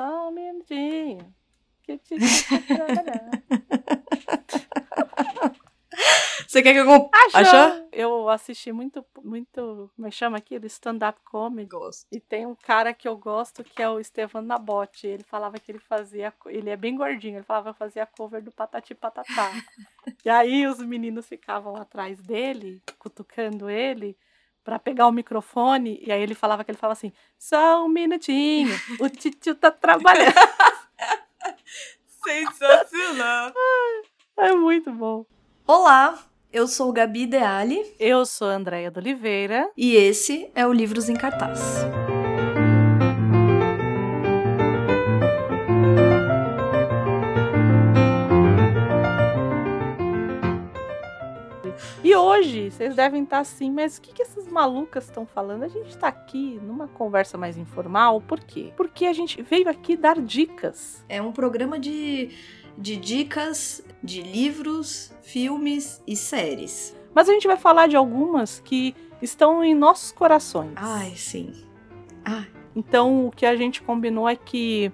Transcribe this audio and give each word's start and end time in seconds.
Só 0.00 0.28
um 0.28 0.30
minutinho. 0.30 1.34
Que 1.82 1.98
te. 1.98 2.16
Você 6.48 6.62
quer 6.62 6.72
que 6.72 6.78
eu... 6.78 7.10
Achou? 7.34 7.88
Eu 7.92 8.30
assisti 8.30 8.72
muito, 8.72 9.04
muito, 9.22 9.90
como 9.94 10.08
é 10.08 10.10
que 10.10 10.16
chama 10.16 10.38
aquilo? 10.38 10.64
Stand-up 10.64 11.20
comedy. 11.22 11.68
Gosto. 11.68 12.06
E 12.10 12.18
tem 12.18 12.46
um 12.46 12.54
cara 12.54 12.94
que 12.94 13.06
eu 13.06 13.14
gosto 13.14 13.62
que 13.62 13.82
é 13.82 13.90
o 13.90 14.00
Estevão 14.00 14.40
Nabote. 14.40 15.06
Ele 15.06 15.22
falava 15.22 15.58
que 15.58 15.70
ele 15.70 15.78
fazia, 15.78 16.32
ele 16.46 16.70
é 16.70 16.76
bem 16.78 16.96
gordinho, 16.96 17.36
ele 17.36 17.44
falava 17.44 17.74
que 17.74 17.78
fazia 17.78 18.06
cover 18.06 18.42
do 18.42 18.50
Patati 18.50 18.94
Patatá. 18.94 19.52
e 20.24 20.30
aí 20.30 20.66
os 20.66 20.78
meninos 20.78 21.28
ficavam 21.28 21.76
atrás 21.76 22.18
dele, 22.22 22.82
cutucando 22.98 23.68
ele, 23.68 24.16
para 24.64 24.78
pegar 24.78 25.06
o 25.06 25.12
microfone, 25.12 26.00
e 26.04 26.12
aí 26.12 26.22
ele 26.22 26.34
falava 26.34 26.64
que 26.64 26.70
ele 26.70 26.78
falava 26.78 26.92
assim: 26.92 27.12
"Só 27.38 27.84
um 27.84 27.88
minutinho, 27.88 28.74
o 29.00 29.08
titio 29.08 29.54
tá 29.54 29.70
trabalhando". 29.70 30.34
Sensacional. 32.24 33.52
é 34.38 34.52
muito 34.52 34.92
bom. 34.92 35.24
Olá, 35.66 36.18
eu 36.52 36.66
sou 36.66 36.92
Gabi 36.92 37.26
Deali. 37.26 37.94
Eu 37.98 38.26
sou 38.26 38.48
Andréia 38.48 38.90
de 38.90 38.98
Oliveira. 38.98 39.70
E 39.76 39.94
esse 39.94 40.50
é 40.54 40.66
o 40.66 40.72
Livros 40.72 41.08
em 41.08 41.14
Cartaz. 41.14 41.60
E 52.10 52.16
hoje, 52.16 52.72
vocês 52.72 52.96
devem 52.96 53.22
estar 53.22 53.38
assim, 53.38 53.70
mas 53.70 53.96
o 53.96 54.00
que, 54.00 54.12
que 54.12 54.20
essas 54.20 54.48
malucas 54.48 55.04
estão 55.04 55.24
falando? 55.24 55.62
A 55.62 55.68
gente 55.68 55.90
está 55.90 56.08
aqui 56.08 56.58
numa 56.60 56.88
conversa 56.88 57.38
mais 57.38 57.56
informal, 57.56 58.20
por 58.20 58.40
quê? 58.40 58.72
Porque 58.76 59.06
a 59.06 59.12
gente 59.12 59.40
veio 59.42 59.68
aqui 59.68 59.96
dar 59.96 60.20
dicas. 60.20 61.04
É 61.08 61.22
um 61.22 61.30
programa 61.30 61.78
de, 61.78 62.30
de 62.76 62.96
dicas 62.96 63.80
de 64.02 64.22
livros, 64.22 65.14
filmes 65.22 66.02
e 66.04 66.16
séries. 66.16 66.96
Mas 67.14 67.28
a 67.28 67.32
gente 67.32 67.46
vai 67.46 67.56
falar 67.56 67.86
de 67.86 67.94
algumas 67.94 68.58
que 68.58 68.92
estão 69.22 69.62
em 69.62 69.72
nossos 69.72 70.10
corações. 70.10 70.72
Ai, 70.74 71.12
sim. 71.14 71.52
Ai. 72.24 72.48
Então, 72.74 73.28
o 73.28 73.30
que 73.30 73.46
a 73.46 73.54
gente 73.54 73.80
combinou 73.80 74.28
é 74.28 74.34
que 74.34 74.90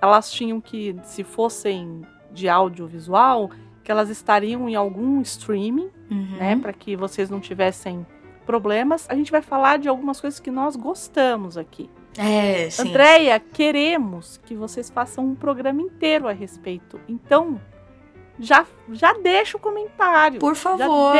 elas 0.00 0.30
tinham 0.30 0.60
que, 0.60 0.94
se 1.02 1.24
fossem 1.24 2.02
de 2.30 2.48
audiovisual, 2.48 3.50
que 3.82 3.90
elas 3.90 4.08
estariam 4.10 4.68
em 4.68 4.74
algum 4.74 5.20
streaming, 5.22 5.90
Uhum. 6.10 6.36
né, 6.38 6.56
para 6.60 6.72
que 6.72 6.94
vocês 6.96 7.28
não 7.30 7.40
tivessem 7.40 8.06
problemas. 8.46 9.06
A 9.08 9.14
gente 9.14 9.30
vai 9.32 9.40
falar 9.42 9.78
de 9.78 9.88
algumas 9.88 10.20
coisas 10.20 10.38
que 10.38 10.50
nós 10.50 10.76
gostamos 10.76 11.56
aqui. 11.56 11.88
É, 12.18 12.68
sim. 12.70 12.88
Andréia, 12.88 13.40
queremos 13.40 14.38
que 14.44 14.54
vocês 14.54 14.90
façam 14.90 15.24
um 15.24 15.34
programa 15.34 15.80
inteiro 15.80 16.28
a 16.28 16.32
respeito. 16.32 17.00
Então, 17.08 17.58
já, 18.38 18.66
já 18.92 19.14
deixa 19.14 19.56
o 19.56 19.60
comentário. 19.60 20.38
Por 20.40 20.54
favor, 20.54 21.14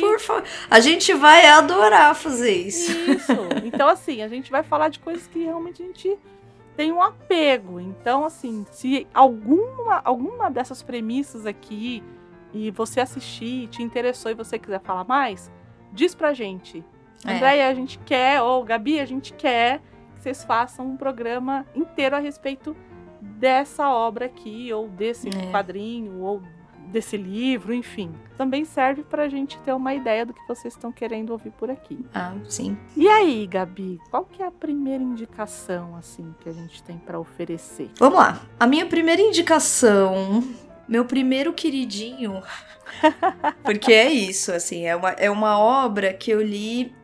por 0.00 0.18
favor. 0.20 0.44
A 0.70 0.80
gente 0.80 1.12
vai 1.12 1.46
adorar 1.46 2.14
fazer 2.14 2.52
isso. 2.52 2.90
Isso. 3.10 3.32
Então, 3.64 3.88
assim, 3.88 4.22
a 4.22 4.28
gente 4.28 4.50
vai 4.50 4.62
falar 4.62 4.88
de 4.88 4.98
coisas 5.00 5.26
que 5.26 5.40
realmente 5.44 5.82
a 5.82 5.86
gente 5.86 6.16
tem 6.76 6.92
um 6.92 7.02
apego. 7.02 7.78
Então, 7.80 8.24
assim, 8.24 8.64
se 8.70 9.06
alguma, 9.12 10.00
alguma 10.04 10.50
dessas 10.50 10.82
premissas 10.82 11.46
aqui 11.46 12.02
e 12.52 12.70
você 12.70 13.00
assistir, 13.00 13.68
te 13.68 13.82
interessou 13.82 14.30
e 14.30 14.34
você 14.34 14.58
quiser 14.58 14.80
falar 14.80 15.04
mais, 15.04 15.50
diz 15.92 16.14
pra 16.14 16.32
gente. 16.32 16.84
É. 17.24 17.34
Andréia, 17.34 17.68
a 17.68 17.74
gente 17.74 17.98
quer, 18.00 18.42
ou 18.42 18.64
Gabi, 18.64 19.00
a 19.00 19.04
gente 19.06 19.32
quer 19.32 19.80
que 20.16 20.22
vocês 20.22 20.44
façam 20.44 20.86
um 20.86 20.96
programa 20.96 21.66
inteiro 21.74 22.16
a 22.16 22.18
respeito 22.18 22.76
dessa 23.20 23.88
obra 23.90 24.26
aqui, 24.26 24.72
ou 24.72 24.88
desse 24.88 25.28
É. 25.28 25.50
quadrinho, 25.52 26.20
ou 26.20 26.42
desse 26.92 27.16
livro, 27.16 27.72
enfim. 27.72 28.14
Também 28.36 28.64
serve 28.64 29.02
pra 29.02 29.28
gente 29.28 29.58
ter 29.60 29.72
uma 29.72 29.94
ideia 29.94 30.24
do 30.24 30.32
que 30.32 30.46
vocês 30.46 30.74
estão 30.74 30.92
querendo 30.92 31.30
ouvir 31.30 31.50
por 31.52 31.70
aqui. 31.70 32.04
Ah, 32.14 32.34
sim. 32.48 32.76
E 32.96 33.08
aí, 33.08 33.46
Gabi, 33.46 33.98
qual 34.10 34.24
que 34.24 34.42
é 34.42 34.46
a 34.46 34.50
primeira 34.50 35.02
indicação 35.02 35.96
assim 35.96 36.34
que 36.40 36.48
a 36.48 36.52
gente 36.52 36.82
tem 36.82 36.98
pra 36.98 37.18
oferecer? 37.18 37.90
Vamos 37.98 38.18
lá. 38.18 38.40
A 38.60 38.66
minha 38.66 38.86
primeira 38.86 39.22
indicação, 39.22 40.44
meu 40.86 41.04
primeiro 41.04 41.52
queridinho, 41.52 42.42
porque 43.64 43.92
é 43.92 44.10
isso, 44.10 44.52
assim, 44.52 44.84
é 44.84 44.94
uma, 44.94 45.10
é 45.10 45.30
uma 45.30 45.58
obra 45.58 46.12
que 46.12 46.30
eu 46.30 46.42
li 46.42 46.94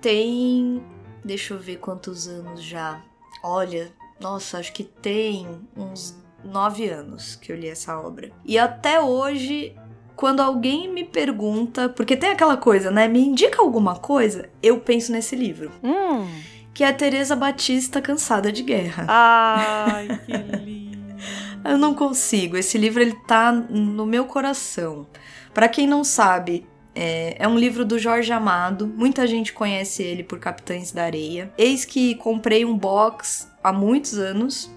tem. 0.00 0.82
Deixa 1.24 1.54
eu 1.54 1.58
ver 1.58 1.78
quantos 1.78 2.28
anos 2.28 2.62
já. 2.62 3.02
Olha, 3.42 3.92
nossa, 4.20 4.58
acho 4.58 4.72
que 4.72 4.84
tem 4.84 5.46
uns 5.76 6.16
nove 6.46 6.88
anos 6.88 7.36
que 7.36 7.52
eu 7.52 7.56
li 7.56 7.68
essa 7.68 7.98
obra. 7.98 8.30
E 8.44 8.58
até 8.58 9.00
hoje, 9.00 9.74
quando 10.14 10.40
alguém 10.40 10.92
me 10.92 11.04
pergunta, 11.04 11.88
porque 11.88 12.16
tem 12.16 12.30
aquela 12.30 12.56
coisa, 12.56 12.90
né? 12.90 13.06
Me 13.06 13.20
indica 13.20 13.60
alguma 13.60 13.96
coisa, 13.96 14.48
eu 14.62 14.80
penso 14.80 15.12
nesse 15.12 15.36
livro. 15.36 15.70
Hum. 15.82 16.26
Que 16.72 16.84
é 16.84 16.92
Teresa 16.92 17.34
Batista 17.34 18.02
Cansada 18.02 18.52
de 18.52 18.62
Guerra. 18.62 19.06
Ai, 19.08 20.20
que 20.26 20.32
lindo. 20.58 21.16
Eu 21.64 21.78
não 21.78 21.94
consigo. 21.94 22.56
Esse 22.56 22.78
livro 22.78 23.02
ele 23.02 23.16
tá 23.26 23.50
no 23.52 24.06
meu 24.06 24.26
coração. 24.26 25.06
Pra 25.52 25.68
quem 25.68 25.86
não 25.86 26.04
sabe, 26.04 26.66
é, 26.94 27.36
é 27.38 27.46
um 27.46 27.58
livro 27.58 27.84
do 27.84 27.98
Jorge 27.98 28.32
Amado. 28.32 28.86
Muita 28.86 29.26
gente 29.26 29.52
conhece 29.52 30.02
ele 30.02 30.22
por 30.22 30.38
Capitães 30.38 30.92
da 30.92 31.04
Areia. 31.04 31.52
Eis 31.58 31.84
que 31.84 32.14
comprei 32.14 32.64
um 32.64 32.76
box 32.76 33.50
há 33.62 33.72
muitos 33.72 34.18
anos. 34.18 34.70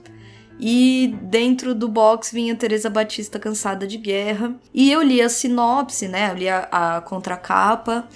E 0.60 1.16
dentro 1.22 1.74
do 1.74 1.88
box 1.88 2.32
vinha 2.32 2.56
Teresa 2.56 2.90
Batista 2.90 3.40
Cansada 3.40 3.88
de 3.88 3.98
Guerra. 3.98 4.54
E 4.74 4.92
eu 4.92 5.02
li 5.02 5.22
a 5.22 5.30
sinopse, 5.30 6.08
né? 6.08 6.32
Eu 6.32 6.36
li 6.36 6.50
a, 6.50 6.68
a 6.72 7.02
contracapa. 7.02 8.08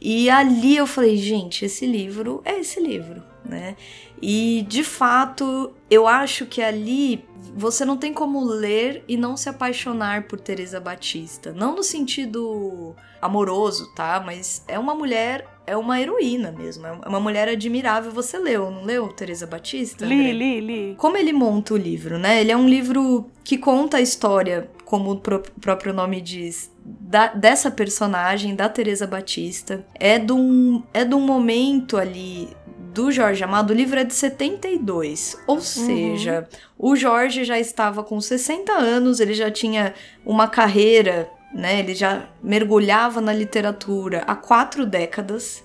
E 0.00 0.28
ali 0.28 0.76
eu 0.76 0.86
falei, 0.86 1.16
gente, 1.16 1.64
esse 1.64 1.86
livro 1.86 2.42
é 2.44 2.58
esse 2.58 2.80
livro, 2.80 3.22
né? 3.44 3.76
E 4.22 4.64
de 4.68 4.82
fato, 4.82 5.72
eu 5.90 6.06
acho 6.08 6.46
que 6.46 6.62
ali 6.62 7.24
você 7.56 7.84
não 7.84 7.96
tem 7.96 8.12
como 8.12 8.42
ler 8.44 9.04
e 9.06 9.16
não 9.16 9.36
se 9.36 9.48
apaixonar 9.48 10.24
por 10.24 10.40
Teresa 10.40 10.80
Batista. 10.80 11.52
Não 11.52 11.74
no 11.76 11.82
sentido 11.82 12.96
amoroso, 13.20 13.92
tá? 13.94 14.22
Mas 14.24 14.64
é 14.66 14.78
uma 14.78 14.94
mulher, 14.94 15.46
é 15.66 15.76
uma 15.76 16.00
heroína 16.00 16.50
mesmo. 16.50 16.86
É 16.86 16.92
uma 17.08 17.20
mulher 17.20 17.48
admirável. 17.48 18.10
Você 18.12 18.38
leu, 18.38 18.70
não 18.70 18.84
leu 18.84 19.08
Teresa 19.08 19.46
Batista? 19.46 20.04
Li, 20.04 20.14
André? 20.14 20.32
li, 20.32 20.60
li. 20.60 20.94
Como 20.96 21.16
ele 21.16 21.32
monta 21.32 21.74
o 21.74 21.76
livro, 21.76 22.18
né? 22.18 22.40
Ele 22.40 22.50
é 22.50 22.56
um 22.56 22.68
livro 22.68 23.30
que 23.44 23.56
conta 23.58 23.98
a 23.98 24.00
história, 24.00 24.68
como 24.84 25.12
o 25.12 25.16
pró- 25.20 25.42
próprio 25.60 25.92
nome 25.94 26.20
diz, 26.20 26.70
da- 26.84 27.28
dessa 27.34 27.70
personagem, 27.70 28.54
da 28.54 28.68
Teresa 28.68 29.06
Batista. 29.06 29.86
É 29.94 30.18
de 30.18 30.32
um, 30.32 30.82
é 30.92 31.04
de 31.04 31.14
um 31.14 31.20
momento 31.20 31.96
ali 31.96 32.48
do 32.94 33.10
Jorge 33.10 33.42
Amado. 33.42 33.70
O 33.70 33.74
livro 33.74 33.98
é 33.98 34.04
de 34.04 34.14
72, 34.14 35.36
ou 35.46 35.60
seja, 35.60 36.48
o 36.78 36.94
Jorge 36.94 37.44
já 37.44 37.58
estava 37.58 38.04
com 38.04 38.20
60 38.20 38.72
anos, 38.72 39.18
ele 39.18 39.34
já 39.34 39.50
tinha 39.50 39.92
uma 40.24 40.46
carreira, 40.46 41.28
né? 41.52 41.80
Ele 41.80 41.94
já 41.94 42.28
mergulhava 42.40 43.20
na 43.20 43.32
literatura 43.32 44.22
há 44.26 44.36
quatro 44.36 44.86
décadas. 44.86 45.64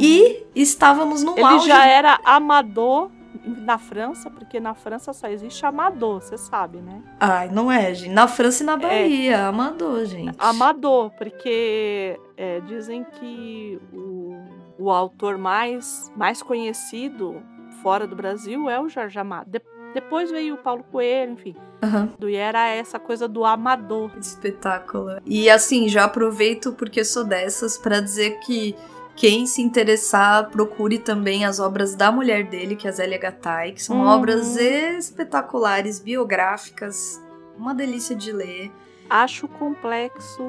E 0.00 0.42
estávamos 0.54 1.22
no 1.22 1.32
Ele 1.32 1.42
auge 1.42 1.68
já 1.68 1.86
era 1.86 2.18
amador 2.24 3.10
na 3.44 3.76
França, 3.76 4.30
porque 4.30 4.58
na 4.58 4.72
França 4.74 5.12
só 5.12 5.28
existe 5.28 5.66
amador, 5.66 6.22
você 6.22 6.38
sabe, 6.38 6.78
né? 6.78 7.02
Ai, 7.20 7.48
não 7.48 7.70
é, 7.70 7.92
gente. 7.92 8.10
Na 8.10 8.26
França 8.26 8.62
e 8.62 8.66
na 8.66 8.78
Bahia, 8.78 9.46
amador, 9.46 10.06
gente. 10.06 10.34
Amador, 10.38 11.10
porque 11.18 12.18
é, 12.38 12.60
dizem 12.60 13.04
que 13.04 13.78
o, 13.92 14.38
o 14.78 14.90
autor 14.90 15.38
mais, 15.38 16.10
mais 16.16 16.42
conhecido 16.42 17.42
fora 17.82 18.06
do 18.06 18.16
Brasil 18.16 18.68
é 18.70 18.80
o 18.80 18.88
Jorge 18.88 19.18
Amado. 19.18 19.50
De- 19.50 19.62
depois 19.92 20.30
veio 20.30 20.54
o 20.54 20.58
Paulo 20.58 20.82
Coelho, 20.90 21.32
enfim. 21.34 21.54
Aham. 21.82 22.08
E 22.20 22.34
era 22.34 22.66
essa 22.68 22.98
coisa 22.98 23.28
do 23.28 23.44
amador. 23.44 24.10
Espetáculo. 24.18 25.20
E 25.24 25.48
assim, 25.48 25.88
já 25.88 26.04
aproveito 26.04 26.72
porque 26.72 27.04
sou 27.04 27.22
dessas 27.24 27.78
pra 27.78 28.00
dizer 28.00 28.40
que 28.40 28.74
quem 29.14 29.46
se 29.46 29.62
interessar, 29.62 30.50
procure 30.50 30.98
também 30.98 31.44
as 31.44 31.60
obras 31.60 31.94
da 31.94 32.10
mulher 32.10 32.44
dele, 32.48 32.74
que 32.74 32.88
é 32.88 32.90
a 32.90 32.92
Zélia 32.92 33.18
Gattai, 33.18 33.70
que 33.70 33.80
são 33.82 33.98
Uhum. 34.00 34.06
obras 34.08 34.56
espetaculares, 34.56 36.00
biográficas, 36.00 37.22
uma 37.56 37.72
delícia 37.72 38.16
de 38.16 38.32
ler. 38.32 38.72
Acho 39.08 39.46
complexo 39.46 40.42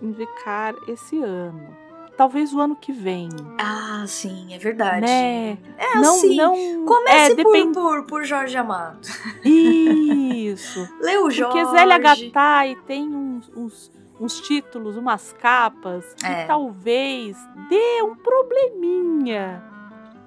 indicar 0.00 0.74
esse 0.86 1.20
ano. 1.20 1.76
Talvez 2.18 2.52
o 2.52 2.60
ano 2.60 2.74
que 2.74 2.92
vem. 2.92 3.28
Ah, 3.60 4.04
sim, 4.06 4.52
é 4.52 4.58
verdade. 4.58 5.02
Né? 5.06 5.52
É 5.78 5.94
não, 6.00 6.16
assim. 6.16 6.36
não. 6.36 6.84
Comece 6.84 7.32
é, 7.32 7.34
por, 7.36 7.52
depende- 7.52 7.72
por, 7.74 8.02
por 8.06 8.24
Jorge 8.24 8.56
Amado. 8.56 8.98
Isso. 9.44 10.80
Lê 11.00 11.16
o 11.18 11.30
Jorge. 11.30 11.58
Porque 11.62 11.64
Zélia 11.78 11.96
Gattai 11.98 12.76
tem 12.88 13.08
uns, 13.08 13.48
uns, 13.56 13.92
uns 14.20 14.40
títulos, 14.40 14.96
umas 14.96 15.32
capas 15.34 16.12
que 16.14 16.26
É. 16.26 16.44
talvez 16.44 17.36
dê 17.68 18.02
um 18.02 18.16
probleminha 18.16 19.62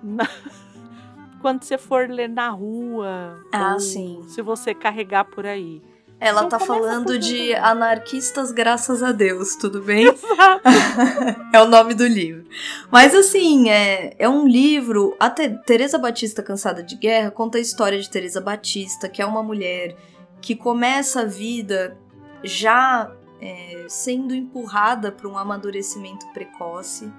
na- 0.02 0.24
quando 1.42 1.64
você 1.64 1.78
for 1.78 2.08
ler 2.10 2.30
na 2.30 2.50
rua. 2.52 3.38
Ah, 3.52 3.78
sim. 3.80 4.24
Se 4.28 4.42
você 4.42 4.74
carregar 4.74 5.26
por 5.26 5.46
aí. 5.46 5.82
Ela 6.22 6.44
Então 6.44 6.60
tá 6.60 6.60
falando 6.60 7.18
de 7.18 7.52
anarquistas 7.56 8.52
graças 8.52 9.02
a 9.02 9.12
Deus, 9.12 9.56
tudo 9.56 9.82
bem? 9.82 10.06
Exato. 10.06 10.62
é 11.52 11.60
o 11.60 11.66
nome 11.66 11.96
do 11.96 12.06
livro. 12.06 12.46
Mas 12.92 13.16
assim, 13.16 13.72
é, 13.72 14.14
é 14.20 14.30
um 14.30 14.48
livro. 14.48 15.16
A 15.20 15.32
Te 15.32 15.50
Teresa 15.66 15.98
Batista 15.98 16.44
Cansada 16.44 16.84
de 16.84 16.96
Guerra 16.96 17.32
conta 17.32 17.58
a 17.58 17.62
história 17.62 18.00
de 18.00 18.08
Teresa 18.08 18.40
Batista, 18.40 19.10
que 19.10 19.20
é 19.20 19.26
uma 19.26 19.42
mulher 19.42 19.98
que 20.40 20.56
começa 20.56 21.22
a 21.22 21.26
vida 21.26 21.98
já 22.44 23.12
é, 23.42 23.86
sendo 23.90 24.36
empurrada 24.36 25.12
para 25.12 25.28
um 25.28 25.36
amadurecimento 25.36 26.32
precoce. 26.34 27.12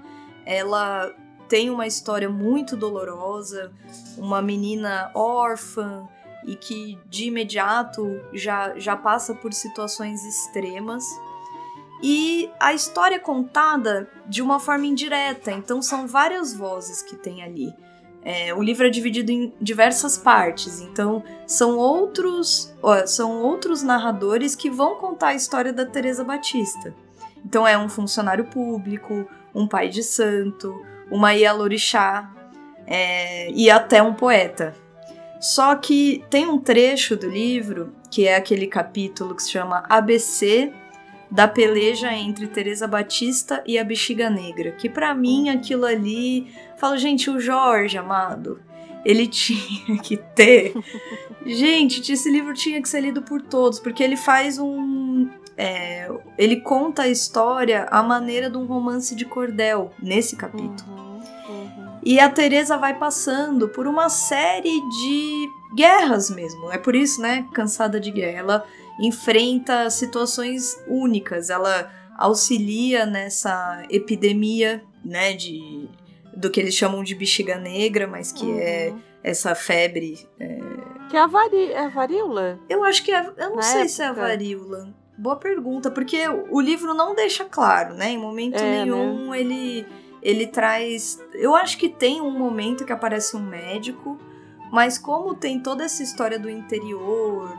Ela 0.46 1.12
tem 1.48 1.70
uma 1.70 1.88
história 1.88 2.30
muito 2.30 2.76
dolorosa, 2.76 3.72
uma 4.16 4.40
menina 4.40 5.10
órfã 5.12 6.08
e 6.44 6.56
que 6.56 6.98
de 7.06 7.26
imediato 7.26 8.20
já, 8.32 8.78
já 8.78 8.96
passa 8.96 9.34
por 9.34 9.52
situações 9.52 10.24
extremas. 10.24 11.04
E 12.02 12.50
a 12.58 12.74
história 12.74 13.16
é 13.16 13.18
contada 13.18 14.08
de 14.26 14.42
uma 14.42 14.58
forma 14.58 14.86
indireta, 14.86 15.52
então 15.52 15.80
são 15.80 16.06
várias 16.06 16.52
vozes 16.52 17.00
que 17.00 17.16
tem 17.16 17.42
ali. 17.42 17.72
É, 18.24 18.54
o 18.54 18.62
livro 18.62 18.86
é 18.86 18.90
dividido 18.90 19.32
em 19.32 19.52
diversas 19.60 20.16
partes, 20.16 20.80
então 20.80 21.24
são 21.46 21.76
outros, 21.76 22.72
ó, 22.80 23.04
são 23.06 23.42
outros 23.42 23.82
narradores 23.82 24.54
que 24.54 24.70
vão 24.70 24.96
contar 24.96 25.28
a 25.28 25.34
história 25.34 25.72
da 25.72 25.84
Teresa 25.84 26.22
Batista. 26.22 26.94
Então 27.44 27.66
é 27.66 27.76
um 27.76 27.88
funcionário 27.88 28.44
público, 28.44 29.26
um 29.54 29.66
pai 29.66 29.88
de 29.88 30.02
santo, 30.02 30.72
uma 31.10 31.34
Ialorixá 31.34 32.32
é, 32.86 33.50
e 33.50 33.70
até 33.70 34.02
um 34.02 34.14
poeta. 34.14 34.74
Só 35.42 35.74
que 35.74 36.24
tem 36.30 36.46
um 36.46 36.56
trecho 36.56 37.16
do 37.16 37.28
livro, 37.28 37.92
que 38.08 38.28
é 38.28 38.36
aquele 38.36 38.68
capítulo 38.68 39.34
que 39.34 39.42
se 39.42 39.50
chama 39.50 39.84
ABC 39.88 40.72
da 41.28 41.48
peleja 41.48 42.12
entre 42.12 42.46
Teresa 42.46 42.86
Batista 42.86 43.60
e 43.66 43.76
a 43.76 43.82
Bexiga 43.82 44.30
Negra, 44.30 44.70
que 44.70 44.88
pra 44.88 45.12
mim 45.12 45.48
aquilo 45.48 45.84
ali, 45.84 46.46
falo, 46.76 46.96
gente, 46.96 47.28
o 47.28 47.40
Jorge, 47.40 47.98
amado, 47.98 48.60
ele 49.04 49.26
tinha 49.28 49.98
que 50.00 50.16
ter. 50.16 50.74
gente, 51.44 52.12
esse 52.12 52.30
livro 52.30 52.54
tinha 52.54 52.80
que 52.80 52.88
ser 52.88 53.00
lido 53.00 53.20
por 53.22 53.42
todos, 53.42 53.80
porque 53.80 54.00
ele 54.00 54.16
faz 54.16 54.60
um 54.60 55.28
é, 55.56 56.08
ele 56.38 56.60
conta 56.60 57.02
a 57.02 57.08
história 57.08 57.86
à 57.90 58.00
maneira 58.00 58.48
de 58.48 58.56
um 58.56 58.64
romance 58.64 59.14
de 59.14 59.24
cordel 59.24 59.90
nesse 60.00 60.36
capítulo. 60.36 60.96
Uhum. 60.96 61.11
E 62.04 62.18
a 62.18 62.28
Teresa 62.28 62.76
vai 62.76 62.98
passando 62.98 63.68
por 63.68 63.86
uma 63.86 64.08
série 64.08 64.80
de 64.90 65.48
guerras 65.76 66.30
mesmo. 66.30 66.70
É 66.72 66.78
por 66.78 66.94
isso, 66.96 67.20
né, 67.20 67.46
cansada 67.54 68.00
de 68.00 68.10
guerra. 68.10 68.38
Ela 68.38 68.64
enfrenta 69.00 69.88
situações 69.90 70.76
únicas. 70.88 71.48
Ela 71.50 71.90
auxilia 72.18 73.06
nessa 73.06 73.84
epidemia, 73.90 74.82
né, 75.04 75.32
de 75.34 75.88
do 76.34 76.48
que 76.50 76.58
eles 76.58 76.74
chamam 76.74 77.04
de 77.04 77.14
bexiga 77.14 77.56
negra, 77.58 78.06
mas 78.06 78.32
que 78.32 78.50
é 78.58 78.88
Uhum. 78.90 79.00
essa 79.22 79.54
febre. 79.54 80.26
é, 80.40 80.58
Que 81.10 81.16
é 81.16 81.20
a, 81.20 81.26
vari... 81.26 81.70
é 81.72 81.78
a 81.84 81.88
varíola? 81.88 82.58
Eu 82.70 82.82
acho 82.84 83.04
que 83.04 83.12
é, 83.12 83.20
eu 83.36 83.50
não 83.50 83.56
Na 83.56 83.62
sei 83.62 83.86
se 83.86 84.00
é 84.00 84.06
a 84.06 84.08
época. 84.08 84.22
varíola. 84.26 84.94
Boa 85.18 85.36
pergunta, 85.36 85.90
porque 85.90 86.18
o 86.50 86.58
livro 86.58 86.94
não 86.94 87.14
deixa 87.14 87.44
claro, 87.44 87.94
né? 87.94 88.10
Em 88.12 88.18
momento 88.18 88.56
É, 88.56 88.78
nenhum 88.84 89.34
ele 89.34 89.86
ele 90.22 90.46
traz. 90.46 91.20
Eu 91.34 91.54
acho 91.56 91.76
que 91.76 91.88
tem 91.88 92.20
um 92.20 92.30
momento 92.30 92.84
que 92.84 92.92
aparece 92.92 93.36
um 93.36 93.42
médico, 93.42 94.18
mas 94.70 94.96
como 94.96 95.34
tem 95.34 95.60
toda 95.60 95.84
essa 95.84 96.02
história 96.02 96.38
do 96.38 96.48
interior 96.48 97.52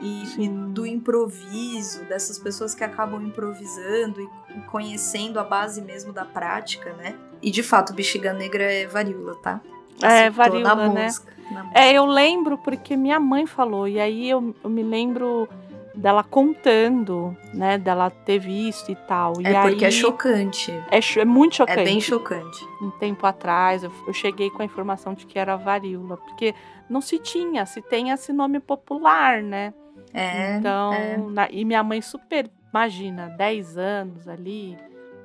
e, 0.00 0.44
e 0.44 0.48
do 0.48 0.86
improviso, 0.86 2.04
dessas 2.04 2.38
pessoas 2.38 2.74
que 2.74 2.84
acabam 2.84 3.20
improvisando 3.22 4.20
e 4.20 4.60
conhecendo 4.70 5.40
a 5.40 5.44
base 5.44 5.82
mesmo 5.82 6.12
da 6.12 6.24
prática, 6.24 6.92
né? 6.94 7.16
E 7.42 7.50
de 7.50 7.62
fato, 7.62 7.92
bexiga 7.92 8.32
negra 8.32 8.62
é 8.62 8.86
varíola, 8.86 9.34
tá? 9.42 9.60
É, 10.02 10.30
Citou 10.30 10.32
varíola, 10.32 10.88
né? 10.88 11.04
música, 11.04 11.32
na 11.50 11.62
música. 11.64 11.80
É, 11.80 11.92
eu 11.92 12.06
lembro 12.06 12.58
porque 12.58 12.96
minha 12.96 13.18
mãe 13.18 13.46
falou, 13.46 13.88
e 13.88 14.00
aí 14.00 14.28
eu, 14.28 14.54
eu 14.62 14.70
me 14.70 14.82
lembro 14.82 15.48
dela 15.94 16.24
contando, 16.24 17.36
né, 17.52 17.78
dela 17.78 18.10
ter 18.10 18.38
visto 18.38 18.90
e 18.90 18.96
tal. 18.96 19.34
e 19.40 19.46
É 19.46 19.62
porque 19.62 19.84
aí, 19.84 19.88
é 19.88 19.90
chocante. 19.90 20.70
É, 20.90 21.20
é 21.20 21.24
muito 21.24 21.56
chocante. 21.56 21.80
É 21.80 21.84
bem 21.84 22.00
chocante. 22.00 22.64
Um 22.82 22.90
tempo 22.90 23.24
atrás, 23.26 23.84
eu, 23.84 23.92
eu 24.06 24.12
cheguei 24.12 24.50
com 24.50 24.62
a 24.62 24.64
informação 24.64 25.14
de 25.14 25.24
que 25.26 25.38
era 25.38 25.56
varíola, 25.56 26.16
porque 26.16 26.54
não 26.88 27.00
se 27.00 27.18
tinha, 27.18 27.64
se 27.66 27.80
tem 27.80 28.10
esse 28.10 28.32
nome 28.32 28.60
popular, 28.60 29.42
né? 29.42 29.72
É. 30.12 30.56
então, 30.56 30.92
é. 30.92 31.16
na- 31.16 31.48
e 31.50 31.64
minha 31.64 31.82
mãe 31.82 32.00
super, 32.00 32.48
imagina, 32.70 33.28
10 33.36 33.76
anos 33.76 34.28
ali, 34.28 34.76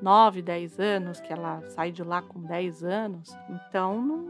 9, 0.01 0.41
10 0.41 0.79
anos, 0.79 1.19
que 1.19 1.31
ela 1.31 1.61
sai 1.69 1.91
de 1.91 2.03
lá 2.03 2.21
com 2.21 2.39
10 2.41 2.83
anos, 2.83 3.35
então 3.49 4.01
não, 4.01 4.25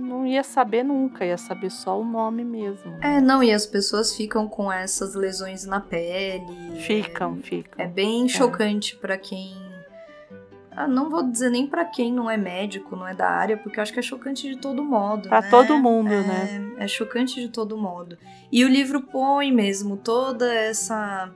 não 0.00 0.26
ia 0.26 0.42
saber 0.42 0.82
nunca, 0.82 1.24
ia 1.24 1.38
saber 1.38 1.70
só 1.70 2.00
o 2.00 2.04
nome 2.04 2.44
mesmo. 2.44 2.96
É, 3.02 3.20
não, 3.20 3.42
e 3.42 3.52
as 3.52 3.66
pessoas 3.66 4.14
ficam 4.14 4.48
com 4.48 4.70
essas 4.70 5.14
lesões 5.14 5.64
na 5.64 5.80
pele. 5.80 6.80
Ficam, 6.80 7.36
ficam. 7.36 7.84
É, 7.84 7.84
é 7.84 7.88
bem 7.88 8.28
chocante 8.28 8.96
pra 8.96 9.16
quem. 9.16 9.54
Ah, 10.70 10.86
não 10.86 11.08
vou 11.08 11.22
dizer 11.22 11.48
nem 11.48 11.66
pra 11.66 11.86
quem 11.86 12.12
não 12.12 12.30
é 12.30 12.36
médico, 12.36 12.94
não 12.94 13.08
é 13.08 13.14
da 13.14 13.30
área, 13.30 13.56
porque 13.56 13.78
eu 13.78 13.82
acho 13.82 13.94
que 13.94 13.98
é 13.98 14.02
chocante 14.02 14.46
de 14.46 14.58
todo 14.58 14.84
modo. 14.84 15.26
Pra 15.28 15.40
né? 15.40 15.48
todo 15.48 15.78
mundo, 15.78 16.12
é, 16.12 16.22
né? 16.22 16.72
É 16.78 16.86
chocante 16.86 17.40
de 17.40 17.48
todo 17.48 17.78
modo. 17.78 18.18
E 18.52 18.62
o 18.62 18.68
livro 18.68 19.00
põe 19.00 19.50
mesmo 19.50 19.96
toda 19.96 20.52
essa 20.52 21.32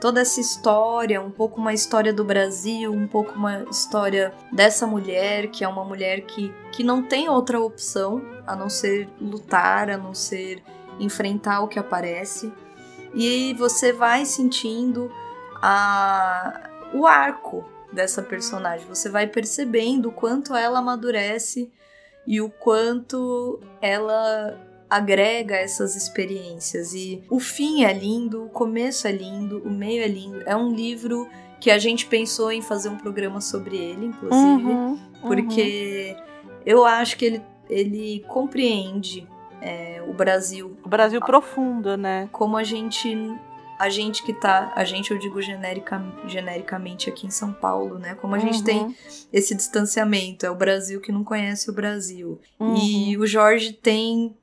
toda 0.00 0.20
essa 0.20 0.40
história, 0.40 1.20
um 1.20 1.30
pouco 1.30 1.60
uma 1.60 1.74
história 1.74 2.12
do 2.12 2.24
Brasil, 2.24 2.90
um 2.90 3.06
pouco 3.06 3.34
uma 3.34 3.64
história 3.70 4.32
dessa 4.50 4.86
mulher, 4.86 5.48
que 5.48 5.62
é 5.62 5.68
uma 5.68 5.84
mulher 5.84 6.22
que, 6.22 6.52
que 6.72 6.82
não 6.82 7.02
tem 7.02 7.28
outra 7.28 7.60
opção 7.60 8.22
a 8.46 8.56
não 8.56 8.70
ser 8.70 9.08
lutar, 9.20 9.90
a 9.90 9.98
não 9.98 10.14
ser 10.14 10.62
enfrentar 10.98 11.60
o 11.60 11.68
que 11.68 11.78
aparece. 11.78 12.52
E 13.14 13.54
você 13.54 13.92
vai 13.92 14.24
sentindo 14.24 15.12
a, 15.56 16.70
o 16.94 17.06
arco 17.06 17.64
dessa 17.92 18.22
personagem, 18.22 18.86
você 18.86 19.08
vai 19.08 19.26
percebendo 19.26 20.08
o 20.08 20.12
quanto 20.12 20.54
ela 20.54 20.78
amadurece 20.78 21.70
e 22.26 22.40
o 22.40 22.48
quanto 22.48 23.60
ela 23.82 24.69
agrega 24.90 25.54
essas 25.56 25.94
experiências. 25.96 26.92
E 26.94 27.22
o 27.30 27.38
fim 27.38 27.84
é 27.84 27.92
lindo, 27.92 28.44
o 28.44 28.48
começo 28.48 29.06
é 29.06 29.12
lindo, 29.12 29.62
o 29.64 29.70
meio 29.70 30.02
é 30.02 30.08
lindo. 30.08 30.42
É 30.44 30.56
um 30.56 30.74
livro 30.74 31.28
que 31.60 31.70
a 31.70 31.78
gente 31.78 32.06
pensou 32.06 32.50
em 32.50 32.60
fazer 32.62 32.88
um 32.88 32.96
programa 32.96 33.40
sobre 33.40 33.76
ele, 33.76 34.06
inclusive, 34.06 34.46
Uhum, 34.64 34.90
uhum. 34.92 34.98
porque 35.22 36.16
eu 36.66 36.84
acho 36.84 37.16
que 37.16 37.24
ele, 37.26 37.42
ele 37.68 38.24
compreende 38.26 39.26
é, 39.62 40.02
o 40.08 40.12
Brasil 40.12 40.76
O 40.82 40.88
Brasil 40.88 41.20
profundo, 41.20 41.96
né? 41.96 42.28
como 42.32 42.56
a 42.56 42.64
gente. 42.64 43.14
A 43.78 43.88
gente 43.88 44.22
que 44.22 44.34
tá. 44.34 44.72
A 44.76 44.84
gente, 44.84 45.10
eu 45.10 45.18
digo 45.18 45.40
generica, 45.40 46.02
genericamente 46.26 47.08
aqui 47.08 47.26
em 47.26 47.30
São 47.30 47.50
Paulo, 47.50 47.98
né? 47.98 48.14
Como 48.14 48.34
a 48.34 48.38
gente 48.38 48.58
Uhum, 48.58 48.64
tem 48.64 48.96
esse 49.32 49.54
distanciamento. 49.54 50.44
É 50.44 50.50
o 50.50 50.54
Brasil 50.54 51.00
que 51.00 51.10
não 51.10 51.24
conhece 51.24 51.70
o 51.70 51.72
Brasil. 51.72 52.38
uhum. 52.58 52.76
E 52.76 53.16
o 53.16 53.26
Jorge 53.26 53.72
tem 53.72 54.36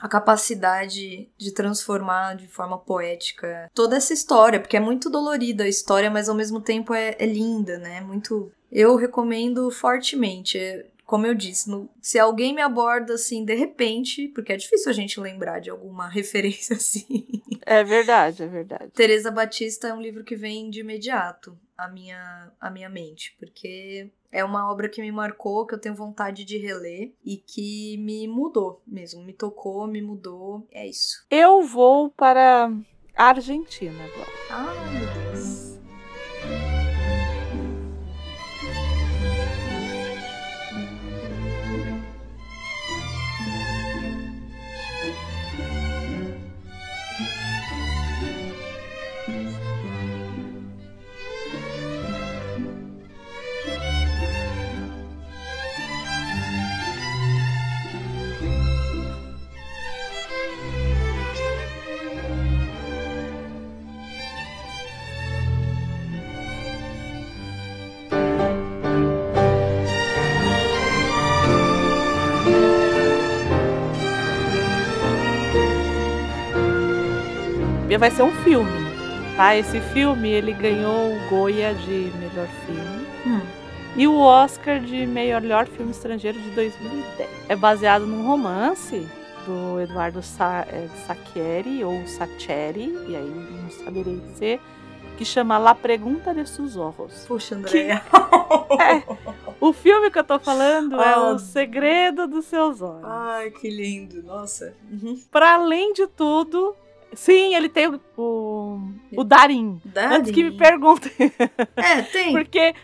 a 0.00 0.08
capacidade 0.08 1.28
de 1.36 1.52
transformar 1.52 2.34
de 2.36 2.46
forma 2.48 2.78
poética 2.78 3.70
toda 3.74 3.96
essa 3.96 4.12
história, 4.12 4.60
porque 4.60 4.76
é 4.76 4.80
muito 4.80 5.10
dolorida 5.10 5.64
a 5.64 5.68
história, 5.68 6.10
mas 6.10 6.28
ao 6.28 6.34
mesmo 6.34 6.60
tempo 6.60 6.94
é, 6.94 7.16
é 7.18 7.26
linda, 7.26 7.78
né? 7.78 8.00
Muito. 8.00 8.50
Eu 8.70 8.96
recomendo 8.96 9.70
fortemente. 9.70 10.58
É, 10.58 10.86
Como 11.06 11.26
eu 11.26 11.34
disse, 11.34 11.70
no- 11.70 11.88
se 12.02 12.18
alguém 12.18 12.54
me 12.54 12.60
aborda 12.60 13.14
assim 13.14 13.42
de 13.44 13.54
repente, 13.54 14.28
porque 14.28 14.52
é 14.52 14.56
difícil 14.56 14.90
a 14.90 14.94
gente 14.94 15.18
lembrar 15.18 15.58
de 15.58 15.70
alguma 15.70 16.06
referência 16.12 16.76
assim. 16.76 17.26
É 17.64 17.82
verdade, 17.82 18.42
é 18.42 18.46
verdade. 18.46 18.90
Teresa 18.94 19.30
Batista 19.30 19.88
é 19.88 19.94
um 19.94 20.02
livro 20.02 20.22
que 20.22 20.36
vem 20.36 20.68
de 20.70 20.80
imediato 20.80 21.56
à 21.78 21.88
minha, 21.88 22.52
à 22.60 22.70
minha 22.70 22.88
mente, 22.88 23.36
porque 23.38 24.10
é 24.32 24.44
uma 24.44 24.70
obra 24.70 24.88
que 24.88 25.00
me 25.00 25.12
marcou, 25.12 25.64
que 25.64 25.74
eu 25.74 25.80
tenho 25.80 25.94
vontade 25.94 26.44
de 26.44 26.58
reler 26.58 27.14
e 27.24 27.36
que 27.36 27.96
me 27.98 28.26
mudou 28.26 28.82
mesmo, 28.84 29.22
me 29.22 29.32
tocou, 29.32 29.86
me 29.86 30.02
mudou. 30.02 30.66
É 30.72 30.86
isso. 30.86 31.24
Eu 31.30 31.62
vou 31.62 32.10
para 32.10 32.70
a 33.16 33.24
Argentina 33.24 33.96
agora. 34.04 34.30
Ai, 34.50 34.90
meu 34.90 35.32
Deus. 35.32 35.67
Vai 77.98 78.10
ser 78.10 78.22
um 78.22 78.32
filme, 78.42 78.70
tá? 79.36 79.56
Esse 79.56 79.80
filme 79.80 80.28
ele 80.28 80.52
ganhou 80.52 81.12
o 81.12 81.28
Goya 81.28 81.74
de 81.74 82.10
melhor 82.18 82.46
filme. 82.66 83.06
Hum. 83.26 83.40
E 83.96 84.06
o 84.06 84.16
Oscar 84.20 84.78
de 84.80 85.06
melhor 85.06 85.66
filme 85.66 85.90
estrangeiro 85.90 86.38
de 86.40 86.50
2010. 86.50 87.28
É 87.48 87.56
baseado 87.56 88.06
num 88.06 88.24
romance 88.26 89.06
do 89.44 89.80
Eduardo 89.80 90.22
Sa 90.22 90.64
é, 90.68 90.86
Saccheri 91.06 91.82
ou 91.82 92.06
Saccheri, 92.06 92.94
e 93.08 93.16
aí 93.16 93.46
não 93.62 93.70
saberei 93.84 94.16
dizer, 94.16 94.60
que 95.16 95.24
chama 95.24 95.58
La 95.58 95.74
Pregunta 95.74 96.32
de 96.32 96.46
sus 96.46 96.76
Ojos. 96.76 97.24
Puxa, 97.26 97.54
Andréia. 97.56 98.02
É, 98.80 99.02
o 99.60 99.74
filme 99.74 100.10
que 100.10 100.18
eu 100.18 100.24
tô 100.24 100.38
falando 100.38 100.98
é 100.98 101.12
Ah. 101.12 101.32
O 101.32 101.38
Segredo 101.38 102.26
dos 102.26 102.46
Seus 102.46 102.80
Olhos. 102.80 103.04
Ai, 103.04 103.50
que 103.50 103.68
lindo. 103.68 104.22
Nossa. 104.22 104.72
Uhum. 104.90 105.20
Pra 105.30 105.54
além 105.54 105.92
de 105.92 106.06
tudo, 106.06 106.74
sim, 107.12 107.54
ele 107.54 107.68
tem 107.68 107.88
o, 107.88 108.00
o, 108.16 108.80
o 109.16 109.24
Darim. 109.24 109.80
Antes 109.96 110.30
que 110.30 110.42
me 110.44 110.56
perguntem. 110.56 111.12
É, 111.76 112.02
tem. 112.02 112.32
Porque. 112.36 112.74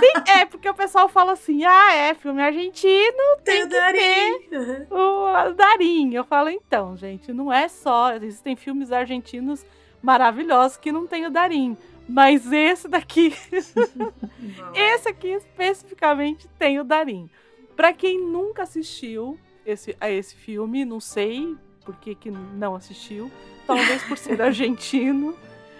Tem, 0.00 0.14
é, 0.36 0.44
porque 0.44 0.68
o 0.68 0.74
pessoal 0.74 1.08
fala 1.08 1.32
assim: 1.32 1.64
ah, 1.64 1.94
é 1.94 2.14
filme 2.14 2.42
argentino, 2.42 3.38
Tem 3.44 3.64
o 3.64 3.68
que 3.68 3.74
ter 3.74 3.80
Darim. 3.80 4.48
Uhum. 4.52 4.86
o 4.90 5.52
Darim. 5.54 6.14
Eu 6.14 6.24
falo, 6.24 6.48
então, 6.50 6.96
gente, 6.96 7.32
não 7.32 7.52
é 7.52 7.68
só. 7.68 8.14
Existem 8.14 8.54
filmes 8.56 8.92
argentinos 8.92 9.64
maravilhosos 10.02 10.76
que 10.76 10.92
não 10.92 11.06
tem 11.06 11.26
o 11.26 11.30
Darim. 11.30 11.76
Mas 12.08 12.50
esse 12.52 12.88
daqui, 12.88 13.32
esse 14.74 15.08
aqui 15.08 15.28
especificamente 15.28 16.48
tem 16.58 16.78
o 16.80 16.84
Darim. 16.84 17.30
Pra 17.76 17.92
quem 17.92 18.20
nunca 18.20 18.64
assistiu 18.64 19.38
esse, 19.64 19.96
a 20.00 20.10
esse 20.10 20.34
filme, 20.34 20.84
não 20.84 21.00
sei 21.00 21.56
por 21.84 21.94
que, 21.96 22.30
não 22.30 22.74
assistiu. 22.74 23.30
Talvez 23.66 24.02
por 24.04 24.16
ser 24.16 24.40
argentino. 24.42 25.36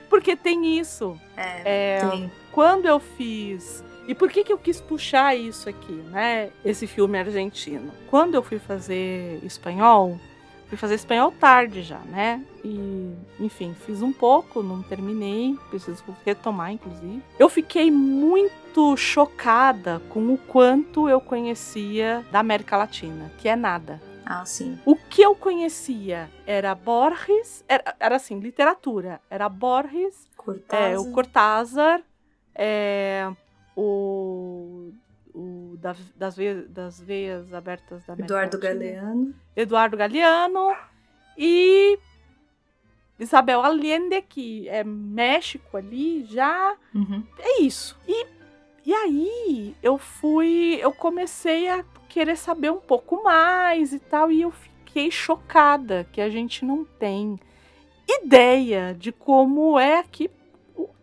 Porque 0.08 0.36
tem 0.36 0.78
isso. 0.78 1.18
É, 1.36 2.00
tem. 2.10 2.30
Quando 2.50 2.86
eu 2.86 3.00
fiz. 3.00 3.82
E 4.06 4.14
por 4.14 4.30
que, 4.30 4.44
que 4.44 4.52
eu 4.52 4.58
quis 4.58 4.80
puxar 4.80 5.34
isso 5.34 5.68
aqui, 5.68 5.92
né? 5.92 6.50
Esse 6.64 6.86
filme 6.86 7.18
argentino. 7.18 7.92
Quando 8.10 8.34
eu 8.34 8.42
fui 8.42 8.58
fazer 8.58 9.40
espanhol, 9.44 10.18
fui 10.72 10.76
fazer 10.76 10.94
espanhol 10.94 11.30
tarde 11.32 11.82
já, 11.82 11.98
né? 11.98 12.42
E, 12.64 13.14
enfim, 13.38 13.76
fiz 13.86 14.00
um 14.00 14.12
pouco, 14.12 14.62
não 14.62 14.82
terminei, 14.82 15.54
preciso 15.68 16.02
retomar, 16.24 16.72
inclusive. 16.72 17.22
Eu 17.38 17.48
fiquei 17.48 17.90
muito 17.90 18.96
chocada 18.96 20.00
com 20.08 20.32
o 20.32 20.38
quanto 20.38 21.08
eu 21.08 21.20
conhecia 21.20 22.24
da 22.32 22.40
América 22.40 22.76
Latina, 22.76 23.30
que 23.38 23.48
é 23.48 23.54
nada. 23.54 24.00
Ah, 24.34 24.44
sim. 24.46 24.78
O 24.86 24.96
que 24.96 25.20
eu 25.20 25.34
conhecia 25.34 26.30
era 26.46 26.74
Borges, 26.74 27.62
era, 27.68 27.94
era 28.00 28.16
assim, 28.16 28.38
literatura. 28.40 29.20
Era 29.28 29.46
Borges, 29.48 30.30
Cortázar. 30.36 30.90
é, 30.92 30.98
o 30.98 31.04
Cortázar, 31.12 32.02
é, 32.54 33.30
o, 33.76 34.90
o 35.34 35.76
da- 35.78 35.94
das, 36.16 36.34
veias, 36.34 36.68
das 36.70 36.98
veias 37.00 37.52
abertas 37.52 38.04
da 38.06 38.14
América 38.14 38.34
Eduardo 38.34 38.56
Latina. 38.56 38.74
Galeano. 38.74 39.34
Eduardo 39.54 39.96
Galeano 39.98 40.76
e 41.36 41.98
Isabel 43.18 43.60
Allende, 43.62 44.22
que 44.22 44.68
é 44.68 44.82
México 44.82 45.76
ali, 45.76 46.24
já 46.24 46.74
Uhum. 46.94 47.22
é 47.38 47.60
isso. 47.62 47.96
E, 48.08 48.26
e 48.86 48.92
aí 48.94 49.76
eu 49.82 49.96
fui, 49.98 50.78
eu 50.80 50.92
comecei 50.92 51.68
a 51.68 51.84
querer 52.12 52.36
saber 52.36 52.70
um 52.70 52.80
pouco 52.80 53.22
mais 53.24 53.92
e 53.92 53.98
tal, 53.98 54.30
e 54.30 54.42
eu 54.42 54.50
fiquei 54.50 55.10
chocada 55.10 56.06
que 56.12 56.20
a 56.20 56.28
gente 56.28 56.64
não 56.64 56.84
tem 56.84 57.38
ideia 58.08 58.94
de 58.98 59.10
como 59.12 59.78
é 59.78 59.98
aqui 60.00 60.30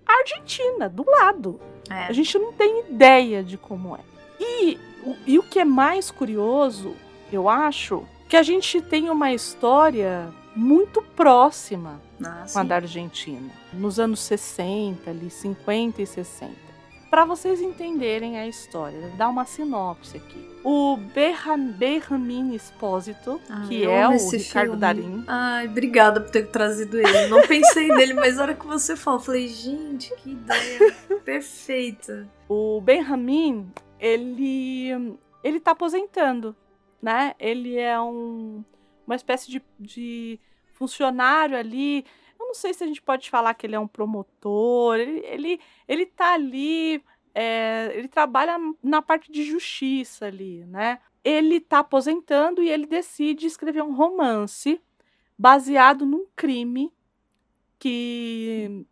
a 0.05 0.13
Argentina, 0.21 0.87
do 0.89 1.03
lado. 1.09 1.59
É. 1.89 2.05
A 2.05 2.11
gente 2.11 2.37
não 2.37 2.53
tem 2.53 2.81
ideia 2.89 3.43
de 3.43 3.57
como 3.57 3.95
é. 3.95 3.99
E, 4.39 4.77
o- 5.03 5.15
e 5.25 5.39
o 5.39 5.43
que 5.43 5.59
é 5.59 5.65
mais 5.65 6.11
curioso, 6.11 6.95
eu 7.31 7.47
acho, 7.49 8.03
que 8.27 8.37
a 8.37 8.43
gente 8.43 8.79
tem 8.81 9.09
uma 9.09 9.33
história 9.33 10.31
muito 10.55 11.01
próxima 11.01 11.99
Ah, 12.23 12.45
com 12.51 12.59
a 12.59 12.63
da 12.63 12.75
Argentina, 12.75 13.49
nos 13.73 13.99
anos 13.99 14.19
60, 14.19 15.09
ali, 15.09 15.29
50 15.31 16.01
e 16.01 16.05
60. 16.05 16.68
Para 17.09 17.25
vocês 17.25 17.59
entenderem 17.59 18.37
a 18.37 18.47
história, 18.47 18.99
vou 18.99 19.09
dar 19.11 19.29
uma 19.29 19.43
sinopse 19.45 20.17
aqui. 20.17 20.47
O 20.63 20.95
Berramin 20.97 22.53
Espósito, 22.53 23.41
Ah, 23.49 23.65
que 23.67 23.83
é 23.83 24.07
o 24.07 24.11
Ricardo 24.11 24.65
filme. 24.67 24.77
Darim, 24.79 25.23
Ai, 25.27 25.67
obrigada 25.67 26.21
por 26.21 26.29
ter 26.29 26.47
trazido 26.47 26.99
ele. 26.99 27.27
Não 27.27 27.41
pensei 27.47 27.87
nele, 27.95 28.13
mas 28.13 28.35
na 28.35 28.43
hora 28.43 28.53
que 28.53 28.67
você 28.67 28.95
falou, 28.95 29.19
falei, 29.19 29.47
gente, 29.47 30.13
que 30.17 30.31
ideia 30.31 30.93
perfeita. 31.25 32.29
o 32.47 32.79
Benjamin, 32.81 33.71
ele 33.99 35.17
ele 35.43 35.59
tá 35.59 35.71
aposentando, 35.71 36.55
né? 37.01 37.33
Ele 37.39 37.77
é 37.77 37.99
um, 37.99 38.63
uma 39.07 39.15
espécie 39.15 39.49
de, 39.49 39.61
de 39.79 40.39
funcionário 40.73 41.57
ali. 41.57 42.05
Não 42.49 42.55
sei 42.55 42.73
se 42.73 42.83
a 42.83 42.87
gente 42.87 42.99
pode 42.99 43.29
falar 43.29 43.53
que 43.53 43.67
ele 43.67 43.75
é 43.75 43.79
um 43.79 43.87
promotor. 43.87 44.95
Ele, 44.95 45.19
ele, 45.23 45.59
ele 45.87 46.05
tá 46.07 46.33
ali, 46.33 46.99
é, 47.35 47.91
ele 47.93 48.07
trabalha 48.07 48.57
na 48.81 49.03
parte 49.03 49.31
de 49.31 49.43
justiça 49.43 50.25
ali, 50.25 50.65
né? 50.65 50.99
Ele 51.23 51.59
tá 51.59 51.77
aposentando 51.77 52.63
e 52.63 52.69
ele 52.71 52.87
decide 52.87 53.45
escrever 53.45 53.83
um 53.83 53.93
romance 53.93 54.81
baseado 55.37 56.07
num 56.07 56.25
crime 56.35 56.91
que 57.77 58.83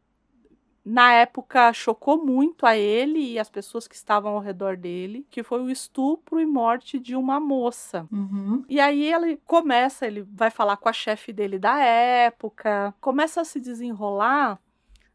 na 0.89 1.11
época 1.11 1.73
chocou 1.73 2.23
muito 2.23 2.65
a 2.65 2.77
ele 2.77 3.33
e 3.33 3.37
as 3.37 3.49
pessoas 3.49 3.89
que 3.89 3.95
estavam 3.95 4.35
ao 4.35 4.39
redor 4.39 4.77
dele, 4.77 5.27
que 5.29 5.43
foi 5.43 5.61
o 5.61 5.69
estupro 5.69 6.39
e 6.39 6.45
morte 6.45 6.97
de 6.97 7.13
uma 7.13 7.41
moça. 7.41 8.07
Uhum. 8.09 8.63
E 8.69 8.79
aí 8.79 9.11
ele 9.13 9.35
começa, 9.45 10.07
ele 10.07 10.21
vai 10.21 10.49
falar 10.49 10.77
com 10.77 10.87
a 10.87 10.93
chefe 10.93 11.33
dele 11.33 11.59
da 11.59 11.77
época, 11.77 12.95
começa 13.01 13.41
a 13.41 13.43
se 13.43 13.59
desenrolar 13.59 14.57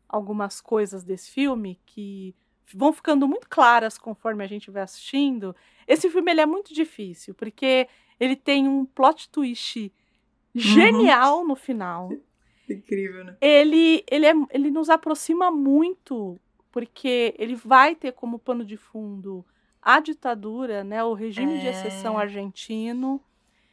algumas 0.07 0.61
coisas 0.61 1.03
desse 1.03 1.31
filme 1.31 1.81
que 1.87 2.35
vão 2.75 2.93
ficando 2.93 3.27
muito 3.27 3.49
claras 3.49 3.97
conforme 3.97 4.45
a 4.45 4.47
gente 4.47 4.71
vai 4.71 4.83
assistindo. 4.83 5.57
Esse 5.89 6.11
filme 6.11 6.33
ele 6.33 6.43
é 6.43 6.47
muito 6.47 6.75
difícil, 6.75 7.35
porque 7.35 7.89
ele 8.21 8.37
tem 8.37 8.69
um 8.69 8.85
plot 8.85 9.31
twist 9.31 9.91
genial 10.55 11.47
no 11.47 11.57
final 11.57 12.11
Incrível, 12.69 13.25
né? 13.25 13.37
ele, 13.41 14.05
ele, 14.11 14.27
é, 14.27 14.33
ele 14.51 14.71
nos 14.71 14.89
aproxima 14.89 15.51
muito, 15.51 16.39
porque 16.71 17.35
ele 17.39 17.55
vai 17.55 17.95
ter 17.95 18.13
como 18.13 18.39
pano 18.39 18.65
de 18.65 18.77
fundo 18.77 19.45
a 19.81 19.99
ditadura, 20.01 20.85
né, 20.85 21.03
o 21.03 21.13
regime 21.13 21.59
de 21.59 21.67
É. 21.67 21.71
exceção 21.71 22.17
argentino. 22.17 23.21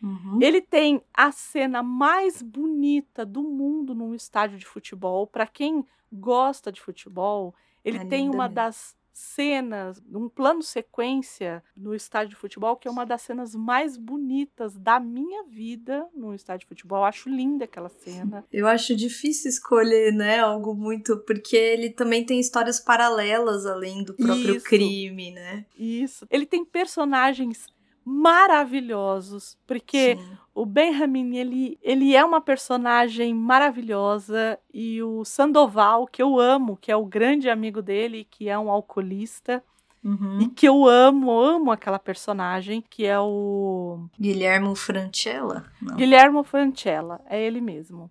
Uhum. 0.01 0.39
Ele 0.41 0.59
tem 0.61 1.01
a 1.13 1.31
cena 1.31 1.83
mais 1.83 2.41
bonita 2.41 3.25
do 3.25 3.43
mundo 3.43 3.93
num 3.93 4.15
estádio 4.15 4.57
de 4.57 4.65
futebol. 4.65 5.27
Para 5.27 5.45
quem 5.45 5.85
gosta 6.11 6.71
de 6.71 6.81
futebol, 6.81 7.53
ele 7.85 7.97
É 7.99 8.05
tem 8.05 8.27
uma 8.29 8.43
mesmo. 8.45 8.55
das 8.55 8.97
cenas, 9.19 10.01
um 10.13 10.29
plano 10.29 10.63
sequência 10.63 11.61
no 11.75 11.93
estádio 11.93 12.29
de 12.29 12.35
futebol, 12.37 12.77
que 12.77 12.87
é 12.87 12.91
uma 12.91 13.05
das 13.05 13.21
cenas 13.21 13.53
mais 13.53 13.97
bonitas 13.97 14.77
da 14.77 14.99
minha 14.99 15.43
vida 15.43 16.07
no 16.15 16.33
estádio 16.33 16.61
de 16.61 16.69
futebol. 16.69 16.99
Eu 16.99 17.03
acho 17.03 17.29
linda 17.29 17.65
aquela 17.65 17.89
cena. 17.89 18.45
Eu 18.51 18.65
acho 18.65 18.95
difícil 18.95 19.49
escolher, 19.49 20.13
né, 20.13 20.39
algo 20.39 20.73
muito. 20.73 21.17
Porque 21.25 21.55
ele 21.55 21.89
também 21.89 22.25
tem 22.25 22.39
histórias 22.39 22.79
paralelas 22.79 23.65
além 23.65 24.03
do 24.03 24.13
próprio 24.13 24.55
Isso. 24.55 24.65
crime, 24.65 25.31
né? 25.31 25.65
Isso. 25.77 26.25
Ele 26.29 26.45
tem 26.45 26.63
personagens 26.63 27.67
maravilhosos, 28.09 29.57
porque 29.67 30.15
Sim. 30.15 30.37
o 30.53 30.65
Benjamin, 30.65 31.37
ele, 31.37 31.77
ele 31.81 32.15
é 32.15 32.25
uma 32.25 32.41
personagem 32.41 33.33
maravilhosa 33.33 34.57
e 34.73 35.01
o 35.03 35.23
Sandoval, 35.23 36.07
que 36.07 36.21
eu 36.21 36.39
amo, 36.39 36.77
que 36.77 36.91
é 36.91 36.95
o 36.95 37.05
grande 37.05 37.49
amigo 37.49 37.81
dele, 37.81 38.27
que 38.29 38.49
é 38.49 38.57
um 38.57 38.69
alcoolista, 38.71 39.63
Uhum. 40.01 40.39
e 40.39 40.47
que 40.47 40.65
eu 40.65 40.87
amo, 40.87 41.29
amo 41.29 41.73
aquela 41.73 41.99
personagem, 41.99 42.81
que 42.89 43.05
é 43.05 43.19
o 43.19 44.05
Guilhermo 44.17 44.73
Francella? 44.73 45.65
Não. 45.81 45.97
Guilhermo 45.97 46.41
Francella, 46.41 47.19
é 47.29 47.41
ele 47.45 47.59
mesmo. 47.59 48.09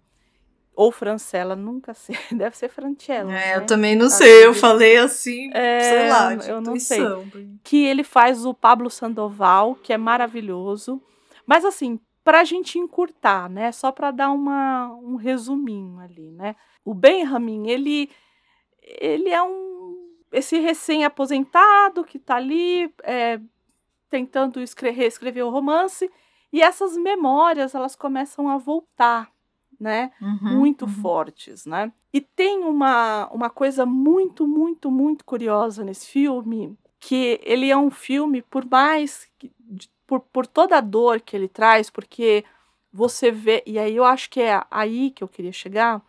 Ou 0.81 0.93
Francella, 0.93 1.57
nunca 1.57 1.93
sei, 1.93 2.17
deve 2.31 2.57
ser 2.57 2.69
Francella. 2.69 3.37
É, 3.37 3.57
eu 3.57 3.61
né? 3.63 3.67
também 3.67 3.97
não 3.97 4.07
Acho 4.07 4.19
sei, 4.19 4.47
eu 4.47 4.55
falei 4.55 4.97
assim, 4.97 5.51
É, 5.53 5.81
sei 5.81 6.09
lá, 6.09 6.35
de 6.37 6.49
eu 6.49 6.61
não 6.61 6.79
sei. 6.79 7.01
que 7.65 7.85
ele 7.85 8.05
faz 8.05 8.47
o 8.47 8.55
Pablo 8.55 8.89
Sandoval, 8.89 9.75
que 9.75 9.93
é 9.93 9.99
maravilhoso. 9.99 11.03
Mas 11.45 11.65
assim, 11.65 11.99
pra 12.23 12.45
gente 12.45 12.79
encurtar, 12.79 13.51
né? 13.51 13.73
Só 13.73 13.91
pra 13.91 14.13
dar 14.13 14.31
uma, 14.31 14.95
um 15.03 15.17
resuminho 15.17 15.99
ali, 15.99 16.31
né? 16.31 16.55
O 16.85 16.95
Benjamin, 16.95 17.67
ele, 17.67 18.09
ele 18.81 19.31
é 19.31 19.43
um 19.43 19.97
esse 20.31 20.61
recém-aposentado 20.61 22.05
que 22.05 22.21
tá 22.21 22.37
ali 22.37 22.89
é, 23.03 23.41
tentando 24.09 24.61
escre- 24.61 24.91
reescrever 24.91 25.45
o 25.45 25.51
romance 25.51 26.09
e 26.53 26.63
essas 26.63 26.97
memórias 26.97 27.75
elas 27.75 27.97
começam 27.97 28.49
a 28.49 28.59
voltar 28.59 29.29
né? 29.79 30.11
Uhum, 30.21 30.59
muito 30.59 30.85
uhum. 30.85 30.93
fortes, 30.93 31.65
né? 31.67 31.93
E 32.13 32.21
tem 32.21 32.61
uma, 32.65 33.29
uma 33.29 33.51
coisa 33.51 33.87
muito, 33.87 34.47
muito, 34.47 34.91
muito 34.91 35.25
curiosa 35.25 35.85
nesse 35.85 36.07
filme, 36.07 36.77
que 36.99 37.41
ele 37.43 37.71
é 37.71 37.77
um 37.77 37.91
filme, 37.91 38.43
por 38.43 38.65
mais 38.65 39.31
que, 39.39 39.53
por, 40.07 40.21
por 40.21 40.47
toda 40.47 40.79
a 40.79 40.81
dor 40.81 41.21
que 41.21 41.37
ele 41.37 41.49
traz, 41.49 41.91
porque 41.91 42.45
você 42.93 43.31
vê, 43.31 43.63
e 43.67 43.79
aí 43.79 43.95
eu 43.95 44.05
acho 44.05 44.31
que 44.31 44.41
é 44.41 44.63
aí 44.71 45.11
que 45.11 45.23
eu 45.23 45.29
queria 45.29 45.53
chegar, 45.53 46.03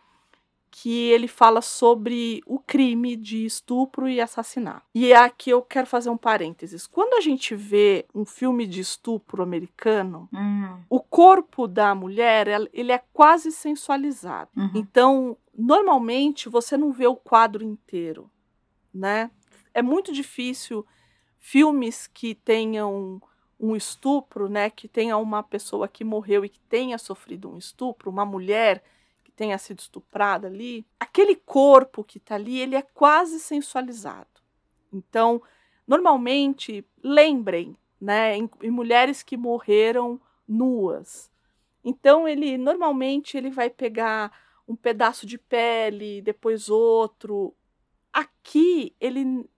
que 0.70 1.10
ele 1.10 1.26
fala 1.26 1.60
sobre 1.60 2.42
o 2.46 2.58
crime 2.58 3.16
de 3.16 3.44
estupro 3.44 4.08
e 4.08 4.20
assassinato. 4.20 4.86
E 4.94 5.12
aqui 5.12 5.50
eu 5.50 5.62
quero 5.62 5.86
fazer 5.86 6.10
um 6.10 6.16
parênteses. 6.16 6.86
Quando 6.86 7.14
a 7.14 7.20
gente 7.20 7.54
vê 7.56 8.06
um 8.14 8.24
filme 8.24 8.66
de 8.66 8.80
estupro 8.80 9.42
americano, 9.42 10.28
uhum. 10.32 10.78
o 10.88 11.00
corpo 11.00 11.66
da 11.66 11.94
mulher 11.94 12.46
ele 12.72 12.92
é 12.92 13.02
quase 13.12 13.50
sensualizado. 13.50 14.50
Uhum. 14.56 14.70
Então, 14.74 15.36
normalmente 15.56 16.48
você 16.48 16.76
não 16.76 16.92
vê 16.92 17.06
o 17.06 17.16
quadro 17.16 17.64
inteiro, 17.64 18.30
né? 18.94 19.30
É 19.74 19.82
muito 19.82 20.12
difícil 20.12 20.86
filmes 21.38 22.06
que 22.06 22.34
tenham 22.34 23.20
um 23.58 23.76
estupro, 23.76 24.48
né, 24.48 24.70
que 24.70 24.88
tenha 24.88 25.18
uma 25.18 25.42
pessoa 25.42 25.86
que 25.86 26.02
morreu 26.02 26.44
e 26.44 26.48
que 26.48 26.60
tenha 26.60 26.96
sofrido 26.96 27.50
um 27.50 27.58
estupro, 27.58 28.10
uma 28.10 28.24
mulher 28.24 28.82
tenha 29.40 29.56
sido 29.56 29.78
estuprada 29.78 30.48
ali, 30.48 30.86
aquele 30.98 31.34
corpo 31.34 32.04
que 32.04 32.18
está 32.18 32.34
ali, 32.34 32.60
ele 32.60 32.76
é 32.76 32.82
quase 32.82 33.40
sensualizado. 33.40 34.28
Então, 34.92 35.40
normalmente, 35.88 36.86
lembrem, 37.02 37.74
né, 37.98 38.36
em, 38.36 38.50
em 38.62 38.70
mulheres 38.70 39.22
que 39.22 39.38
morreram 39.38 40.20
nuas. 40.46 41.30
Então, 41.82 42.28
ele 42.28 42.58
normalmente 42.58 43.38
ele 43.38 43.48
vai 43.48 43.70
pegar 43.70 44.30
um 44.68 44.76
pedaço 44.76 45.24
de 45.24 45.38
pele, 45.38 46.20
depois 46.20 46.68
outro. 46.68 47.56
Aqui 48.12 48.94
ele 49.00 49.48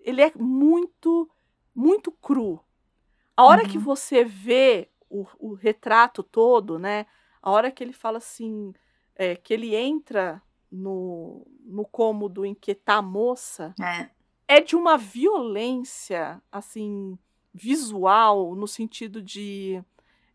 ele 0.00 0.20
é 0.20 0.32
muito 0.34 1.30
muito 1.72 2.10
cru. 2.10 2.58
A 3.36 3.44
hora 3.44 3.62
uhum. 3.62 3.68
que 3.68 3.78
você 3.78 4.24
vê 4.24 4.88
o, 5.08 5.24
o 5.38 5.54
retrato 5.54 6.24
todo, 6.24 6.76
né? 6.76 7.06
A 7.40 7.52
hora 7.52 7.70
que 7.70 7.84
ele 7.84 7.92
fala 7.92 8.18
assim, 8.18 8.74
é, 9.18 9.34
que 9.34 9.52
ele 9.52 9.74
entra 9.74 10.40
no, 10.70 11.44
no 11.64 11.84
cômodo 11.84 12.46
em 12.46 12.54
que 12.54 12.74
tá 12.74 12.94
a 12.94 13.02
moça 13.02 13.74
é. 13.80 14.08
é 14.46 14.60
de 14.60 14.76
uma 14.76 14.96
violência, 14.96 16.40
assim, 16.50 17.18
visual, 17.52 18.54
no 18.54 18.68
sentido 18.68 19.20
de. 19.20 19.82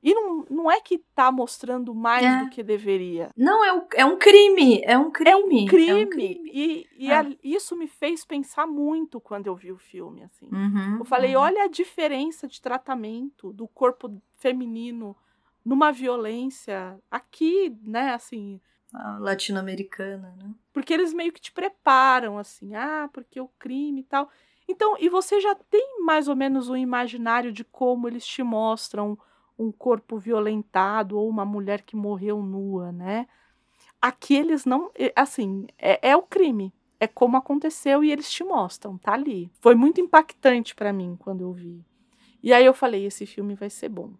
E 0.05 0.13
não, 0.13 0.45
não 0.49 0.71
é 0.71 0.81
que 0.81 0.97
tá 1.15 1.31
mostrando 1.31 1.95
mais 1.95 2.25
é. 2.25 2.43
do 2.43 2.49
que 2.49 2.61
deveria. 2.61 3.29
Não, 3.37 3.63
é, 3.63 3.71
um, 3.71 3.85
é 3.93 4.03
um 4.03 4.17
crime. 4.17 4.81
É 4.83 4.97
um 4.97 5.09
crime. 5.09 5.31
É 5.31 5.35
um 5.37 5.65
crime. 5.65 5.89
É 5.89 5.95
um 5.95 6.09
crime. 6.09 6.51
E, 6.53 6.87
e 6.97 7.09
é. 7.09 7.19
a, 7.19 7.25
isso 7.41 7.73
me 7.77 7.87
fez 7.87 8.25
pensar 8.25 8.67
muito 8.67 9.21
quando 9.21 9.47
eu 9.47 9.55
vi 9.55 9.71
o 9.71 9.77
filme. 9.77 10.23
assim. 10.23 10.49
Uhum, 10.51 10.97
eu 10.99 11.05
falei: 11.05 11.37
uhum. 11.37 11.41
olha 11.41 11.63
a 11.63 11.69
diferença 11.69 12.49
de 12.49 12.61
tratamento 12.61 13.53
do 13.53 13.65
corpo 13.65 14.21
feminino 14.35 15.15
numa 15.63 15.89
violência 15.93 16.99
aqui, 17.09 17.73
né? 17.81 18.13
Assim, 18.13 18.59
latino-americana, 19.19 20.35
né? 20.37 20.53
Porque 20.71 20.93
eles 20.93 21.13
meio 21.13 21.31
que 21.31 21.41
te 21.41 21.51
preparam, 21.51 22.37
assim, 22.37 22.75
ah, 22.75 23.09
porque 23.11 23.39
o 23.39 23.47
crime 23.59 24.01
e 24.01 24.03
tal. 24.03 24.29
Então, 24.67 24.95
e 24.99 25.09
você 25.09 25.41
já 25.41 25.55
tem 25.55 26.03
mais 26.05 26.27
ou 26.27 26.35
menos 26.35 26.69
um 26.69 26.77
imaginário 26.77 27.51
de 27.51 27.63
como 27.63 28.07
eles 28.07 28.25
te 28.25 28.43
mostram 28.43 29.17
um 29.57 29.71
corpo 29.71 30.17
violentado 30.17 31.17
ou 31.17 31.29
uma 31.29 31.45
mulher 31.45 31.81
que 31.81 31.95
morreu 31.95 32.41
nua, 32.41 32.91
né? 32.91 33.27
Aqui 34.01 34.35
eles 34.35 34.65
não. 34.65 34.91
Assim, 35.15 35.67
é, 35.77 36.09
é 36.09 36.15
o 36.15 36.21
crime. 36.21 36.73
É 36.99 37.07
como 37.07 37.35
aconteceu 37.35 38.03
e 38.03 38.11
eles 38.11 38.31
te 38.31 38.43
mostram, 38.43 38.97
tá 38.97 39.13
ali. 39.13 39.51
Foi 39.59 39.75
muito 39.75 39.99
impactante 39.99 40.73
para 40.73 40.93
mim 40.93 41.17
quando 41.19 41.41
eu 41.41 41.51
vi. 41.51 41.83
E 42.41 42.53
aí 42.53 42.65
eu 42.65 42.73
falei: 42.73 43.05
esse 43.05 43.25
filme 43.25 43.55
vai 43.55 43.69
ser 43.69 43.89
bom. 43.89 44.13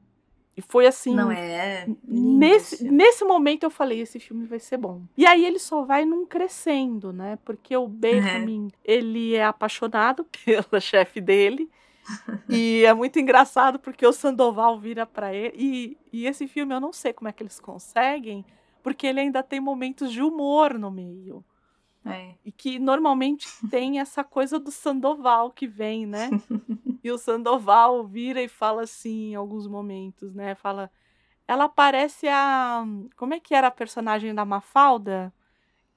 E 0.56 0.62
foi 0.62 0.86
assim. 0.86 1.16
Não 1.16 1.32
é. 1.32 1.88
Nesse, 2.06 2.84
nesse 2.84 3.26
momento 3.26 3.63
eu 3.63 3.72
falei: 3.72 4.02
esse 4.02 4.20
filme 4.20 4.46
vai 4.46 4.60
ser 4.60 4.78
bom. 4.78 5.02
E 5.18 5.26
aí 5.26 5.46
ele 5.46 5.60
só 5.60 5.84
vai 5.84 6.06
num 6.06 6.26
crescendo, 6.26 7.12
né? 7.12 7.38
Porque 7.44 7.76
o 7.76 7.88
Benjamin, 7.88 8.63
uhum. 8.63 8.72
ele 8.84 9.36
é 9.36 9.44
apaixonado 9.44 10.26
pela 10.46 10.80
chefe 10.80 11.20
dele. 11.20 11.70
e 12.50 12.84
é 12.86 12.94
muito 12.94 13.18
engraçado 13.18 13.80
porque 13.80 14.06
o 14.06 14.13
Sandoval 14.13 14.78
vira 14.80 15.06
para 15.06 15.34
ele. 15.34 15.54
E, 15.56 15.98
e 16.12 16.28
esse 16.28 16.48
filme 16.48 16.76
eu 16.76 16.80
não 16.80 16.94
sei 16.94 17.13
como 17.13 17.30
é 17.30 17.32
que 17.32 17.42
eles 17.42 17.60
conseguem, 17.60 18.46
porque 18.84 19.08
ele 19.08 19.22
ainda 19.22 19.42
tem 19.42 19.60
momentos 19.60 20.12
de 20.12 20.22
humor 20.22 20.78
no 20.78 20.92
meio. 20.92 21.44
É. 22.06 22.34
E 22.44 22.52
que 22.52 22.80
normalmente 22.80 23.48
tem 23.70 24.00
essa 24.00 24.24
coisa 24.24 24.60
do 24.60 24.72
Sandoval 24.72 25.52
que 25.52 25.68
vem, 25.68 26.06
né? 26.06 26.30
e 27.04 27.12
o 27.12 27.18
Sandoval 27.18 28.06
vira 28.06 28.42
e 28.42 28.48
fala 28.48 28.84
assim 28.84 29.32
em 29.32 29.36
alguns 29.36 29.68
momentos, 29.68 30.34
né? 30.34 30.56
Fala. 30.56 30.92
Ela 31.48 31.70
parece 31.70 32.28
a. 32.28 32.86
Como 33.16 33.34
é 33.34 33.39
que 33.39 33.56
era 33.56 33.68
a 33.68 33.72
personagem 33.72 34.34
da 34.34 34.44
Mafalda? 34.44 35.34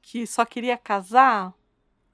Que 0.01 0.27
só 0.27 0.45
queria 0.45 0.77
casar? 0.77 1.53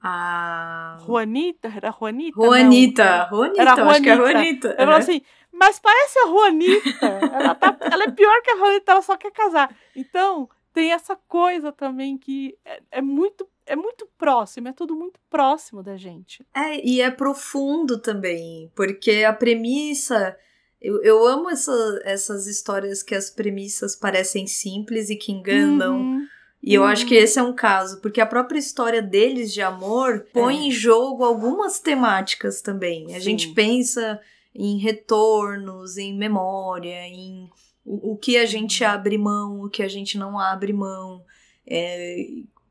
A. 0.01 0.97
Juanita? 1.05 1.67
Era 1.67 1.91
Juanita? 1.91 2.41
Juanita. 2.41 3.27
Não, 3.31 3.37
Juanita, 3.37 3.61
era 3.61 3.75
Juanita. 3.75 3.91
acho 3.91 4.01
que 4.01 4.09
é 4.09 4.15
Juanita. 4.15 4.67
Eu 4.69 4.85
falo 4.85 4.91
assim, 4.97 5.21
mas 5.51 5.79
parece 5.79 6.19
a 6.19 6.27
Juanita. 6.27 7.05
ela, 7.31 7.55
tá, 7.55 7.77
ela 7.79 8.03
é 8.05 8.11
pior 8.11 8.41
que 8.41 8.51
a 8.51 8.57
Juanita, 8.57 8.91
ela 8.91 9.01
só 9.03 9.15
quer 9.15 9.31
casar. 9.31 9.73
Então, 9.95 10.49
tem 10.73 10.91
essa 10.91 11.15
coisa 11.15 11.71
também 11.71 12.17
que 12.17 12.57
é, 12.65 12.81
é 12.91 13.01
muito 13.01 13.47
é 13.65 13.75
muito 13.75 14.07
próximo, 14.17 14.67
é 14.67 14.73
tudo 14.73 14.95
muito 14.95 15.19
próximo 15.29 15.81
da 15.81 15.95
gente. 15.97 16.45
É, 16.53 16.85
e 16.85 17.01
é 17.01 17.09
profundo 17.09 17.97
também, 17.97 18.71
porque 18.75 19.23
a 19.23 19.33
premissa. 19.33 20.37
Eu, 20.81 21.01
eu 21.01 21.25
amo 21.25 21.49
essa, 21.49 22.01
essas 22.03 22.45
histórias 22.45 23.01
que 23.01 23.15
as 23.15 23.29
premissas 23.29 23.95
parecem 23.95 24.45
simples 24.45 25.09
e 25.09 25.15
que 25.15 25.31
enganam. 25.31 25.97
Uhum. 25.97 26.27
E 26.61 26.73
eu 26.73 26.81
uhum. 26.81 26.87
acho 26.87 27.05
que 27.05 27.15
esse 27.15 27.39
é 27.39 27.43
um 27.43 27.53
caso, 27.53 28.01
porque 28.01 28.19
a 28.19 28.25
própria 28.25 28.59
história 28.59 29.01
deles 29.01 29.53
de 29.53 29.61
amor 29.61 30.25
põe 30.33 30.57
é. 30.57 30.61
em 30.67 30.71
jogo 30.71 31.23
algumas 31.23 31.79
temáticas 31.79 32.61
também. 32.61 33.07
Sim. 33.07 33.15
A 33.15 33.19
gente 33.19 33.53
pensa 33.53 34.19
em 34.53 34.77
retornos, 34.77 35.97
em 35.97 36.17
memória, 36.17 37.07
em 37.07 37.49
o, 37.85 38.13
o 38.13 38.17
que 38.17 38.37
a 38.37 38.45
gente 38.45 38.83
uhum. 38.83 38.89
abre 38.89 39.17
mão, 39.17 39.61
o 39.61 39.69
que 39.69 39.83
a 39.83 39.87
gente 39.87 40.17
não 40.17 40.37
abre 40.37 40.73
mão. 40.73 41.23
É, 41.65 42.17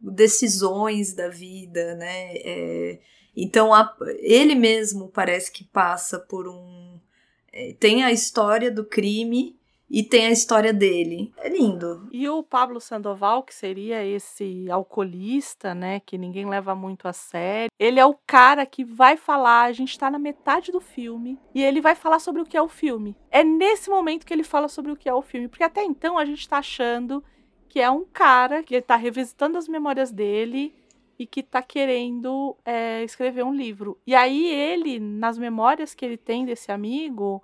decisões 0.03 1.15
da 1.15 1.29
vida, 1.29 1.95
né? 1.95 2.35
É, 2.37 3.01
então 3.37 3.73
a, 3.73 3.95
ele 4.19 4.55
mesmo 4.55 5.09
parece 5.09 5.53
que 5.53 5.65
passa 5.65 6.19
por 6.19 6.49
um. 6.49 6.99
É, 7.53 7.75
tem 7.79 8.03
a 8.03 8.11
história 8.11 8.71
do 8.71 8.85
crime 8.85 9.57
e 9.93 10.03
tem 10.03 10.27
a 10.27 10.31
história 10.31 10.73
dele. 10.73 11.35
É 11.37 11.51
lindo. 11.51 12.09
E 12.11 12.27
o 12.27 12.43
Pablo 12.43 12.81
Sandoval, 12.81 13.43
que 13.43 13.55
seria 13.55 14.03
esse 14.03 14.71
alcoolista, 14.71 15.75
né, 15.75 16.01
que 16.01 16.17
ninguém 16.17 16.49
leva 16.49 16.75
muito 16.75 17.07
a 17.07 17.13
sério, 17.13 17.71
ele 17.79 18.01
é 18.01 18.07
o 18.07 18.17
cara 18.27 18.65
que 18.65 18.87
vai 18.87 19.19
falar, 19.19 19.65
a 19.65 19.73
gente 19.73 19.99
tá 19.99 20.11
na 20.11 20.19
metade 20.19 20.73
do 20.73 20.81
filme, 20.81 21.39
e 21.55 21.63
ele 21.63 21.83
vai 21.83 21.95
falar 21.95 22.21
sobre 22.21 22.41
o 22.41 22.47
que 22.47 22.57
é 22.57 22.63
o 22.63 22.69
filme. 22.69 23.15
É 23.31 23.45
nesse 23.45 23.91
momento 23.91 24.25
que 24.25 24.33
ele 24.33 24.43
fala 24.43 24.67
sobre 24.67 24.91
o 24.91 24.97
que 24.97 25.11
é 25.11 25.15
o 25.15 25.21
filme, 25.21 25.47
porque 25.47 25.63
até 25.63 25.85
então 25.85 26.17
a 26.17 26.25
gente 26.25 26.49
tá 26.49 26.57
achando 26.57 27.23
que 27.73 27.81
é 27.81 27.91
um 27.91 28.05
cara 28.05 28.63
que 28.63 28.75
está 28.75 28.97
revisitando 28.97 29.57
as 29.57 29.67
memórias 29.67 30.13
dele 30.13 30.75
e 31.19 31.27
que 31.27 31.41
está 31.41 31.63
querendo 31.63 32.55
é, 32.67 33.03
escrever 33.03 33.43
um 33.47 33.55
livro. 33.55 33.97
E 34.07 34.15
aí 34.15 34.47
ele, 34.47 35.01
nas 35.01 35.39
memórias 35.39 35.95
que 35.95 36.05
ele 36.05 36.19
tem 36.19 36.45
desse 36.45 36.71
amigo, 36.71 37.43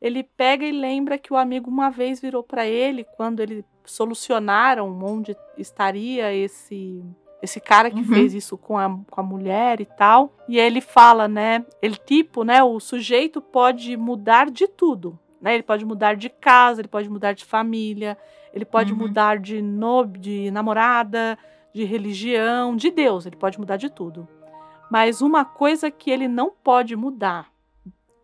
ele 0.00 0.22
pega 0.22 0.64
e 0.64 0.70
lembra 0.70 1.18
que 1.18 1.32
o 1.32 1.36
amigo 1.36 1.68
uma 1.68 1.90
vez 1.90 2.20
virou 2.20 2.44
para 2.44 2.64
ele 2.64 3.02
quando 3.16 3.40
eles 3.40 3.64
solucionaram 3.84 4.96
onde 5.02 5.36
estaria 5.58 6.32
esse 6.32 7.02
esse 7.42 7.60
cara 7.60 7.90
que 7.90 7.98
uhum. 7.98 8.04
fez 8.04 8.32
isso 8.32 8.56
com 8.56 8.78
a, 8.78 8.88
com 9.10 9.20
a 9.20 9.24
mulher 9.24 9.80
e 9.80 9.84
tal. 9.84 10.32
E 10.48 10.56
ele 10.56 10.80
fala, 10.80 11.26
né? 11.26 11.66
Ele 11.82 11.96
tipo, 11.96 12.44
né? 12.44 12.62
O 12.62 12.78
sujeito 12.78 13.40
pode 13.42 13.96
mudar 13.96 14.50
de 14.50 14.68
tudo, 14.68 15.18
né? 15.44 15.52
Ele 15.52 15.62
pode 15.62 15.84
mudar 15.84 16.16
de 16.16 16.30
casa, 16.30 16.80
ele 16.80 16.88
pode 16.88 17.06
mudar 17.10 17.34
de 17.34 17.44
família, 17.44 18.16
ele 18.50 18.64
pode 18.64 18.94
uhum. 18.94 18.98
mudar 19.00 19.38
de, 19.38 19.60
no, 19.60 20.06
de 20.06 20.50
namorada, 20.50 21.38
de 21.70 21.84
religião, 21.84 22.74
de 22.74 22.90
Deus, 22.90 23.26
ele 23.26 23.36
pode 23.36 23.60
mudar 23.60 23.76
de 23.76 23.90
tudo. 23.90 24.26
Mas 24.90 25.20
uma 25.20 25.44
coisa 25.44 25.90
que 25.90 26.10
ele 26.10 26.26
não 26.26 26.50
pode 26.50 26.96
mudar, 26.96 27.52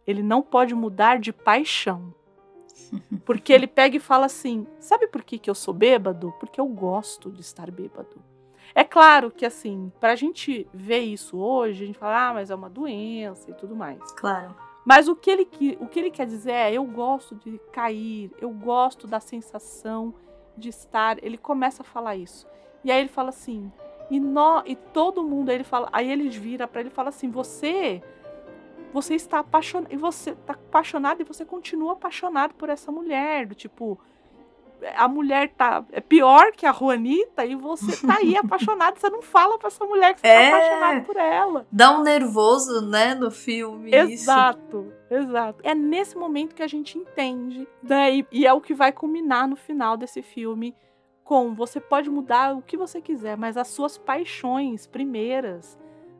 ele 0.06 0.22
não 0.22 0.40
pode 0.40 0.74
mudar 0.74 1.18
de 1.18 1.30
paixão. 1.30 2.14
Porque 3.26 3.52
ele 3.52 3.66
pega 3.66 3.98
e 3.98 4.00
fala 4.00 4.24
assim: 4.24 4.66
sabe 4.78 5.06
por 5.06 5.22
que, 5.22 5.38
que 5.38 5.50
eu 5.50 5.54
sou 5.54 5.74
bêbado? 5.74 6.32
Porque 6.40 6.58
eu 6.58 6.66
gosto 6.66 7.30
de 7.30 7.42
estar 7.42 7.70
bêbado. 7.70 8.24
É 8.74 8.84
claro 8.84 9.30
que, 9.30 9.44
assim, 9.44 9.92
para 10.00 10.12
a 10.12 10.16
gente 10.16 10.66
ver 10.72 11.00
isso 11.00 11.36
hoje, 11.36 11.82
a 11.82 11.86
gente 11.86 11.98
fala, 11.98 12.28
ah, 12.28 12.34
mas 12.34 12.50
é 12.50 12.54
uma 12.54 12.70
doença 12.70 13.50
e 13.50 13.54
tudo 13.54 13.74
mais. 13.74 14.00
Claro. 14.12 14.54
Mas 14.84 15.08
o 15.08 15.14
que, 15.14 15.30
ele, 15.30 15.48
o 15.80 15.86
que 15.86 15.98
ele 15.98 16.10
quer 16.10 16.26
dizer 16.26 16.52
é: 16.52 16.72
eu 16.72 16.84
gosto 16.84 17.34
de 17.34 17.58
cair, 17.72 18.30
eu 18.40 18.50
gosto 18.50 19.06
da 19.06 19.20
sensação 19.20 20.14
de 20.56 20.68
estar, 20.68 21.22
ele 21.22 21.38
começa 21.38 21.82
a 21.82 21.84
falar 21.84 22.16
isso. 22.16 22.46
E 22.84 22.90
aí 22.90 23.00
ele 23.00 23.08
fala 23.08 23.28
assim, 23.28 23.70
e, 24.10 24.18
nó, 24.18 24.62
e 24.64 24.74
todo 24.74 25.22
mundo, 25.22 25.50
aí 25.50 25.56
ele 25.56 25.64
fala, 25.64 25.88
aí 25.92 26.10
ele 26.10 26.28
vira 26.28 26.66
para 26.66 26.80
ele 26.80 26.90
e 26.90 26.92
fala 26.92 27.10
assim: 27.10 27.30
"Você 27.30 28.02
você 28.92 29.14
está 29.14 29.38
apaixonado 29.38 29.92
e 29.92 29.96
você 29.96 30.30
está 30.30 30.54
apaixonado 30.54 31.20
e 31.20 31.24
você 31.24 31.44
continua 31.44 31.92
apaixonado 31.92 32.54
por 32.54 32.68
essa 32.68 32.90
mulher, 32.90 33.46
do 33.46 33.54
tipo, 33.54 33.98
a 34.96 35.08
mulher 35.08 35.52
tá 35.56 35.84
é 35.92 36.00
pior 36.00 36.52
que 36.52 36.66
a 36.66 36.72
Juanita 36.72 37.44
e 37.44 37.54
você 37.54 38.06
tá 38.06 38.16
aí 38.18 38.36
apaixonado, 38.38 38.98
você 38.98 39.10
não 39.10 39.22
fala 39.22 39.58
pra 39.58 39.68
essa 39.68 39.84
mulher 39.84 40.14
que 40.14 40.20
você 40.20 40.26
tá 40.26 40.32
é, 40.32 40.50
tá 40.50 40.56
apaixonado 40.56 41.06
por 41.06 41.16
ela. 41.16 41.66
Dá 41.70 41.98
um 41.98 42.02
nervoso, 42.02 42.86
né, 42.86 43.14
no 43.14 43.30
filme. 43.30 43.94
Exato, 43.94 44.92
isso. 45.10 45.14
exato. 45.14 45.60
É 45.62 45.74
nesse 45.74 46.16
momento 46.16 46.54
que 46.54 46.62
a 46.62 46.68
gente 46.68 46.98
entende, 46.98 47.66
né, 47.82 48.14
e, 48.14 48.26
e 48.30 48.46
é 48.46 48.52
o 48.52 48.60
que 48.60 48.74
vai 48.74 48.92
culminar 48.92 49.48
no 49.48 49.56
final 49.56 49.96
desse 49.96 50.22
filme 50.22 50.74
com 51.24 51.54
você 51.54 51.80
pode 51.80 52.10
mudar 52.10 52.56
o 52.56 52.62
que 52.62 52.76
você 52.76 53.00
quiser, 53.00 53.36
mas 53.36 53.56
as 53.56 53.68
suas 53.68 53.96
paixões 53.96 54.86
primeiras, 54.86 55.78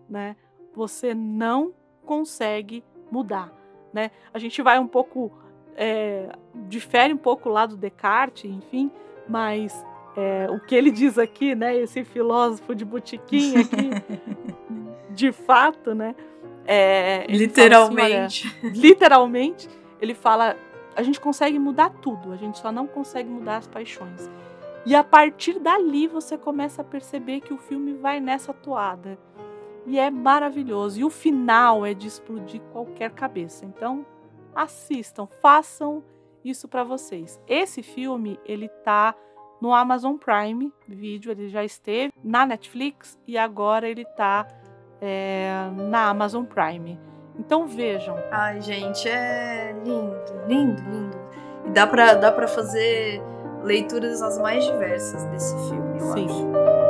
né, 0.08 0.36
você 0.72 1.14
não 1.14 1.74
consegue 2.04 2.84
mudar, 3.10 3.52
né? 3.92 4.10
A 4.32 4.38
gente 4.38 4.62
vai 4.62 4.78
um 4.78 4.86
pouco 4.86 5.32
é, 5.76 6.28
difere 6.68 7.12
um 7.12 7.16
pouco 7.16 7.48
lá 7.48 7.66
do 7.66 7.76
Descartes, 7.76 8.50
enfim, 8.50 8.90
mas 9.28 9.84
é, 10.16 10.48
o 10.50 10.60
que 10.60 10.74
ele 10.74 10.90
diz 10.90 11.18
aqui, 11.18 11.54
né, 11.54 11.76
esse 11.76 12.04
filósofo 12.04 12.74
de 12.74 12.84
botiquim 12.84 13.56
aqui, 13.56 13.90
de 15.10 15.32
fato, 15.32 15.94
né, 15.94 16.14
é, 16.66 17.26
literalmente, 17.28 18.46
assim, 18.46 18.66
olha, 18.66 18.72
literalmente, 18.74 19.68
ele 20.00 20.14
fala, 20.14 20.56
a 20.94 21.02
gente 21.02 21.20
consegue 21.20 21.58
mudar 21.58 21.90
tudo, 21.90 22.32
a 22.32 22.36
gente 22.36 22.58
só 22.58 22.70
não 22.70 22.86
consegue 22.86 23.28
mudar 23.28 23.56
as 23.58 23.66
paixões. 23.66 24.30
E 24.86 24.94
a 24.94 25.04
partir 25.04 25.58
dali 25.58 26.06
você 26.06 26.38
começa 26.38 26.80
a 26.82 26.84
perceber 26.84 27.40
que 27.40 27.52
o 27.52 27.58
filme 27.58 27.94
vai 27.94 28.18
nessa 28.18 28.52
toada. 28.52 29.18
E 29.86 29.98
é 29.98 30.10
maravilhoso. 30.10 31.00
E 31.00 31.04
o 31.04 31.10
final 31.10 31.84
é 31.84 31.92
de 31.92 32.06
explodir 32.06 32.60
qualquer 32.72 33.10
cabeça. 33.10 33.64
Então, 33.64 34.04
assistam, 34.54 35.26
façam 35.26 36.02
isso 36.44 36.68
para 36.68 36.84
vocês. 36.84 37.40
Esse 37.46 37.82
filme, 37.82 38.38
ele 38.44 38.68
tá 38.68 39.14
no 39.60 39.74
Amazon 39.74 40.16
Prime 40.16 40.72
Video, 40.88 41.30
ele 41.30 41.48
já 41.48 41.62
esteve 41.62 42.12
na 42.24 42.46
Netflix 42.46 43.18
e 43.26 43.36
agora 43.36 43.88
ele 43.88 44.04
tá 44.04 44.48
é, 45.00 45.70
na 45.76 46.08
Amazon 46.08 46.44
Prime. 46.44 46.98
Então 47.38 47.66
vejam. 47.66 48.16
Ai, 48.30 48.60
gente, 48.60 49.08
é 49.08 49.72
lindo, 49.84 50.46
lindo, 50.46 50.82
lindo. 50.82 51.18
E 51.66 51.70
dá 51.70 51.86
pra, 51.86 52.14
dá 52.14 52.32
pra 52.32 52.48
fazer 52.48 53.22
leituras 53.62 54.22
as 54.22 54.38
mais 54.38 54.64
diversas 54.64 55.24
desse 55.26 55.54
filme, 55.68 55.98
eu 55.98 56.12
Sim. 56.12 56.24
acho. 56.26 56.89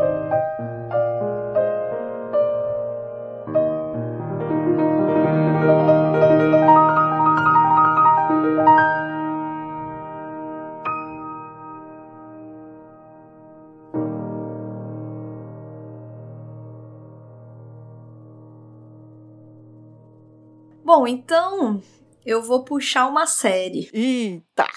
Bom, 21.00 21.06
então 21.08 21.82
eu 22.26 22.42
vou 22.42 22.62
puxar 22.62 23.08
uma 23.08 23.26
série. 23.26 23.88
Eita! 23.90 24.68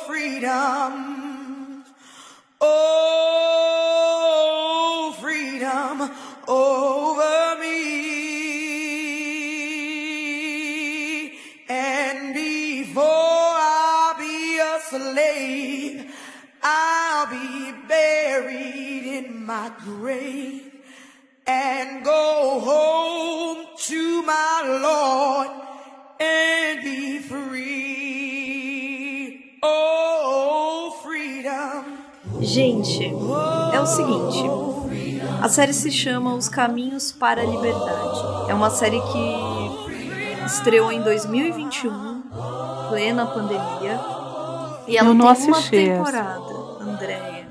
freedom. 0.05 0.93
Oh, 2.61 3.12
my 24.25 24.61
Lord 24.81 25.49
and 26.19 26.81
be 26.83 27.19
free. 27.19 28.63
Oh, 29.61 30.91
freedom. 31.03 31.83
Gente, 32.41 33.05
é 33.73 33.79
o 33.79 33.85
seguinte. 33.85 34.43
A 35.41 35.49
série 35.49 35.73
se 35.73 35.91
chama 35.91 36.33
Os 36.35 36.47
Caminhos 36.47 37.11
para 37.11 37.41
a 37.41 37.45
Liberdade. 37.45 38.49
É 38.49 38.53
uma 38.53 38.69
série 38.69 39.01
que 39.01 40.45
estreou 40.45 40.91
em 40.91 41.01
2021, 41.01 42.23
plena 42.89 43.25
pandemia. 43.25 43.99
E 44.87 44.97
ela 44.97 45.09
Eu 45.09 45.13
não 45.13 45.33
tem 45.33 45.47
uma 45.47 45.61
temporada, 45.61 46.53
Andréia. 46.81 47.47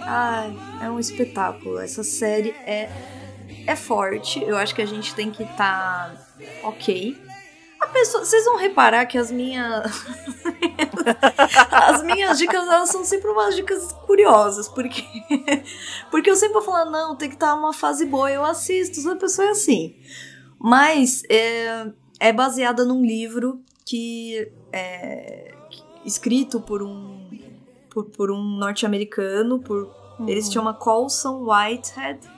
Ai, 0.00 0.54
é 0.82 0.90
um 0.90 0.98
espetáculo. 1.00 1.78
Essa 1.78 2.02
série 2.04 2.50
é 2.66 2.90
é 3.66 3.76
forte. 3.76 4.42
Eu 4.42 4.56
acho 4.56 4.74
que 4.74 4.82
a 4.82 4.86
gente 4.86 5.14
tem 5.14 5.30
que 5.30 5.42
estar 5.42 6.10
tá 6.10 6.68
ok. 6.68 7.20
A 7.80 7.86
pessoa, 7.88 8.24
vocês 8.24 8.44
vão 8.46 8.56
reparar 8.56 9.04
que 9.06 9.18
as 9.18 9.30
minhas 9.30 10.06
as 11.70 12.02
minhas 12.02 12.38
dicas 12.38 12.66
elas 12.66 12.88
são 12.88 13.04
sempre 13.04 13.30
umas 13.30 13.54
dicas 13.54 13.92
curiosas, 14.06 14.68
porque 14.68 15.04
porque 16.10 16.30
eu 16.30 16.36
sempre 16.36 16.54
vou 16.54 16.62
falar 16.62 16.86
não, 16.86 17.14
tem 17.14 17.28
que 17.28 17.34
estar 17.34 17.48
tá 17.48 17.54
uma 17.54 17.74
fase 17.74 18.06
boa, 18.06 18.30
eu 18.30 18.44
assisto, 18.44 19.06
a 19.10 19.16
pessoa 19.16 19.48
é 19.48 19.50
assim. 19.50 19.96
Mas 20.58 21.22
é, 21.28 21.90
é 22.18 22.32
baseada 22.32 22.86
num 22.86 23.04
livro 23.04 23.60
que 23.84 24.50
é 24.72 25.54
escrito 26.06 26.60
por 26.60 26.82
um 26.82 27.28
por, 27.90 28.06
por 28.06 28.30
um 28.30 28.42
norte-americano, 28.42 29.60
por 29.60 29.90
uhum. 30.18 30.28
ele 30.28 30.42
se 30.42 30.52
chama 30.52 30.74
Colson 30.74 31.44
Whitehead. 31.44 32.33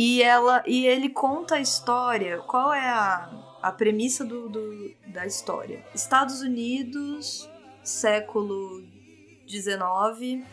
E 0.00 0.22
ela 0.22 0.62
e 0.64 0.86
ele 0.86 1.08
conta 1.08 1.56
a 1.56 1.60
história. 1.60 2.38
Qual 2.46 2.72
é 2.72 2.88
a, 2.88 3.28
a 3.60 3.72
premissa 3.72 4.24
do, 4.24 4.48
do 4.48 4.94
da 5.08 5.26
história? 5.26 5.84
Estados 5.92 6.40
Unidos, 6.40 7.50
século 7.82 8.80
19, 9.48 10.46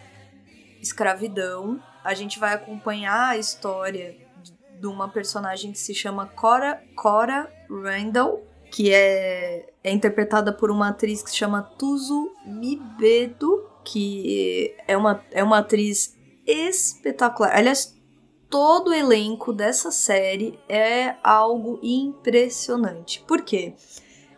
escravidão. 0.82 1.80
A 2.04 2.16
gente 2.16 2.40
vai 2.40 2.56
acompanhar 2.56 3.30
a 3.30 3.38
história 3.38 4.18
de 4.80 4.88
uma 4.88 5.10
personagem 5.10 5.72
que 5.72 5.78
se 5.78 5.94
chama 5.94 6.26
Cora, 6.26 6.84
Cora 6.96 7.48
Randall, 7.70 8.44
que 8.72 8.92
é, 8.92 9.72
é 9.84 9.92
interpretada 9.92 10.52
por 10.52 10.72
uma 10.72 10.90
atriz 10.90 11.22
que 11.22 11.30
se 11.30 11.38
chama 11.38 11.62
Tuzu 11.62 12.32
Mibedo, 12.48 13.64
que 13.84 14.76
é 14.88 14.98
uma, 14.98 15.24
é 15.30 15.44
uma 15.44 15.60
atriz 15.60 16.18
espetacular. 16.48 17.56
Aliás, 17.56 17.95
todo 18.56 18.92
o 18.92 18.94
elenco 18.94 19.52
dessa 19.52 19.92
série 19.92 20.58
é 20.70 21.16
algo 21.22 21.78
impressionante. 21.84 23.22
Por 23.28 23.42
quê? 23.42 23.74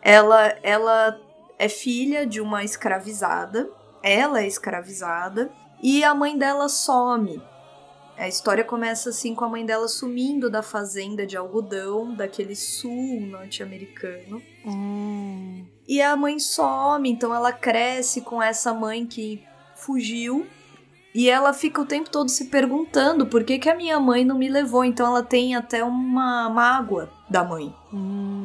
Ela, 0.02 0.58
ela 0.60 1.16
é 1.56 1.68
filha 1.68 2.26
de 2.26 2.40
uma 2.40 2.64
escravizada, 2.64 3.70
ela 4.02 4.42
é 4.42 4.46
escravizada, 4.48 5.52
e 5.80 6.02
a 6.02 6.16
mãe 6.16 6.36
dela 6.36 6.68
some. 6.68 7.40
A 8.16 8.26
história 8.26 8.64
começa 8.64 9.10
assim 9.10 9.36
com 9.36 9.44
a 9.44 9.48
mãe 9.48 9.64
dela 9.64 9.86
sumindo 9.86 10.50
da 10.50 10.64
fazenda 10.64 11.24
de 11.24 11.36
algodão 11.36 12.12
daquele 12.12 12.56
sul 12.56 13.20
norte-americano. 13.20 14.42
Hum. 14.66 15.64
E 15.86 16.02
a 16.02 16.16
mãe 16.16 16.40
some, 16.40 17.08
então 17.08 17.32
ela 17.32 17.52
cresce 17.52 18.22
com 18.22 18.42
essa 18.42 18.74
mãe 18.74 19.06
que 19.06 19.44
fugiu. 19.76 20.44
E 21.18 21.28
ela 21.28 21.52
fica 21.52 21.80
o 21.80 21.84
tempo 21.84 22.08
todo 22.08 22.28
se 22.28 22.44
perguntando 22.44 23.26
por 23.26 23.42
que, 23.42 23.58
que 23.58 23.68
a 23.68 23.74
minha 23.74 23.98
mãe 23.98 24.24
não 24.24 24.38
me 24.38 24.48
levou. 24.48 24.84
Então 24.84 25.04
ela 25.04 25.20
tem 25.20 25.56
até 25.56 25.82
uma 25.82 26.48
mágoa 26.48 27.10
da 27.28 27.42
mãe. 27.42 27.74
Hum. 27.92 28.44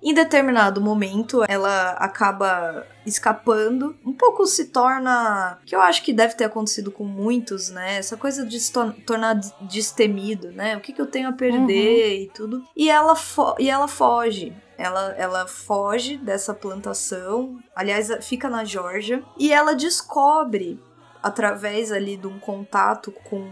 Em 0.00 0.14
determinado 0.14 0.80
momento, 0.80 1.42
ela 1.48 1.90
acaba 1.94 2.86
escapando. 3.04 3.96
Um 4.06 4.12
pouco 4.12 4.46
se 4.46 4.66
torna. 4.66 5.58
que 5.66 5.74
eu 5.74 5.80
acho 5.80 6.04
que 6.04 6.12
deve 6.12 6.36
ter 6.36 6.44
acontecido 6.44 6.92
com 6.92 7.02
muitos, 7.02 7.70
né? 7.70 7.96
Essa 7.98 8.16
coisa 8.16 8.46
de 8.46 8.60
se 8.60 8.72
tornar 8.72 9.40
destemido, 9.60 10.52
né? 10.52 10.76
O 10.76 10.80
que, 10.80 10.92
que 10.92 11.02
eu 11.02 11.06
tenho 11.06 11.28
a 11.28 11.32
perder 11.32 12.18
uhum. 12.18 12.22
e 12.22 12.30
tudo. 12.32 12.64
E 12.76 12.88
ela, 12.88 13.16
e 13.58 13.68
ela 13.68 13.88
foge. 13.88 14.52
Ela, 14.78 15.12
ela 15.18 15.48
foge 15.48 16.18
dessa 16.18 16.54
plantação. 16.54 17.58
Aliás, 17.74 18.12
fica 18.20 18.48
na 18.48 18.64
Georgia. 18.64 19.24
E 19.36 19.52
ela 19.52 19.74
descobre 19.74 20.80
através 21.22 21.92
ali 21.92 22.16
de 22.16 22.26
um 22.26 22.38
contato 22.38 23.12
com 23.24 23.50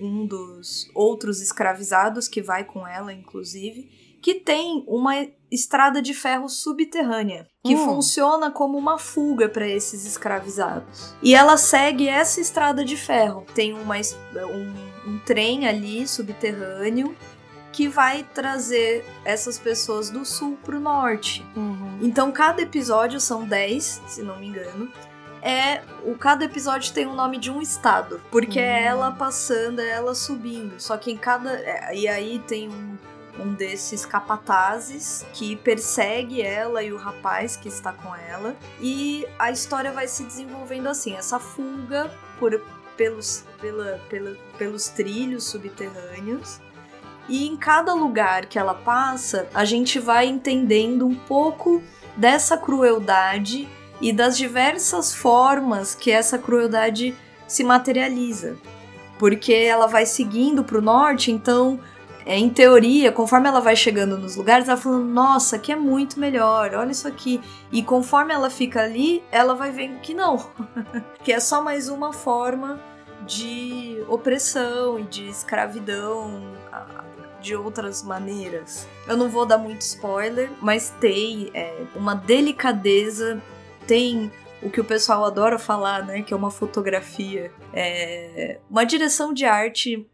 um 0.00 0.26
dos 0.26 0.90
outros 0.94 1.40
escravizados 1.40 2.26
que 2.28 2.42
vai 2.42 2.64
com 2.64 2.86
ela, 2.86 3.12
inclusive, 3.12 3.88
que 4.20 4.34
tem 4.34 4.84
uma 4.86 5.26
estrada 5.50 6.00
de 6.00 6.14
ferro 6.14 6.48
subterrânea 6.48 7.46
que 7.64 7.74
Hum. 7.74 7.84
funciona 7.84 8.50
como 8.50 8.78
uma 8.78 8.98
fuga 8.98 9.48
para 9.48 9.66
esses 9.66 10.06
escravizados. 10.06 11.14
E 11.22 11.34
ela 11.34 11.56
segue 11.56 12.08
essa 12.08 12.40
estrada 12.40 12.84
de 12.84 12.96
ferro. 12.96 13.44
Tem 13.54 13.72
uma, 13.72 13.96
um, 13.96 15.10
um 15.10 15.18
trem 15.18 15.66
ali 15.66 16.06
subterrâneo 16.06 17.14
que 17.72 17.88
vai 17.88 18.22
trazer 18.34 19.04
essas 19.24 19.58
pessoas 19.58 20.10
do 20.10 20.24
sul 20.24 20.58
pro 20.62 20.78
norte. 20.78 21.44
Uhum. 21.56 21.98
Então 22.02 22.30
cada 22.30 22.62
episódio 22.62 23.18
são 23.20 23.44
10, 23.44 24.02
se 24.06 24.22
não 24.22 24.38
me 24.38 24.46
engano. 24.46 24.90
É, 25.42 25.82
o 26.04 26.16
cada 26.16 26.44
episódio 26.44 26.92
tem 26.92 27.04
o 27.04 27.14
nome 27.14 27.36
de 27.36 27.50
um 27.50 27.60
estado, 27.60 28.20
porque 28.30 28.60
é 28.60 28.82
Hum. 28.82 28.86
ela 28.86 29.10
passando, 29.10 29.80
é 29.80 29.90
ela 29.90 30.14
subindo. 30.14 30.78
Só 30.78 30.96
que 30.96 31.10
em 31.10 31.16
cada 31.16 31.52
é, 31.52 31.96
e 31.96 32.06
aí 32.06 32.38
tem 32.46 32.68
um, 32.68 32.96
um 33.40 33.52
desses 33.52 34.06
capatazes 34.06 35.26
que 35.32 35.56
persegue 35.56 36.40
ela 36.40 36.82
e 36.82 36.92
o 36.92 36.96
rapaz 36.96 37.56
que 37.56 37.68
está 37.68 37.92
com 37.92 38.14
ela 38.14 38.54
e 38.80 39.26
a 39.36 39.50
história 39.50 39.90
vai 39.90 40.06
se 40.06 40.22
desenvolvendo 40.22 40.86
assim, 40.88 41.14
essa 41.16 41.40
fuga 41.40 42.08
por 42.38 42.60
pelos 42.96 43.44
pela, 43.60 44.00
pela, 44.08 44.36
pelos 44.56 44.88
trilhos 44.88 45.44
subterrâneos. 45.44 46.60
E 47.28 47.48
em 47.48 47.56
cada 47.56 47.94
lugar 47.94 48.46
que 48.46 48.58
ela 48.58 48.74
passa, 48.74 49.48
a 49.54 49.64
gente 49.64 49.98
vai 49.98 50.26
entendendo 50.26 51.06
um 51.06 51.14
pouco 51.14 51.82
dessa 52.16 52.56
crueldade 52.56 53.68
e 54.02 54.12
das 54.12 54.36
diversas 54.36 55.14
formas 55.14 55.94
que 55.94 56.10
essa 56.10 56.36
crueldade 56.36 57.14
se 57.46 57.62
materializa. 57.62 58.56
Porque 59.18 59.54
ela 59.54 59.86
vai 59.86 60.04
seguindo 60.04 60.64
para 60.64 60.76
o 60.76 60.82
norte, 60.82 61.30
então, 61.30 61.78
é, 62.26 62.36
em 62.36 62.50
teoria, 62.50 63.12
conforme 63.12 63.48
ela 63.48 63.60
vai 63.60 63.76
chegando 63.76 64.18
nos 64.18 64.34
lugares, 64.34 64.68
ela 64.68 64.76
falando: 64.76 65.04
Nossa, 65.04 65.56
aqui 65.56 65.70
é 65.70 65.76
muito 65.76 66.18
melhor, 66.18 66.74
olha 66.74 66.90
isso 66.90 67.06
aqui. 67.06 67.40
E 67.70 67.82
conforme 67.82 68.34
ela 68.34 68.50
fica 68.50 68.82
ali, 68.82 69.22
ela 69.30 69.54
vai 69.54 69.70
vendo 69.70 70.00
que 70.00 70.12
não, 70.12 70.50
que 71.22 71.32
é 71.32 71.38
só 71.38 71.62
mais 71.62 71.88
uma 71.88 72.12
forma 72.12 72.80
de 73.24 74.04
opressão 74.08 74.98
e 74.98 75.04
de 75.04 75.28
escravidão 75.28 76.42
de 77.42 77.56
outras 77.56 78.02
maneiras. 78.02 78.86
Eu 79.06 79.16
não 79.16 79.28
vou 79.28 79.44
dar 79.44 79.58
muito 79.58 79.82
spoiler, 79.82 80.50
mas 80.60 80.90
tem 81.00 81.50
é, 81.52 81.84
uma 81.94 82.14
delicadeza, 82.14 83.42
tem 83.86 84.30
o 84.62 84.70
que 84.70 84.80
o 84.80 84.84
pessoal 84.84 85.24
adora 85.24 85.58
falar, 85.58 86.06
né? 86.06 86.22
Que 86.22 86.32
é 86.32 86.36
uma 86.36 86.50
fotografia, 86.50 87.50
é, 87.72 88.58
uma 88.70 88.84
direção 88.84 89.32
de 89.32 89.44
arte 89.44 90.08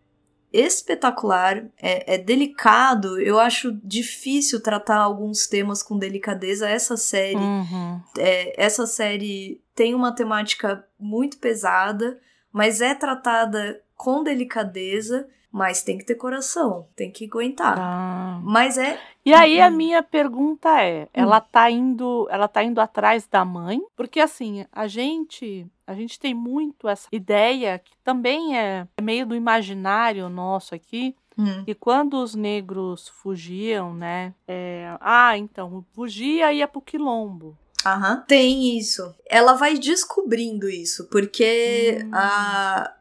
espetacular, 0.53 1.67
é, 1.81 2.15
é 2.15 2.19
delicado. 2.19 3.21
Eu 3.21 3.39
acho 3.39 3.73
difícil 3.85 4.63
tratar 4.63 4.97
alguns 4.99 5.47
temas 5.47 5.83
com 5.83 5.99
delicadeza. 5.99 6.69
Essa 6.69 6.97
série 6.97 7.37
Uhum. 7.37 8.01
é, 8.19 8.55
essa 8.63 8.87
série 8.87 9.61
tem 9.75 9.95
uma 9.95 10.15
temática 10.15 10.85
muito 10.99 11.39
pesada, 11.39 12.19
mas 12.53 12.81
é 12.81 12.95
tratada 12.95 13.81
com 13.95 14.23
delicadeza, 14.23 15.29
mas 15.51 15.83
tem 15.83 15.97
que 15.99 16.05
ter 16.05 16.15
coração, 16.17 16.87
tem 16.95 17.11
que 17.11 17.25
aguentar. 17.27 17.75
Tá. 17.77 18.41
Mas 18.43 18.77
é. 18.79 19.01
E 19.25 19.33
aí 19.35 19.61
a 19.61 19.69
Hum. 19.69 19.73
minha 19.73 20.03
pergunta 20.03 20.83
é, 20.83 21.09
ela 21.13 21.41
tá 21.41 21.71
indo, 21.71 22.27
ela 22.31 22.49
tá 22.49 22.63
indo 22.63 22.81
atrás 22.81 23.27
da 23.27 23.45
mãe? 23.45 23.81
Porque 23.97 24.21
assim, 24.21 24.65
a 24.73 24.87
gente, 24.87 25.67
a 25.87 25.95
gente 25.95 26.19
tem 26.19 26.33
muito 26.35 26.89
essa 26.89 27.09
ideia 27.13 27.79
que 27.79 27.93
também 28.05 28.57
é 28.59 28.87
meio 29.01 29.27
do 29.27 29.35
imaginário 29.35 30.29
nosso 30.29 30.75
aqui, 30.75 31.15
hum, 31.39 31.63
E 31.67 31.75
quando 31.75 32.15
os 32.23 32.35
negros 32.35 33.09
fugiam, 33.09 33.93
né? 33.95 34.33
é, 34.47 34.97
ah, 35.01 35.37
então, 35.37 35.85
fugia 35.95 36.53
e 36.53 36.59
ia 36.59 36.69
pro 36.69 36.81
quilombo. 36.81 37.57
Aham. 37.87 38.25
Tem 38.27 38.77
isso. 38.77 39.15
Ela 39.25 39.53
vai 39.55 39.79
descobrindo 39.79 40.69
isso, 40.69 41.09
porque 41.11 42.01
Hum. 42.05 42.11
a, 42.13 42.93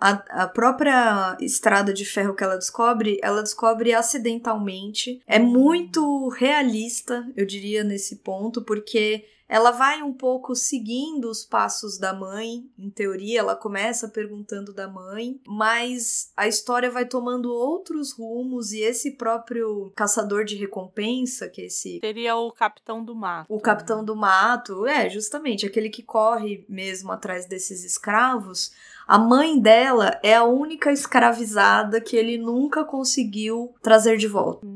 a, 0.00 0.44
a 0.44 0.48
própria 0.48 1.36
estrada 1.40 1.92
de 1.92 2.04
ferro 2.04 2.34
que 2.34 2.44
ela 2.44 2.56
descobre, 2.56 3.18
ela 3.22 3.42
descobre 3.42 3.94
acidentalmente. 3.94 5.20
É 5.26 5.38
muito 5.38 6.28
realista, 6.28 7.26
eu 7.36 7.46
diria, 7.46 7.82
nesse 7.82 8.16
ponto, 8.16 8.62
porque 8.62 9.24
ela 9.48 9.70
vai 9.70 10.02
um 10.02 10.12
pouco 10.12 10.54
seguindo 10.56 11.30
os 11.30 11.44
passos 11.44 11.98
da 11.98 12.12
mãe, 12.12 12.68
em 12.76 12.90
teoria, 12.90 13.38
ela 13.38 13.54
começa 13.54 14.08
perguntando 14.08 14.72
da 14.72 14.88
mãe, 14.88 15.40
mas 15.46 16.32
a 16.36 16.48
história 16.48 16.90
vai 16.90 17.06
tomando 17.06 17.52
outros 17.52 18.12
rumos 18.12 18.72
e 18.72 18.80
esse 18.80 19.12
próprio 19.12 19.92
caçador 19.94 20.44
de 20.44 20.56
recompensa, 20.56 21.48
que 21.48 21.62
é 21.62 21.66
esse 21.66 22.00
Seria 22.00 22.36
o 22.36 22.50
capitão 22.50 23.04
do 23.04 23.14
mato. 23.14 23.46
o 23.48 23.60
capitão 23.60 24.04
do 24.04 24.16
mato, 24.16 24.84
é, 24.86 25.08
justamente, 25.08 25.64
aquele 25.64 25.90
que 25.90 26.02
corre 26.02 26.64
mesmo 26.68 27.12
atrás 27.12 27.46
desses 27.46 27.84
escravos. 27.84 28.72
A 29.06 29.18
mãe 29.18 29.56
dela 29.60 30.18
é 30.20 30.34
a 30.34 30.42
única 30.42 30.90
escravizada 30.90 32.00
que 32.00 32.16
ele 32.16 32.36
nunca 32.36 32.84
conseguiu 32.84 33.72
trazer 33.80 34.16
de 34.16 34.26
volta. 34.26 34.66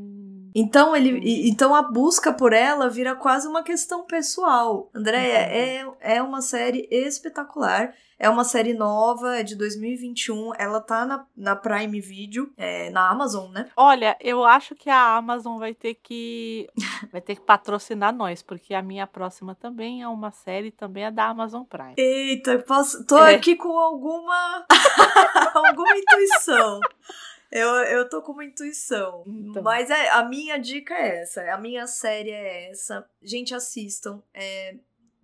Então 0.54 0.94
ele, 0.96 1.18
e- 1.22 1.48
então 1.50 1.74
a 1.74 1.82
busca 1.82 2.32
por 2.32 2.52
ela 2.52 2.88
vira 2.88 3.14
quase 3.14 3.46
uma 3.48 3.62
questão 3.62 4.04
pessoal. 4.04 4.90
Andréia, 4.94 5.38
é, 5.38 5.86
é 6.00 6.22
uma 6.22 6.40
série 6.42 6.88
espetacular. 6.90 7.94
É 8.22 8.28
uma 8.28 8.44
série 8.44 8.74
nova, 8.74 9.38
é 9.38 9.42
de 9.42 9.56
2021. 9.56 10.52
Ela 10.58 10.78
tá 10.78 11.06
na, 11.06 11.24
na 11.34 11.56
Prime 11.56 11.98
Video, 12.02 12.52
é, 12.54 12.90
na 12.90 13.08
Amazon, 13.08 13.50
né? 13.50 13.70
Olha, 13.74 14.14
eu 14.20 14.44
acho 14.44 14.74
que 14.74 14.90
a 14.90 15.16
Amazon 15.16 15.58
vai 15.58 15.72
ter 15.72 15.94
que 15.94 16.68
vai 17.10 17.22
ter 17.22 17.36
que 17.36 17.40
patrocinar 17.40 18.14
nós, 18.14 18.42
porque 18.42 18.74
a 18.74 18.82
minha 18.82 19.06
próxima 19.06 19.54
também 19.54 20.02
é 20.02 20.08
uma 20.08 20.30
série, 20.32 20.70
também 20.70 21.04
é 21.06 21.10
da 21.10 21.28
Amazon 21.28 21.62
Prime. 21.62 21.94
Eita, 21.96 22.58
posso, 22.58 23.06
tô 23.06 23.16
É. 23.24 23.36
aqui 23.36 23.56
com 23.56 23.78
alguma 23.78 24.66
alguma 25.54 25.96
intuição. 25.96 26.78
Eu, 27.50 27.68
eu 27.68 28.08
tô 28.08 28.22
com 28.22 28.32
uma 28.32 28.44
intuição. 28.44 29.24
Então. 29.26 29.62
Mas 29.62 29.90
é, 29.90 30.10
a 30.10 30.24
minha 30.24 30.56
dica 30.58 30.94
é 30.94 31.22
essa. 31.22 31.42
A 31.52 31.58
minha 31.58 31.86
série 31.86 32.30
é 32.30 32.70
essa. 32.70 33.04
Gente, 33.20 33.54
assistam. 33.54 34.22
É, 34.32 34.76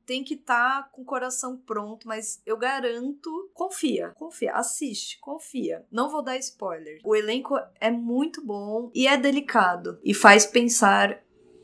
tem 0.07 0.23
que 0.23 0.35
estar 0.35 0.91
com 0.93 1.03
o 1.03 1.05
coração 1.05 1.57
pronto, 1.57 2.07
mas 2.07 2.41
eu 2.47 2.57
garanto. 2.57 3.51
Confia, 3.53 4.11
confia. 4.17 4.55
Assiste, 4.55 5.19
confia. 5.19 5.85
Não 5.91 6.09
vou 6.09 6.23
dar 6.23 6.37
spoiler. 6.39 7.01
O 7.05 7.15
elenco 7.15 7.59
é 7.81 7.91
muito 7.91 8.45
bom 8.45 8.91
e 8.95 9.07
é 9.07 9.17
delicado. 9.17 9.99
E 10.05 10.15
faz 10.15 10.47
pensar 10.47 11.21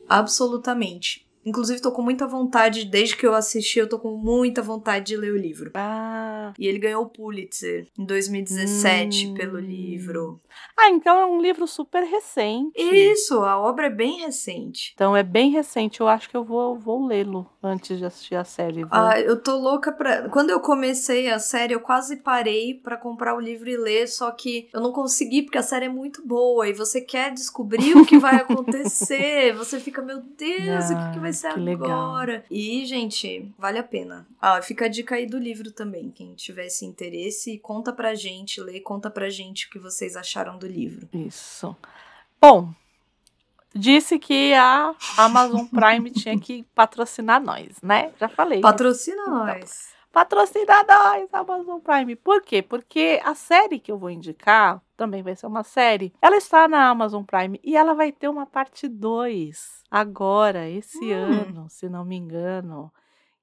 absolutamente. 0.08 1.21
Inclusive, 1.44 1.80
tô 1.80 1.92
com 1.92 2.02
muita 2.02 2.26
vontade, 2.26 2.84
desde 2.84 3.16
que 3.16 3.26
eu 3.26 3.34
assisti, 3.34 3.78
eu 3.78 3.88
tô 3.88 3.98
com 3.98 4.16
muita 4.16 4.62
vontade 4.62 5.06
de 5.06 5.16
ler 5.16 5.32
o 5.32 5.36
livro. 5.36 5.70
Ah, 5.74 6.52
E 6.58 6.66
ele 6.66 6.78
ganhou 6.78 7.02
o 7.04 7.08
Pulitzer 7.08 7.86
em 7.98 8.04
2017 8.04 9.26
Hum. 9.28 9.34
pelo 9.34 9.58
livro. 9.58 10.40
ah, 10.78 10.90
então 10.90 11.18
é 11.18 11.26
um 11.26 11.40
livro 11.40 11.66
super 11.66 12.02
recente. 12.04 12.72
Isso, 12.78 13.40
a 13.42 13.58
obra 13.58 13.86
é 13.86 13.90
bem 13.90 14.20
recente. 14.20 14.92
Então 14.94 15.16
é 15.16 15.22
bem 15.22 15.50
recente. 15.50 16.00
Eu 16.00 16.08
acho 16.08 16.28
que 16.28 16.36
eu 16.36 16.44
vou, 16.44 16.78
vou 16.78 17.06
lê-lo 17.06 17.48
antes 17.62 17.98
de 17.98 18.04
assistir 18.04 18.34
a 18.34 18.44
série. 18.44 18.82
Vou- 18.84 18.88
Ah, 18.92 19.18
eu 19.20 19.40
tô 19.40 19.56
louca 19.56 19.90
pra. 19.92 20.28
Quando 20.28 20.50
eu 20.50 20.60
comecei 20.60 21.30
a 21.30 21.38
série, 21.38 21.74
eu 21.74 21.80
quase 21.80 22.16
parei 22.16 22.74
pra 22.74 22.96
comprar 22.96 23.34
o 23.34 23.40
livro 23.40 23.68
e 23.68 23.76
ler, 23.76 24.06
só 24.08 24.30
que 24.30 24.68
eu 24.72 24.80
não 24.80 24.92
consegui 24.92 25.42
porque 25.42 25.58
a 25.58 25.62
série 25.62 25.86
é 25.86 25.88
muito 25.88 26.26
boa 26.26 26.68
e 26.68 26.72
você 26.72 27.00
quer 27.00 27.32
descobrir 27.32 27.96
o 27.96 28.04
que 28.06 28.18
vai 28.18 28.36
acontecer. 28.42 29.54
Você 29.54 29.80
fica, 29.80 30.02
meu 30.02 30.20
Deus, 30.20 30.90
o 30.90 30.96
que, 30.96 31.12
que 31.14 31.18
vai 31.20 31.31
que 31.32 31.60
legal. 31.60 31.90
agora? 31.90 32.44
E, 32.50 32.84
gente, 32.86 33.52
vale 33.58 33.78
a 33.78 33.82
pena. 33.82 34.26
Ah, 34.40 34.60
fica 34.62 34.84
a 34.86 34.88
dica 34.88 35.14
aí 35.16 35.26
do 35.26 35.38
livro 35.38 35.70
também. 35.72 36.10
Quem 36.10 36.34
tivesse 36.34 36.84
interesse, 36.84 37.58
conta 37.58 37.92
pra 37.92 38.14
gente, 38.14 38.60
lê, 38.60 38.80
conta 38.80 39.10
pra 39.10 39.28
gente 39.30 39.66
o 39.66 39.70
que 39.70 39.78
vocês 39.78 40.16
acharam 40.16 40.58
do 40.58 40.66
livro. 40.66 41.08
Isso. 41.12 41.74
Bom, 42.40 42.72
disse 43.74 44.18
que 44.18 44.52
a 44.54 44.94
Amazon 45.16 45.66
Prime 45.66 46.10
tinha 46.10 46.38
que 46.38 46.64
patrocinar 46.74 47.42
nós, 47.42 47.80
né? 47.82 48.12
Já 48.20 48.28
falei. 48.28 48.60
Patrocina 48.60 49.22
Então. 49.22 49.46
nós. 49.46 49.92
Patrocina 50.12 50.84
nós, 50.84 51.32
Amazon 51.32 51.80
Prime. 51.80 52.14
Por 52.16 52.42
quê? 52.42 52.60
Porque 52.60 53.18
a 53.24 53.34
série 53.34 53.78
que 53.78 53.90
eu 53.90 53.98
vou 53.98 54.10
indicar 54.10 54.82
também 54.94 55.22
vai 55.22 55.34
ser 55.34 55.46
uma 55.46 55.62
série. 55.64 56.12
Ela 56.20 56.36
está 56.36 56.68
na 56.68 56.90
Amazon 56.90 57.24
Prime 57.24 57.58
e 57.64 57.74
ela 57.76 57.94
vai 57.94 58.12
ter 58.12 58.28
uma 58.28 58.44
parte 58.44 58.86
2 58.88 59.82
agora, 59.90 60.68
esse 60.68 61.02
Hum. 61.12 61.14
ano, 61.14 61.66
se 61.70 61.88
não 61.88 62.04
me 62.04 62.16
engano. 62.16 62.92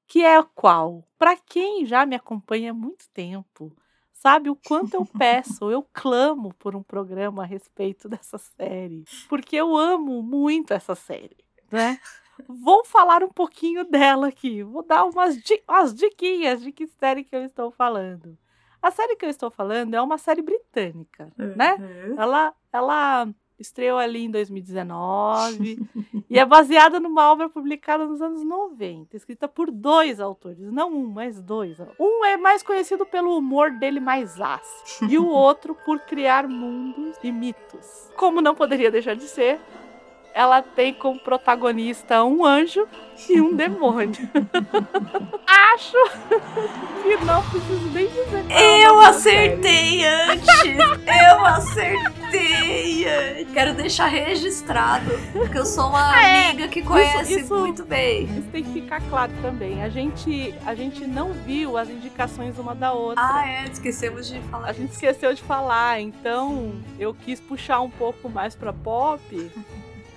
Que 0.07 0.23
é 0.23 0.41
qual? 0.55 1.03
Para 1.17 1.35
quem 1.35 1.85
já 1.85 2.05
me 2.05 2.15
acompanha 2.15 2.69
há 2.71 2.73
muito 2.73 3.09
tempo, 3.13 3.75
sabe 4.13 4.49
o 4.49 4.55
quanto 4.55 4.93
eu 4.93 5.05
peço, 5.17 5.71
eu 5.71 5.83
clamo 5.91 6.53
por 6.59 6.75
um 6.75 6.83
programa 6.83 7.43
a 7.43 7.45
respeito 7.47 8.07
dessa 8.07 8.37
série. 8.37 9.03
Porque 9.27 9.55
eu 9.55 9.75
amo 9.75 10.21
muito 10.21 10.71
essa 10.71 10.93
série, 10.93 11.37
né? 11.71 11.99
Vou 12.47 12.85
falar 12.85 13.23
um 13.23 13.29
pouquinho 13.29 13.83
dela 13.85 14.27
aqui. 14.27 14.63
Vou 14.63 14.83
dar 14.83 15.05
umas, 15.05 15.37
di 15.37 15.61
umas 15.67 15.93
diquinhas 15.93 16.61
de 16.61 16.71
que 16.71 16.87
série 16.87 17.23
que 17.23 17.35
eu 17.35 17.43
estou 17.43 17.71
falando. 17.71 18.37
A 18.81 18.91
série 18.91 19.15
que 19.15 19.25
eu 19.25 19.29
estou 19.29 19.51
falando 19.51 19.93
é 19.93 20.01
uma 20.01 20.17
série 20.17 20.41
britânica, 20.41 21.31
né? 21.37 21.75
Uhum. 21.75 22.15
Ela, 22.17 22.53
ela 22.71 23.27
estreou 23.59 23.99
ali 23.99 24.25
em 24.25 24.31
2019 24.31 25.79
e 26.29 26.39
é 26.39 26.45
baseada 26.45 26.99
numa 26.99 27.29
obra 27.29 27.49
publicada 27.49 28.05
nos 28.05 28.21
anos 28.21 28.43
90, 28.43 29.17
escrita 29.17 29.47
por 29.47 29.69
dois 29.69 30.19
autores, 30.19 30.71
não 30.71 30.93
um, 30.93 31.07
mas 31.07 31.41
dois. 31.41 31.77
Um 31.99 32.23
é 32.25 32.37
mais 32.37 32.63
conhecido 32.63 33.05
pelo 33.05 33.37
humor 33.37 33.71
dele 33.71 33.99
mais 33.99 34.39
ácido 34.39 35.11
e 35.11 35.17
o 35.17 35.27
outro 35.27 35.75
por 35.85 35.99
criar 35.99 36.47
mundos 36.47 37.17
e 37.21 37.31
mitos. 37.31 38.09
Como 38.15 38.41
não 38.41 38.55
poderia 38.55 38.89
deixar 38.89 39.15
de 39.15 39.27
ser, 39.27 39.59
ela 40.33 40.61
tem 40.61 40.93
como 40.93 41.19
protagonista 41.19 42.23
um 42.23 42.45
anjo 42.45 42.87
e 43.29 43.41
um 43.41 43.53
demônio. 43.55 44.17
Acho 45.73 45.97
que 47.03 47.25
não 47.25 47.41
preciso 47.49 47.89
nem 47.93 48.07
dizer. 48.07 48.45
é 48.49 48.85
Eu 48.85 48.99
acertei 48.99 50.05
antes! 50.05 50.47
Eu 50.67 51.45
acertei! 51.45 53.05
Quero 53.53 53.73
deixar 53.73 54.05
registrado, 54.07 55.09
porque 55.33 55.57
eu 55.57 55.65
sou 55.65 55.87
uma 55.89 56.19
É, 56.21 56.49
amiga 56.49 56.67
que 56.67 56.81
conhece 56.83 57.39
isso- 57.41 57.55
muito 57.55 57.83
bem. 57.83 58.25
Isso 58.25 58.47
tem 58.51 58.63
que 58.63 58.71
ficar 58.73 59.01
claro 59.09 59.31
também. 59.41 59.83
A 59.83 59.89
gente, 59.89 60.53
a 60.65 60.75
gente 60.75 61.05
não 61.07 61.33
viu 61.33 61.77
as 61.77 61.89
indicações 61.89 62.57
uma 62.59 62.75
da 62.75 62.91
outra. 62.93 63.23
Ah, 63.23 63.47
é, 63.47 63.63
esquecemos 63.65 64.27
de 64.27 64.39
falar 64.41 64.69
A 64.69 64.73
gente 64.73 64.89
disso. 64.89 64.93
esqueceu 65.05 65.33
de 65.33 65.41
falar, 65.41 65.99
então 65.99 66.73
eu 66.99 67.13
quis 67.13 67.39
puxar 67.39 67.79
um 67.81 67.89
pouco 67.89 68.29
mais 68.29 68.55
pra 68.55 68.71
pop. 68.71 69.19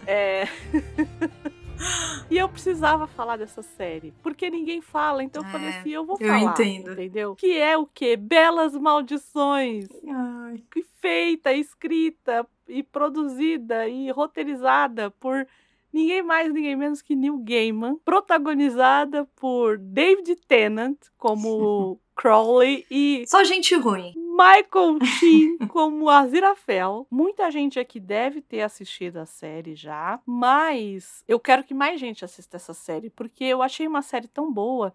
É... 0.06 0.44
e 2.30 2.38
eu 2.38 2.48
precisava 2.48 3.06
falar 3.06 3.36
dessa 3.36 3.62
série, 3.62 4.12
porque 4.22 4.50
ninguém 4.50 4.80
fala, 4.80 5.22
então 5.22 5.42
eu 5.42 5.48
falei 5.50 5.68
É, 5.68 5.78
assim, 5.78 5.90
eu 5.90 6.04
vou 6.04 6.16
eu 6.20 6.26
falar. 6.26 6.52
entendo. 6.52 6.92
Entendeu? 6.92 7.34
Que 7.36 7.58
é 7.58 7.76
o 7.76 7.86
quê? 7.86 8.16
Belas 8.16 8.74
Maldições. 8.74 9.86
Ai, 10.08 10.62
feita, 11.00 11.52
escrita 11.52 12.46
e 12.68 12.82
produzida 12.82 13.88
e 13.88 14.10
roteirizada 14.10 15.10
por 15.10 15.46
ninguém 15.92 16.22
mais, 16.22 16.52
ninguém 16.52 16.76
menos 16.76 17.02
que 17.02 17.14
Neil 17.14 17.38
Gaiman, 17.38 17.96
protagonizada 18.04 19.24
por 19.36 19.76
David 19.78 20.36
Tennant 20.46 20.98
como 21.18 22.00
Crowley 22.14 22.86
e 22.90 23.24
Só 23.26 23.44
gente 23.44 23.74
ruim. 23.74 24.14
Michael 24.16 24.98
Sheen 25.18 25.58
como 25.68 26.08
Aziraphale. 26.08 27.04
Muita 27.10 27.50
gente 27.50 27.78
aqui 27.78 28.00
deve 28.00 28.40
ter 28.40 28.62
assistido 28.62 29.18
a 29.18 29.26
série 29.26 29.74
já, 29.74 30.20
mas 30.26 31.22
eu 31.28 31.38
quero 31.38 31.64
que 31.64 31.74
mais 31.74 32.00
gente 32.00 32.24
assista 32.24 32.56
essa 32.56 32.74
série, 32.74 33.10
porque 33.10 33.44
eu 33.44 33.62
achei 33.62 33.86
uma 33.86 34.02
série 34.02 34.28
tão 34.28 34.52
boa. 34.52 34.94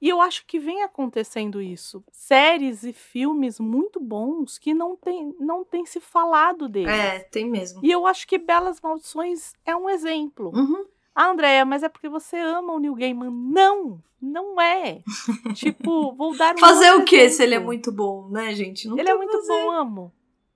E 0.00 0.08
eu 0.08 0.20
acho 0.20 0.46
que 0.46 0.60
vem 0.60 0.82
acontecendo 0.84 1.60
isso. 1.60 2.04
Séries 2.12 2.84
e 2.84 2.92
filmes 2.92 3.58
muito 3.58 3.98
bons 3.98 4.56
que 4.56 4.72
não 4.72 4.96
tem, 4.96 5.34
não 5.40 5.64
tem 5.64 5.84
se 5.84 6.00
falado 6.00 6.68
deles. 6.68 6.88
É, 6.88 7.18
tem 7.18 7.50
mesmo. 7.50 7.80
E 7.82 7.90
eu 7.90 8.06
acho 8.06 8.26
que 8.26 8.38
Belas 8.38 8.80
Maldições 8.80 9.54
é 9.64 9.74
um 9.74 9.90
exemplo. 9.90 10.52
Uhum. 10.54 10.86
Ah, 11.20 11.30
Andréia, 11.30 11.64
mas 11.64 11.82
é 11.82 11.88
porque 11.88 12.08
você 12.08 12.36
ama 12.36 12.72
o 12.74 12.78
Neil 12.78 12.94
Gaiman. 12.94 13.30
Não, 13.30 14.00
não 14.22 14.60
é. 14.60 15.00
tipo, 15.54 16.12
vou 16.12 16.36
dar 16.36 16.54
um 16.54 16.58
Fazer 16.58 16.92
o 16.94 17.04
quê 17.04 17.28
se 17.28 17.42
ele 17.42 17.56
é 17.56 17.58
muito 17.58 17.90
bom, 17.90 18.28
né, 18.28 18.54
gente? 18.54 18.86
Não 18.86 18.96
Ele 18.96 19.08
é 19.08 19.12
que 19.12 19.18
muito 19.18 19.32
fazer. 19.38 19.48
bom, 19.48 19.70
amo. 19.72 20.12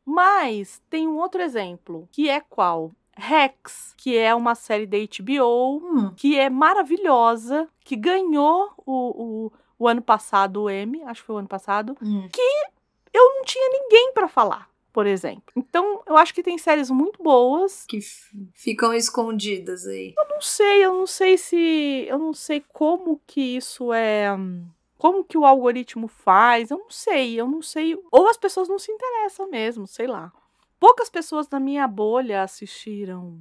Mas 0.06 0.80
tem 0.88 1.08
um 1.08 1.16
outro 1.18 1.42
exemplo, 1.42 2.08
que 2.12 2.28
é 2.28 2.40
qual? 2.40 2.92
Rex, 3.16 3.92
que 3.96 4.16
é 4.16 4.32
uma 4.34 4.54
série 4.54 4.86
da 4.86 4.96
HBO, 4.98 5.78
Hum, 5.82 6.12
que 6.16 6.38
é 6.38 6.48
maravilhosa, 6.48 7.68
que 7.84 7.96
ganhou 7.96 8.70
o, 8.86 9.46
o, 9.46 9.52
o 9.78 9.88
ano 9.88 10.00
passado 10.00 10.62
o 10.62 10.70
Emmy, 10.70 11.02
acho 11.02 11.22
que 11.22 11.26
foi 11.26 11.36
o 11.36 11.38
ano 11.38 11.48
passado. 11.48 11.96
hum. 12.00 12.28
Eu 13.12 13.24
não 13.34 13.44
tinha 13.44 13.68
ninguém 13.68 14.12
pra 14.14 14.26
falar, 14.28 14.68
por 14.92 15.06
exemplo. 15.06 15.42
Então, 15.56 16.02
eu 16.06 16.16
acho 16.16 16.34
que 16.34 16.42
tem 16.42 16.58
séries 16.58 16.90
muito 16.90 17.22
boas. 17.22 17.84
Que 17.88 17.98
ficam 18.52 18.92
escondidas 18.92 19.86
aí. 19.86 20.14
Não 20.28 20.40
sei, 20.40 20.84
eu 20.84 20.92
não 20.92 21.06
sei 21.06 21.38
se. 21.38 22.06
Eu 22.08 22.18
não 22.18 22.34
sei 22.34 22.62
como 22.72 23.20
que 23.26 23.56
isso 23.56 23.92
é. 23.92 24.28
Como 24.98 25.24
que 25.24 25.36
o 25.36 25.44
algoritmo 25.44 26.06
faz, 26.06 26.70
eu 26.70 26.78
não 26.78 26.90
sei, 26.90 27.40
eu 27.40 27.48
não 27.48 27.60
sei. 27.60 27.98
Ou 28.10 28.28
as 28.28 28.36
pessoas 28.36 28.68
não 28.68 28.78
se 28.78 28.92
interessam 28.92 29.50
mesmo, 29.50 29.86
sei 29.86 30.06
lá. 30.06 30.32
Poucas 30.78 31.10
pessoas 31.10 31.48
na 31.50 31.58
minha 31.58 31.88
bolha 31.88 32.42
assistiram 32.42 33.40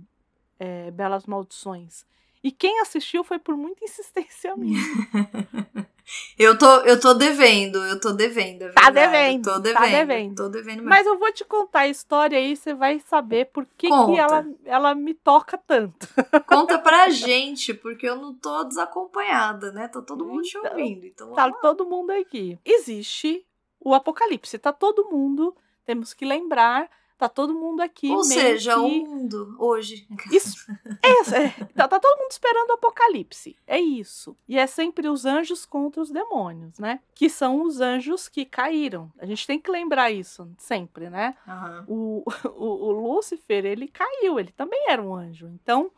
é, 0.60 0.90
Belas 0.90 1.26
Maldições. 1.26 2.06
E 2.44 2.52
quem 2.52 2.80
assistiu 2.80 3.24
foi 3.24 3.38
por 3.38 3.56
muita 3.56 3.84
insistência 3.84 4.56
minha. 4.56 4.80
Eu 6.38 6.58
tô, 6.58 6.66
eu 6.82 7.00
tô 7.00 7.14
devendo, 7.14 7.78
eu 7.86 8.00
tô 8.00 8.12
devendo. 8.12 8.64
é 8.64 8.72
Tá 8.72 8.90
devendo, 8.90 9.44
Tô 9.44 9.52
tá 9.52 9.60
devendo. 9.60 9.92
devendo. 9.92 10.36
Tô 10.36 10.50
devendo 10.50 10.76
mesmo. 10.78 10.90
Mas 10.90 11.06
eu 11.06 11.18
vou 11.20 11.32
te 11.32 11.46
contar 11.46 11.82
a 11.82 11.88
história 11.88 12.38
aí, 12.38 12.56
você 12.56 12.74
vai 12.74 13.00
saber 13.00 13.46
por 13.52 13.66
que, 13.78 13.88
que 13.88 14.18
ela, 14.18 14.46
ela 14.66 14.96
me 14.96 15.14
toca 15.14 15.58
tanto. 15.58 16.08
Conta 16.48 16.80
pra 16.80 17.10
gente, 17.10 17.74
porque 17.74 18.08
eu 18.08 18.16
não 18.16 18.34
tô 18.34 18.64
desacompanhada, 18.64 19.72
né? 19.72 19.88
Tá 19.88 20.02
todo 20.02 20.26
mundo 20.26 20.42
te 20.42 20.58
Então, 20.58 20.72
ouvindo. 20.72 21.06
Então, 21.06 21.34
Tá 21.34 21.52
todo 21.52 21.86
mundo 21.86 22.12
aqui. 22.12 22.58
Existe 22.66 23.46
o 23.80 23.94
apocalipse, 23.94 24.58
tá 24.60 24.72
todo 24.72 25.10
mundo, 25.10 25.56
temos 25.86 26.14
que 26.14 26.24
lembrar, 26.26 26.90
tá 27.22 27.30
todo 27.30 27.54
mundo 27.54 27.82
aqui. 27.82 28.10
Ou 28.10 28.24
seja, 28.24 28.80
o 28.80 28.90
que- 28.90 29.00
mundo 29.06 29.56
hoje. 29.60 30.08
Isso, 30.32 30.66
é, 31.04 31.36
é, 31.46 31.50
tá, 31.76 31.88
tá 31.88 32.00
todo 32.00 32.20
mundo 32.20 32.32
esperando 32.32 32.72
o 32.72 32.74
apocalipse. 32.74 33.56
É 33.68 33.80
isso. 33.80 34.36
E 34.48 34.58
é 34.58 34.66
sempre 34.66 35.08
os 35.08 35.24
anjos 35.24 35.64
contra 35.64 36.02
os 36.02 36.10
demônios, 36.10 36.80
né? 36.80 37.00
Que 37.14 37.30
são 37.30 37.62
os 37.62 37.80
anjos 37.80 38.28
que 38.28 38.44
caíram. 38.44 39.12
A 39.20 39.26
gente 39.28 39.46
tem 39.46 39.62
que 39.62 39.70
lembrar 39.70 40.10
isso 40.10 40.50
sempre, 40.58 41.12
né? 41.12 41.36
Aham. 41.48 41.86
O, 41.88 42.24
o, 42.56 42.66
o 42.88 42.92
Lúcifer, 42.92 43.66
ele 43.66 43.88
caiu, 43.88 44.40
ele 44.40 44.52
também 44.52 44.86
era 44.90 45.00
um 45.02 45.14
anjo. 45.16 45.48
Então, 45.48 45.92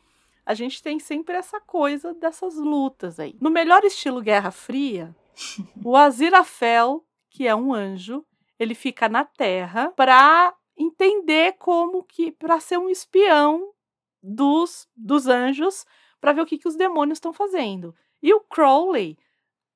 a 0.46 0.54
gente 0.54 0.84
tem 0.84 1.00
sempre 1.00 1.36
essa 1.38 1.62
coisa 1.62 2.14
dessas 2.14 2.56
lutas 2.58 3.18
aí. 3.18 3.38
No 3.40 3.50
melhor 3.50 3.86
estilo 3.86 4.22
Guerra 4.22 4.52
Fria, 4.52 5.16
o 5.86 5.96
Aziraphale, 5.96 7.00
que 7.30 7.48
é 7.48 7.56
um 7.56 7.74
anjo, 7.74 8.26
ele 8.60 8.76
fica 8.76 9.08
na 9.10 9.24
Terra 9.26 9.92
pra 9.96 10.54
entender 10.78 11.54
como 11.60 12.04
que 12.04 12.32
para 12.32 12.60
ser 12.60 12.78
um 12.78 12.90
espião 12.90 13.74
dos, 14.22 14.88
dos 14.96 15.28
anjos 15.28 15.86
para 16.20 16.34
ver 16.34 16.42
o 16.42 16.46
que, 16.46 16.58
que 16.58 16.68
os 16.68 16.76
demônios 16.76 17.18
estão 17.18 17.34
fazendo. 17.34 17.94
E 18.22 18.34
o 18.34 18.40
Crowley 18.40 19.18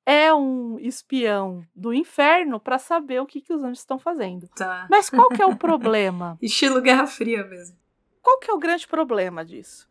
é 0.06 0.32
um 0.32 0.78
espião 0.78 1.62
do 1.74 1.92
inferno 1.92 2.58
para 2.58 2.78
saber 2.78 3.20
o 3.20 3.26
que, 3.26 3.42
que 3.42 3.52
os 3.52 3.62
anjos 3.62 3.80
estão 3.80 3.98
fazendo. 3.98 4.48
Tá. 4.56 4.86
Mas 4.88 5.10
qual 5.10 5.28
que 5.28 5.42
é 5.42 5.46
o 5.46 5.54
problema? 5.58 6.38
Estilo 6.40 6.80
Guerra 6.80 7.06
Fria 7.06 7.44
mesmo. 7.44 7.76
Qual 8.22 8.38
que 8.38 8.50
é 8.50 8.54
o 8.54 8.58
grande 8.58 8.88
problema 8.88 9.44
disso? 9.44 9.86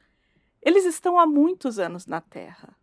Eles 0.59 0.85
estão 0.85 1.19
há 1.19 1.27
muitos 1.27 1.77
anos 1.77 2.07
na 2.07 2.19
Terra. 2.19 2.75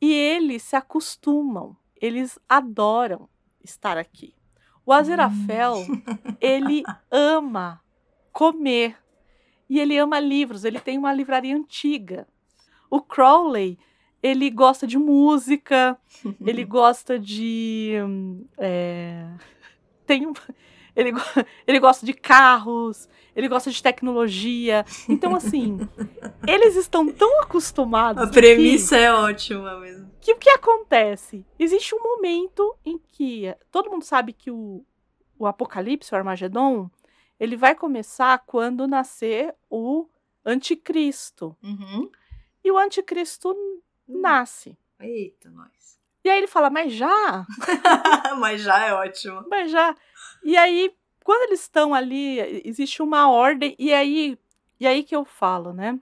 E 0.00 0.12
eles 0.12 0.62
se 0.62 0.76
acostumam, 0.76 1.74
eles 1.96 2.38
adoram 2.46 3.26
estar 3.62 3.96
aqui. 3.96 4.34
O 4.86 4.92
Aziraphale, 4.92 5.86
ele 6.40 6.82
ama 7.10 7.80
comer. 8.32 8.96
E 9.68 9.80
ele 9.80 9.96
ama 9.96 10.20
livros, 10.20 10.64
ele 10.64 10.78
tem 10.78 10.98
uma 10.98 11.12
livraria 11.12 11.56
antiga. 11.56 12.26
O 12.90 13.00
Crowley, 13.00 13.78
ele 14.22 14.50
gosta 14.50 14.86
de 14.86 14.98
música, 14.98 15.96
ele 16.44 16.64
gosta 16.66 17.18
de. 17.18 17.92
hum, 18.04 18.44
é, 18.58 19.26
tem 20.06 20.26
um- 20.26 20.34
ele, 20.96 21.12
ele 21.66 21.78
gosta 21.78 22.04
de 22.06 22.12
carros, 22.12 23.08
ele 23.34 23.48
gosta 23.48 23.70
de 23.70 23.82
tecnologia. 23.82 24.84
Então, 25.08 25.34
assim, 25.34 25.78
eles 26.46 26.76
estão 26.76 27.10
tão 27.12 27.42
acostumados. 27.42 28.22
A 28.22 28.26
premissa 28.26 28.96
é 28.96 29.12
ótima 29.12 29.78
mesmo. 29.80 30.10
que 30.20 30.32
o 30.32 30.38
que 30.38 30.50
acontece? 30.50 31.44
Existe 31.58 31.94
um 31.94 32.02
momento 32.02 32.76
em 32.84 32.98
que 32.98 33.54
todo 33.70 33.90
mundo 33.90 34.04
sabe 34.04 34.32
que 34.32 34.50
o, 34.50 34.84
o 35.38 35.46
Apocalipse, 35.46 36.12
o 36.12 36.16
Armagedon, 36.16 36.90
ele 37.38 37.56
vai 37.56 37.74
começar 37.74 38.38
quando 38.46 38.86
nascer 38.86 39.54
o 39.68 40.08
Anticristo. 40.44 41.56
Uhum. 41.62 42.10
E 42.62 42.70
o 42.70 42.78
Anticristo 42.78 43.54
nasce. 44.06 44.76
Eita, 45.00 45.50
nós. 45.50 45.98
E 46.24 46.30
aí 46.30 46.38
ele 46.38 46.46
fala, 46.46 46.70
mas 46.70 46.92
já? 46.92 47.46
Mas 48.38 48.62
já 48.62 48.86
é 48.86 48.94
ótimo. 48.94 49.44
Mas 49.48 49.70
já. 49.70 49.94
E 50.42 50.56
aí, 50.56 50.92
quando 51.22 51.42
eles 51.48 51.60
estão 51.60 51.94
ali, 51.94 52.62
existe 52.64 53.02
uma 53.02 53.30
ordem, 53.30 53.76
e 53.78 53.92
aí, 53.92 54.38
e 54.80 54.86
aí 54.86 55.02
que 55.02 55.14
eu 55.14 55.24
falo, 55.24 55.72
né? 55.72 55.98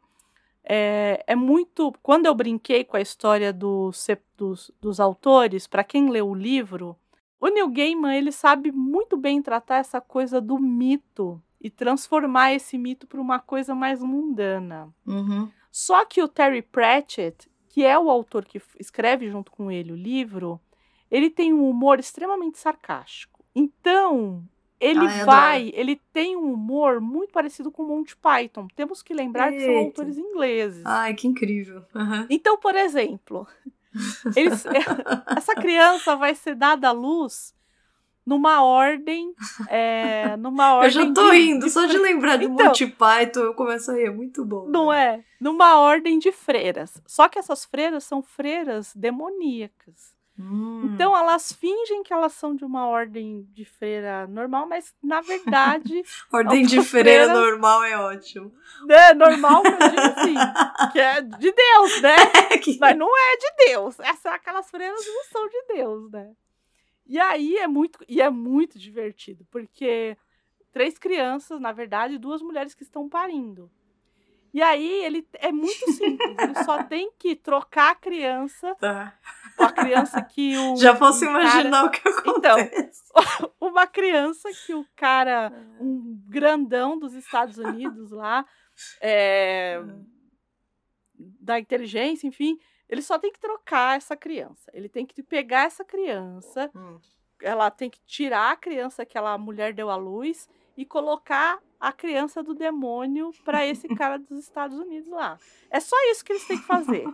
É, 0.65 1.25
é 1.27 1.35
muito. 1.35 1.93
Quando 2.03 2.27
eu 2.27 2.35
brinquei 2.35 2.85
com 2.85 2.97
a 2.97 3.01
história 3.01 3.53
do, 3.53 3.91
dos, 4.37 4.71
dos 4.81 5.01
autores, 5.01 5.67
para 5.67 5.83
quem 5.83 6.09
leu 6.09 6.29
o 6.29 6.35
livro, 6.35 6.97
o 7.41 7.49
Neil 7.49 7.69
Gaiman 7.69 8.17
ele 8.17 8.31
sabe 8.31 8.71
muito 8.71 9.17
bem 9.17 9.43
tratar 9.43 9.79
essa 9.79 10.01
coisa 10.01 10.41
do 10.41 10.59
mito 10.59 11.43
e 11.61 11.69
transformar 11.69 12.53
esse 12.53 12.79
mito 12.79 13.07
para 13.07 13.21
uma 13.21 13.41
coisa 13.41 13.75
mais 13.75 14.01
mundana. 14.01 14.89
Uhum. 15.05 15.51
Só 15.71 16.05
que 16.05 16.23
o 16.23 16.29
Terry 16.29 16.63
Pratchett, 16.63 17.51
que 17.73 17.87
é 17.87 17.99
o 17.99 18.11
autor 18.11 18.45
que 18.45 18.61
escreve 18.79 19.31
junto 19.31 19.51
com 19.51 19.73
ele 19.73 19.93
o 19.93 19.97
livro, 19.97 20.61
ele 21.11 21.31
tem 21.31 21.55
um 21.55 21.67
humor 21.69 21.99
extremamente 21.99 22.59
sarcástico. 22.59 23.43
Então, 23.55 24.45
ele 24.79 25.01
Ai, 25.07 25.25
vai, 25.25 25.73
ele 25.75 25.99
tem 26.13 26.37
um 26.37 26.53
humor 26.53 27.01
muito 27.01 27.33
parecido 27.33 27.71
com 27.73 27.83
Monty 27.83 28.15
Python. 28.15 28.69
Temos 28.77 29.03
que 29.03 29.15
lembrar 29.15 29.51
que 29.53 29.61
são 29.61 29.71
Eita. 29.71 29.87
autores 29.87 30.19
ingleses. 30.19 30.85
Ai, 30.85 31.15
que 31.15 31.27
incrível. 31.27 31.83
Aham. 31.95 32.27
Então, 32.29 32.59
por 32.59 32.75
exemplo, 32.75 33.47
eles- 34.37 34.65
essa 35.35 35.55
criança 35.55 36.15
vai 36.15 36.35
ser 36.35 36.55
dada 36.55 36.89
à 36.89 36.93
luz 36.93 37.55
numa 38.25 38.63
ordem, 38.63 39.35
é, 39.69 40.37
numa 40.37 40.71
Eu 40.71 40.77
ordem 40.77 40.91
já 40.91 41.13
tô 41.13 41.31
de- 41.31 41.37
rindo, 41.37 41.69
só 41.69 41.87
de 41.87 41.99
lembrar 41.99 42.37
do 42.39 42.45
Então- 42.45 42.67
Monty 42.67 42.87
Python 42.87 43.41
eu 43.41 43.55
começo 43.55 43.91
a 43.91 43.95
rir, 43.95 44.07
é 44.07 44.11
muito 44.11 44.45
bom. 44.45 44.67
Não 44.69 44.93
é? 44.93 45.25
Numa 45.41 45.79
ordem 45.81 46.19
de 46.19 46.31
freiras. 46.33 47.01
Só 47.07 47.29
que 47.29 47.39
essas 47.39 47.65
freiras 47.65 48.05
são 48.05 48.23
freiras 48.23 48.93
demoníacas. 48.95 50.13
Hum. 50.39 50.83
Então 50.95 51.15
elas 51.15 51.53
fingem 51.53 52.03
que 52.03 52.13
elas 52.13 52.33
são 52.33 52.57
de 52.57 52.65
uma 52.65 52.87
ordem 52.87 53.47
de 53.53 53.67
freira 53.67 54.27
normal, 54.27 54.67
mas 54.67 54.95
na 55.03 55.21
verdade 55.21 56.03
Ordem 56.33 56.65
de 56.65 56.81
freira 56.83 57.27
freiras- 57.27 57.39
normal 57.39 57.85
é 57.85 57.99
ótimo. 57.99 58.51
é 58.89 59.13
normal, 59.13 59.63
mas 59.63 59.79
eu 59.79 59.89
digo 59.91 60.01
assim, 60.21 60.35
que 60.93 60.99
é 60.99 61.21
de 61.21 61.53
Deus, 61.53 62.01
né? 62.01 62.17
É 62.51 62.57
que- 62.59 62.79
Mas 62.81 62.97
não 62.97 63.09
é 63.15 63.37
de 63.37 63.67
Deus. 63.67 64.01
Essa, 64.01 64.31
aquelas 64.31 64.71
freiras 64.71 65.05
não 65.07 65.25
são 65.25 65.47
de 65.49 65.65
Deus, 65.75 66.11
né? 66.11 66.31
E 67.07 67.19
aí 67.19 67.57
é 67.57 67.67
muito, 67.67 67.99
e 68.09 68.21
é 68.21 68.31
muito 68.31 68.79
divertido, 68.79 69.45
porque 69.51 70.17
três 70.73 70.97
crianças, 70.99 71.61
na 71.61 71.73
verdade, 71.73 72.17
duas 72.19 72.41
mulheres 72.43 72.75
que 72.75 72.83
estão 72.83 73.09
parindo. 73.09 73.71
E 74.55 74.61
aí 74.63 75.05
ele 75.05 75.27
é 75.35 75.51
muito 75.51 75.91
simples, 75.93 76.37
ele 76.39 76.55
só 76.65 76.83
tem 76.85 77.11
que 77.19 77.35
trocar 77.35 77.93
a 77.93 77.95
criança, 77.95 78.75
Tá. 78.77 79.19
a 79.59 79.73
criança 79.73 80.23
que 80.23 80.57
o 80.59 80.77
Já 80.81 80.95
posso 80.95 81.21
cara- 81.25 81.31
imaginar 81.43 81.85
o 81.87 81.91
que 81.91 82.07
Então, 82.07 82.19
acontece. 82.59 83.03
uma 83.61 83.87
criança 83.87 84.51
que 84.67 84.75
o 84.75 84.85
cara, 84.95 85.51
um 85.81 86.21
grandão 86.29 86.99
dos 86.99 87.15
Estados 87.15 87.57
Unidos 87.59 88.11
lá, 88.11 88.45
é, 89.01 89.83
da 91.19 91.59
inteligência, 91.59 92.27
enfim, 92.27 92.59
ele 92.93 93.01
só 93.03 93.19
tem 93.19 93.33
que 93.33 93.41
trocar 93.41 93.97
essa 93.97 94.15
criança. 94.15 94.71
Ele 94.75 94.89
tem 94.89 95.07
que 95.07 95.23
pegar 95.23 95.65
essa 95.65 95.83
criança, 95.83 96.71
Hum. 96.77 96.99
ela 97.41 97.71
tem 97.71 97.89
que 97.89 97.99
tirar 98.07 98.53
a 98.53 98.57
criança 98.57 99.05
que 99.07 99.13
aquela 99.19 99.37
mulher 99.39 99.73
deu 99.73 99.89
à 99.89 99.97
luz 99.97 100.47
e 100.77 100.85
colocar 100.85 101.59
a 101.81 101.91
criança 101.93 102.43
do 102.43 102.55
demônio 102.55 103.33
para 103.45 103.67
esse 103.67 103.89
cara 103.97 104.19
dos 104.19 104.39
Estados 104.45 104.79
Unidos 104.79 105.09
lá. 105.11 105.39
É 105.71 105.81
só 105.81 105.97
isso 106.11 106.23
que 106.25 106.33
eles 106.33 106.47
têm 106.47 106.59
que 106.59 106.67
fazer. 106.67 107.05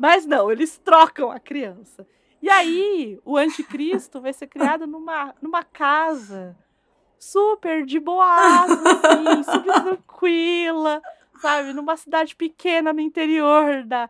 Mas 0.00 0.26
não, 0.26 0.50
eles 0.50 0.76
trocam 0.78 1.30
a 1.30 1.38
criança. 1.38 2.06
E 2.42 2.50
aí, 2.50 3.18
o 3.24 3.36
anticristo 3.36 4.20
vai 4.20 4.32
ser 4.32 4.46
criado 4.48 4.86
numa, 4.86 5.34
numa 5.40 5.62
casa 5.64 6.56
super 7.18 7.84
de 7.84 7.98
boas, 7.98 8.70
assim, 8.70 9.42
super 9.50 9.82
tranquila, 9.82 11.02
sabe? 11.40 11.72
Numa 11.72 11.96
cidade 11.96 12.34
pequena 12.36 12.92
no 12.92 13.00
interior 13.00 13.84
da. 13.84 14.08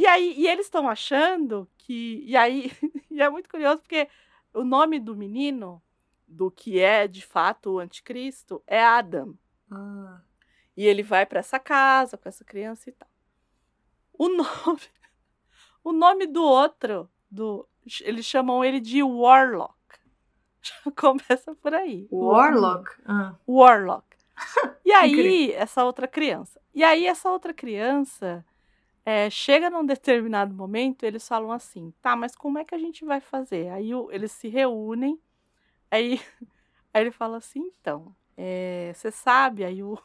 E 0.00 0.06
aí, 0.06 0.34
e 0.34 0.48
eles 0.48 0.64
estão 0.64 0.88
achando 0.88 1.68
que. 1.76 2.24
E 2.24 2.34
aí, 2.34 2.72
e 3.10 3.20
é 3.20 3.28
muito 3.28 3.50
curioso 3.50 3.82
porque 3.82 4.08
o 4.54 4.64
nome 4.64 4.98
do 4.98 5.14
menino, 5.14 5.82
do 6.26 6.50
que 6.50 6.80
é 6.80 7.06
de 7.06 7.20
fato 7.20 7.72
o 7.72 7.78
anticristo, 7.78 8.62
é 8.66 8.82
Adam. 8.82 9.34
Ah. 9.70 10.22
E 10.74 10.86
ele 10.86 11.02
vai 11.02 11.26
para 11.26 11.40
essa 11.40 11.58
casa 11.58 12.16
com 12.16 12.26
essa 12.26 12.42
criança 12.42 12.88
e 12.88 12.92
tal. 12.94 13.10
O 14.14 14.28
nome, 14.32 14.80
o 15.84 15.92
nome 15.92 16.26
do 16.26 16.42
outro, 16.42 17.06
do, 17.30 17.68
eles 18.00 18.24
chamam 18.24 18.64
ele 18.64 18.80
de 18.80 19.02
Warlock. 19.02 19.74
Já 20.62 20.90
começa 20.96 21.54
por 21.56 21.74
aí. 21.74 22.08
Warlock? 22.10 22.90
Ah. 23.04 23.34
Warlock. 23.46 24.16
E 24.82 24.92
aí, 24.92 25.52
essa 25.52 25.84
outra 25.84 26.08
criança. 26.08 26.58
E 26.74 26.82
aí, 26.82 27.06
essa 27.06 27.30
outra 27.30 27.52
criança 27.52 28.42
é, 29.04 29.30
chega 29.30 29.70
num 29.70 29.84
determinado 29.84 30.54
momento, 30.54 31.04
eles 31.04 31.26
falam 31.26 31.52
assim: 31.52 31.92
tá, 32.02 32.14
mas 32.16 32.36
como 32.36 32.58
é 32.58 32.64
que 32.64 32.74
a 32.74 32.78
gente 32.78 33.04
vai 33.04 33.20
fazer? 33.20 33.68
Aí 33.70 33.94
o- 33.94 34.10
eles 34.12 34.32
se 34.32 34.48
reúnem, 34.48 35.18
aí, 35.90 36.20
aí 36.94 37.02
ele 37.02 37.10
fala 37.10 37.38
assim: 37.38 37.60
então, 37.80 38.14
você 38.94 39.10
sabe, 39.10 39.64
aí 39.64 39.82
o, 39.82 39.98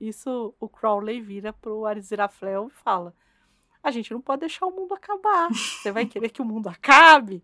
isso 0.00 0.54
o 0.60 0.68
Crowley 0.68 1.20
vira 1.20 1.52
pro 1.52 1.86
Ariziraflel 1.86 2.68
e 2.68 2.70
fala: 2.82 3.14
a 3.82 3.90
gente 3.90 4.12
não 4.12 4.20
pode 4.20 4.40
deixar 4.40 4.66
o 4.66 4.70
mundo 4.72 4.94
acabar. 4.94 5.48
Você 5.52 5.92
vai 5.92 6.04
querer 6.06 6.30
que 6.30 6.42
o 6.42 6.44
mundo 6.44 6.68
acabe? 6.68 7.42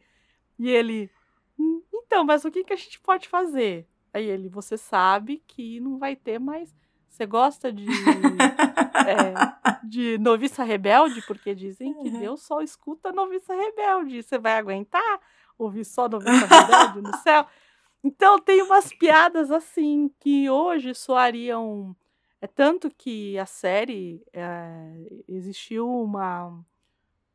E 0.58 0.70
ele: 0.70 1.10
"Hum, 1.58 1.82
então, 1.92 2.24
mas 2.24 2.44
o 2.44 2.50
que, 2.50 2.64
que 2.64 2.72
a 2.72 2.76
gente 2.76 3.00
pode 3.00 3.28
fazer? 3.28 3.86
Aí 4.12 4.24
ele: 4.26 4.48
você 4.48 4.76
sabe 4.76 5.42
que 5.46 5.80
não 5.80 5.98
vai 5.98 6.16
ter 6.16 6.38
mais. 6.38 6.74
Você 7.14 7.26
gosta 7.26 7.72
de, 7.72 7.86
é, 9.06 9.34
de 9.84 10.18
noviça 10.18 10.64
rebelde? 10.64 11.22
Porque 11.22 11.54
dizem 11.54 11.94
que 11.94 12.08
Uhum. 12.08 12.18
Deus 12.18 12.42
só 12.42 12.60
escuta 12.60 13.12
noviça 13.12 13.54
rebelde. 13.54 14.20
Você 14.20 14.36
vai 14.36 14.54
aguentar 14.54 15.20
ouvir 15.56 15.84
só 15.84 16.08
noviça 16.08 16.44
rebelde 16.44 17.00
no 17.02 17.16
céu? 17.18 17.46
Então 18.02 18.40
tem 18.40 18.60
umas 18.62 18.92
piadas 18.92 19.52
assim 19.52 20.10
que 20.18 20.50
hoje 20.50 20.92
soariam. 20.92 21.94
É 22.40 22.48
tanto 22.48 22.90
que 22.90 23.38
a 23.38 23.46
série 23.46 24.20
é, 24.32 25.22
existiu 25.28 25.88
uma, 25.88 26.64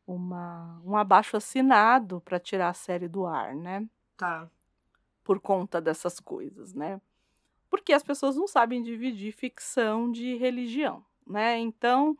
uma 0.06 0.82
um 0.84 0.98
abaixo 0.98 1.38
assinado 1.38 2.20
para 2.20 2.38
tirar 2.38 2.68
a 2.68 2.74
série 2.74 3.08
do 3.08 3.26
ar, 3.26 3.56
né? 3.56 3.88
Tá. 4.18 4.50
Por 5.24 5.40
conta 5.40 5.80
dessas 5.80 6.20
coisas, 6.20 6.74
né? 6.74 7.00
Porque 7.70 7.94
as 7.94 8.04
pessoas 8.04 8.36
não 8.36 8.48
sabem 8.48 8.82
dividir 8.82 9.32
ficção 9.32 10.12
de 10.12 10.36
religião, 10.36 11.04
né? 11.26 11.58
Então, 11.60 12.18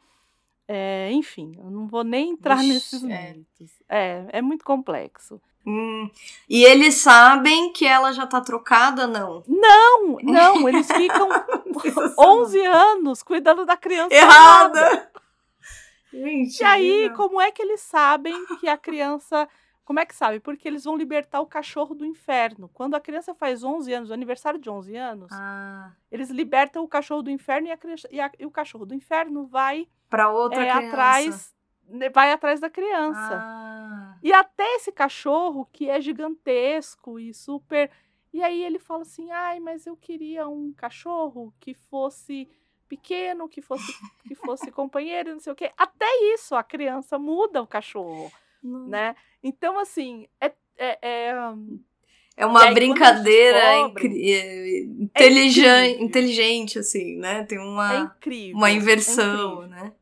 é, 0.68 1.10
enfim, 1.12 1.56
eu 1.58 1.72
não 1.72 1.88
vou 1.88 2.04
nem 2.04 2.32
entrar 2.32 2.58
Vixe, 2.58 2.74
nesses 2.74 3.04
é. 3.04 3.08
méritos. 3.08 3.72
É, 3.90 4.26
é 4.30 4.42
muito 4.42 4.64
complexo. 4.64 5.42
Hum. 5.66 6.10
E 6.48 6.64
eles 6.64 6.96
sabem 6.96 7.74
que 7.74 7.86
ela 7.86 8.12
já 8.12 8.26
tá 8.26 8.40
trocada, 8.42 9.06
não? 9.06 9.44
Não, 9.48 10.18
não, 10.24 10.70
eles 10.70 10.88
ficam 10.88 11.30
11 12.18 12.66
anos 12.66 13.24
cuidando 13.24 13.66
da 13.66 13.76
criança 13.76 14.14
Errada! 14.14 15.12
Gente. 16.12 16.60
E 16.60 16.64
aí, 16.64 17.10
não. 17.10 17.16
como 17.16 17.40
é 17.40 17.52
que 17.52 17.62
eles 17.62 17.82
sabem 17.82 18.36
que 18.60 18.68
a 18.68 18.78
criança. 18.78 19.48
Como 19.90 20.00
é 20.00 20.06
que 20.06 20.14
sabe? 20.16 20.40
Porque 20.40 20.68
eles 20.68 20.84
vão 20.84 20.96
libertar 20.96 21.42
o 21.42 21.48
cachorro 21.48 21.96
do 21.96 22.06
inferno. 22.06 22.70
Quando 22.76 22.94
a 22.94 23.00
criança 23.00 23.34
faz 23.34 23.64
11 23.64 23.92
anos, 23.92 24.12
o 24.12 24.14
aniversário 24.14 24.60
de 24.60 24.70
11 24.70 24.96
anos, 24.96 25.32
Ah, 25.34 25.94
eles 26.12 26.30
libertam 26.30 26.84
o 26.84 26.88
cachorro 26.88 27.24
do 27.24 27.32
inferno 27.32 27.70
e, 27.70 27.72
a 27.72 27.78
criança- 27.78 28.08
e 28.12 28.22
a- 28.22 28.32
e 28.38 28.46
o 28.46 28.52
cachorro 28.52 28.86
do 28.86 28.94
inferno 28.94 29.48
vai 29.48 29.88
pra 30.08 30.30
outra 30.30 30.64
é, 30.64 30.70
criança. 30.70 30.88
atrás 30.90 31.56
né, 31.88 32.08
vai 32.12 32.32
atrás 32.32 32.60
da 32.60 32.70
criança. 32.70 33.40
Ah. 33.42 34.16
E 34.22 34.32
até 34.32 34.76
esse 34.76 34.92
cachorro, 34.92 35.68
que 35.74 35.90
é 35.90 36.00
gigantesco 36.00 37.20
e 37.20 37.34
super. 37.34 37.90
E 38.32 38.44
aí 38.44 38.64
ele 38.64 38.78
fala 38.78 39.02
assim: 39.02 39.32
ai, 39.32 39.60
mas 39.60 39.88
eu 39.88 39.98
queria 39.98 40.48
um 40.48 40.72
cachorro 40.72 41.52
que 41.60 41.74
fosse 41.74 42.48
pequeno, 42.88 43.50
que 43.50 43.60
fosse, 43.60 43.92
que 44.28 44.36
fosse 44.36 44.72
companheiro, 44.72 45.32
não 45.34 45.40
sei 45.40 45.52
o 45.52 45.56
quê. 45.56 45.72
Até 45.76 46.06
isso 46.36 46.56
a 46.56 46.64
criança 46.64 47.18
muda 47.18 47.60
o 47.60 47.66
cachorro, 47.68 48.32
Não. 48.62 48.88
né? 48.88 49.16
Então, 49.44 49.80
assim, 49.80 50.28
é. 50.42 50.52
é, 50.78 51.00
é, 51.28 51.50
hum, 51.52 51.80
É 52.38 52.46
uma 52.46 52.60
aí, 52.62 52.66
quando 52.68 52.74
brincadeira 52.76 53.60
descobrem- 53.60 54.06
incri- 54.16 54.32
é, 54.34 54.80
inteligente, 54.84 56.04
inteligente, 56.04 56.80
assim, 56.80 57.18
né? 57.18 57.44
Tem 57.44 57.58
é 57.58 57.62
uma, 57.62 57.98
incrível. 58.16 58.58
uma 58.58 58.70
é 58.70 58.74
inversão, 58.74 59.68
né? 59.68 59.94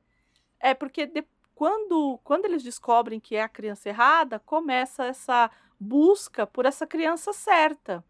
É 0.60 0.74
porque 0.74 1.06
de- 1.06 1.26
quando, 1.56 2.20
quando 2.24 2.46
eles 2.46 2.62
descobrem 2.64 3.20
que 3.20 3.36
é 3.36 3.42
a 3.44 3.50
criança 3.50 3.90
errada, 3.90 4.40
começa 4.40 5.06
essa 5.06 5.50
busca 5.80 6.46
por 6.46 6.66
essa 6.66 6.86
criança 6.86 7.34
certa. 7.34 8.04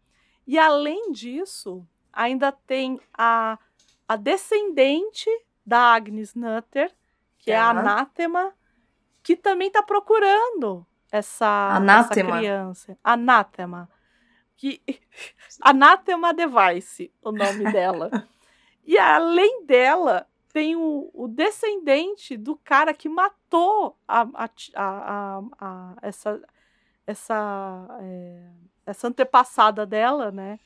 E 0.46 0.58
além 0.58 1.12
disso, 1.12 1.86
ainda 2.12 2.50
tem 2.52 2.98
a, 3.16 3.58
a 4.06 4.16
descendente 4.16 5.28
da 5.64 5.78
Agnes 5.94 6.34
Nutter, 6.34 6.90
que 7.38 7.50
é 7.52 7.56
a 7.58 7.72
Tá. 7.74 7.80
Anátema, 7.80 8.54
que 9.28 9.36
também 9.36 9.68
está 9.68 9.82
procurando 9.82 10.86
essa, 11.12 11.46
Anátema? 11.76 12.30
essa 12.30 12.38
criança. 12.38 12.98
Anátema. 13.04 13.90
Que, 14.56 14.80
Anátema 15.60 16.32
Device, 16.32 17.12
o 17.20 17.30
nome 17.30 17.64
dela. 17.70 18.26
E 18.86 18.96
além 18.98 19.66
dela, 19.66 20.26
tem 20.50 20.76
o, 20.76 21.10
o 21.12 21.28
descendente 21.28 22.38
do 22.38 22.56
cara 22.56 22.94
que 22.94 23.06
matou 23.06 23.98
a, 24.08 24.26
a, 24.74 25.42
a- 25.60 25.94
essa, 26.00 26.40
essa, 27.06 27.86
é, 28.00 28.48
essa 28.86 29.08
antepassada 29.08 29.84
dela, 29.84 30.30
né? 30.32 30.58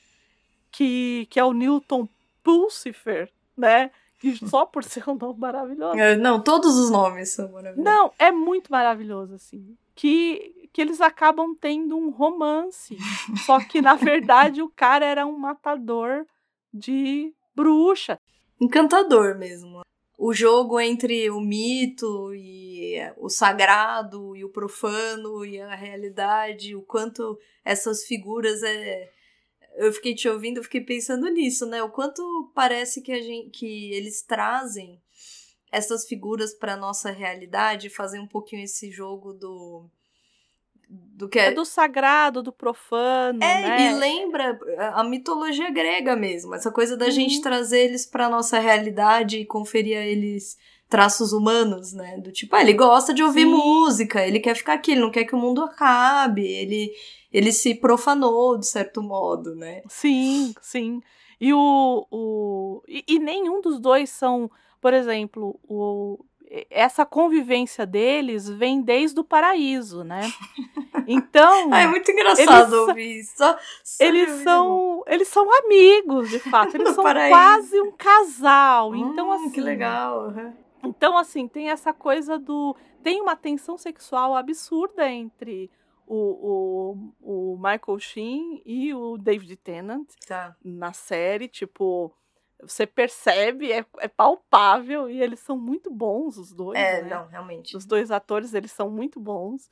Que, 0.70 1.26
que 1.28 1.40
é 1.40 1.44
o 1.44 1.52
Newton 1.52 2.08
Pulsifer, 2.44 3.28
né? 3.56 3.90
Só 4.48 4.64
por 4.66 4.84
ser 4.84 5.08
um 5.08 5.14
nome 5.14 5.38
maravilhoso. 5.38 5.98
É, 5.98 6.16
Não, 6.16 6.40
todos 6.42 6.76
os 6.76 6.90
nomes 6.90 7.30
são 7.30 7.50
maravilhosos. 7.50 7.84
Não, 7.84 8.12
é 8.18 8.30
muito 8.30 8.70
maravilhoso, 8.70 9.34
assim. 9.34 9.76
que, 9.94 10.68
que 10.72 10.80
eles 10.80 11.00
acabam 11.00 11.54
tendo 11.54 11.96
um 11.96 12.10
romance. 12.10 12.96
Só 13.44 13.58
que, 13.60 13.80
na 13.80 13.94
verdade, 13.94 14.62
o 14.62 14.68
cara 14.68 15.04
era 15.04 15.26
um 15.26 15.38
matador 15.38 16.26
de 16.72 17.32
bruxa. 17.54 18.18
Encantador 18.60 19.36
mesmo. 19.36 19.82
O 20.16 20.32
jogo 20.32 20.78
entre 20.78 21.28
o 21.30 21.40
mito 21.40 22.32
e 22.34 22.96
o 23.18 23.28
sagrado 23.28 24.36
e 24.36 24.44
o 24.44 24.48
profano 24.48 25.44
e 25.44 25.60
a 25.60 25.74
realidade, 25.74 26.76
o 26.76 26.82
quanto 26.82 27.38
essas 27.64 28.04
figuras 28.04 28.62
é. 28.62 29.10
Eu 29.76 29.92
fiquei 29.92 30.14
te 30.14 30.28
ouvindo, 30.28 30.58
eu 30.58 30.62
fiquei 30.64 30.80
pensando 30.80 31.28
nisso, 31.28 31.66
né? 31.66 31.82
O 31.82 31.90
quanto 31.90 32.50
parece 32.54 33.00
que 33.02 33.12
a 33.12 33.20
gente 33.22 33.50
que 33.50 33.92
eles 33.92 34.22
trazem 34.22 35.00
essas 35.70 36.06
figuras 36.06 36.52
para 36.54 36.76
nossa 36.76 37.10
realidade, 37.10 37.88
fazer 37.88 38.18
um 38.20 38.26
pouquinho 38.26 38.62
esse 38.64 38.90
jogo 38.90 39.32
do 39.32 39.88
do 40.88 41.26
que 41.26 41.38
é, 41.38 41.46
É 41.46 41.50
do 41.52 41.64
sagrado, 41.64 42.42
do 42.42 42.52
profano, 42.52 43.42
é, 43.42 43.60
né? 43.62 43.90
e 43.90 43.94
lembra 43.94 44.58
a 44.94 45.02
mitologia 45.02 45.70
grega 45.70 46.14
mesmo, 46.14 46.54
essa 46.54 46.70
coisa 46.70 46.96
da 46.98 47.06
Uhum. 47.06 47.10
gente 47.10 47.40
trazer 47.40 47.78
eles 47.84 48.04
pra 48.04 48.28
nossa 48.28 48.58
realidade 48.58 49.38
e 49.38 49.46
conferir 49.46 49.96
a 49.96 50.02
eles 50.04 50.58
traços 50.90 51.32
humanos, 51.32 51.94
né? 51.94 52.18
Do 52.18 52.30
tipo, 52.30 52.54
ah, 52.54 52.60
ele 52.60 52.74
gosta 52.74 53.14
de 53.14 53.22
ouvir 53.22 53.44
Sim. 53.46 53.52
música, 53.54 54.26
ele 54.26 54.38
quer 54.38 54.54
ficar 54.54 54.74
aqui, 54.74 54.92
ele 54.92 55.00
não 55.00 55.10
quer 55.10 55.24
que 55.24 55.34
o 55.34 55.38
mundo 55.38 55.62
acabe, 55.62 56.46
ele, 56.46 56.92
ele 57.32 57.52
se 57.52 57.74
profanou 57.74 58.58
de 58.58 58.66
certo 58.66 59.02
modo, 59.02 59.54
né? 59.54 59.82
Sim, 59.88 60.54
sim. 60.60 61.00
E 61.40 61.52
o. 61.52 62.06
o 62.10 62.82
e, 62.86 63.04
e 63.08 63.18
nenhum 63.18 63.60
dos 63.60 63.80
dois 63.80 64.10
são, 64.10 64.50
por 64.80 64.92
exemplo, 64.94 65.58
o, 65.68 66.24
essa 66.70 67.04
convivência 67.06 67.84
deles 67.86 68.48
vem 68.48 68.80
desde 68.82 69.18
o 69.18 69.24
paraíso, 69.24 70.04
né? 70.04 70.20
Então, 71.04 71.68
Ah, 71.72 71.80
é 71.80 71.86
muito 71.88 72.08
engraçado 72.12 72.72
Eles- 72.76 72.88
ouvir 72.88 73.18
isso. 73.20 73.36
Só- 73.36 73.58
só 73.82 74.04
eles 74.04 74.30
são, 74.44 75.02
eles 75.08 75.26
são 75.26 75.48
amigos, 75.64 76.30
de 76.30 76.38
fato. 76.38 76.76
Eles 76.76 76.90
são 76.94 77.02
paraíso. 77.02 77.30
quase 77.36 77.80
um 77.80 77.90
casal. 77.90 78.94
Então, 78.94 79.28
Hum, 79.28 79.32
assim. 79.32 79.50
que 79.50 79.60
legal. 79.60 80.28
uhum. 80.28 80.52
Então, 80.84 81.18
assim, 81.18 81.48
tem 81.48 81.70
essa 81.70 81.92
coisa 81.92 82.38
do. 82.38 82.76
Tem 83.02 83.20
uma 83.20 83.34
tensão 83.34 83.76
sexual 83.76 84.36
absurda 84.36 85.10
entre 85.10 85.68
o, 86.14 87.14
o, 87.22 87.52
o 87.54 87.56
Michael 87.56 87.98
Sheen 87.98 88.62
e 88.66 88.92
o 88.94 89.16
David 89.16 89.56
Tennant 89.56 90.08
Tá. 90.26 90.54
na 90.64 90.92
série. 90.92 91.48
Tipo, 91.48 92.12
você 92.60 92.86
percebe, 92.86 93.72
é, 93.72 93.84
é 93.98 94.08
palpável 94.08 95.08
e 95.08 95.20
eles 95.22 95.40
são 95.40 95.56
muito 95.58 95.90
bons, 95.90 96.36
os 96.36 96.52
dois. 96.52 96.78
É, 96.78 97.02
né? 97.02 97.08
não, 97.14 97.26
realmente. 97.28 97.76
Os 97.76 97.84
dois 97.86 98.10
atores, 98.10 98.52
eles 98.54 98.70
são 98.72 98.90
muito 98.90 99.18
bons. 99.18 99.70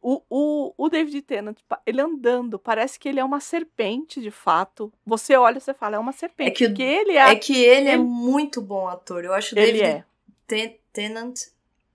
O, 0.00 0.20
o, 0.28 0.74
o 0.76 0.88
David 0.90 1.22
Tennant, 1.22 1.56
ele 1.86 2.00
andando, 2.00 2.58
parece 2.58 2.98
que 2.98 3.08
ele 3.08 3.18
é 3.18 3.24
uma 3.24 3.40
serpente, 3.40 4.20
de 4.20 4.30
fato. 4.30 4.92
Você 5.06 5.34
olha 5.34 5.56
e 5.56 5.60
você 5.62 5.72
fala, 5.72 5.96
é 5.96 5.98
uma 5.98 6.12
serpente. 6.12 6.52
que 6.58 6.64
o- 6.66 6.68
porque 6.68 6.82
ele 6.82 7.12
é. 7.12 7.30
É 7.30 7.34
que 7.36 7.56
ele 7.64 7.88
é 7.88 7.94
ele- 7.94 8.02
muito 8.04 8.60
bom 8.60 8.86
ator. 8.86 9.24
Eu 9.24 9.32
acho 9.32 9.54
o 9.56 9.58
ele 9.58 9.78
David 9.78 9.86
é. 9.98 10.04
Ten- 10.46 10.78
Tennant 10.92 11.40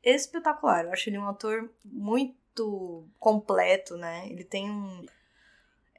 espetacular. 0.03 0.85
Eu 0.85 0.91
acho 0.93 1.09
ele 1.09 1.17
um 1.19 1.27
ator 1.29 1.69
muito 1.85 2.33
completo, 3.19 3.97
né? 3.97 4.27
Ele 4.29 4.43
tem 4.43 4.69
um 4.69 5.05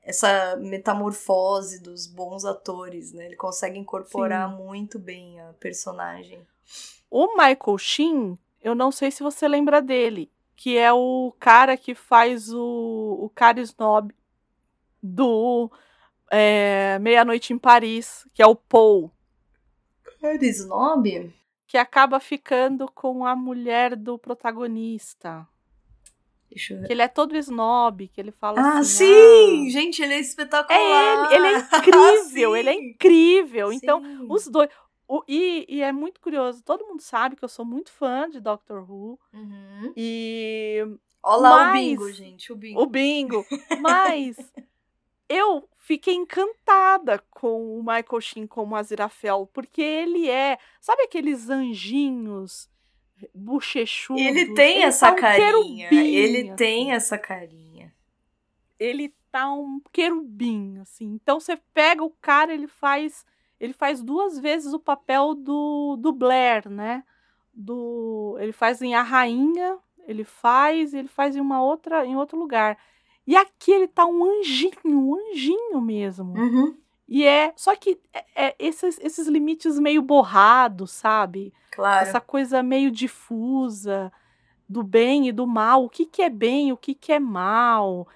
essa 0.03 0.57
metamorfose 0.57 1.81
dos 1.83 2.07
bons 2.07 2.45
atores, 2.45 3.13
né? 3.13 3.27
Ele 3.27 3.37
consegue 3.37 3.79
incorporar 3.79 4.49
muito 4.49 4.99
bem 4.99 5.39
a 5.41 5.53
personagem. 5.61 6.45
O 7.11 7.37
Michael 7.37 7.79
Sheen, 7.79 8.39
eu 8.63 8.75
não 8.75 8.91
sei 8.91 9.11
se 9.11 9.23
você 9.23 9.47
lembra 9.47 9.83
dele, 9.83 10.31
que 10.57 10.77
é 10.77 10.93
o 10.93 11.35
cara 11.39 11.77
que 11.77 11.95
faz 11.95 12.53
o, 12.53 13.19
o 13.21 13.31
cara 13.35 13.61
snob 13.61 14.15
do 15.03 15.71
é, 16.31 16.99
Meia-Noite 17.01 17.53
em 17.53 17.59
Paris, 17.59 18.27
que 18.33 18.43
é 18.43 18.47
o 18.47 18.55
Paul, 18.55 19.11
Cara, 20.21 20.45
Snob? 20.45 21.33
que 21.67 21.79
acaba 21.79 22.21
ficando 22.21 22.91
com 22.91 23.25
a 23.25 23.35
mulher 23.35 23.97
do 23.97 24.19
protagonista. 24.19 25.47
Deixa 26.51 26.74
eu 26.74 26.80
ver. 26.80 26.86
Que 26.88 26.92
ele 26.92 27.03
é 27.03 27.09
todo 27.09 27.36
snob, 27.36 28.09
que 28.09 28.20
ele 28.20 28.32
fala 28.32 28.61
Ah, 28.61 28.78
assim. 28.80 29.05
sim! 29.07 29.66
"Ah, 29.66 29.70
Gente, 29.70 30.03
ele 30.03 30.14
é 30.14 30.16
É 30.16 30.20
espetacular! 30.20 31.32
ele, 31.32 31.46
ele 31.46 31.46
é 31.46 31.59
incrível, 31.78 32.57
ele 32.57 32.68
é 32.70 32.72
Sim, 32.74 32.84
incrível. 32.90 33.72
Então, 33.72 34.03
sim. 34.03 34.26
os 34.28 34.46
dois. 34.48 34.68
o- 35.09 35.22
e, 35.28 35.64
e 35.68 35.82
é 35.82 35.90
muito 35.92 36.20
curioso, 36.20 36.62
todo 36.62 36.86
mundo 36.86 37.01
sabe 37.03 37.34
que 37.36 37.44
eu 37.44 37.48
sou 37.48 37.64
muito 37.64 37.90
fã 37.92 38.28
de 38.28 38.40
Doctor 38.40 38.88
Who. 38.90 39.18
Uhum. 39.32 39.92
E 39.96 40.84
Olha 41.22 41.40
lá 41.42 41.51
o 41.51 41.64
Mas- 41.66 41.80
bingo, 41.80 42.12
gente. 42.12 42.53
O 42.53 42.57
bingo. 42.57 42.80
o 42.82 42.86
bingo. 42.86 43.46
Mas 43.80 44.36
eu 45.28 45.68
fiquei 45.78 46.14
encantada 46.14 47.22
com 47.30 47.78
o 47.78 47.82
Michael 47.82 48.20
Sheen 48.20 48.46
como 48.46 48.74
Aziraphale, 48.76 49.46
porque 49.53 49.82
ele 49.82 50.28
é, 50.30 50.59
sabe 50.80 51.03
aqueles 51.03 51.48
anjinhos 51.51 52.68
bochechudos? 53.35 54.23
Ele 54.23 54.55
tem 54.55 54.77
Ele 54.77 54.85
essa 54.85 55.07
tá 55.07 55.12
um 55.12 55.16
carinha. 55.16 55.89
querubim, 55.89 56.14
Ele 56.14 56.53
tem 56.55 56.83
assim. 56.83 56.93
essa 56.93 57.18
carinha. 57.18 57.93
Ele 58.79 59.14
tá 59.31 59.53
um 59.53 59.81
querubim, 59.93 60.79
assim. 60.79 61.07
Então 61.23 61.39
você 61.39 61.57
pega 61.75 62.03
o 62.03 62.11
cara, 62.21 62.53
ele 62.53 62.66
faz, 62.66 63.25
ele 63.61 63.73
faz 63.73 64.03
duas 64.03 64.39
vezes 64.39 64.73
o 64.73 64.79
papel 64.81 65.35
do, 65.35 65.97
do 65.99 66.12
Blair, 66.12 66.68
né? 66.68 67.05
Do, 67.53 68.37
ele 68.41 68.53
faz 68.53 68.81
em 68.81 68.95
A 68.95 69.03
Rainha, 69.03 69.79
ele 70.07 70.25
faz, 70.25 70.95
ele 70.95 71.09
faz 71.09 71.37
em 71.37 71.41
uma 71.41 71.62
outra, 71.62 72.07
em 72.07 72.16
outro 72.16 72.39
lugar. 72.39 72.79
E 73.27 73.37
aqui 73.37 73.71
ele 73.71 73.87
tá 73.87 74.07
um 74.07 74.25
anjinho, 74.25 74.73
um 74.87 75.14
anjinho 75.14 75.81
mesmo. 75.81 76.33
Uhum. 76.37 76.77
E 77.11 77.27
é, 77.27 77.53
só 77.57 77.75
que 77.75 78.01
é, 78.15 78.25
é 78.37 78.57
esses, 78.57 78.97
esses 79.01 79.27
limites 79.27 79.81
meio 79.81 80.01
borrados, 80.01 80.93
sabe? 80.93 81.53
Claro. 81.73 82.07
Essa 82.07 82.21
coisa 82.21 82.63
meio 82.63 82.89
difusa 82.89 84.13
do 84.69 84.85
bem 84.85 85.27
e 85.27 85.33
do 85.33 85.45
mal. 85.45 85.85
O 85.85 85.91
que, 85.91 86.07
que 86.07 86.23
é 86.23 86.31
bem, 86.31 86.71
o 86.71 86.77
que, 86.77 86.95
que 86.95 87.13
é 87.13 87.19
mal. 87.19 88.07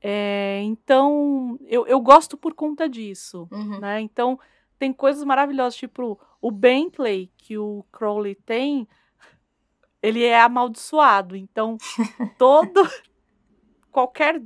É, 0.00 0.60
então, 0.62 1.58
eu, 1.66 1.84
eu 1.88 2.00
gosto 2.00 2.36
por 2.36 2.54
conta 2.54 2.88
disso. 2.88 3.48
Uhum. 3.50 3.80
Né? 3.80 4.00
Então, 4.00 4.38
tem 4.78 4.92
coisas 4.92 5.24
maravilhosas, 5.24 5.74
tipo 5.74 6.20
o 6.40 6.50
Bentley 6.52 7.32
que 7.36 7.58
o 7.58 7.84
Crowley 7.90 8.36
tem, 8.36 8.86
ele 10.00 10.22
é 10.22 10.40
amaldiçoado. 10.40 11.34
Então, 11.34 11.76
todo. 12.38 12.88
qualquer 13.90 14.40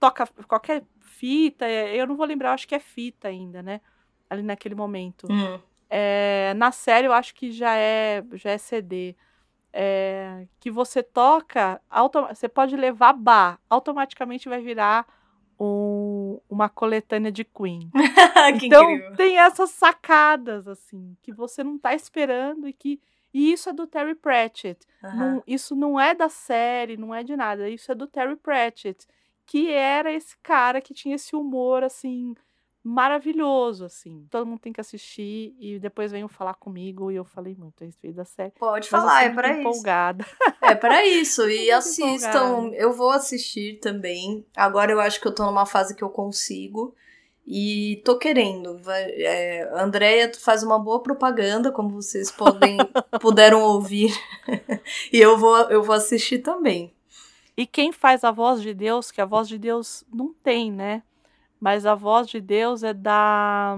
toca, 0.00 0.26
qualquer 0.48 0.84
fita, 1.24 1.64
é, 1.66 1.96
eu 1.96 2.06
não 2.06 2.16
vou 2.16 2.26
lembrar, 2.26 2.50
eu 2.50 2.54
acho 2.54 2.68
que 2.68 2.74
é 2.74 2.78
fita 2.80 3.28
ainda, 3.28 3.62
né? 3.62 3.80
Ali 4.28 4.42
naquele 4.42 4.74
momento. 4.74 5.26
Uhum. 5.30 5.58
É, 5.88 6.52
na 6.56 6.70
série 6.70 7.06
eu 7.06 7.12
acho 7.14 7.34
que 7.34 7.50
já 7.50 7.74
é, 7.76 8.22
já 8.34 8.50
é 8.50 8.58
CD. 8.58 9.16
É, 9.72 10.46
que 10.60 10.70
você 10.70 11.02
toca, 11.02 11.80
você 12.28 12.48
pode 12.48 12.76
levar 12.76 13.12
bar, 13.14 13.58
automaticamente 13.68 14.48
vai 14.48 14.60
virar 14.60 15.06
um- 15.58 16.38
uma 16.48 16.68
coletânea 16.68 17.32
de 17.32 17.42
Queen. 17.44 17.90
que 18.60 18.66
então 18.66 18.90
incrível. 18.90 19.16
tem 19.16 19.38
essas 19.38 19.70
sacadas 19.70 20.68
assim 20.68 21.16
que 21.22 21.32
você 21.32 21.64
não 21.64 21.78
tá 21.78 21.94
esperando 21.94 22.68
e 22.68 22.72
que 22.72 23.00
e 23.32 23.50
isso 23.52 23.68
é 23.68 23.72
do 23.72 23.84
Terry 23.86 24.14
Pratchett. 24.14 24.86
Aham. 25.02 25.16
Não- 25.16 25.42
isso 25.44 25.74
não 25.74 25.98
é 25.98 26.14
da 26.14 26.28
série, 26.28 26.96
não 26.96 27.12
é 27.12 27.24
de 27.24 27.34
nada. 27.36 27.68
Isso 27.68 27.90
é 27.90 27.94
do 27.96 28.06
Terry 28.06 28.36
Pratchett, 28.36 29.06
que 29.46 29.70
era 29.70 30.12
esse 30.12 30.36
cara 30.42 30.80
que 30.80 30.94
tinha 30.94 31.16
esse 31.16 31.36
humor 31.36 31.82
assim 31.82 32.34
maravilhoso, 32.84 33.86
assim. 33.86 34.26
Todo 34.30 34.46
mundo 34.46 34.60
tem 34.60 34.72
que 34.72 34.80
assistir 34.80 35.56
e 35.58 35.78
depois 35.78 36.12
venham 36.12 36.28
falar 36.28 36.52
comigo 36.54 37.10
e 37.10 37.16
eu 37.16 37.24
falei 37.24 37.56
muito 37.56 37.82
a 37.82 37.86
respeito 37.86 38.16
da 38.16 38.26
série. 38.26 38.52
Pode 38.58 38.90
falar, 38.90 39.24
é 39.24 39.30
pra 39.30 39.52
isso. 39.52 39.60
empolgada. 39.60 40.26
É 40.60 40.74
pra 40.74 41.06
isso. 41.06 41.48
E 41.48 41.70
assistam. 41.70 42.18
empolgada. 42.18 42.76
Eu 42.76 42.92
vou 42.92 43.10
assistir 43.10 43.78
também. 43.80 44.44
Agora 44.54 44.92
eu 44.92 45.00
acho 45.00 45.18
que 45.18 45.26
eu 45.26 45.34
tô 45.34 45.46
numa 45.46 45.64
fase 45.64 45.96
que 45.96 46.04
eu 46.04 46.10
consigo. 46.10 46.94
E 47.46 48.02
tô 48.04 48.18
querendo. 48.18 48.80
É, 48.86 49.62
a 49.72 49.82
Andrea 49.82 50.30
faz 50.38 50.62
uma 50.62 50.78
boa 50.78 51.02
propaganda, 51.02 51.72
como 51.72 51.90
vocês 51.90 52.30
podem 52.30 52.76
puderam 53.20 53.62
ouvir. 53.62 54.12
e 55.12 55.18
eu 55.18 55.38
vou, 55.38 55.56
eu 55.70 55.82
vou 55.82 55.94
assistir 55.94 56.38
também. 56.38 56.92
E 57.56 57.66
quem 57.66 57.92
faz 57.92 58.24
a 58.24 58.30
voz 58.30 58.60
de 58.60 58.74
Deus, 58.74 59.10
que 59.10 59.20
a 59.20 59.24
voz 59.24 59.48
de 59.48 59.58
Deus 59.58 60.04
não 60.12 60.32
tem, 60.32 60.72
né? 60.72 61.02
Mas 61.60 61.86
a 61.86 61.94
voz 61.94 62.26
de 62.28 62.40
Deus 62.40 62.82
é 62.82 62.92
da 62.92 63.76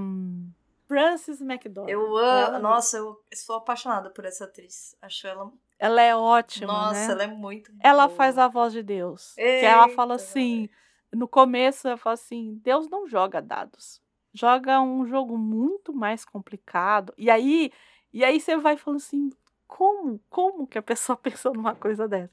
Frances 0.87 1.41
McDormand. 1.41 1.91
Eu 1.91 2.17
amo. 2.17 2.53
mesmo. 2.53 2.59
Nossa, 2.63 2.97
eu 2.97 3.21
sou 3.35 3.57
apaixonada 3.57 4.11
por 4.11 4.25
essa 4.25 4.45
atriz. 4.45 4.97
Acho 5.03 5.27
ela. 5.27 5.53
Ela 5.79 6.01
é 6.01 6.17
ótima, 6.17 6.73
Nossa, 6.73 7.07
né? 7.09 7.13
ela 7.13 7.23
é 7.25 7.27
muito. 7.27 7.71
Ela 7.81 8.07
boa. 8.07 8.17
faz 8.17 8.39
a 8.39 8.49
voz 8.49 8.73
de 8.73 8.83
Deus. 8.83 9.35
que 9.35 9.43
ela 9.43 9.85
Eita, 9.85 9.95
fala 9.95 10.15
assim, 10.15 10.71
no 11.13 11.29
começo 11.29 11.87
ela 11.87 11.99
fala 11.99 12.15
assim, 12.15 12.59
Deus 12.63 12.89
não 12.89 13.07
joga 13.07 13.43
dados. 13.43 14.01
Joga 14.33 14.81
um 14.81 15.07
jogo 15.07 15.37
muito 15.37 15.93
mais 15.93 16.25
complicado. 16.25 17.13
E 17.19 17.31
aí, 17.31 17.71
e 18.13 18.25
aí 18.25 18.41
você 18.41 18.57
vai 18.57 18.77
falando 18.77 19.01
assim, 19.01 19.31
como, 19.67 20.21
como 20.31 20.67
que 20.67 20.79
a 20.79 20.83
pessoa 20.83 21.17
pensou 21.19 21.53
numa 21.53 21.75
coisa 21.75 22.09
dessa? 22.09 22.33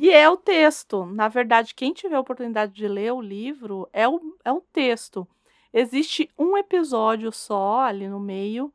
E 0.00 0.10
é 0.10 0.28
o 0.28 0.36
texto. 0.36 1.06
Na 1.06 1.28
verdade, 1.28 1.74
quem 1.74 1.92
tiver 1.92 2.16
a 2.16 2.20
oportunidade 2.20 2.72
de 2.72 2.86
ler 2.86 3.12
o 3.12 3.20
livro 3.20 3.88
é 3.92 4.06
o, 4.08 4.36
é 4.44 4.52
o 4.52 4.60
texto. 4.60 5.26
Existe 5.72 6.30
um 6.38 6.56
episódio 6.56 7.30
só 7.32 7.80
ali 7.80 8.08
no 8.08 8.20
meio, 8.20 8.72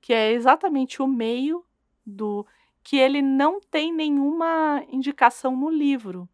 que 0.00 0.12
é 0.12 0.32
exatamente 0.32 1.02
o 1.02 1.06
meio 1.06 1.64
do. 2.04 2.46
que 2.82 2.96
ele 2.96 3.20
não 3.22 3.60
tem 3.60 3.92
nenhuma 3.92 4.84
indicação 4.90 5.56
no 5.56 5.68
livro, 5.68 6.28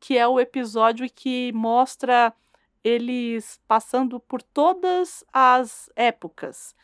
que 0.00 0.16
é 0.18 0.26
o 0.26 0.40
episódio 0.40 1.08
que 1.14 1.52
mostra 1.52 2.32
eles 2.82 3.60
passando 3.68 4.18
por 4.18 4.42
todas 4.42 5.24
as 5.32 5.90
épocas. 5.94 6.74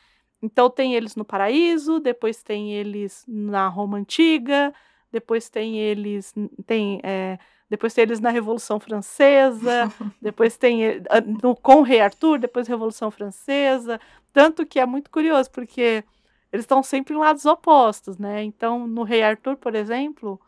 Então 0.41 0.71
tem 0.71 0.95
eles 0.95 1.17
no 1.17 1.25
paraíso, 1.25 1.99
depois 1.99 2.43
tem 2.43 2.73
eles 2.75 3.25
na 3.27 3.69
Roma 3.69 3.99
antiga, 3.99 4.73
depois 5.11 5.49
tem 5.49 5.79
eles 5.79 6.35
tem 6.67 7.01
é, 7.03 7.39
depois 7.69 7.93
tem 7.93 8.03
eles 8.03 8.21
na 8.21 8.31
Revolução 8.31 8.81
Francesa, 8.81 9.93
depois 10.21 10.57
tem 10.57 11.03
no, 11.43 11.55
com 11.55 11.77
o 11.77 11.83
Rei 11.83 12.01
Arthur, 12.01 12.39
depois 12.39 12.67
Revolução 12.67 13.11
Francesa. 13.11 14.01
Tanto 14.33 14.65
que 14.65 14.81
é 14.81 14.87
muito 14.87 15.11
curioso, 15.11 15.51
porque 15.51 16.05
eles 16.53 16.65
estão 16.65 16.83
sempre 16.83 17.15
em 17.15 17.19
lados 17.19 17.45
opostos, 17.45 18.17
né? 18.19 18.43
Então, 18.43 18.87
no 18.87 19.03
Rei 19.03 19.23
Arthur, 19.23 19.57
por 19.57 19.75
exemplo, 19.75 20.41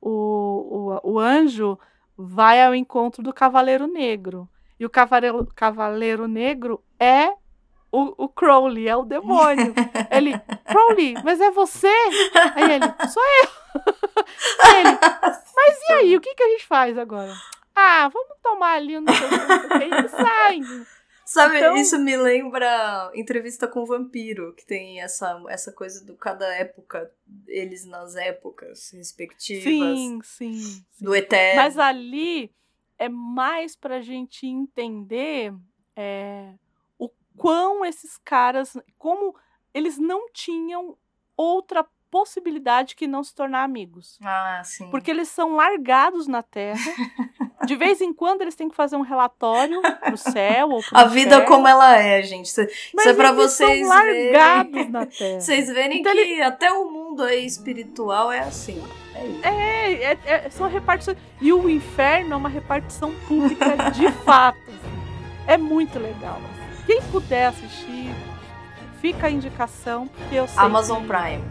o, 0.00 0.98
o, 1.04 1.12
o 1.14 1.18
anjo 1.18 1.78
vai 2.16 2.62
ao 2.62 2.74
encontro 2.74 3.22
do 3.22 3.32
Cavaleiro 3.32 3.86
Negro. 3.86 4.48
E 4.78 4.86
o 4.86 4.90
Cavaleiro, 4.90 5.46
Cavaleiro 5.54 6.26
Negro 6.26 6.82
é 6.98 7.34
o, 7.92 8.24
o 8.24 8.28
Crowley, 8.28 8.88
é 8.88 8.96
o 8.96 9.04
demônio. 9.04 9.74
Ele, 10.10 10.32
Crowley, 10.66 11.14
mas 11.22 11.40
é 11.40 11.50
você? 11.50 11.92
Aí 12.54 12.72
ele, 12.72 12.86
sou 13.08 13.22
eu. 13.22 13.62
Aí 14.64 14.80
ele, 14.80 14.98
mas 15.54 15.78
e 15.88 15.92
aí, 15.92 16.16
o 16.16 16.20
que, 16.20 16.34
que 16.34 16.42
a 16.42 16.48
gente 16.48 16.66
faz 16.66 16.96
agora? 16.98 17.32
Ah, 17.74 18.08
vamos 18.12 18.36
tomar 18.42 18.74
ali 18.74 18.98
um 18.98 19.04
e 19.04 20.08
sai. 20.08 20.60
Sabe, 21.24 21.56
então... 21.56 21.76
isso 21.76 21.98
me 21.98 22.16
lembra 22.16 23.10
entrevista 23.14 23.66
com 23.66 23.80
o 23.80 23.86
vampiro, 23.86 24.54
que 24.54 24.66
tem 24.66 25.00
essa, 25.00 25.42
essa 25.48 25.72
coisa 25.72 26.04
do 26.04 26.14
cada 26.14 26.46
época, 26.54 27.10
eles 27.46 27.86
nas 27.86 28.14
épocas 28.16 28.90
respectivas. 28.92 29.64
Sim, 29.64 30.20
sim. 30.22 30.52
sim. 30.52 30.84
Do 31.00 31.14
eterno. 31.14 31.62
Mas 31.62 31.78
ali 31.78 32.52
é 32.98 33.08
mais 33.08 33.74
pra 33.74 34.02
gente 34.02 34.46
entender 34.46 35.54
é, 35.96 36.52
quão 37.36 37.84
esses 37.84 38.18
caras, 38.18 38.76
como 38.98 39.34
eles 39.74 39.98
não 39.98 40.30
tinham 40.32 40.96
outra 41.36 41.84
possibilidade 42.12 42.94
que 42.94 43.06
não 43.06 43.24
se 43.24 43.34
tornar 43.34 43.64
amigos. 43.64 44.18
Ah, 44.22 44.60
sim. 44.62 44.90
Porque 44.90 45.10
eles 45.10 45.28
são 45.28 45.56
largados 45.56 46.26
na 46.26 46.42
Terra. 46.42 46.78
De 47.64 47.74
vez 47.74 48.02
em 48.02 48.12
quando 48.12 48.42
eles 48.42 48.54
têm 48.54 48.68
que 48.68 48.76
fazer 48.76 48.96
um 48.96 49.02
relatório 49.02 49.80
pro 49.80 50.16
céu 50.16 50.68
ou 50.68 50.82
pro 50.82 50.98
A 50.98 51.04
vida 51.04 51.40
como 51.46 51.66
ela 51.66 51.96
é, 51.96 52.20
gente. 52.22 52.46
Isso, 52.46 52.60
Mas 52.92 53.06
é 53.06 53.14
para 53.14 53.32
vocês 53.32 53.86
são 53.86 53.88
largados 53.88 54.72
verem. 54.72 54.90
na 54.90 55.06
Terra. 55.06 55.40
Vocês 55.40 55.68
verem 55.68 56.00
então, 56.00 56.12
que 56.12 56.18
ele... 56.18 56.42
até 56.42 56.70
o 56.70 56.90
mundo 56.90 57.22
aí 57.22 57.46
espiritual 57.46 58.30
é 58.30 58.40
assim. 58.40 58.82
É, 59.14 59.48
é, 59.48 60.02
é, 60.02 60.18
é, 60.26 60.50
são 60.50 60.68
repartições. 60.68 61.16
E 61.40 61.52
o 61.52 61.70
inferno 61.70 62.34
é 62.34 62.36
uma 62.36 62.48
repartição 62.48 63.14
pública 63.26 63.90
de 63.90 64.10
fato. 64.24 64.58
Assim. 64.68 64.92
É 65.46 65.56
muito 65.56 65.98
legal. 65.98 66.40
Quem 66.86 67.02
puder 67.02 67.46
assistir, 67.46 68.14
fica 69.00 69.26
a 69.26 69.30
indicação, 69.30 70.08
porque 70.08 70.34
eu 70.34 70.48
sei. 70.48 70.58
Amazon 70.58 71.02
que... 71.02 71.08
Prime. 71.08 71.44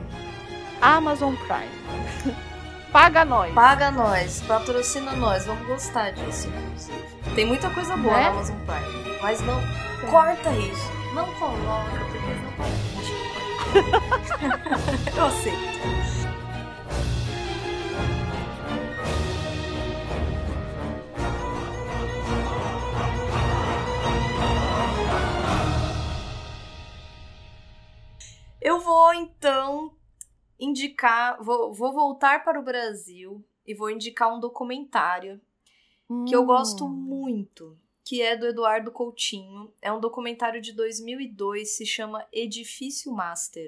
Amazon 0.82 1.36
Prime. 1.36 2.36
Paga 2.92 3.24
nós. 3.24 3.54
Paga 3.54 3.90
nós, 3.92 4.42
patrocina 4.42 5.14
nós. 5.14 5.46
Vamos 5.46 5.66
gostar 5.66 6.12
disso, 6.12 6.50
inclusive. 6.50 7.06
Tem 7.36 7.46
muita 7.46 7.70
coisa 7.70 7.96
boa 7.96 8.18
né? 8.18 8.24
na 8.24 8.30
Amazon 8.30 8.58
Prime. 8.66 9.20
Mas 9.22 9.40
não. 9.42 9.60
É. 9.60 10.08
Corta 10.10 10.52
isso. 10.52 10.92
Não 11.14 11.26
coloca, 11.36 11.92
porque 12.10 12.34
não 12.34 12.52
pode. 12.58 12.92
Eu 15.16 15.26
aceito. 15.26 16.21
Eu 28.62 28.80
vou 28.80 29.12
então 29.16 29.98
indicar, 30.60 31.42
vou, 31.44 31.74
vou 31.74 31.92
voltar 31.92 32.44
para 32.44 32.60
o 32.60 32.64
Brasil 32.64 33.44
e 33.66 33.74
vou 33.74 33.90
indicar 33.90 34.32
um 34.32 34.40
documentário 34.40 35.42
hum. 36.08 36.26
que 36.26 36.36
eu 36.36 36.46
gosto 36.46 36.86
hum. 36.86 36.90
muito, 36.90 37.76
que 38.06 38.22
é 38.22 38.38
do 38.38 38.46
Eduardo 38.46 38.92
Coutinho. 38.92 39.74
É 39.82 39.92
um 39.92 40.00
documentário 40.00 40.62
de 40.62 40.74
2002, 40.74 41.76
se 41.76 41.88
chama 41.88 42.28
Edifício 42.32 43.12
Master. 43.12 43.68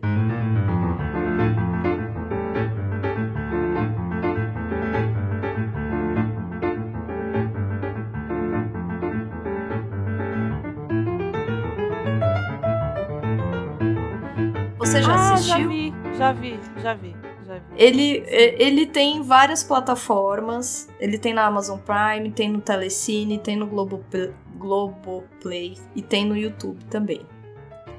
Você 14.94 15.02
já 15.02 15.16
ah, 15.16 15.34
assistiu? 15.34 15.58
Já 15.58 15.68
vi, 15.68 15.94
já 16.18 16.34
vi, 16.34 16.60
já 16.78 16.94
vi. 16.94 17.16
Já 17.48 17.54
vi. 17.56 17.64
Ele, 17.76 18.24
ele 18.28 18.86
tem 18.86 19.24
várias 19.24 19.64
plataformas. 19.64 20.88
Ele 21.00 21.18
tem 21.18 21.34
na 21.34 21.48
Amazon 21.48 21.80
Prime, 21.80 22.32
tem 22.32 22.48
no 22.48 22.62
Telecine, 22.62 23.40
tem 23.40 23.56
no 23.56 23.66
Globoplay, 23.66 24.32
Globoplay 24.56 25.78
e 25.96 26.02
tem 26.04 26.26
no 26.26 26.38
YouTube 26.38 26.86
também. 26.92 27.26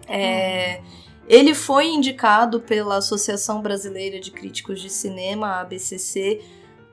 É, 0.06 0.80
hum. 0.80 0.84
Ele 1.26 1.52
foi 1.52 1.88
indicado 1.88 2.60
pela 2.60 2.98
Associação 2.98 3.60
Brasileira 3.60 4.20
de 4.20 4.30
Críticos 4.30 4.80
de 4.80 4.88
Cinema, 4.88 5.48
a 5.48 5.60
ABCC, 5.62 6.42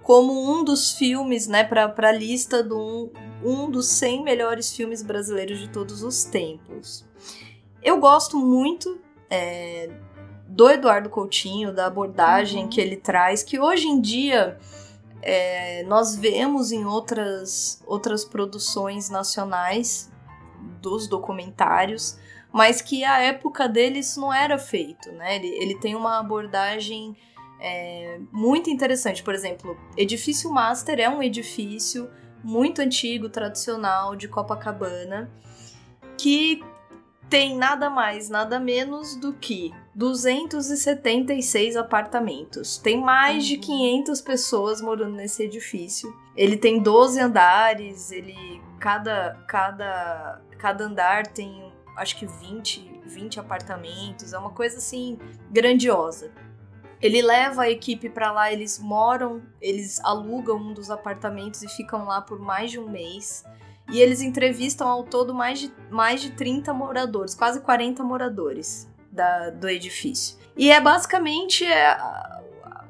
como 0.02 0.52
um 0.52 0.64
dos 0.64 0.93
filmes, 0.93 1.47
né, 1.47 1.64
para 1.64 1.93
a 1.95 2.12
lista 2.12 2.64
de 2.64 2.74
um, 2.74 3.12
um 3.43 3.70
dos 3.70 3.86
100 3.86 4.24
melhores 4.24 4.76
filmes 4.76 5.04
brasileiros 5.04 5.60
de 5.60 5.70
todos 5.70 6.02
os 6.02 6.24
tempos. 6.24 7.06
Eu 7.84 7.99
gosto 7.99 8.38
muito 8.38 8.99
é, 9.32 9.89
do 10.45 10.69
Eduardo 10.69 11.09
Coutinho, 11.09 11.73
da 11.73 11.88
abordagem 11.88 12.63
uhum. 12.63 12.69
que 12.69 12.82
ele 12.82 12.97
traz, 12.97 13.41
que 13.41 13.57
hoje 13.57 13.88
em 13.88 14.01
dia 14.01 14.59
é, 15.21 15.84
nós 15.84 16.15
vemos 16.15 16.73
em 16.73 16.86
outras, 16.86 17.82
outras 17.88 18.25
produções 18.25 19.09
nacionais 19.09 20.11
dos 20.82 21.07
documentários, 21.07 22.19
mas 22.51 22.82
que 22.82 23.05
a 23.05 23.19
época 23.19 23.69
dele 23.69 23.99
isso 23.99 24.19
não 24.19 24.34
era 24.34 24.59
feito, 24.59 25.09
né? 25.13 25.38
Ele, 25.38 25.47
ele 25.47 25.75
tem 25.75 25.95
uma 25.95 26.19
abordagem 26.19 27.15
é, 27.61 28.19
muito 28.29 28.69
interessante. 28.69 29.23
Por 29.23 29.34
exemplo, 29.34 29.77
Edifício 29.95 30.51
Master 30.51 30.99
é 30.99 31.07
um 31.07 31.23
edifício 31.23 32.09
muito 32.43 32.82
antigo, 32.82 33.29
tradicional 33.29 34.17
de 34.17 34.27
Copacabana, 34.27 35.32
que 36.17 36.61
tem 37.32 37.57
nada 37.57 37.89
mais, 37.89 38.27
nada 38.29 38.59
menos 38.59 39.15
do 39.15 39.32
que 39.32 39.73
276 39.95 41.77
apartamentos. 41.77 42.77
Tem 42.77 42.99
mais 42.99 43.45
de 43.45 43.57
500 43.57 44.19
uhum. 44.19 44.25
pessoas 44.25 44.82
morando 44.82 45.15
nesse 45.15 45.41
edifício. 45.41 46.13
Ele 46.36 46.57
tem 46.57 46.82
12 46.82 47.21
andares, 47.21 48.11
ele 48.11 48.61
cada 48.82 49.41
cada 49.47 50.41
cada 50.57 50.84
andar 50.84 51.25
tem 51.25 51.71
acho 51.95 52.17
que 52.17 52.25
20, 52.25 53.01
20 53.05 53.39
apartamentos, 53.39 54.34
é 54.34 54.38
uma 54.38 54.51
coisa 54.51 54.77
assim 54.77 55.17
grandiosa. 55.49 56.32
Ele 57.01 57.21
leva 57.21 57.63
a 57.63 57.69
equipe 57.69 58.09
para 58.09 58.32
lá, 58.32 58.51
eles 58.51 58.77
moram, 58.77 59.41
eles 59.61 60.01
alugam 60.03 60.57
um 60.57 60.73
dos 60.73 60.91
apartamentos 60.91 61.63
e 61.63 61.69
ficam 61.69 62.05
lá 62.05 62.21
por 62.21 62.39
mais 62.39 62.71
de 62.71 62.77
um 62.77 62.89
mês. 62.89 63.45
E 63.91 63.99
eles 63.99 64.21
entrevistam 64.21 64.87
ao 64.87 65.03
todo 65.03 65.33
mais 65.33 65.59
de, 65.59 65.73
mais 65.89 66.21
de 66.21 66.31
30 66.31 66.73
moradores, 66.73 67.35
quase 67.35 67.59
40 67.59 68.03
moradores 68.03 68.89
da, 69.11 69.49
do 69.49 69.67
edifício. 69.67 70.37
E 70.55 70.71
é 70.71 70.79
basicamente 70.79 71.65
é, 71.65 71.97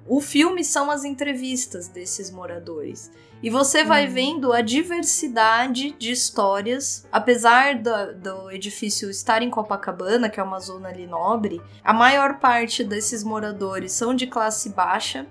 o 0.07 0.19
filme 0.19 0.63
são 0.63 0.91
as 0.91 1.03
entrevistas 1.03 1.87
desses 1.87 2.29
moradores. 2.29 3.11
E 3.41 3.49
você 3.49 3.83
vai 3.83 4.05
uhum. 4.05 4.13
vendo 4.13 4.53
a 4.53 4.61
diversidade 4.61 5.95
de 5.97 6.11
histórias, 6.11 7.07
apesar 7.11 7.75
do, 7.75 8.13
do, 8.15 8.51
edifício 8.51 9.09
estar 9.09 9.41
em 9.41 9.49
Copacabana, 9.49 10.29
que 10.29 10.39
é 10.39 10.43
uma 10.43 10.59
zona 10.59 10.89
ali 10.89 11.07
nobre, 11.07 11.59
a 11.83 11.91
maior 11.91 12.39
parte 12.39 12.83
desses 12.83 13.23
moradores 13.23 13.93
são 13.93 14.13
de 14.13 14.27
classe 14.27 14.69
baixa 14.69 15.25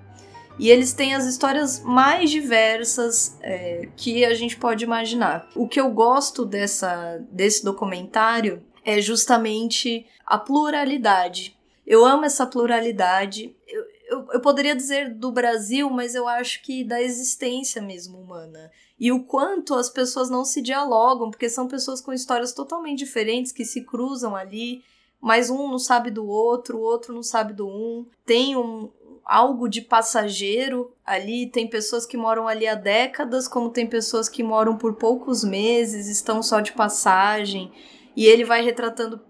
e 0.61 0.71
eles 0.71 0.93
têm 0.93 1.15
as 1.15 1.25
histórias 1.25 1.81
mais 1.81 2.29
diversas 2.31 3.39
é, 3.41 3.89
que 3.97 4.27
a 4.27 4.35
gente 4.35 4.59
pode 4.59 4.85
imaginar. 4.85 5.49
O 5.57 5.67
que 5.67 5.81
eu 5.81 5.91
gosto 5.91 6.45
dessa, 6.45 7.17
desse 7.31 7.65
documentário 7.65 8.63
é 8.85 9.01
justamente 9.01 10.07
a 10.27 10.37
pluralidade. 10.37 11.57
Eu 11.87 12.05
amo 12.05 12.27
essa 12.27 12.45
pluralidade. 12.47 13.57
Eu, 13.67 13.85
eu, 14.11 14.27
eu 14.35 14.41
poderia 14.43 14.77
dizer 14.77 15.15
do 15.15 15.33
Brasil, 15.33 15.89
mas 15.89 16.15
eu 16.15 16.29
acho 16.29 16.63
que 16.63 16.85
da 16.85 17.01
existência 17.01 17.81
mesmo 17.81 18.19
humana. 18.19 18.71
E 18.99 19.11
o 19.11 19.25
quanto 19.25 19.75
as 19.75 19.89
pessoas 19.89 20.29
não 20.29 20.45
se 20.45 20.61
dialogam, 20.61 21.31
porque 21.31 21.49
são 21.49 21.69
pessoas 21.69 22.03
com 22.03 22.13
histórias 22.13 22.53
totalmente 22.53 22.99
diferentes 22.99 23.51
que 23.51 23.65
se 23.65 23.83
cruzam 23.83 24.37
ali, 24.37 24.85
mas 25.23 25.49
um 25.49 25.69
não 25.71 25.79
sabe 25.79 26.11
do 26.11 26.27
outro, 26.27 26.77
o 26.77 26.83
outro 26.83 27.15
não 27.15 27.23
sabe 27.23 27.55
do 27.55 27.67
um. 27.67 28.07
Tem 28.27 28.55
um 28.57 28.91
algo 29.25 29.69
de 29.69 29.81
passageiro 29.81 30.93
ali, 31.05 31.47
tem 31.47 31.69
pessoas 31.69 32.07
que 32.07 32.17
moram 32.17 32.49
ali 32.49 32.67
há 32.67 32.75
décadas, 32.75 33.47
como 33.47 33.71
tem 33.71 33.87
pessoas 33.87 34.29
que 34.29 34.43
moram 34.43 34.77
por 34.77 34.95
poucos 34.95 35.45
meses, 35.45 36.09
estão 36.09 36.43
só 36.43 36.61
de 36.61 36.73
passagem. 36.73 37.73
E 38.17 38.27
ele 38.27 38.45
vai 38.45 38.63
retratando 38.63 39.21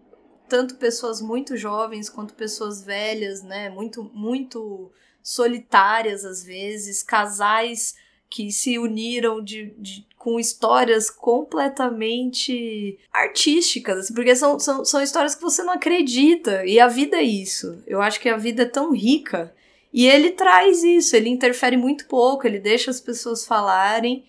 tanto 0.48 0.74
pessoas 0.76 1.20
muito 1.20 1.56
jovens 1.56 2.08
quanto 2.08 2.34
pessoas 2.34 2.82
velhas, 2.82 3.42
né? 3.42 3.70
Muito, 3.70 4.10
muito 4.12 4.90
solitárias 5.22 6.24
às 6.24 6.42
vezes, 6.42 7.02
casais 7.02 7.94
que 8.30 8.52
se 8.52 8.78
uniram 8.78 9.42
de, 9.42 9.74
de, 9.76 10.06
com 10.16 10.38
histórias 10.38 11.10
completamente 11.10 12.96
artísticas, 13.12 13.98
assim, 13.98 14.14
porque 14.14 14.36
são, 14.36 14.58
são, 14.58 14.84
são 14.84 15.02
histórias 15.02 15.34
que 15.34 15.42
você 15.42 15.64
não 15.64 15.72
acredita, 15.72 16.64
e 16.64 16.78
a 16.78 16.86
vida 16.86 17.16
é 17.16 17.22
isso. 17.22 17.82
Eu 17.88 18.00
acho 18.00 18.20
que 18.20 18.28
a 18.28 18.36
vida 18.36 18.62
é 18.62 18.66
tão 18.66 18.92
rica, 18.92 19.52
e 19.92 20.06
ele 20.06 20.30
traz 20.30 20.82
isso, 20.82 21.16
ele 21.16 21.28
interfere 21.28 21.76
muito 21.76 22.06
pouco, 22.06 22.46
ele 22.46 22.58
deixa 22.58 22.90
as 22.90 23.00
pessoas 23.00 23.44
falarem, 23.44 24.24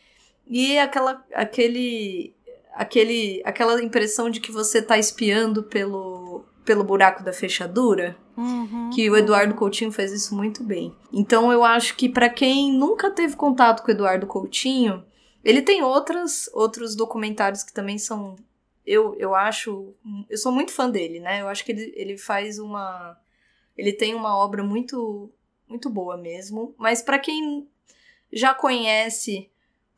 e 0.47 0.77
aquela, 0.79 1.23
aquele 1.33 2.35
aquele, 2.73 3.41
aquela 3.45 3.81
impressão 3.83 4.29
de 4.29 4.39
que 4.39 4.51
você 4.51 4.81
tá 4.81 4.97
espiando 4.97 5.63
pelo, 5.63 6.45
pelo 6.65 6.83
buraco 6.83 7.23
da 7.23 7.33
fechadura. 7.33 8.17
Uhum. 8.35 8.89
Que 8.93 9.09
o 9.09 9.17
Eduardo 9.17 9.53
Coutinho 9.55 9.91
faz 9.91 10.11
isso 10.11 10.33
muito 10.33 10.63
bem. 10.63 10.95
Então 11.11 11.51
eu 11.51 11.63
acho 11.63 11.95
que 11.95 12.09
para 12.09 12.29
quem 12.29 12.71
nunca 12.73 13.11
teve 13.11 13.35
contato 13.35 13.83
com 13.83 13.89
o 13.89 13.91
Eduardo 13.91 14.25
Coutinho, 14.25 15.03
ele 15.43 15.61
tem 15.61 15.83
outras, 15.83 16.49
outros 16.53 16.95
documentários 16.95 17.63
que 17.63 17.73
também 17.73 17.97
são. 17.97 18.35
Eu, 18.85 19.15
eu 19.19 19.35
acho. 19.35 19.93
Eu 20.29 20.37
sou 20.37 20.51
muito 20.51 20.71
fã 20.71 20.89
dele, 20.89 21.19
né? 21.19 21.41
Eu 21.41 21.47
acho 21.47 21.63
que 21.65 21.71
ele, 21.71 21.93
ele 21.95 22.17
faz 22.17 22.57
uma. 22.57 23.17
Ele 23.77 23.93
tem 23.93 24.15
uma 24.15 24.35
obra 24.35 24.63
muito, 24.63 25.31
muito 25.71 25.89
boa 25.89 26.15
mesmo. 26.15 26.75
Mas 26.77 27.01
para 27.01 27.17
quem 27.17 27.67
já 28.31 28.53
conhece 28.53 29.49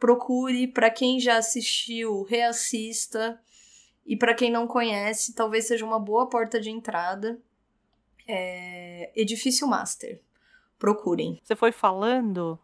procure, 0.03 0.67
para 0.67 0.89
quem 0.89 1.17
já 1.17 1.37
assistiu, 1.37 2.23
reassista. 2.23 3.39
E 4.05 4.17
para 4.17 4.33
quem 4.33 4.51
não 4.51 4.67
conhece, 4.67 5.33
talvez 5.33 5.65
seja 5.65 5.85
uma 5.85 5.97
boa 5.97 6.27
porta 6.27 6.59
de 6.59 6.69
entrada. 6.69 7.39
É... 8.27 9.11
Edifício 9.15 9.65
Master. 9.65 10.21
Procurem. 10.77 11.39
Você 11.41 11.55
foi 11.55 11.71
falando 11.71 12.59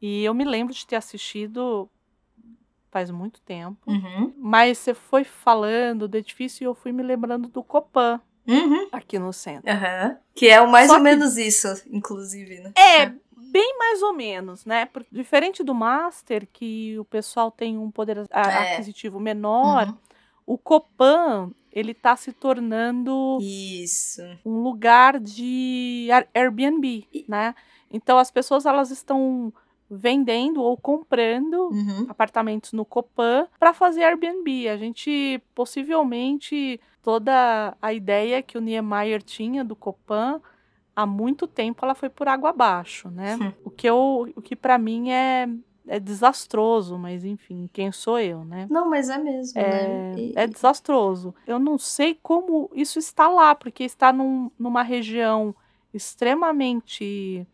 e 0.00 0.24
eu 0.24 0.32
me 0.32 0.44
lembro 0.44 0.72
de 0.72 0.86
ter 0.86 0.96
assistido 0.96 1.90
faz 2.90 3.10
muito 3.10 3.42
tempo. 3.42 3.78
Uhum. 3.86 4.32
Mas 4.38 4.78
você 4.78 4.94
foi 4.94 5.24
falando 5.24 6.08
do 6.08 6.16
edifício 6.16 6.64
e 6.64 6.66
eu 6.66 6.74
fui 6.74 6.90
me 6.90 7.02
lembrando 7.02 7.48
do 7.48 7.62
Copan 7.62 8.18
Uhum. 8.46 8.88
aqui 8.92 9.18
no 9.18 9.32
centro. 9.32 9.70
Uhum. 9.70 10.16
Que 10.34 10.48
é 10.48 10.60
o 10.60 10.70
mais 10.70 10.86
Só 10.88 10.94
ou 10.94 10.98
que- 10.98 11.04
menos 11.04 11.36
isso, 11.36 11.68
inclusive, 11.90 12.60
né? 12.60 12.72
É, 12.76 13.06
bem 13.36 13.76
mais 13.78 14.02
ou 14.02 14.12
menos, 14.12 14.64
né? 14.64 14.86
Porque, 14.86 15.08
diferente 15.12 15.62
do 15.62 15.74
Master, 15.74 16.48
que 16.52 16.98
o 16.98 17.04
pessoal 17.04 17.50
tem 17.50 17.78
um 17.78 17.90
poder 17.90 18.26
a- 18.30 18.40
É. 18.40 18.72
aquisitivo 18.74 19.20
menor, 19.20 19.88
Uhum. 19.88 19.96
o 20.46 20.58
Copan, 20.58 21.50
ele 21.72 21.94
tá 21.94 22.16
se 22.16 22.32
tornando 22.32 23.38
Isso. 23.40 24.22
um 24.44 24.62
lugar 24.62 25.18
de 25.20 26.08
Air- 26.10 26.28
Airbnb, 26.34 27.06
né? 27.28 27.54
Então 27.90 28.18
as 28.18 28.30
pessoas 28.30 28.66
elas 28.66 28.90
estão 28.90 29.52
vendendo 29.94 30.62
ou 30.62 30.76
comprando 30.76 31.68
Uhum. 31.70 32.06
apartamentos 32.08 32.72
no 32.72 32.84
Copan 32.84 33.46
para 33.60 33.74
fazer 33.74 34.02
Airbnb. 34.04 34.68
A 34.68 34.76
gente 34.76 35.40
possivelmente 35.54 36.80
toda 37.02 37.76
a 37.80 37.92
ideia 37.92 38.42
que 38.42 38.56
o 38.56 38.60
Niemeyer 38.60 39.22
tinha 39.22 39.62
do 39.64 39.76
Copan 39.76 40.40
há 40.96 41.04
muito 41.06 41.46
tempo 41.46 41.84
ela 41.84 41.94
foi 41.94 42.08
por 42.08 42.26
água 42.28 42.50
abaixo, 42.50 43.10
né? 43.10 43.36
Hum. 43.36 43.52
O 43.64 43.70
que 43.70 43.86
eu, 43.88 44.32
o 44.34 44.40
que 44.42 44.56
para 44.56 44.78
mim 44.78 45.10
é 45.10 45.48
é 45.88 45.98
desastroso, 45.98 46.96
mas 46.96 47.24
enfim, 47.24 47.68
quem 47.72 47.90
sou 47.90 48.16
eu, 48.20 48.44
né? 48.44 48.68
Não, 48.70 48.88
mas 48.88 49.08
é 49.08 49.18
mesmo, 49.18 49.60
É, 49.60 49.64
né? 49.64 50.14
E- 50.16 50.32
é 50.36 50.46
desastroso. 50.46 51.34
Eu 51.44 51.58
não 51.58 51.76
sei 51.76 52.16
como 52.22 52.70
isso 52.72 53.00
está 53.00 53.26
lá, 53.28 53.52
porque 53.52 53.82
está 53.82 54.12
num- 54.12 54.48
numa 54.56 54.82
região 54.84 55.52
extremamente 55.92 57.46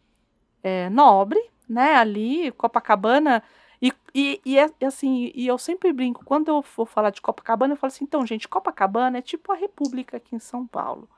é, 0.63 0.91
nobre, 0.91 1.41
né? 1.69 1.95
Ali, 1.97 2.51
Copacabana. 2.53 3.43
E, 3.81 3.93
e, 4.15 4.41
e 4.45 4.59
é- 4.59 4.71
assim, 4.87 5.31
e 5.35 5.47
eu 5.47 5.57
sempre 5.59 5.93
brinco, 5.93 6.25
quando 6.25 6.49
eu 6.49 6.63
for 6.63 6.87
falar 6.87 7.11
de 7.11 7.21
Copacabana, 7.21 7.75
eu 7.75 7.77
falo 7.77 7.93
assim, 7.93 8.05
então, 8.05 8.27
gente, 8.27 8.49
Copacabana 8.49 9.19
é 9.19 9.23
tipo 9.23 9.53
a 9.53 9.57
República 9.57 10.17
aqui 10.17 10.35
em 10.35 10.41
São 10.41 10.67
Paulo. 10.67 11.09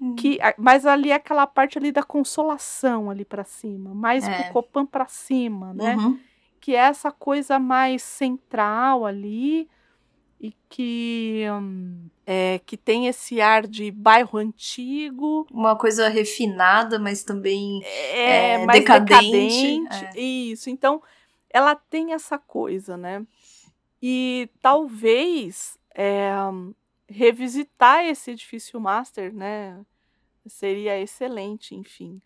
Hum. 0.00 0.14
Que, 0.14 0.38
mas 0.58 0.84
ali 0.86 1.10
é 1.10 1.14
aquela 1.14 1.46
parte 1.46 1.78
ali 1.78 1.90
da 1.90 2.02
consolação 2.02 3.10
ali 3.10 3.24
para 3.24 3.44
cima, 3.44 3.94
mais 3.94 4.26
É. 4.28 4.42
pro 4.44 4.52
Copan 4.52 4.84
para 4.86 5.06
cima, 5.08 5.72
né? 5.72 5.96
Uhum. 5.96 6.18
que 6.60 6.74
é 6.74 6.78
essa 6.80 7.10
coisa 7.12 7.58
mais 7.60 8.02
central 8.02 9.06
ali 9.06 9.68
e 10.46 10.54
que 10.68 11.44
hum, 11.50 12.08
é, 12.24 12.60
que 12.64 12.76
tem 12.76 13.08
esse 13.08 13.40
ar 13.40 13.66
de 13.66 13.90
bairro 13.90 14.38
antigo, 14.38 15.46
Uma 15.50 15.76
coisa 15.76 16.08
refinada, 16.08 16.98
mas 16.98 17.24
também. 17.24 17.82
é, 17.84 18.52
É, 18.52 18.66
mais 18.66 18.78
decadente, 18.78 19.80
decadente, 19.80 20.20
isso. 20.20 20.70
Então, 20.70 21.02
ela 21.50 21.74
tem 21.74 22.12
essa 22.12 22.38
coisa, 22.38 22.96
né? 22.96 23.26
E 24.00 24.48
talvez 24.62 25.76
é, 25.92 26.30
revisitar 27.08 28.04
esse 28.04 28.30
edifício 28.30 28.80
master, 28.80 29.34
né? 29.34 29.80
Seria 30.46 31.00
excelente, 31.00 31.74
enfim, 31.74 32.22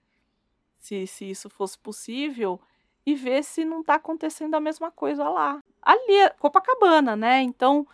se, 0.78 1.06
se 1.06 1.30
isso 1.30 1.48
fosse 1.48 1.78
possível 1.78 2.60
e 3.06 3.14
ver 3.14 3.42
se 3.42 3.64
não 3.64 3.80
está 3.80 3.94
acontecendo 3.94 4.54
a 4.56 4.60
mesma 4.60 4.90
coisa 4.90 5.26
lá. 5.26 5.58
Ali 5.80 6.16
é 6.16 6.28
Copacabana, 6.28 7.16
né? 7.16 7.40
Então, 7.40 7.86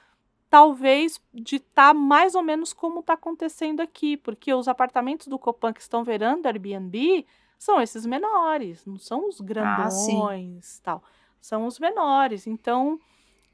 talvez 0.57 1.21
de 1.35 1.57
estar 1.57 1.93
mais 1.93 2.35
ou 2.35 2.43
menos 2.43 2.73
como 2.73 3.01
está 3.01 3.13
acontecendo 3.13 3.81
aqui, 3.83 4.17
porque 4.17 4.55
os 4.55 4.69
apartamentos 4.69 5.27
do 5.27 5.39
Copan 5.39 5.71
que 5.71 5.83
estão 5.83 6.03
virando 6.03 6.47
Airbnb 6.47 7.27
são 7.59 7.79
esses 7.79 8.07
menores, 8.07 8.87
não 8.87 8.99
são 8.99 9.29
os 9.29 9.39
Ah, 9.39 9.45
grandões, 9.45 10.79
tal. 10.83 11.03
São 11.43 11.67
os 11.67 11.79
menores. 11.79 12.47
Então, 12.47 12.99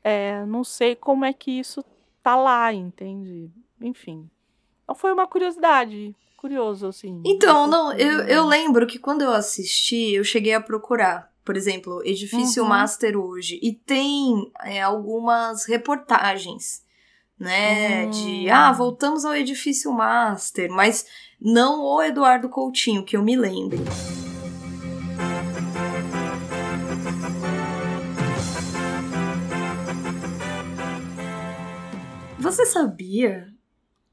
é, 0.05 0.45
não 0.47 0.63
sei 0.63 0.95
como 0.95 1.25
é 1.25 1.33
que 1.33 1.51
isso 1.59 1.85
tá 2.23 2.37
lá, 2.37 2.73
entende? 2.73 3.51
Enfim. 3.81 4.31
Então 4.85 4.95
foi 4.95 5.13
uma 5.13 5.27
curiosidade. 5.27 6.15
Curioso, 6.37 6.87
assim. 6.87 7.21
Então, 7.27 7.67
não, 7.67 7.93
eu, 7.93 8.19
Uhum. 8.19 8.25
eu 8.27 8.47
lembro 8.47 8.87
que 8.87 8.99
quando 8.99 9.23
eu 9.23 9.33
assisti, 9.33 10.13
eu 10.15 10.23
cheguei 10.25 10.55
a 10.55 10.61
procurar, 10.61 11.33
por 11.45 11.57
exemplo, 11.57 12.01
Edifício 12.05 12.63
Uhum. 12.63 12.69
Master 12.69 13.17
hoje. 13.17 13.59
E 13.63 13.73
tem 13.73 14.51
é, 14.65 14.81
algumas 14.83 15.65
reportagens, 15.67 16.83
né? 17.43 18.07
De, 18.07 18.47
Hum. 18.49 18.53
ah, 18.53 18.73
voltamos 18.73 19.25
ao 19.25 19.35
Edifício 19.35 19.93
Master, 19.93 20.71
mas 20.71 21.05
não 21.41 21.81
o 21.83 22.03
Eduardo 22.03 22.49
Coutinho, 22.49 23.05
que 23.05 23.17
eu 23.17 23.23
me 23.23 23.37
lembro. 23.37 23.79
Você 32.39 32.67
sabia? 32.67 33.49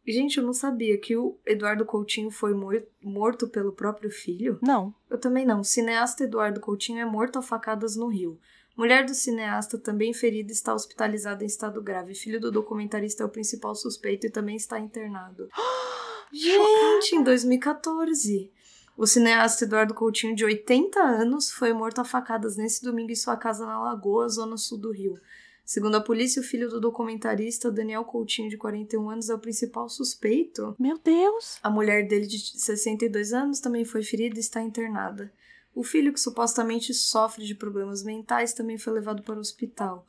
Gente, 0.07 0.37
eu 0.37 0.43
não 0.43 0.53
sabia 0.53 0.97
que 0.97 1.15
o 1.15 1.37
Eduardo 1.45 1.85
Coutinho 1.85 2.31
foi 2.31 2.53
mor- 2.53 2.83
morto 3.01 3.47
pelo 3.47 3.71
próprio 3.71 4.09
filho. 4.09 4.57
Não. 4.61 4.93
Eu 5.09 5.19
também 5.19 5.45
não. 5.45 5.59
O 5.61 5.63
cineasta 5.63 6.23
Eduardo 6.23 6.59
Coutinho 6.59 6.99
é 6.99 7.05
morto 7.05 7.37
a 7.37 7.41
facadas 7.41 7.95
no 7.95 8.07
Rio. 8.07 8.39
Mulher 8.79 9.05
do 9.05 9.13
cineasta, 9.13 9.77
também 9.77 10.13
ferida, 10.13 10.53
está 10.53 10.73
hospitalizada 10.73 11.43
em 11.43 11.47
estado 11.47 11.81
grave. 11.81 12.15
Filho 12.15 12.39
do 12.39 12.49
documentarista 12.49 13.23
é 13.23 13.25
o 13.25 13.29
principal 13.29 13.75
suspeito 13.75 14.25
e 14.25 14.29
também 14.29 14.55
está 14.55 14.79
internado. 14.79 15.49
Gente, 16.31 17.17
em 17.17 17.21
2014. 17.21 18.49
O 18.95 19.05
cineasta 19.05 19.65
Eduardo 19.65 19.93
Coutinho, 19.93 20.33
de 20.33 20.45
80 20.45 20.97
anos, 20.97 21.51
foi 21.51 21.73
morto 21.73 21.99
a 21.99 22.05
facadas 22.05 22.55
nesse 22.55 22.81
domingo 22.81 23.11
em 23.11 23.15
sua 23.15 23.35
casa 23.35 23.65
na 23.65 23.81
Lagoa, 23.81 24.29
zona 24.29 24.55
sul 24.55 24.77
do 24.77 24.93
Rio. 24.93 25.19
Segundo 25.65 25.95
a 25.95 26.01
polícia, 26.01 26.41
o 26.41 26.45
filho 26.45 26.69
do 26.69 26.79
documentarista, 26.79 27.69
Daniel 27.69 28.05
Coutinho, 28.05 28.49
de 28.49 28.55
41 28.55 29.09
anos, 29.09 29.29
é 29.29 29.35
o 29.35 29.39
principal 29.39 29.89
suspeito. 29.89 30.73
Meu 30.79 30.97
Deus. 30.97 31.59
A 31.61 31.69
mulher 31.69 32.07
dele, 32.07 32.25
de 32.25 32.39
62 32.39 33.33
anos, 33.33 33.59
também 33.59 33.83
foi 33.83 34.03
ferida 34.03 34.37
e 34.37 34.39
está 34.39 34.61
internada. 34.61 35.29
O 35.75 35.83
filho, 35.83 36.11
que 36.11 36.19
supostamente 36.19 36.93
sofre 36.93 37.45
de 37.45 37.55
problemas 37.55 38.03
mentais, 38.03 38.53
também 38.53 38.77
foi 38.77 38.93
levado 38.93 39.23
para 39.23 39.35
o 39.35 39.39
hospital. 39.39 40.05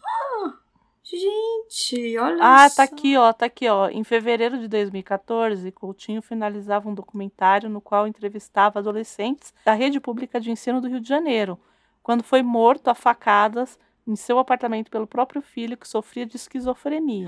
Gente, 1.02 2.16
olha 2.18 2.38
Ah, 2.40 2.68
só. 2.68 2.76
tá 2.76 2.82
aqui, 2.84 3.16
ó, 3.16 3.32
tá 3.32 3.46
aqui, 3.46 3.68
ó. 3.68 3.88
Em 3.88 4.04
fevereiro 4.04 4.58
de 4.58 4.68
2014, 4.68 5.72
Coutinho 5.72 6.22
finalizava 6.22 6.88
um 6.88 6.94
documentário 6.94 7.68
no 7.68 7.80
qual 7.80 8.06
entrevistava 8.06 8.78
adolescentes 8.78 9.52
da 9.64 9.72
rede 9.72 9.98
pública 9.98 10.40
de 10.40 10.50
ensino 10.50 10.80
do 10.80 10.88
Rio 10.88 11.00
de 11.00 11.08
Janeiro, 11.08 11.58
quando 12.02 12.22
foi 12.22 12.42
morto 12.42 12.88
a 12.88 12.94
facadas 12.94 13.78
em 14.06 14.14
seu 14.14 14.38
apartamento 14.38 14.90
pelo 14.90 15.06
próprio 15.06 15.40
filho 15.42 15.76
que 15.76 15.88
sofria 15.88 16.26
de 16.26 16.36
esquizofrenia. 16.36 17.26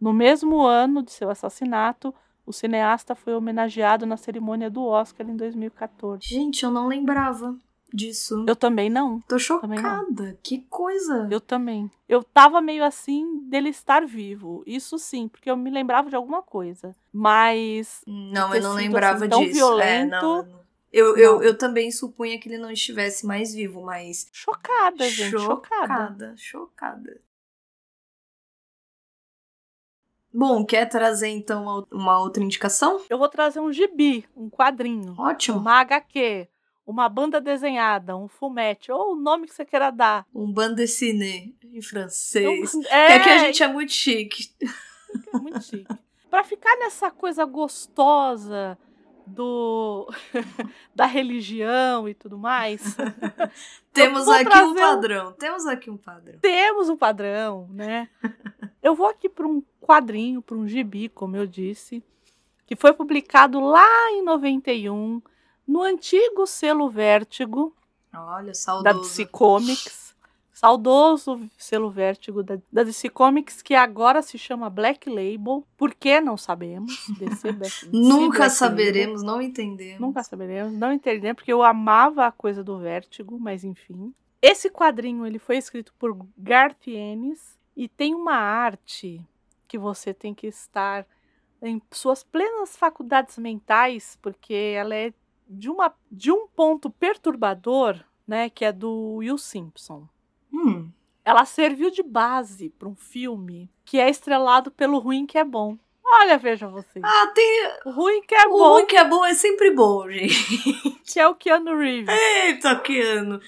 No 0.00 0.12
mesmo 0.12 0.62
ano 0.62 1.02
de 1.02 1.12
seu 1.12 1.30
assassinato, 1.30 2.14
o 2.46 2.52
cineasta 2.52 3.14
foi 3.14 3.34
homenageado 3.34 4.06
na 4.06 4.16
cerimônia 4.16 4.70
do 4.70 4.84
Oscar 4.84 5.28
em 5.28 5.36
2014. 5.36 6.22
Gente, 6.26 6.64
eu 6.64 6.70
não 6.70 6.86
lembrava 6.86 7.56
disso. 7.92 8.44
Eu 8.46 8.54
também 8.54 8.88
não. 8.88 9.20
Tô 9.22 9.36
também 9.60 9.80
não. 9.80 10.00
chocada. 10.00 10.38
Que 10.42 10.60
coisa. 10.70 11.28
Eu 11.30 11.40
também. 11.40 11.90
Eu 12.08 12.22
tava 12.22 12.60
meio 12.60 12.84
assim 12.84 13.40
dele 13.48 13.70
estar 13.70 14.06
vivo. 14.06 14.62
Isso 14.66 14.98
sim, 14.98 15.28
porque 15.28 15.50
eu 15.50 15.56
me 15.56 15.70
lembrava 15.70 16.08
de 16.08 16.16
alguma 16.16 16.42
coisa. 16.42 16.94
Mas 17.12 18.02
Não, 18.06 18.54
eu 18.54 18.62
não 18.62 18.72
sido, 18.72 18.82
lembrava 18.82 19.18
assim, 19.18 19.28
tão 19.28 19.40
disso. 19.40 19.50
É, 19.52 19.58
violento. 19.58 20.10
não, 20.10 20.42
não. 20.42 20.66
Eu, 20.92 21.16
eu, 21.16 21.42
eu 21.42 21.58
também 21.58 21.90
supunha 21.90 22.38
que 22.38 22.48
ele 22.48 22.58
não 22.58 22.70
estivesse 22.70 23.26
mais 23.26 23.52
vivo, 23.52 23.82
mas. 23.82 24.28
chocada, 24.32 25.06
gente, 25.08 25.32
chocada. 25.32 25.86
chocada. 25.86 26.34
Chocada. 26.36 27.20
Bom, 30.36 30.64
quer 30.66 30.86
trazer 30.86 31.28
então 31.28 31.86
uma 31.90 32.18
outra 32.20 32.42
indicação? 32.42 33.00
Eu 33.08 33.16
vou 33.16 33.28
trazer 33.28 33.58
um 33.60 33.72
gibi, 33.72 34.26
um 34.36 34.50
quadrinho, 34.50 35.14
Ótimo. 35.18 35.58
uma 35.58 35.80
HQ, 35.80 36.46
uma 36.86 37.08
banda 37.08 37.40
desenhada, 37.40 38.14
um 38.16 38.28
fumete, 38.28 38.92
ou 38.92 39.12
o 39.12 39.16
nome 39.16 39.46
que 39.46 39.54
você 39.54 39.64
queira 39.64 39.90
dar. 39.90 40.26
Um 40.34 40.52
bande 40.52 40.74
dessinée 40.76 41.54
em 41.64 41.80
francês. 41.80 42.74
Um- 42.74 42.82
Que 42.84 42.88
aqui 42.88 43.28
a 43.30 43.34
é, 43.36 43.38
gente 43.38 43.62
é 43.62 43.68
muito 43.68 43.92
chique. 43.92 44.50
É 45.32 45.38
muito 45.38 45.62
chique. 45.62 45.86
Pra 46.30 46.44
ficar 46.44 46.76
nessa 46.76 47.10
coisa 47.10 47.44
gostosa 47.46 48.76
do 49.26 50.06
da 50.94 51.06
religião 51.06 52.06
e 52.08 52.12
tudo 52.14 52.36
mais, 52.36 52.94
Temos 53.92 54.28
aqui 54.28 54.58
um 54.58 54.70
um- 54.72 54.74
padrão. 54.74 55.32
Temos 55.32 55.66
aqui 55.66 55.90
um 55.90 55.96
padrão. 55.96 56.38
temos 56.42 56.88
um 56.90 56.96
padrão, 56.96 57.68
né? 57.72 58.08
Eu 58.86 58.94
vou 58.94 59.08
aqui 59.08 59.28
para 59.28 59.44
um 59.44 59.60
quadrinho, 59.80 60.40
para 60.40 60.56
um 60.56 60.68
gibi, 60.68 61.08
como 61.08 61.36
eu 61.36 61.44
disse, 61.44 62.04
que 62.64 62.76
foi 62.76 62.92
publicado 62.92 63.58
lá 63.58 64.12
em 64.12 64.22
91 64.22 65.20
no 65.66 65.82
antigo 65.82 66.46
selo 66.46 66.88
Vértigo 66.88 67.74
Olha, 68.14 68.52
da. 68.84 68.92
DC 68.92 69.26
Comics. 69.26 70.14
Saudoso 70.52 71.50
selo 71.58 71.90
Vértigo 71.90 72.44
da, 72.44 72.60
da 72.70 72.84
DC 72.84 73.08
Comics, 73.08 73.60
que 73.60 73.74
agora 73.74 74.22
se 74.22 74.38
chama 74.38 74.70
Black 74.70 75.10
Label. 75.10 75.66
Por 75.76 75.92
que 75.92 76.20
não 76.20 76.36
sabemos? 76.36 77.08
DC 77.18 77.52
DC 77.54 77.88
Nunca 77.92 78.38
Black 78.38 78.54
saberemos, 78.54 79.20
não 79.24 79.42
entendemos. 79.42 80.00
Nunca 80.00 80.22
saberemos, 80.22 80.72
não 80.72 80.92
entendemos, 80.92 81.38
porque 81.38 81.52
eu 81.52 81.64
amava 81.64 82.24
a 82.24 82.30
coisa 82.30 82.62
do 82.62 82.78
Vértigo, 82.78 83.36
mas 83.36 83.64
enfim. 83.64 84.14
Esse 84.40 84.70
quadrinho 84.70 85.26
ele 85.26 85.40
foi 85.40 85.56
escrito 85.56 85.92
por 85.98 86.16
Garth 86.38 86.86
Ennis 86.86 87.55
e 87.76 87.88
tem 87.88 88.14
uma 88.14 88.34
arte 88.36 89.20
que 89.68 89.78
você 89.78 90.14
tem 90.14 90.32
que 90.34 90.46
estar 90.46 91.06
em 91.62 91.80
suas 91.92 92.22
plenas 92.22 92.76
faculdades 92.76 93.36
mentais, 93.38 94.18
porque 94.22 94.54
ela 94.54 94.94
é 94.94 95.12
de, 95.48 95.68
uma, 95.70 95.92
de 96.10 96.30
um 96.30 96.46
ponto 96.46 96.88
perturbador, 96.90 97.98
né, 98.26 98.48
que 98.50 98.64
é 98.64 98.72
do 98.72 99.16
Will 99.16 99.38
Simpson. 99.38 100.08
Hum, 100.52 100.90
Ela 101.24 101.44
serviu 101.44 101.90
de 101.90 102.02
base 102.02 102.68
para 102.70 102.88
um 102.88 102.94
filme 102.94 103.70
que 103.84 103.98
é 103.98 104.08
estrelado 104.08 104.70
pelo 104.70 104.98
Ruim 104.98 105.26
que 105.26 105.38
é 105.38 105.44
Bom. 105.44 105.76
Olha, 106.08 106.38
veja 106.38 106.68
vocês. 106.68 107.04
Ah, 107.04 107.32
tem. 107.34 107.72
O 107.84 107.90
Ruim 107.90 108.22
que 108.22 108.34
é 108.34 108.46
O 108.46 108.50
bom, 108.50 108.72
ruim 108.74 108.86
que 108.86 108.96
é 108.96 109.04
bom 109.04 109.24
é 109.24 109.34
sempre 109.34 109.72
bom, 109.72 110.06
gente. 110.08 111.00
que 111.04 111.18
é 111.18 111.26
o 111.26 111.34
Keanu 111.34 111.76
Reeves. 111.76 112.16
Eita, 112.16 112.78
Keanu. 112.78 113.40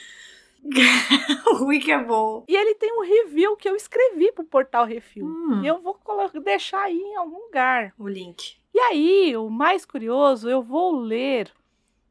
o 1.50 1.54
ruim 1.56 1.80
que 1.80 1.90
é 1.92 2.02
bom. 2.02 2.44
E 2.48 2.54
ele 2.56 2.74
tem 2.74 2.92
um 2.98 3.02
review 3.02 3.56
que 3.56 3.68
eu 3.68 3.76
escrevi 3.76 4.32
pro 4.32 4.44
portal 4.44 4.84
Refil. 4.84 5.24
Hum, 5.26 5.62
E 5.62 5.66
eu 5.66 5.80
vou 5.80 5.98
deixar 6.44 6.82
aí 6.82 6.98
em 6.98 7.16
algum 7.16 7.38
lugar. 7.46 7.94
O 7.98 8.08
link. 8.08 8.56
E 8.74 8.78
aí, 8.80 9.36
o 9.36 9.48
mais 9.48 9.84
curioso, 9.84 10.48
eu 10.48 10.62
vou 10.62 10.92
ler 10.96 11.52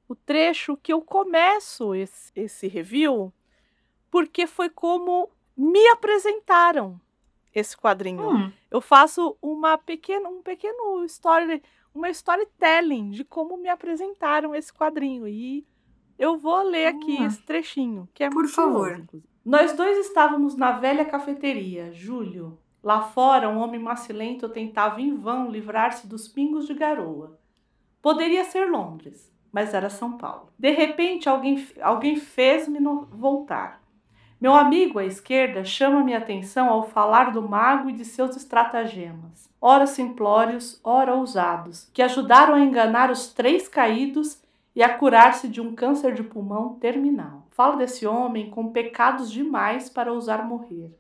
o 0.07 0.15
trecho 0.15 0.75
que 0.77 0.91
eu 0.91 1.01
começo 1.01 1.93
esse, 1.93 2.31
esse 2.35 2.67
review, 2.67 3.31
porque 4.09 4.47
foi 4.47 4.69
como 4.69 5.29
me 5.55 5.85
apresentaram 5.89 6.99
esse 7.53 7.75
quadrinho. 7.77 8.29
Hum, 8.29 8.51
Eu 8.71 8.81
faço 8.81 9.37
uma 9.41 9.77
pequena, 9.77 10.29
um 10.29 10.41
pequeno 10.41 11.03
story, 11.05 11.61
uma 11.93 12.09
storytelling 12.09 13.09
de 13.11 13.23
como 13.23 13.57
me 13.57 13.69
apresentaram 13.69 14.53
esse 14.55 14.71
quadrinho. 14.73 15.27
E 15.27 15.65
eu 16.17 16.37
vou 16.37 16.63
ler 16.63 16.87
aqui 16.87 17.17
Ah. 17.19 17.25
esse 17.25 17.41
trechinho, 17.43 18.07
que 18.13 18.23
é 18.23 18.29
Por 18.29 18.43
muito 18.43 18.53
favor. 18.53 18.89
curioso. 18.89 19.23
Nós 19.45 19.73
dois 19.73 19.97
estávamos 19.99 20.55
na 20.55 20.73
velha 20.73 21.05
cafeteria, 21.05 21.91
Júlio. 21.93 22.57
Lá 22.83 23.01
fora, 23.01 23.49
um 23.49 23.57
homem 23.57 23.79
macilento 23.81 24.47
tentava 24.49 25.01
em 25.01 25.15
vão 25.15 25.49
livrar-se 25.49 26.07
dos 26.07 26.27
pingos 26.27 26.67
de 26.67 26.73
garoa. 26.73 27.37
Poderia 28.01 28.43
ser 28.43 28.69
Londres, 28.69 29.31
mas 29.51 29.73
era 29.73 29.89
São 29.89 30.17
Paulo. 30.17 30.49
De 30.57 30.71
repente, 30.71 31.27
alguém, 31.27 31.65
alguém 31.81 32.15
fez-me 32.15 32.79
voltar. 33.11 33.81
Meu 34.39 34.53
amigo 34.53 34.99
à 34.99 35.05
esquerda 35.05 35.63
chama 35.63 36.03
minha 36.03 36.19
atenção 36.19 36.69
ao 36.69 36.83
falar 36.87 37.31
do 37.31 37.41
mago 37.41 37.89
e 37.89 37.93
de 37.93 38.05
seus 38.05 38.35
estratagemas, 38.35 39.49
ora 39.59 39.87
simplórios, 39.87 40.79
ora 40.83 41.15
ousados, 41.15 41.89
que 41.91 42.03
ajudaram 42.03 42.53
a 42.53 42.59
enganar 42.59 43.09
os 43.09 43.33
três 43.33 43.67
caídos 43.67 44.39
e 44.77 44.83
a 44.83 44.95
curar-se 44.95 45.47
de 45.47 45.59
um 45.59 45.73
câncer 45.73 46.13
de 46.13 46.21
pulmão 46.21 46.75
terminal. 46.75 47.47
Fala 47.49 47.77
desse 47.77 48.05
homem 48.05 48.51
com 48.51 48.71
pecados 48.71 49.31
demais 49.31 49.89
para 49.89 50.13
ousar 50.13 50.47
morrer. 50.47 50.95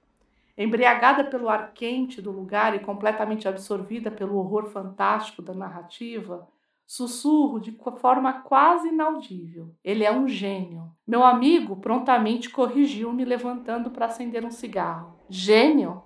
Embriagada 0.57 1.23
pelo 1.23 1.47
ar 1.47 1.73
quente 1.75 2.19
do 2.19 2.31
lugar 2.31 2.75
e 2.75 2.79
completamente 2.79 3.47
absorvida 3.47 4.09
pelo 4.09 4.39
horror 4.39 4.65
fantástico 4.65 5.43
da 5.43 5.53
narrativa, 5.53 6.49
sussurro 6.87 7.59
de 7.59 7.71
forma 7.99 8.41
quase 8.41 8.87
inaudível. 8.87 9.69
Ele 9.83 10.03
é 10.03 10.11
um 10.11 10.27
gênio. 10.27 10.89
Meu 11.05 11.23
amigo 11.23 11.75
prontamente 11.75 12.49
corrigiu-me, 12.49 13.23
levantando 13.23 13.91
para 13.91 14.07
acender 14.07 14.43
um 14.43 14.49
cigarro. 14.49 15.19
Gênio? 15.29 16.01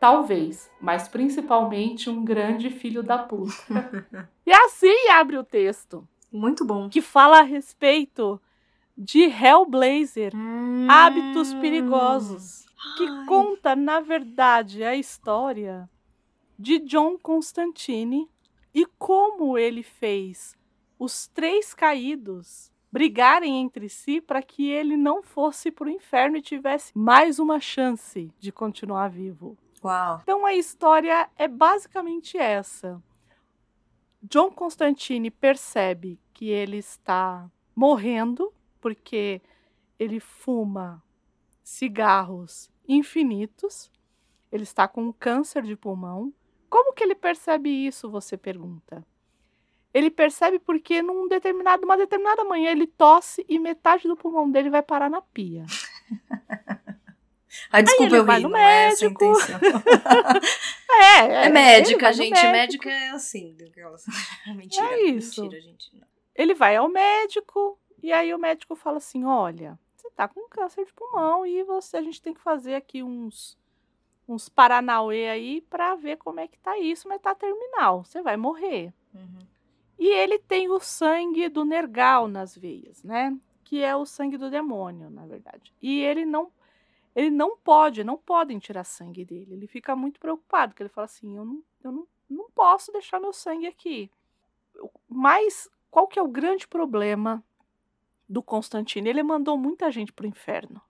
Talvez, 0.00 0.68
mas 0.80 1.06
principalmente 1.06 2.10
um 2.10 2.24
grande 2.24 2.68
filho 2.68 3.00
da 3.00 3.18
puta. 3.18 3.54
e 4.44 4.52
assim 4.52 5.08
abre 5.10 5.38
o 5.38 5.44
texto, 5.44 6.04
muito 6.32 6.64
bom. 6.64 6.88
que 6.88 7.02
fala 7.02 7.40
a 7.40 7.42
respeito 7.42 8.40
de 8.96 9.22
Hellblazer, 9.22 10.32
Hábitos 10.88 11.54
Perigosos, 11.54 12.66
que 12.96 13.06
Ai. 13.06 13.26
conta, 13.26 13.76
na 13.76 14.00
verdade, 14.00 14.82
a 14.84 14.94
história 14.96 15.88
de 16.58 16.78
John 16.80 17.18
Constantine 17.18 18.28
e 18.74 18.86
como 18.98 19.58
ele 19.58 19.82
fez 19.82 20.56
os 20.98 21.26
três 21.26 21.74
caídos 21.74 22.70
brigarem 22.90 23.60
entre 23.60 23.88
si 23.88 24.20
para 24.20 24.42
que 24.42 24.70
ele 24.70 24.96
não 24.96 25.22
fosse 25.22 25.70
para 25.70 25.86
o 25.86 25.90
inferno 25.90 26.36
e 26.36 26.42
tivesse 26.42 26.92
mais 26.94 27.38
uma 27.38 27.58
chance 27.58 28.30
de 28.38 28.52
continuar 28.52 29.08
vivo. 29.08 29.56
Uau. 29.82 30.20
Então 30.22 30.46
a 30.46 30.54
história 30.54 31.28
é 31.36 31.48
basicamente 31.48 32.36
essa. 32.36 33.02
John 34.22 34.50
Constantine 34.52 35.30
percebe 35.30 36.20
que 36.42 36.50
ele 36.50 36.78
está 36.78 37.48
morrendo 37.72 38.52
porque 38.80 39.40
ele 39.96 40.18
fuma 40.18 41.00
cigarros 41.62 42.68
infinitos. 42.88 43.88
Ele 44.50 44.64
está 44.64 44.88
com 44.88 45.12
câncer 45.12 45.62
de 45.62 45.76
pulmão. 45.76 46.34
Como 46.68 46.92
que 46.94 47.04
ele 47.04 47.14
percebe 47.14 47.70
isso, 47.70 48.10
você 48.10 48.36
pergunta? 48.36 49.06
Ele 49.94 50.10
percebe 50.10 50.58
porque 50.58 51.00
num 51.00 51.28
determinado, 51.28 51.84
uma 51.84 51.96
determinada 51.96 52.42
manhã 52.42 52.72
ele 52.72 52.88
tosse 52.88 53.46
e 53.48 53.56
metade 53.60 54.08
do 54.08 54.16
pulmão 54.16 54.50
dele 54.50 54.68
vai 54.68 54.82
parar 54.82 55.08
na 55.08 55.22
pia. 55.22 55.64
Ai, 57.70 57.84
desculpa, 57.84 58.16
eu 58.16 58.24
vai 58.24 58.38
ri, 58.38 58.42
no 58.42 58.56
é 58.56 58.88
médico. 58.88 59.32
É, 60.90 61.18
É 61.20 61.44
ele 61.44 61.54
médica, 61.54 62.12
gente. 62.12 62.42
Médica 62.48 62.90
é 62.90 63.10
assim. 63.10 63.56
Mentira. 64.56 64.86
É 64.86 65.02
isso. 65.04 65.42
Mentira, 65.42 65.62
gente. 65.62 65.96
não. 65.96 66.11
Ele 66.34 66.54
vai 66.54 66.76
ao 66.76 66.88
médico 66.88 67.78
e 68.02 68.12
aí 68.12 68.34
o 68.34 68.38
médico 68.38 68.74
fala 68.74 68.98
assim: 68.98 69.24
olha, 69.24 69.78
você 69.94 70.10
tá 70.10 70.26
com 70.26 70.48
câncer 70.48 70.84
de 70.84 70.92
pulmão 70.92 71.46
e 71.46 71.62
você 71.64 71.96
a 71.96 72.02
gente 72.02 72.20
tem 72.20 72.34
que 72.34 72.40
fazer 72.40 72.74
aqui 72.74 73.02
uns 73.02 73.58
uns 74.26 74.48
paranauê 74.48 75.28
aí 75.28 75.60
pra 75.62 75.94
ver 75.94 76.16
como 76.16 76.40
é 76.40 76.46
que 76.46 76.58
tá 76.58 76.78
isso, 76.78 77.08
mas 77.08 77.20
tá 77.20 77.34
terminal, 77.34 78.04
você 78.04 78.22
vai 78.22 78.36
morrer. 78.36 78.94
Uhum. 79.12 79.38
E 79.98 80.06
ele 80.06 80.38
tem 80.38 80.70
o 80.70 80.80
sangue 80.80 81.48
do 81.48 81.64
Nergal 81.64 82.28
nas 82.28 82.56
veias, 82.56 83.02
né? 83.02 83.36
Que 83.64 83.82
é 83.82 83.94
o 83.94 84.06
sangue 84.06 84.38
do 84.38 84.50
demônio, 84.50 85.10
na 85.10 85.26
verdade. 85.26 85.72
E 85.82 86.00
ele 86.00 86.24
não 86.24 86.50
ele 87.14 87.30
não 87.30 87.56
pode, 87.58 88.02
não 88.02 88.16
podem 88.16 88.58
tirar 88.58 88.84
sangue 88.84 89.24
dele. 89.24 89.52
Ele 89.52 89.66
fica 89.66 89.94
muito 89.94 90.18
preocupado, 90.18 90.72
porque 90.72 90.82
ele 90.82 90.88
fala 90.88 91.04
assim: 91.04 91.36
eu 91.36 91.44
não, 91.44 91.62
eu 91.84 91.92
não, 91.92 92.06
não 92.28 92.50
posso 92.50 92.90
deixar 92.90 93.20
meu 93.20 93.32
sangue 93.32 93.66
aqui. 93.66 94.10
Mas 95.08 95.68
qual 95.92 96.08
que 96.08 96.18
é 96.18 96.22
o 96.22 96.26
grande 96.26 96.66
problema 96.66 97.44
do 98.26 98.42
Constantino? 98.42 99.06
Ele 99.06 99.22
mandou 99.22 99.58
muita 99.58 99.90
gente 99.90 100.10
pro 100.10 100.26
inferno. 100.26 100.80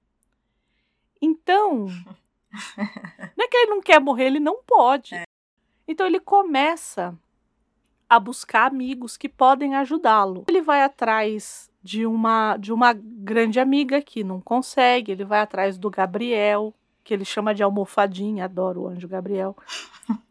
Então, 1.20 1.86
não 3.36 3.44
é 3.44 3.48
que 3.48 3.57
ele 3.57 3.70
não 3.70 3.82
quer 3.82 4.00
morrer, 4.00 4.26
ele 4.26 4.38
não 4.38 4.62
pode. 4.62 5.16
É. 5.16 5.24
Então 5.88 6.07
ele 6.07 6.20
começa 6.20 7.18
a 8.09 8.20
buscar 8.20 8.70
amigos 8.70 9.16
que 9.16 9.28
podem 9.28 9.74
ajudá-lo. 9.74 10.44
Ele 10.46 10.62
vai 10.62 10.84
atrás 10.84 11.68
de 11.82 12.07
uma 12.07 12.57
de 12.57 12.72
uma 12.72 12.92
grande 12.92 13.59
amiga 13.59 14.00
que 14.00 14.22
não 14.22 14.40
consegue, 14.40 15.11
ele 15.11 15.24
vai 15.24 15.40
atrás 15.40 15.76
do 15.76 15.90
Gabriel, 15.90 16.72
que 17.03 17.12
ele 17.12 17.24
chama 17.24 17.53
de 17.53 17.64
almofadinha, 17.64 18.44
adoro 18.44 18.82
o 18.82 18.88
anjo 18.88 19.09
Gabriel, 19.09 19.57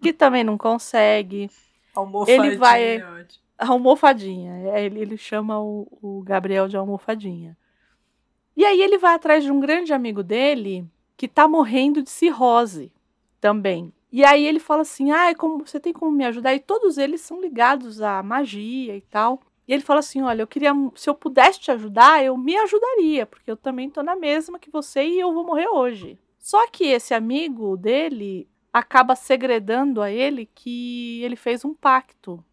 que 0.02 0.14
também 0.14 0.46
não 0.46 0.58
consegue. 0.58 1.52
Ele 2.26 2.56
vai 2.56 3.02
a 3.02 3.26
almofadinha, 3.62 4.54
é, 4.74 4.86
ele, 4.86 5.00
ele 5.00 5.18
chama 5.18 5.62
o, 5.62 5.88
o 6.02 6.22
Gabriel 6.24 6.68
de 6.68 6.76
almofadinha. 6.76 7.58
E 8.56 8.66
aí 8.66 8.82
ele 8.82 8.98
vai 8.98 9.16
atrás 9.16 9.44
de 9.44 9.52
um 9.52 9.60
grande 9.60 9.94
amigo 9.94 10.24
dele 10.24 10.86
que 11.16 11.28
tá 11.28 11.48
morrendo 11.48 12.02
de 12.02 12.10
cirrose 12.10 12.92
também. 13.40 13.94
E 14.12 14.26
aí 14.26 14.46
ele 14.46 14.60
fala 14.60 14.82
assim: 14.82 15.12
"Ah, 15.12 15.34
como 15.36 15.66
você 15.66 15.80
tem 15.80 15.94
como 15.94 16.12
me 16.12 16.26
ajudar?" 16.26 16.54
E 16.54 16.60
todos 16.60 16.98
eles 16.98 17.22
são 17.22 17.40
ligados 17.40 18.02
à 18.02 18.22
magia 18.22 18.96
e 18.96 19.02
tal. 19.02 19.42
E 19.68 19.74
ele 19.74 19.84
fala 19.84 20.00
assim: 20.00 20.22
"Olha, 20.22 20.42
eu 20.42 20.48
queria 20.48 20.74
se 20.96 21.10
eu 21.10 21.16
pudesse 21.16 21.60
te 21.60 21.72
ajudar, 21.72 22.24
eu 22.24 22.36
me 22.36 22.58
ajudaria, 22.58 23.26
porque 23.26 23.50
eu 23.50 23.56
também 23.58 23.90
tô 23.90 24.04
na 24.04 24.16
mesma 24.16 24.60
que 24.60 24.70
você 24.70 25.04
e 25.04 25.20
eu 25.20 25.34
vou 25.34 25.46
morrer 25.46 25.68
hoje." 25.70 26.20
Só 26.40 26.68
que 26.68 26.86
esse 26.86 27.14
amigo 27.14 27.78
dele 27.78 28.50
acaba 28.74 29.16
segredando 29.16 30.02
a 30.02 30.12
ele 30.12 30.50
que 30.54 31.22
ele 31.24 31.36
fez 31.36 31.64
um 31.64 31.74
pacto 31.74 32.44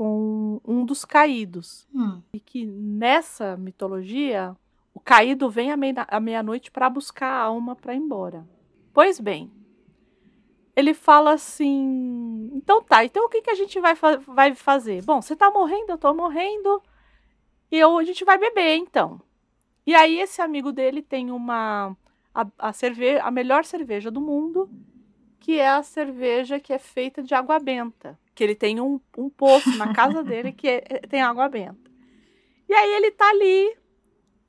com 0.00 0.62
um 0.66 0.82
dos 0.82 1.04
caídos. 1.04 1.86
Hum. 1.94 2.22
E 2.32 2.40
que 2.40 2.64
nessa 2.64 3.54
mitologia, 3.58 4.56
o 4.94 4.98
caído 4.98 5.50
vem 5.50 5.70
à 5.70 6.18
meia-noite 6.18 6.70
para 6.70 6.88
buscar 6.88 7.26
a 7.26 7.42
alma 7.42 7.76
para 7.76 7.92
ir 7.92 7.98
embora. 7.98 8.48
Pois 8.94 9.20
bem, 9.20 9.52
ele 10.74 10.94
fala 10.94 11.34
assim: 11.34 12.50
então 12.54 12.82
tá, 12.82 13.04
então 13.04 13.26
o 13.26 13.28
que, 13.28 13.42
que 13.42 13.50
a 13.50 13.54
gente 13.54 13.78
vai, 13.78 13.94
fa 13.94 14.16
vai 14.16 14.54
fazer? 14.54 15.04
Bom, 15.04 15.20
você 15.20 15.36
tá 15.36 15.50
morrendo, 15.50 15.90
eu 15.90 15.98
tô 15.98 16.14
morrendo, 16.14 16.82
e 17.70 17.76
eu, 17.76 17.98
a 17.98 18.02
gente 18.02 18.24
vai 18.24 18.38
beber 18.38 18.76
então. 18.76 19.20
E 19.86 19.94
aí 19.94 20.18
esse 20.18 20.40
amigo 20.40 20.72
dele 20.72 21.02
tem 21.02 21.30
uma. 21.30 21.94
A, 22.34 22.46
a, 22.58 22.72
cerveja, 22.72 23.22
a 23.22 23.30
melhor 23.30 23.66
cerveja 23.66 24.10
do 24.10 24.22
mundo, 24.22 24.70
que 25.40 25.58
é 25.58 25.68
a 25.68 25.82
cerveja 25.82 26.60
que 26.60 26.72
é 26.72 26.78
feita 26.78 27.22
de 27.22 27.34
água 27.34 27.58
benta. 27.58 28.16
Que 28.34 28.44
ele 28.44 28.54
tem 28.54 28.78
um, 28.78 29.00
um 29.16 29.30
poço 29.30 29.76
na 29.76 29.92
casa 29.92 30.22
dele 30.22 30.52
que 30.52 30.68
é, 30.68 30.80
tem 31.08 31.22
água 31.22 31.48
benta. 31.48 31.90
E 32.68 32.74
aí 32.74 32.92
ele 32.92 33.10
tá 33.10 33.28
ali, 33.30 33.76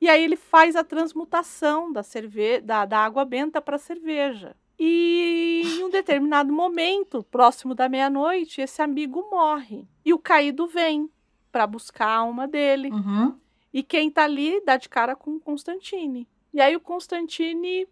e 0.00 0.08
aí 0.08 0.22
ele 0.22 0.36
faz 0.36 0.76
a 0.76 0.84
transmutação 0.84 1.92
da, 1.92 2.02
cerve 2.02 2.60
da, 2.60 2.84
da 2.84 2.98
água 2.98 3.24
benta 3.24 3.60
para 3.60 3.78
cerveja. 3.78 4.54
E 4.78 5.62
em 5.64 5.84
um 5.84 5.90
determinado 5.90 6.52
momento, 6.52 7.22
próximo 7.24 7.74
da 7.74 7.88
meia-noite, 7.88 8.60
esse 8.60 8.82
amigo 8.82 9.28
morre. 9.30 9.86
E 10.04 10.12
o 10.12 10.18
caído 10.18 10.66
vem 10.66 11.10
para 11.50 11.66
buscar 11.66 12.06
a 12.06 12.16
alma 12.16 12.46
dele. 12.46 12.90
Uhum. 12.90 13.36
E 13.72 13.82
quem 13.82 14.10
tá 14.10 14.24
ali 14.24 14.60
dá 14.64 14.76
de 14.76 14.88
cara 14.88 15.16
com 15.16 15.36
o 15.36 15.40
Constantine. 15.40 16.28
E 16.52 16.60
aí 16.60 16.76
o 16.76 16.80
Constantine 16.80 17.88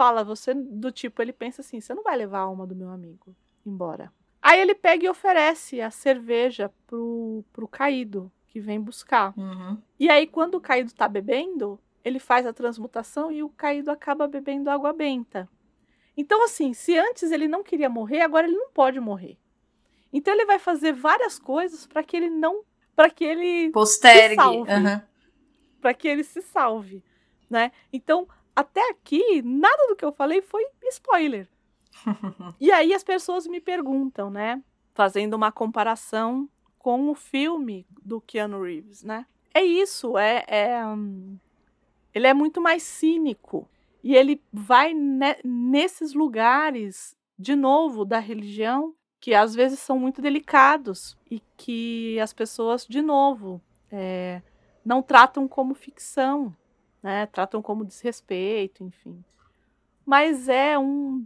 fala, 0.00 0.24
você 0.24 0.54
do 0.54 0.90
tipo, 0.90 1.20
ele 1.20 1.30
pensa 1.32 1.60
assim, 1.60 1.78
você 1.78 1.92
não 1.92 2.02
vai 2.02 2.16
levar 2.16 2.38
a 2.38 2.42
alma 2.42 2.66
do 2.66 2.74
meu 2.74 2.88
amigo 2.88 3.36
embora. 3.66 4.10
Aí 4.40 4.58
ele 4.58 4.74
pega 4.74 5.04
e 5.04 5.08
oferece 5.10 5.78
a 5.82 5.90
cerveja 5.90 6.72
pro, 6.86 7.44
pro 7.52 7.68
caído 7.68 8.32
que 8.46 8.58
vem 8.58 8.80
buscar. 8.80 9.34
Uhum. 9.36 9.76
E 9.98 10.08
aí 10.08 10.26
quando 10.26 10.54
o 10.54 10.60
caído 10.60 10.90
tá 10.94 11.06
bebendo, 11.06 11.78
ele 12.02 12.18
faz 12.18 12.46
a 12.46 12.52
transmutação 12.54 13.30
e 13.30 13.42
o 13.42 13.50
caído 13.50 13.90
acaba 13.90 14.26
bebendo 14.26 14.70
água 14.70 14.90
benta. 14.94 15.46
Então, 16.16 16.42
assim, 16.44 16.72
se 16.72 16.98
antes 16.98 17.30
ele 17.30 17.46
não 17.46 17.62
queria 17.62 17.90
morrer, 17.90 18.22
agora 18.22 18.46
ele 18.46 18.56
não 18.56 18.70
pode 18.70 18.98
morrer. 18.98 19.36
Então 20.10 20.32
ele 20.32 20.46
vai 20.46 20.58
fazer 20.58 20.94
várias 20.94 21.38
coisas 21.38 21.86
para 21.86 22.02
que 22.02 22.16
ele 22.16 22.30
não, 22.30 22.62
para 22.96 23.10
que 23.10 23.22
ele 23.24 23.70
Postergue. 23.70 24.30
se 24.30 24.34
salve, 24.36 24.72
Uhum. 24.72 25.02
para 25.78 25.92
que 25.94 26.08
ele 26.08 26.24
se 26.24 26.40
salve, 26.40 27.04
né? 27.50 27.70
Então, 27.92 28.26
até 28.60 28.90
aqui, 28.90 29.42
nada 29.42 29.86
do 29.88 29.96
que 29.96 30.04
eu 30.04 30.12
falei 30.12 30.40
foi 30.42 30.66
spoiler. 30.90 31.48
e 32.60 32.70
aí 32.70 32.94
as 32.94 33.02
pessoas 33.02 33.46
me 33.46 33.60
perguntam, 33.60 34.30
né, 34.30 34.62
fazendo 34.94 35.34
uma 35.34 35.50
comparação 35.50 36.48
com 36.78 37.10
o 37.10 37.14
filme 37.14 37.86
do 38.02 38.20
Keanu 38.20 38.62
Reeves, 38.62 39.02
né? 39.02 39.26
É 39.52 39.62
isso, 39.62 40.16
é, 40.16 40.44
é 40.46 40.86
hum, 40.86 41.36
ele 42.14 42.26
é 42.26 42.34
muito 42.34 42.60
mais 42.60 42.82
cínico. 42.82 43.68
E 44.02 44.14
ele 44.14 44.42
vai 44.52 44.94
ne 44.94 45.36
nesses 45.44 46.14
lugares, 46.14 47.16
de 47.38 47.54
novo, 47.54 48.04
da 48.04 48.18
religião, 48.18 48.94
que 49.20 49.34
às 49.34 49.54
vezes 49.54 49.78
são 49.78 49.98
muito 49.98 50.22
delicados 50.22 51.16
e 51.30 51.42
que 51.56 52.18
as 52.18 52.32
pessoas, 52.32 52.86
de 52.86 53.02
novo, 53.02 53.60
é, 53.90 54.40
não 54.84 55.02
tratam 55.02 55.46
como 55.46 55.74
ficção, 55.74 56.56
né? 57.02 57.26
tratam 57.26 57.62
como 57.62 57.84
desrespeito, 57.84 58.84
enfim. 58.84 59.22
Mas 60.04 60.48
é 60.48 60.78
um 60.78 61.24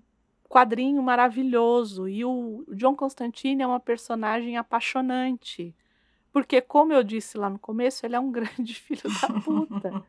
quadrinho 0.48 1.02
maravilhoso 1.02 2.08
e 2.08 2.24
o 2.24 2.64
John 2.68 2.94
Constantine 2.94 3.62
é 3.62 3.66
uma 3.66 3.80
personagem 3.80 4.56
apaixonante. 4.56 5.74
Porque, 6.32 6.60
como 6.60 6.92
eu 6.92 7.02
disse 7.02 7.38
lá 7.38 7.48
no 7.48 7.58
começo, 7.58 8.04
ele 8.04 8.16
é 8.16 8.20
um 8.20 8.30
grande 8.32 8.74
filho 8.74 9.02
da 9.20 9.40
puta. 9.40 10.04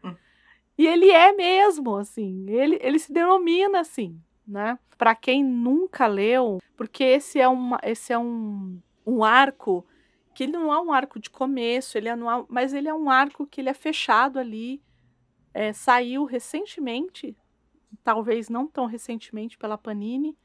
E 0.77 0.85
ele 0.85 1.09
é 1.09 1.31
mesmo, 1.31 1.95
assim, 1.95 2.45
ele, 2.49 2.77
ele 2.81 2.99
se 2.99 3.13
denomina 3.13 3.79
assim, 3.79 4.19
né? 4.45 4.77
Para 4.97 5.15
quem 5.15 5.43
nunca 5.43 6.05
leu, 6.05 6.59
porque 6.75 7.03
esse 7.03 7.39
é, 7.39 7.47
uma, 7.47 7.79
esse 7.83 8.11
é 8.11 8.17
um, 8.17 8.79
um 9.05 9.23
arco 9.23 9.85
que 10.33 10.43
ele 10.43 10.51
não 10.51 10.73
é 10.73 10.79
um 10.81 10.91
arco 10.91 11.17
de 11.17 11.29
começo, 11.29 11.97
ele 11.97 12.09
é 12.09 12.11
anual, 12.11 12.45
mas 12.49 12.73
ele 12.73 12.89
é 12.89 12.93
um 12.93 13.09
arco 13.09 13.47
que 13.47 13.61
ele 13.61 13.69
é 13.69 13.73
fechado 13.73 14.37
ali, 14.37 14.81
é, 15.55 15.71
saiu 15.71 16.25
recentemente, 16.25 17.33
talvez 18.03 18.49
não 18.49 18.67
tão 18.67 18.85
recentemente 18.85 19.57
pela 19.57 19.77
Panini, 19.77 20.37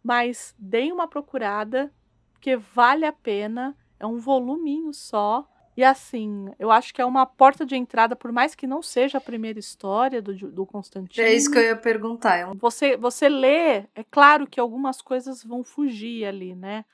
mas 0.00 0.54
deem 0.56 0.92
uma 0.92 1.08
procurada, 1.08 1.92
porque 2.32 2.56
vale 2.56 3.04
a 3.04 3.12
pena, 3.12 3.76
é 3.98 4.06
um 4.06 4.18
voluminho 4.18 4.94
só, 4.94 5.44
e 5.76 5.82
assim, 5.82 6.54
eu 6.56 6.70
acho 6.70 6.94
que 6.94 7.02
é 7.02 7.04
uma 7.04 7.26
porta 7.26 7.66
de 7.66 7.74
entrada, 7.74 8.14
por 8.14 8.30
mais 8.30 8.54
que 8.54 8.64
não 8.64 8.80
seja 8.80 9.18
a 9.18 9.20
primeira 9.20 9.58
história 9.58 10.22
do, 10.22 10.32
do 10.32 10.64
Constantino. 10.64 11.26
É 11.26 11.34
isso 11.34 11.50
que 11.50 11.58
eu 11.58 11.62
ia 11.64 11.76
perguntar. 11.76 12.36
É 12.36 12.46
um... 12.46 12.54
Você, 12.54 12.96
você 12.96 13.28
lê, 13.28 13.78
é 13.92 14.04
claro 14.08 14.46
que 14.46 14.60
algumas 14.60 15.02
coisas 15.02 15.42
vão 15.42 15.64
fugir 15.64 16.24
ali, 16.26 16.54
né? 16.54 16.84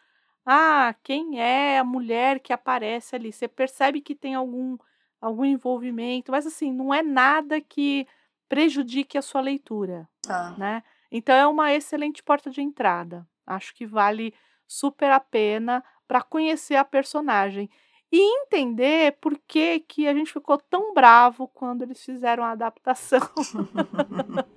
Ah, 0.46 0.94
quem 1.02 1.38
é 1.38 1.78
a 1.78 1.84
mulher 1.84 2.40
que 2.40 2.54
aparece 2.54 3.14
ali? 3.14 3.30
Você 3.30 3.46
percebe 3.46 4.00
que 4.00 4.14
tem 4.14 4.34
algum, 4.34 4.78
algum 5.20 5.44
envolvimento, 5.44 6.30
mas 6.32 6.46
assim, 6.46 6.72
não 6.72 6.92
é 6.94 7.02
nada 7.02 7.60
que 7.60 8.06
prejudique 8.48 9.16
a 9.18 9.22
sua 9.22 9.40
leitura, 9.40 10.08
Tá. 10.22 10.54
né? 10.58 10.82
Então 11.12 11.34
é 11.34 11.46
uma 11.46 11.72
excelente 11.72 12.22
porta 12.22 12.50
de 12.50 12.60
entrada. 12.62 13.26
Acho 13.46 13.74
que 13.74 13.84
vale 13.86 14.32
super 14.66 15.10
a 15.10 15.20
pena 15.20 15.82
para 16.06 16.22
conhecer 16.22 16.76
a 16.76 16.84
personagem 16.84 17.68
e 18.12 18.18
entender 18.42 19.16
por 19.20 19.38
que, 19.46 19.80
que 19.80 20.06
a 20.08 20.14
gente 20.14 20.32
ficou 20.32 20.58
tão 20.58 20.92
bravo 20.92 21.46
quando 21.48 21.82
eles 21.82 22.04
fizeram 22.04 22.42
a 22.44 22.50
adaptação 22.50 23.20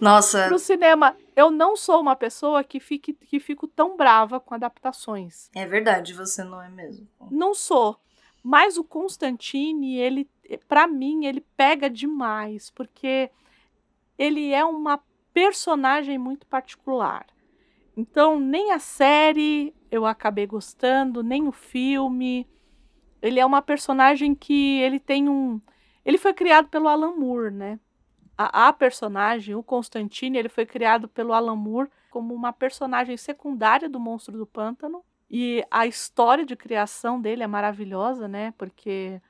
Nossa, 0.00 0.44
para 0.48 0.54
o 0.54 0.58
cinema. 0.58 1.16
Eu 1.36 1.50
não 1.50 1.76
sou 1.76 2.00
uma 2.00 2.16
pessoa 2.16 2.64
que, 2.64 2.80
fique, 2.80 3.12
que 3.12 3.38
fico 3.40 3.66
tão 3.66 3.96
brava 3.96 4.40
com 4.40 4.54
adaptações. 4.54 5.50
é 5.54 5.66
verdade, 5.66 6.14
você 6.14 6.42
não 6.44 6.60
é 6.62 6.68
mesmo. 6.68 7.06
Não 7.30 7.54
sou. 7.54 7.98
Mas 8.48 8.78
o 8.78 8.82
Constantine, 8.82 9.98
ele, 9.98 10.26
para 10.66 10.86
mim, 10.86 11.26
ele 11.26 11.44
pega 11.54 11.90
demais, 11.90 12.70
porque 12.70 13.30
ele 14.16 14.54
é 14.54 14.64
uma 14.64 15.02
personagem 15.34 16.16
muito 16.16 16.46
particular. 16.46 17.26
Então, 17.94 18.40
nem 18.40 18.72
a 18.72 18.78
série 18.78 19.74
eu 19.90 20.06
acabei 20.06 20.46
gostando, 20.46 21.22
nem 21.22 21.46
o 21.46 21.52
filme. 21.52 22.48
Ele 23.20 23.38
é 23.38 23.44
uma 23.44 23.60
personagem 23.60 24.34
que 24.34 24.80
ele 24.80 24.98
tem 24.98 25.28
um. 25.28 25.60
Ele 26.02 26.16
foi 26.16 26.32
criado 26.32 26.68
pelo 26.68 26.88
Alan 26.88 27.16
Moore, 27.16 27.50
né? 27.50 27.78
A, 28.34 28.68
a 28.68 28.72
personagem, 28.72 29.54
o 29.54 29.62
Constantine, 29.62 30.38
ele 30.38 30.48
foi 30.48 30.64
criado 30.64 31.06
pelo 31.06 31.34
Alan 31.34 31.54
Moore 31.54 31.90
como 32.10 32.32
uma 32.32 32.54
personagem 32.54 33.18
secundária 33.18 33.90
do 33.90 34.00
Monstro 34.00 34.38
do 34.38 34.46
Pântano. 34.46 35.04
E 35.30 35.64
a 35.70 35.86
história 35.86 36.44
de 36.44 36.56
criação 36.56 37.20
dele 37.20 37.42
é 37.42 37.46
maravilhosa, 37.46 38.26
né? 38.26 38.54
Porque 38.56 39.20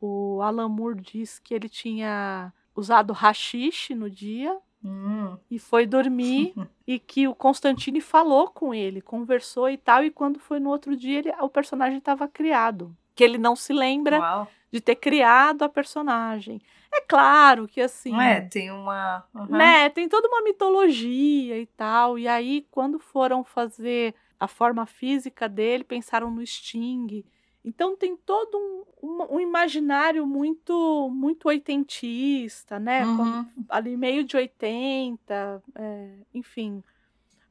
o 0.00 0.40
Alan 0.42 0.68
Moore 0.68 1.00
diz 1.00 1.38
que 1.38 1.52
ele 1.54 1.68
tinha 1.68 2.52
usado 2.74 3.12
rachixe 3.12 3.94
no 3.94 4.10
dia 4.10 4.58
Hum. 4.84 5.36
e 5.50 5.58
foi 5.58 5.84
dormir 5.84 6.54
e 6.86 6.98
que 6.98 7.26
o 7.26 7.34
Constantine 7.34 8.00
falou 8.00 8.48
com 8.48 8.72
ele, 8.72 9.00
conversou 9.00 9.68
e 9.68 9.76
tal, 9.76 10.04
e 10.04 10.10
quando 10.10 10.38
foi 10.38 10.60
no 10.60 10.70
outro 10.70 10.96
dia 10.96 11.18
ele, 11.18 11.32
o 11.40 11.48
personagem 11.48 11.98
estava 11.98 12.28
criado. 12.28 12.96
Que 13.14 13.24
ele 13.24 13.38
não 13.38 13.56
se 13.56 13.72
lembra 13.72 14.20
Uau. 14.20 14.48
de 14.70 14.80
ter 14.80 14.94
criado 14.94 15.62
a 15.62 15.68
personagem. 15.68 16.60
É 16.92 17.00
claro 17.00 17.66
que 17.66 17.80
assim. 17.80 18.18
É, 18.20 18.42
tem 18.42 18.70
uma. 18.70 19.24
Uhum. 19.34 19.46
Né, 19.46 19.88
tem 19.90 20.08
toda 20.08 20.28
uma 20.28 20.42
mitologia 20.42 21.58
e 21.58 21.66
tal. 21.66 22.18
E 22.18 22.28
aí, 22.28 22.66
quando 22.70 22.98
foram 22.98 23.42
fazer 23.42 24.14
a 24.38 24.46
forma 24.48 24.86
física 24.86 25.48
dele, 25.48 25.84
pensaram 25.84 26.30
no 26.30 26.44
Sting. 26.46 27.24
Então 27.64 27.96
tem 27.96 28.16
todo 28.16 28.56
um, 28.56 28.84
um, 29.02 29.34
um 29.36 29.40
imaginário 29.40 30.26
muito 30.26 31.10
muito 31.10 31.48
oitentista, 31.48 32.78
né? 32.78 33.04
Uhum. 33.04 33.16
Como- 33.16 33.46
ali 33.68 33.96
meio 33.96 34.22
de 34.24 34.36
80, 34.36 35.62
é, 35.74 36.10
enfim. 36.32 36.82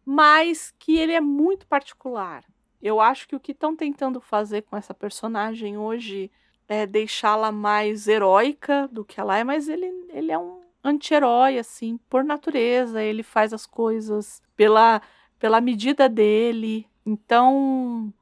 Mas 0.06 0.74
que 0.78 0.98
ele 0.98 1.14
é 1.14 1.22
muito 1.22 1.68
particular. 1.68 2.46
Eu 2.82 3.02
acho 3.02 3.28
que 3.28 3.36
o 3.36 3.40
que 3.40 3.52
estão 3.52 3.76
tentando 3.76 4.22
fazer 4.22 4.62
com 4.62 4.78
essa 4.78 4.94
personagem 4.94 5.78
hoje 5.78 6.32
é 6.68 6.86
deixá-la 6.86 7.52
mais 7.52 8.08
heróica 8.08 8.88
do 8.92 9.04
que 9.04 9.20
ela 9.20 9.38
é, 9.38 9.44
mas 9.44 9.68
ele, 9.68 9.86
ele 10.10 10.32
é 10.32 10.38
um 10.38 10.62
anti-herói, 10.84 11.58
assim, 11.58 11.98
por 12.10 12.24
natureza. 12.24 13.02
Ele 13.02 13.24
faz 13.24 13.52
as 13.54 13.66
coisas 13.66 14.42
pela, 14.56 15.02
pela 15.40 15.62
medida 15.62 16.08
dele. 16.10 16.88
Então. 17.06 18.14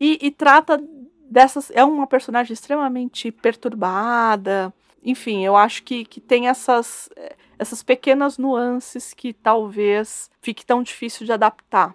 E, 0.00 0.18
e 0.26 0.30
trata 0.30 0.82
dessas. 1.30 1.70
É 1.70 1.84
uma 1.84 2.06
personagem 2.06 2.52
extremamente 2.52 3.30
perturbada. 3.30 4.72
Enfim, 5.02 5.44
eu 5.44 5.54
acho 5.54 5.82
que, 5.82 6.04
que 6.04 6.20
tem 6.20 6.48
essas, 6.48 7.10
essas 7.58 7.82
pequenas 7.82 8.38
nuances 8.38 9.12
que 9.12 9.34
talvez 9.34 10.30
fique 10.40 10.64
tão 10.64 10.82
difícil 10.82 11.26
de 11.26 11.32
adaptar. 11.32 11.94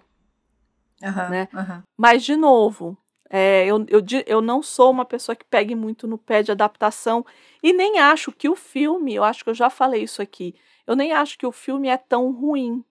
Aham, 1.02 1.28
né? 1.28 1.48
aham. 1.52 1.82
Mas, 1.96 2.22
de 2.22 2.36
novo, 2.36 2.96
é, 3.28 3.64
eu, 3.66 3.84
eu, 3.88 4.04
eu 4.26 4.40
não 4.40 4.62
sou 4.62 4.90
uma 4.90 5.04
pessoa 5.04 5.34
que 5.34 5.44
pegue 5.44 5.74
muito 5.74 6.06
no 6.06 6.18
pé 6.18 6.42
de 6.42 6.52
adaptação 6.52 7.24
e 7.62 7.72
nem 7.72 7.98
acho 7.98 8.32
que 8.32 8.48
o 8.48 8.56
filme, 8.56 9.14
eu 9.14 9.24
acho 9.24 9.42
que 9.42 9.50
eu 9.50 9.54
já 9.54 9.70
falei 9.70 10.02
isso 10.02 10.20
aqui, 10.20 10.54
eu 10.86 10.96
nem 10.96 11.12
acho 11.12 11.38
que 11.38 11.46
o 11.46 11.52
filme 11.52 11.88
é 11.88 11.96
tão 11.96 12.32
ruim 12.32 12.84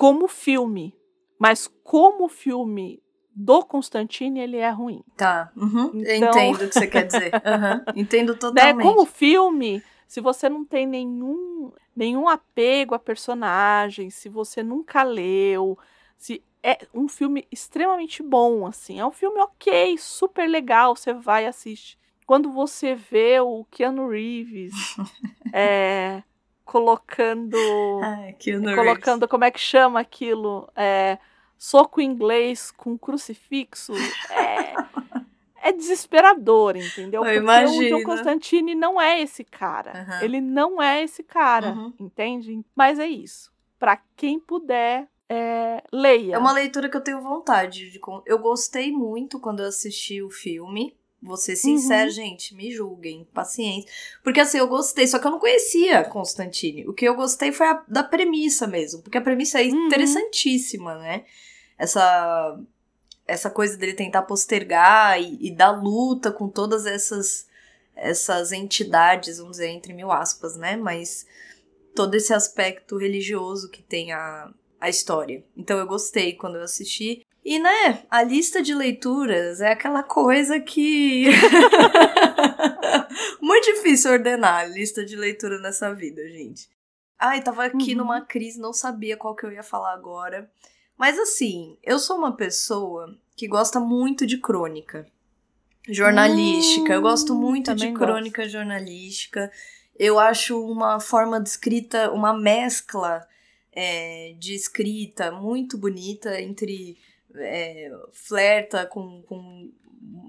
como 0.00 0.26
filme, 0.26 0.96
mas 1.38 1.68
como 1.84 2.26
filme 2.26 3.02
do 3.36 3.62
Constantine, 3.62 4.40
ele 4.40 4.56
é 4.56 4.70
ruim. 4.70 5.04
Tá. 5.14 5.52
uhum. 5.54 5.90
Então- 5.94 6.30
entendo 6.30 6.64
o 6.64 6.68
que 6.68 6.74
você 6.74 6.86
quer 6.86 7.06
dizer. 7.06 7.30
Aham, 7.44 7.84
Entendo 7.94 8.32
Né? 8.32 8.38
totalmente. 8.38 8.82
Como 8.86 9.04
filme, 9.04 9.82
se 10.08 10.22
você 10.22 10.48
não 10.48 10.64
tem 10.64 10.86
nenhum, 10.86 11.70
nenhum 11.94 12.26
apego 12.28 12.94
a 12.94 12.98
personagem, 12.98 14.08
se 14.08 14.30
você 14.30 14.62
nunca 14.62 15.02
leu, 15.02 15.78
se 16.16 16.42
é 16.62 16.78
um 16.94 17.06
filme 17.06 17.46
extremamente 17.52 18.22
bom, 18.22 18.66
assim, 18.66 18.98
é 18.98 19.04
um 19.04 19.12
filme 19.12 19.38
ok, 19.40 19.98
super 19.98 20.48
legal, 20.48 20.96
você 20.96 21.12
vai 21.12 21.44
assistir. 21.46 21.98
Quando 22.26 22.50
você 22.50 22.94
vê 22.94 23.38
o 23.40 23.66
Keanu 23.70 24.08
Reeves 24.08 24.72
é, 25.52 26.22
colocando, 26.70 28.00
Ai, 28.00 28.36
Reeves. 28.38 28.74
colocando, 28.76 29.26
como 29.28 29.44
é 29.44 29.50
que 29.50 29.58
chama 29.58 29.98
aquilo? 29.98 30.70
É, 30.76 31.18
soco 31.58 32.00
inglês 32.00 32.70
com 32.70 32.96
crucifixo, 32.96 33.92
é, 34.30 34.74
é 35.64 35.72
desesperador, 35.72 36.76
entendeu? 36.76 37.24
Eu 37.24 37.42
Porque 37.44 37.64
o. 37.64 37.88
John 37.88 38.04
Constantine 38.04 38.76
não 38.76 39.00
é 39.00 39.20
esse 39.20 39.42
cara. 39.42 39.92
Aham. 40.00 40.22
Ele 40.22 40.40
não 40.40 40.80
é 40.80 41.02
esse 41.02 41.24
cara, 41.24 41.72
Uhum. 41.72 41.92
entende? 41.98 42.64
Mas 42.74 43.00
é 43.00 43.06
isso. 43.08 43.50
Pra 43.76 44.00
quem 44.16 44.38
puder, 44.38 45.08
é, 45.28 45.82
leia. 45.92 46.36
É 46.36 46.38
uma 46.38 46.52
leitura 46.52 46.88
que 46.88 46.96
eu 46.96 47.02
tenho 47.02 47.20
vontade 47.20 47.90
de. 47.90 48.00
Eu 48.26 48.38
gostei 48.38 48.92
muito 48.92 49.40
quando 49.40 49.60
eu 49.60 49.66
assisti 49.68 50.22
o 50.22 50.30
filme. 50.30 50.96
Vou 51.22 51.36
ser 51.36 51.54
sincera, 51.56 52.04
Uhum. 52.06 52.10
gente, 52.10 52.54
me 52.54 52.70
julguem, 52.70 53.26
paciência. 53.34 53.90
Porque 54.24 54.40
assim, 54.40 54.56
eu 54.58 54.66
gostei, 54.66 55.06
só 55.06 55.18
que 55.18 55.26
eu 55.26 55.30
não 55.30 55.38
conhecia 55.38 56.02
Constantine. 56.04 56.88
O 56.88 56.94
que 56.94 57.04
eu 57.04 57.14
gostei 57.14 57.52
foi 57.52 57.66
a- 57.66 57.84
da 57.86 58.02
premissa 58.02 58.66
mesmo, 58.66 59.02
porque 59.02 59.18
a 59.18 59.20
premissa 59.20 59.60
é 59.60 59.64
Uhum. 59.66 59.86
interessantíssima, 59.86 60.96
né? 60.98 61.24
Essa 61.78 62.58
essa 63.26 63.48
coisa 63.48 63.76
dele 63.76 63.92
tentar 63.94 64.22
postergar 64.22 65.20
e, 65.20 65.38
e 65.40 65.50
dar 65.54 65.70
luta 65.70 66.32
com 66.32 66.48
todas 66.48 66.84
essas 66.86 67.48
essas 67.94 68.50
entidades, 68.50 69.36
vamos 69.38 69.52
dizer, 69.58 69.68
entre 69.68 69.92
mil 69.92 70.10
aspas, 70.10 70.56
né? 70.56 70.74
Mas 70.76 71.26
todo 71.94 72.14
esse 72.14 72.32
aspecto 72.32 72.96
religioso 72.96 73.68
que 73.68 73.82
tem 73.82 74.10
a, 74.12 74.50
a 74.80 74.88
história. 74.88 75.44
Então 75.56 75.78
eu 75.78 75.86
gostei 75.86 76.32
quando 76.32 76.56
eu 76.56 76.62
assisti. 76.62 77.26
E, 77.44 77.58
né, 77.58 78.02
a 78.10 78.22
lista 78.22 78.62
de 78.62 78.74
leituras 78.74 79.60
é 79.60 79.72
aquela 79.72 80.02
coisa 80.02 80.60
que. 80.60 81.26
Muito 83.40 83.64
difícil 83.74 84.12
ordenar 84.12 84.60
a 84.60 84.66
lista 84.66 85.04
de 85.04 85.16
leitura 85.16 85.58
nessa 85.58 85.92
vida, 85.94 86.22
gente. 86.28 86.68
Ai, 87.18 87.42
tava 87.42 87.64
aqui 87.64 87.92
Uhum. 87.92 87.98
numa 87.98 88.20
crise, 88.20 88.60
não 88.60 88.72
sabia 88.72 89.16
qual 89.16 89.34
que 89.34 89.44
eu 89.44 89.52
ia 89.52 89.62
falar 89.62 89.92
agora. 89.94 90.50
Mas 90.96 91.18
assim, 91.18 91.76
eu 91.82 91.98
sou 91.98 92.16
uma 92.18 92.36
pessoa 92.36 93.16
que 93.36 93.48
gosta 93.48 93.80
muito 93.80 94.26
de 94.26 94.38
crônica 94.38 95.06
jornalística. 95.88 96.92
eu 96.92 97.00
gosto 97.02 97.32
Hum, 97.32 97.40
muito 97.40 97.74
de 97.74 97.82
também 97.82 97.94
gosto. 97.94 98.06
crônica 98.06 98.48
jornalística. 98.48 99.50
Eu 99.98 100.18
acho 100.18 100.62
uma 100.64 101.00
forma 101.00 101.40
de 101.40 101.48
escrita, 101.48 102.10
uma 102.10 102.36
mescla 102.38 103.26
é, 103.72 104.34
de 104.38 104.54
escrita 104.54 105.30
muito 105.30 105.76
bonita 105.78 106.40
entre 106.40 106.96
é, 107.36 107.90
flerta 108.12 108.86
com, 108.86 109.22
com 109.22 109.70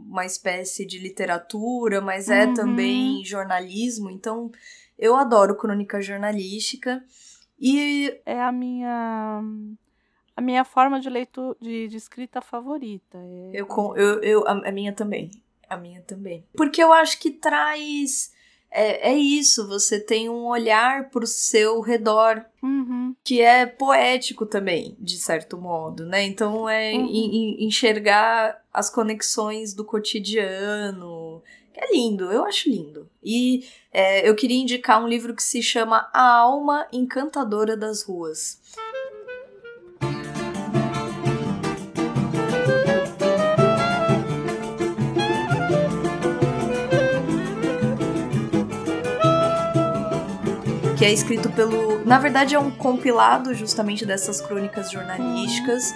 uma 0.08 0.26
espécie 0.26 0.86
de 0.86 1.00
literatura, 1.00 2.02
mas 2.02 2.30
é 2.30 2.46
Uhum. 2.46 2.54
também 2.54 3.24
jornalismo. 3.26 4.10
Então, 4.10 4.52
eu 5.00 5.16
adoro 5.16 5.56
crônica 5.56 6.02
jornalística. 6.02 7.04
E 7.60 8.20
É 8.26 8.42
a 8.42 8.52
minha 8.52 9.42
a 10.36 10.42
minha 10.42 10.64
forma 10.64 11.00
de 11.00 11.10
leitura 11.10 11.56
de, 11.62 11.88
de 11.88 11.98
escrita 11.98 12.42
favorita. 12.42 13.18
É- 13.18 13.52
Eu, 13.62 13.68
eu, 13.96 14.22
eu 14.24 14.48
a 14.48 14.72
minha 14.72 14.92
também. 14.94 15.30
A 15.70 15.78
minha 15.78 16.02
também. 16.02 16.44
Porque 16.56 16.82
eu 16.84 16.92
acho 16.92 17.20
que 17.20 17.32
traz. 17.32 18.34
É, 18.74 19.12
é 19.12 19.18
isso, 19.18 19.68
você 19.68 20.00
tem 20.00 20.30
um 20.30 20.46
olhar 20.46 21.10
pro 21.10 21.28
seu 21.28 21.82
redor, 21.82 22.42
Uhum. 22.64 23.14
que 23.24 23.42
é 23.42 23.66
poético 23.66 24.46
também, 24.46 24.96
de 24.98 25.18
certo 25.18 25.58
modo, 25.58 26.06
né? 26.06 26.24
Então 26.24 26.70
é 26.70 26.94
Uhum. 26.94 27.06
en- 27.06 27.36
en- 27.36 27.66
enxergar 27.66 28.64
as 28.74 28.90
conexões 28.90 29.74
do 29.74 29.84
cotidiano. 29.84 31.42
É 31.74 31.94
lindo, 31.94 32.32
eu 32.32 32.44
acho 32.46 32.70
lindo. 32.70 33.10
E 33.24 33.66
é, 33.92 34.28
eu 34.28 34.36
queria 34.36 34.58
indicar 34.62 35.04
um 35.04 35.08
livro 35.08 35.34
que 35.36 35.44
se 35.44 35.62
chama 35.62 36.10
A 36.14 36.38
Alma 36.38 36.88
Encantadora 36.94 37.76
das 37.76 38.04
Ruas. 38.04 38.60
Que 51.02 51.06
é 51.06 51.12
escrito 51.12 51.50
pelo. 51.50 52.06
Na 52.06 52.20
verdade, 52.20 52.54
é 52.54 52.60
um 52.60 52.70
compilado 52.70 53.56
justamente 53.56 54.06
dessas 54.06 54.40
crônicas 54.40 54.92
jornalísticas 54.92 55.96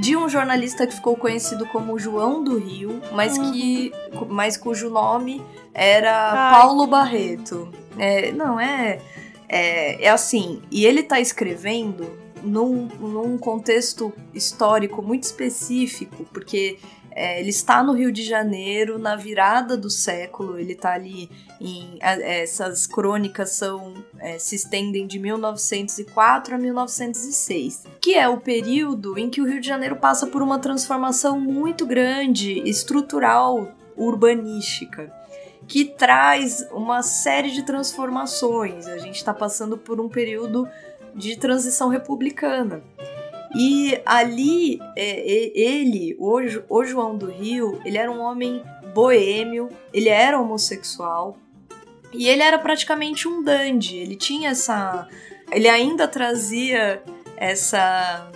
de 0.00 0.16
um 0.16 0.26
jornalista 0.26 0.86
que 0.86 0.94
ficou 0.94 1.14
conhecido 1.18 1.66
como 1.66 1.98
João 1.98 2.42
do 2.42 2.58
Rio, 2.58 2.98
mas 3.12 3.36
que. 3.36 3.92
mas 4.26 4.56
cujo 4.56 4.88
nome 4.88 5.44
era 5.74 6.30
Ai, 6.30 6.62
Paulo 6.62 6.86
Barreto. 6.86 7.70
É, 7.98 8.32
não, 8.32 8.58
é, 8.58 9.00
é. 9.46 10.02
É 10.06 10.08
assim. 10.08 10.62
E 10.70 10.86
ele 10.86 11.02
tá 11.02 11.20
escrevendo 11.20 12.10
num, 12.42 12.88
num 12.98 13.36
contexto 13.36 14.14
histórico 14.32 15.02
muito 15.02 15.24
específico, 15.24 16.24
porque 16.32 16.78
é, 17.18 17.40
ele 17.40 17.50
está 17.50 17.82
no 17.82 17.92
Rio 17.92 18.12
de 18.12 18.22
Janeiro 18.22 18.96
na 18.96 19.16
virada 19.16 19.76
do 19.76 19.90
século, 19.90 20.56
ele 20.56 20.76
tá 20.76 20.92
ali 20.92 21.28
em 21.60 21.98
essas 22.00 22.86
crônicas 22.86 23.50
são 23.50 23.92
é, 24.20 24.38
se 24.38 24.54
estendem 24.54 25.04
de 25.04 25.18
1904 25.18 26.54
a 26.54 26.58
1906, 26.58 27.86
que 28.00 28.14
é 28.14 28.28
o 28.28 28.38
período 28.38 29.18
em 29.18 29.28
que 29.28 29.40
o 29.40 29.44
Rio 29.44 29.60
de 29.60 29.66
Janeiro 29.66 29.96
passa 29.96 30.28
por 30.28 30.42
uma 30.42 30.60
transformação 30.60 31.40
muito 31.40 31.84
grande, 31.84 32.62
estrutural, 32.64 33.72
urbanística, 33.96 35.12
que 35.66 35.84
traz 35.84 36.64
uma 36.70 37.02
série 37.02 37.50
de 37.50 37.64
transformações. 37.64 38.86
A 38.86 38.98
gente 38.98 39.16
está 39.16 39.34
passando 39.34 39.76
por 39.76 40.00
um 40.00 40.08
período 40.08 40.68
de 41.16 41.36
transição 41.36 41.88
republicana. 41.88 42.80
E 43.54 44.00
ali, 44.04 44.78
é, 44.96 45.26
ele, 45.58 46.16
o, 46.18 46.38
o 46.68 46.84
João 46.84 47.16
do 47.16 47.26
Rio, 47.26 47.80
ele 47.84 47.96
era 47.96 48.10
um 48.10 48.20
homem 48.20 48.62
boêmio, 48.94 49.68
ele 49.92 50.08
era 50.08 50.40
homossexual, 50.40 51.38
e 52.12 52.28
ele 52.28 52.42
era 52.42 52.58
praticamente 52.58 53.28
um 53.28 53.42
dandy, 53.42 53.96
ele 53.96 54.16
tinha 54.16 54.50
essa, 54.50 55.06
ele 55.50 55.68
ainda 55.68 56.06
trazia 56.08 57.02
essa 57.36 58.30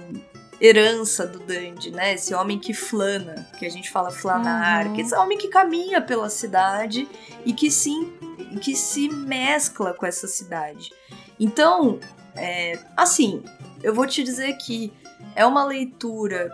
herança 0.61 1.27
do 1.27 1.41
Dandy, 1.41 1.91
né? 1.91 2.15
Esse 2.15 2.33
homem 2.35 2.57
que 2.57 2.73
flana, 2.73 3.49
que 3.59 3.67
a 3.67 3.69
gente 3.69 3.91
fala 3.91 4.13
flanar, 4.13 4.87
Uhum. 4.87 4.93
que 4.95 5.01
esse 5.01 5.15
homem 5.17 5.37
que 5.37 5.49
caminha 5.49 6.01
pela 6.01 6.31
cidade 6.31 7.09
e 7.45 7.53
que 7.53 7.69
sim, 7.69 8.13
que 8.61 8.77
se 8.77 9.09
mescla 9.09 9.93
com 9.93 10.07
essa 10.07 10.29
cidade. 10.29 10.93
Então, 11.41 11.99
é, 12.37 12.79
assim, 12.97 13.43
eu 13.83 13.93
vou 13.93 14.07
te 14.07 14.23
dizer 14.23 14.53
que 14.59 14.93
é 15.35 15.45
uma 15.47 15.65
leitura 15.65 16.51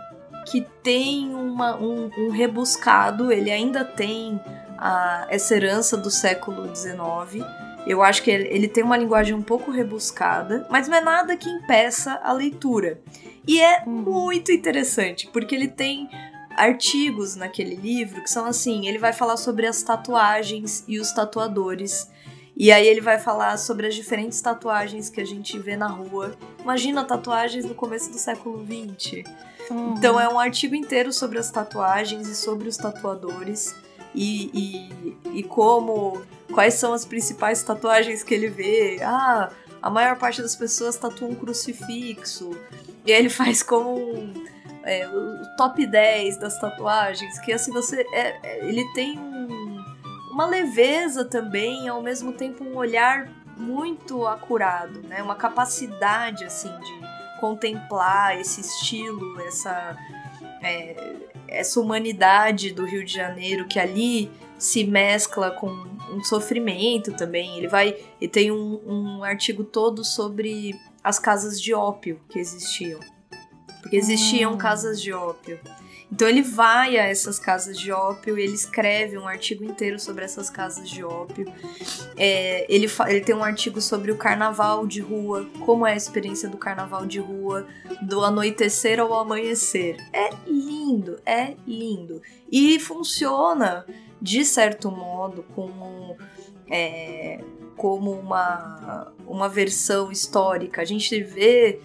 que 0.49 0.65
tem 0.81 1.33
uma- 1.33 1.75
um, 1.77 2.09
um 2.17 2.29
rebuscado, 2.31 3.31
ele 3.31 3.51
ainda 3.51 3.83
tem 3.83 4.39
a- 4.77 5.27
essa 5.29 5.55
herança 5.55 5.95
do 5.97 6.09
século 6.09 6.73
XIX. 6.75 7.45
Eu 7.85 8.01
acho 8.03 8.23
que 8.23 8.31
ele, 8.31 8.47
ele 8.49 8.67
tem 8.67 8.83
uma 8.83 8.97
linguagem 8.97 9.33
um 9.33 9.41
pouco 9.41 9.71
rebuscada, 9.71 10.65
mas 10.69 10.87
não 10.87 10.97
é 10.97 11.01
nada 11.01 11.35
que 11.35 11.49
impeça 11.49 12.19
a 12.23 12.31
leitura. 12.31 12.99
E 13.47 13.59
é 13.59 13.83
Uhum. 13.85 13.91
muito 14.01 14.51
interessante, 14.51 15.27
porque 15.31 15.55
ele 15.55 15.67
tem 15.67 16.09
artigos 16.55 17.35
naquele 17.35 17.75
livro 17.75 18.21
que 18.21 18.29
são 18.29 18.45
assim: 18.45 18.87
ele 18.87 18.97
vai 18.97 19.13
falar 19.13 19.37
sobre 19.37 19.65
as 19.65 19.81
tatuagens 19.81 20.83
e 20.87 20.99
os 20.99 21.11
tatuadores. 21.11 22.09
E 22.59 22.73
aí 22.73 22.85
ele 22.85 22.99
vai 22.99 23.17
falar 23.17 23.55
sobre 23.57 23.87
as 23.87 23.95
diferentes 23.95 24.41
tatuagens 24.41 25.09
que 25.09 25.21
a 25.21 25.25
gente 25.25 25.57
vê 25.57 25.77
na 25.77 25.87
rua. 25.87 26.35
Imagina 26.61 27.05
tatuagens 27.05 27.63
no 27.63 27.73
começo 27.73 28.11
do 28.11 28.17
século 28.17 28.65
XX. 28.65 29.23
Uhum. 29.71 29.93
Então 29.97 30.19
é 30.19 30.27
um 30.27 30.37
artigo 30.37 30.75
inteiro 30.75 31.13
sobre 31.13 31.39
as 31.39 31.49
tatuagens 31.49 32.27
e 32.27 32.35
sobre 32.35 32.67
os 32.67 32.75
tatuadores 32.75 33.73
e, 34.13 34.49
e, 34.53 35.39
e 35.39 35.43
como 35.43 36.21
quais 36.51 36.73
são 36.73 36.91
as 36.91 37.05
principais 37.05 37.63
tatuagens 37.63 38.23
que 38.23 38.33
ele 38.33 38.49
vê. 38.49 38.99
Ah, 39.03 39.49
a 39.81 39.89
maior 39.89 40.17
parte 40.17 40.41
das 40.41 40.53
pessoas 40.55 40.97
tatua 40.97 41.29
um 41.29 41.35
crucifixo. 41.35 42.51
E 43.05 43.13
aí 43.13 43.19
ele 43.19 43.29
faz 43.31 43.63
como 43.63 43.97
um, 43.97 44.33
é, 44.83 45.07
o 45.07 45.55
top 45.55 45.85
10 45.87 46.37
das 46.37 46.59
tatuagens, 46.59 47.39
que 47.39 47.53
assim 47.53 47.71
você. 47.71 48.05
é- 48.11 48.37
é- 48.43 48.67
ele 48.67 48.83
tem 48.93 49.17
um- 49.17 49.58
uma 50.39 50.45
leveza 50.45 51.25
também, 51.25 51.89
ao 51.89 52.01
mesmo 52.01 52.31
tempo 52.31 52.63
um 52.63 52.77
olhar 52.77 53.29
muito 53.57 54.25
acurado, 54.25 55.01
né? 55.01 55.21
Uma 55.21 55.35
capacidade 55.35 56.45
assim 56.45 56.71
de 56.79 57.39
contemplar 57.41 58.39
esse 58.39 58.61
estilo, 58.61 59.37
essa, 59.41 59.97
é, 60.63 61.15
essa 61.45 61.81
humanidade 61.81 62.71
do 62.71 62.85
Rio 62.85 63.03
de 63.03 63.13
Janeiro 63.13 63.67
que 63.67 63.77
ali 63.77 64.31
se 64.57 64.85
mescla 64.85 65.51
com 65.51 65.67
um 66.09 66.23
sofrimento 66.23 67.11
também. 67.11 67.57
Ele 67.57 67.67
vai. 67.67 67.97
E 68.21 68.25
tem 68.25 68.49
um, 68.49 68.79
um 68.87 69.23
artigo 69.25 69.65
todo 69.65 70.05
sobre 70.05 70.73
as 71.03 71.19
casas 71.19 71.59
de 71.59 71.73
ópio 71.73 72.21
que 72.29 72.39
existiam. 72.39 73.01
Porque 73.81 73.97
existiam 73.97 74.53
Hum. 74.53 74.57
casas 74.57 75.01
de 75.01 75.11
ópio. 75.11 75.59
Então 76.11 76.27
ele 76.27 76.41
vai 76.41 76.97
a 76.97 77.05
essas 77.05 77.37
casas 77.37 77.77
de 77.77 77.91
ópio 77.91 78.37
ele 78.37 78.53
escreve 78.53 79.17
um 79.17 79.27
artigo 79.27 79.63
inteiro 79.63 79.99
sobre 79.99 80.25
essas 80.25 80.49
casas 80.49 80.89
de 80.89 81.03
ópio. 81.03 81.45
É, 82.17 82.65
ele, 82.73 82.87
ele 83.07 83.21
tem 83.21 83.35
um 83.35 83.43
artigo 83.43 83.79
sobre 83.79 84.11
o 84.11 84.17
carnaval 84.17 84.87
de 84.87 85.01
rua, 85.01 85.47
como 85.65 85.85
é 85.85 85.93
a 85.93 85.95
experiência 85.95 86.49
do 86.49 86.57
carnaval 86.57 87.05
de 87.05 87.19
rua, 87.19 87.67
do 88.01 88.23
anoitecer 88.23 88.99
ao 88.99 89.13
amanhecer. 89.13 89.97
É 90.11 90.29
lindo, 90.47 91.19
é 91.25 91.55
lindo. 91.67 92.21
E 92.51 92.79
funciona, 92.79 93.85
de 94.19 94.43
certo 94.43 94.89
modo, 94.89 95.45
como, 95.53 96.17
é, 96.69 97.39
como 97.77 98.11
uma, 98.11 99.13
uma 99.27 99.47
versão 99.47 100.11
histórica. 100.11 100.81
A 100.81 100.85
gente 100.85 101.21
vê 101.21 101.79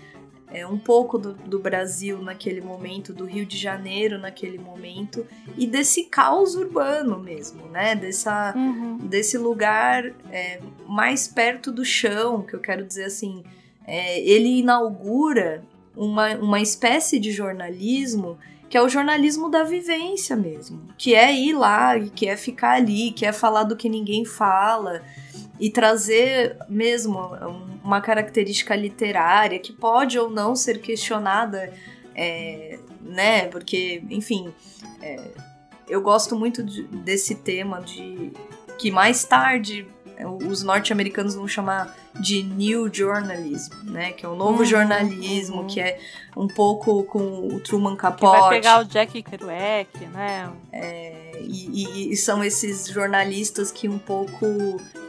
é, 0.55 0.65
um 0.65 0.79
pouco 0.79 1.19
do, 1.19 1.33
do 1.35 1.59
Brasil 1.59 2.23
naquele 2.23 2.61
momento, 2.61 3.13
do 3.13 3.25
Rio 3.25 3.45
de 3.45 3.59
Janeiro 3.59 4.19
naquele 4.19 4.57
momento, 4.57 5.27
e 5.59 5.67
desse 5.67 6.05
caos 6.05 6.55
urbano 6.55 7.19
mesmo, 7.19 7.67
né? 7.67 7.97
Dessa, 7.97 8.55
Uhum. 8.57 8.99
desse 8.99 9.37
lugar 9.37 10.07
é, 10.31 10.61
mais 10.87 11.27
perto 11.27 11.73
do 11.73 11.85
chão, 11.85 12.43
que 12.43 12.55
eu 12.55 12.61
quero 12.61 12.85
dizer 12.85 13.05
assim, 13.07 13.43
é, 13.85 14.21
ele 14.21 14.61
inaugura 14.61 15.65
uma, 15.97 16.35
uma 16.37 16.61
espécie 16.61 17.19
de 17.19 17.33
jornalismo 17.33 18.39
que 18.69 18.79
é 18.79 18.83
o 18.83 18.89
jornalismo 18.89 19.49
da 19.51 19.63
vivência 19.63 20.35
mesmo, 20.35 20.81
que 20.99 21.15
é 21.15 21.33
ir 21.33 21.53
lá 21.53 21.97
que 22.01 22.27
é 22.27 22.37
ficar 22.37 22.73
ali, 22.73 23.13
que 23.13 23.25
é 23.25 23.33
falar 23.33 23.63
do 23.63 23.77
que 23.77 23.89
ninguém 23.89 24.25
fala 24.25 25.01
e 25.61 25.71
trazer 25.71 26.57
mesmo 26.69 27.19
um- 27.19 27.79
uma 27.85 28.01
característica 28.01 28.75
literária 28.75 29.59
que 29.59 29.73
pode 29.73 30.19
ou 30.19 30.29
não 30.31 30.55
ser 30.57 30.81
questionada, 30.81 31.73
é, 32.15 32.79
né? 33.01 33.47
Porque, 33.49 34.03
enfim, 34.11 34.53
é, 35.03 35.21
eu 35.89 36.01
gosto 36.01 36.35
muito 36.37 36.63
de- 36.63 36.85
desse 36.85 37.35
tema 37.35 37.81
de 37.81 38.33
que 38.79 38.91
mais 38.91 39.25
tarde 39.25 39.87
é, 40.17 40.25
os 40.29 40.63
norte-americanos 40.63 41.35
vão 41.35 41.49
chamar 41.49 41.93
de 42.21 42.41
new 42.45 42.89
journalism, 42.93 43.75
né? 43.83 44.13
Que 44.13 44.25
é 44.25 44.29
o 44.29 44.37
novo 44.37 44.61
Uhum, 44.61 44.65
jornalismo, 44.65 45.63
uhum. 45.63 45.67
que 45.67 45.81
é 45.81 45.99
um 46.37 46.47
pouco 46.47 47.03
com 47.03 47.19
o 47.49 47.59
Truman 47.59 47.97
Que 47.97 48.03
Capote. 48.03 48.39
vai 48.41 48.51
pegar 48.51 48.81
o 48.81 48.85
Jack 48.85 49.21
Kerouac, 49.25 49.89
né? 50.13 50.49
E, 51.41 51.85
e- 51.85 52.13
e 52.13 52.17
são 52.17 52.43
esses 52.45 52.87
jornalistas 52.87 53.71
que 53.73 53.89
um 53.89 53.99
pouco 53.99 54.47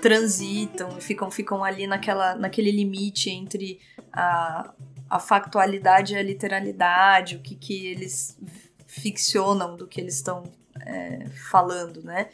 transitam 0.02 1.00
ficam, 1.02 1.30
ficam 1.32 1.64
ali 1.64 1.88
naquela, 1.88 2.36
naquele 2.36 2.72
limite 2.72 3.30
entre 3.30 3.80
a, 4.14 4.72
a 5.10 5.20
factualidade 5.20 6.14
e 6.14 6.18
a 6.18 6.22
literalidade, 6.24 7.36
o 7.36 7.40
que, 7.40 7.56
que 7.56 7.88
eles 7.88 8.38
ficcionam 8.86 9.76
do 9.76 9.88
que 9.88 10.00
eles 10.00 10.16
estão 10.16 10.44
é, 10.86 11.26
falando, 11.50 12.04
né? 12.04 12.30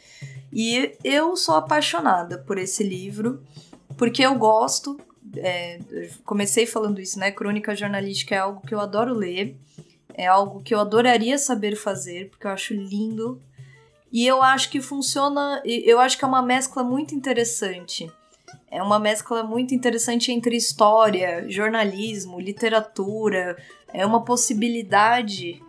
E 0.52 0.92
eu 1.02 1.36
sou 1.36 1.54
apaixonada 1.56 2.38
por 2.38 2.58
esse 2.58 2.82
livro, 2.84 3.42
porque 3.96 4.22
eu 4.22 4.34
gosto. 4.34 5.00
é, 5.36 5.78
comecei 6.24 6.66
falando 6.66 7.00
isso, 7.00 7.18
né? 7.18 7.30
Crônica 7.30 7.74
jornalística 7.74 8.34
é 8.34 8.38
algo 8.38 8.60
que 8.66 8.74
eu 8.74 8.80
adoro 8.80 9.14
ler, 9.14 9.56
é 10.14 10.26
algo 10.26 10.62
que 10.62 10.74
eu 10.74 10.80
adoraria 10.80 11.38
saber 11.38 11.74
fazer, 11.74 12.28
porque 12.28 12.46
eu 12.46 12.50
acho 12.50 12.74
lindo. 12.74 13.40
E 14.12 14.26
eu 14.26 14.42
acho 14.42 14.68
que 14.68 14.80
funciona. 14.80 15.62
Eu 15.64 15.98
acho 15.98 16.18
que 16.18 16.24
é 16.24 16.28
uma 16.28 16.42
mescla 16.42 16.84
muito 16.84 17.14
interessante. 17.14 18.12
É 18.70 18.82
uma 18.82 18.98
mescla 18.98 19.42
muito 19.42 19.74
interessante 19.74 20.30
entre 20.30 20.56
história, 20.56 21.46
jornalismo, 21.48 22.38
literatura. 22.38 23.56
É 23.92 24.04
uma 24.04 24.22
possibilidade. 24.22 25.62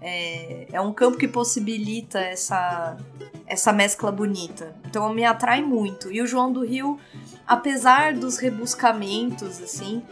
É, 0.00 0.66
é 0.72 0.80
um 0.80 0.92
campo 0.92 1.16
que 1.16 1.28
possibilita 1.28 2.18
essa, 2.18 2.96
essa 3.46 3.72
mescla 3.72 4.10
bonita. 4.10 4.74
Então 4.86 5.12
me 5.14 5.24
atrai 5.24 5.62
muito. 5.62 6.10
E 6.12 6.20
o 6.20 6.26
João 6.26 6.52
do 6.52 6.64
Rio, 6.64 6.98
apesar 7.46 8.12
dos 8.12 8.38
rebuscamentos, 8.38 9.62
assim, 9.62 10.02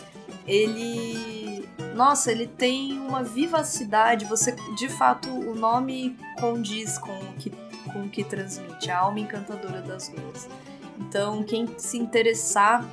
ele. 0.46 1.68
Nossa, 1.94 2.30
ele 2.30 2.46
tem 2.46 2.98
uma 2.98 3.22
vivacidade. 3.22 4.24
Você, 4.24 4.56
de 4.76 4.88
fato, 4.88 5.28
o 5.28 5.54
nome 5.54 6.16
condiz 6.40 6.98
com 6.98 7.12
o 7.12 7.32
que, 7.38 7.52
com 7.90 8.04
o 8.04 8.08
que 8.08 8.24
transmite, 8.24 8.90
a 8.90 8.98
alma 8.98 9.20
encantadora 9.20 9.80
das 9.80 10.08
ruas. 10.08 10.48
Então, 10.98 11.42
quem 11.42 11.66
se 11.78 11.98
interessar, 11.98 12.86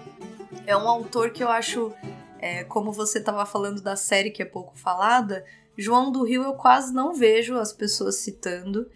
é 0.66 0.76
um 0.76 0.88
autor 0.88 1.32
que 1.32 1.44
eu 1.44 1.49
acho, 1.49 1.94
é, 2.40 2.64
como 2.64 2.91
você 2.91 3.20
estava 3.20 3.45
falando 3.45 3.82
da 3.82 3.95
série 3.95 4.32
que 4.32 4.41
é 4.41 4.45
pouco 4.45 4.78
falada, 4.78 5.45
João 5.78 6.11
do 6.11 6.24
Rio 6.24 6.44
eu 6.44 6.53
quase 6.53 6.94
não 6.94 7.14
vejo 7.14 7.56
as 7.56 7.72
pessoas 7.72 8.16
citando. 8.18 8.90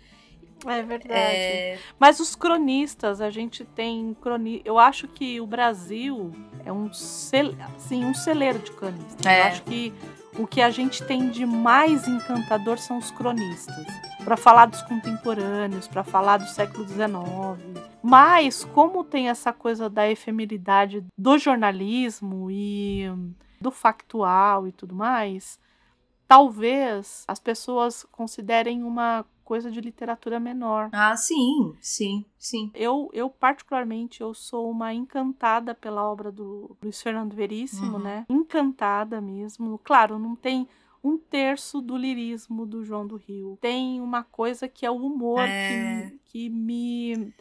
É 0.65 0.81
verdade. 0.81 1.13
É, 1.13 1.77
Mas 1.99 2.19
os 2.19 2.35
cronistas, 2.35 3.19
a 3.19 3.29
gente 3.29 3.65
tem 3.65 4.15
croni... 4.21 4.61
Eu 4.63 4.79
acho 4.79 5.07
que 5.07 5.41
o 5.41 5.47
Brasil 5.47 6.31
é 6.65 6.71
um, 6.71 6.91
cel... 6.93 7.53
assim, 7.75 8.05
um 8.05 8.13
celeiro 8.13 8.59
de 8.59 8.71
cronistas. 8.71 9.25
É. 9.25 9.41
Eu 9.41 9.43
acho 9.45 9.63
que 9.63 9.93
o 10.37 10.47
que 10.47 10.61
a 10.61 10.69
gente 10.69 11.03
tem 11.05 11.29
de 11.29 11.45
mais 11.45 12.07
encantador 12.07 12.77
são 12.77 12.97
os 12.97 13.11
cronistas. 13.11 13.85
Para 14.23 14.37
falar 14.37 14.67
dos 14.67 14.81
contemporâneos, 14.83 15.87
para 15.87 16.03
falar 16.03 16.37
do 16.37 16.47
século 16.47 16.87
XIX. 16.87 17.83
Mas, 18.01 18.63
como 18.65 19.03
tem 19.03 19.29
essa 19.29 19.53
coisa 19.53 19.89
da 19.89 20.09
efemeridade 20.09 21.05
do 21.17 21.37
jornalismo 21.37 22.49
e 22.49 23.05
do 23.59 23.71
factual 23.71 24.67
e 24.67 24.71
tudo 24.71 24.95
mais, 24.95 25.59
talvez 26.27 27.23
as 27.27 27.39
pessoas 27.39 28.05
considerem 28.11 28.83
uma 28.83 29.25
coisa 29.43 29.69
de 29.69 29.79
literatura 29.81 30.39
menor. 30.39 30.89
Ah, 30.91 31.15
sim, 31.15 31.75
sim, 31.81 32.25
sim. 32.37 32.71
Eu, 32.73 33.09
eu 33.13 33.29
particularmente, 33.29 34.21
eu 34.21 34.33
sou 34.33 34.69
uma 34.71 34.93
encantada 34.93 35.75
pela 35.75 36.03
obra 36.09 36.31
do 36.31 36.75
Luiz 36.81 37.01
Fernando 37.01 37.33
Veríssimo, 37.35 37.97
Uhum. 37.97 38.03
né? 38.03 38.25
Encantada 38.29 39.19
mesmo. 39.21 39.79
Claro, 39.83 40.17
não 40.17 40.35
tem 40.35 40.67
um 41.03 41.17
terço 41.17 41.81
do 41.81 41.97
lirismo 41.97 42.65
do 42.65 42.83
João 42.83 43.05
do 43.05 43.17
Rio. 43.17 43.57
Tem 43.61 43.99
uma 43.99 44.23
coisa 44.23 44.67
que 44.67 44.85
é 44.85 44.89
o 44.91 44.95
humor 44.95 45.47
É. 45.49 45.67
que, 45.67 46.19
que 46.25 46.49
me 46.49 47.33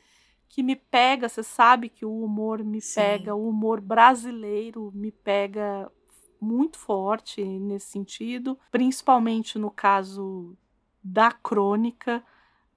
que 0.49 0.63
me 0.63 0.77
pega, 0.77 1.31
você 1.31 1.43
sabe 1.43 1.89
que 1.89 2.05
o 2.05 2.23
humor 2.23 2.63
me 2.63 2.79
Sim. 2.79 2.97
pega, 3.01 3.35
o 3.35 3.49
humor 3.49 3.81
brasileiro 3.81 4.93
me 4.95 5.11
pega 5.11 5.91
muito 6.39 6.77
forte 6.77 7.43
nesse 7.43 7.87
sentido, 7.87 8.59
principalmente 8.71 9.59
no 9.59 9.71
caso 9.71 10.55
da 11.03 11.31
crônica. 11.33 12.23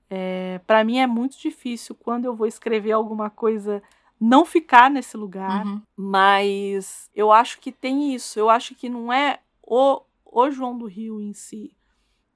É, 0.10 0.60
para 0.68 0.84
mim 0.84 1.00
é 1.00 1.08
muito 1.08 1.38
difícil 1.40 1.96
quando 1.96 2.26
eu 2.26 2.36
vou 2.36 2.46
escrever 2.48 2.92
alguma 2.92 3.30
coisa 3.30 3.82
não 4.20 4.46
ficar 4.46 4.90
nesse 4.90 5.18
lugar, 5.18 5.66
Uhum. 5.66 5.82
mas 5.98 7.10
eu 7.14 7.32
acho 7.32 7.60
que 7.60 7.72
tem 7.72 8.14
isso. 8.14 8.40
Eu 8.40 8.50
acho 8.50 8.74
que 8.76 8.88
não 8.88 9.12
é 9.12 9.40
o, 9.62 10.02
o 10.26 10.50
João 10.52 10.78
do 10.78 10.86
Rio 10.86 11.20
em 11.20 11.34
si. 11.34 11.76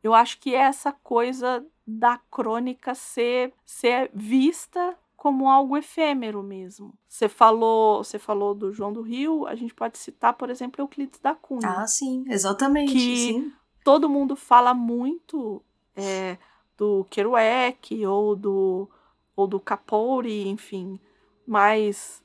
Eu 0.04 0.14
acho 0.14 0.40
que 0.40 0.54
é 0.56 0.60
essa 0.60 0.92
coisa 0.92 1.66
da 1.86 2.18
crônica 2.32 2.94
ser, 2.96 3.54
ser 3.66 4.10
vista 4.14 4.98
como 5.16 5.50
algo 5.50 5.76
efêmero 5.78 6.42
mesmo. 6.42 6.94
Você 7.08 7.28
falou, 7.28 8.04
você 8.04 8.18
falou 8.18 8.54
do 8.56 8.72
João 8.72 8.94
do 8.94 9.02
Rio, 9.02 9.46
a 9.46 9.56
gente 9.56 9.74
pode 9.74 9.98
citar, 9.98 10.34
por 10.34 10.50
exemplo, 10.50 10.82
Euclides 10.82 11.20
da 11.20 11.36
Cunha. 11.36 11.68
Ah, 11.82 11.86
sim, 11.88 12.24
exatamente. 12.28 12.94
Que- 12.94 13.18
sim. 13.18 13.54
Todo 13.84 14.10
mundo 14.10 14.36
fala 14.36 14.74
muito 14.74 15.62
é, 16.00 16.38
do 16.78 17.06
Kerouac 17.10 18.06
ou 18.06 18.36
do 18.36 18.90
ou 19.36 19.48
do 19.48 19.60
Capori, 19.60 20.48
enfim, 20.50 21.00
mas 21.48 22.22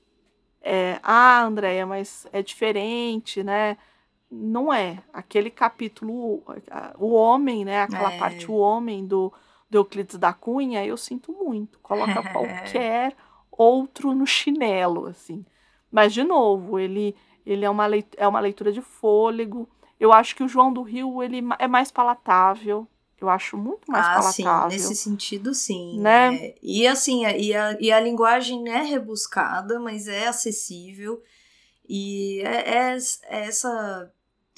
é, 0.63 0.99
ah, 1.03 1.43
Andréia, 1.45 1.87
mas 1.87 2.27
é 2.33 2.43
diferente, 2.43 3.43
né? 3.45 3.77
Não 4.31 4.73
é. 4.73 5.03
Aquele 5.13 5.51
capítulo, 5.51 6.43
o 6.99 7.13
homem, 7.13 7.65
né? 7.65 7.83
Aquela 7.83 8.11
É. 8.11 8.19
parte, 8.19 8.51
o 8.51 8.55
homem 8.57 9.07
do, 9.07 9.33
do 9.71 9.79
Euclides 9.79 10.19
da 10.19 10.33
Cunha, 10.33 10.85
eu 10.85 10.97
sinto 10.97 11.33
muito. 11.33 11.79
Coloca 11.81 12.23
qualquer 12.33 13.15
outro 13.53 14.13
no 14.15 14.27
chinelo, 14.27 15.07
assim. 15.07 15.45
Mas, 15.93 16.13
de 16.13 16.25
novo, 16.25 16.79
ele, 16.79 17.15
ele 17.47 17.65
é, 17.65 17.71
uma 17.71 17.87
leit- 17.87 18.15
é 18.17 18.27
uma 18.27 18.41
leitura 18.41 18.73
de 18.73 18.81
fôlego. 18.83 19.69
Eu 20.01 20.13
acho 20.13 20.35
que 20.35 20.43
o 20.43 20.49
João 20.49 20.73
do 20.73 20.83
Rio 20.83 21.23
ele 21.23 21.41
é 21.59 21.69
mais 21.69 21.93
palatável. 21.93 22.89
Eu 23.25 23.31
acho 23.31 23.57
muito 23.57 23.91
mais 23.91 24.07
ah, 24.07 24.23
sim, 24.31 24.45
palatável. 24.45 24.77
nesse 24.77 24.95
sentido, 24.95 25.55
sim. 25.55 25.99
Né? 25.99 26.35
É, 26.35 26.55
e 26.63 26.87
assim, 26.87 27.25
e 27.25 27.55
a, 27.55 27.77
e 27.81 27.91
a 27.91 27.99
linguagem 27.99 28.69
é 28.69 28.83
rebuscada, 28.83 29.81
mas 29.81 30.07
é 30.07 30.29
acessível. 30.29 31.23
E 31.89 32.41
é, 32.43 32.93
é 32.93 32.99
é 33.29 33.47
essa 33.47 34.13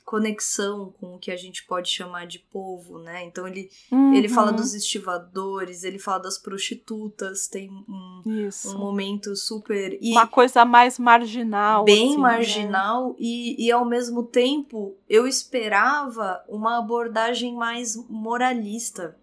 conexão 0.07 0.95
com 0.99 1.17
o 1.17 1.19
que 1.19 1.33
a 1.33 1.37
gente 1.37 1.65
pode 1.67 1.91
chamar 1.91 2.27
de 2.29 2.39
povo, 2.39 2.99
né? 3.01 3.25
Então 3.25 3.47
ele, 3.47 3.69
ele 4.15 4.29
fala 4.29 4.51
Uhum, 4.51 4.57
dos 4.57 4.73
estivadores, 4.73 5.83
ele 5.83 5.99
fala 5.99 6.21
das 6.21 6.39
prostitutas, 6.39 7.49
tem 7.49 7.69
um, 7.69 8.23
um 8.25 8.79
momento 8.79 9.35
super. 9.35 9.99
E, 10.01 10.13
Uma 10.13 10.27
coisa 10.29 10.65
mais 10.65 10.97
marginal. 10.99 11.85
bem 11.85 12.11
assim, 12.11 12.17
né? 12.17 12.23
marginal 12.23 13.17
e, 13.19 13.67
e 13.67 13.71
ao 13.73 13.85
mesmo 13.85 14.23
tempo 14.23 14.95
eu 15.09 15.27
esperava 15.27 16.43
uma 16.49 16.79
abordagem 16.79 17.55
mais 17.55 17.97
moralista 18.09 19.17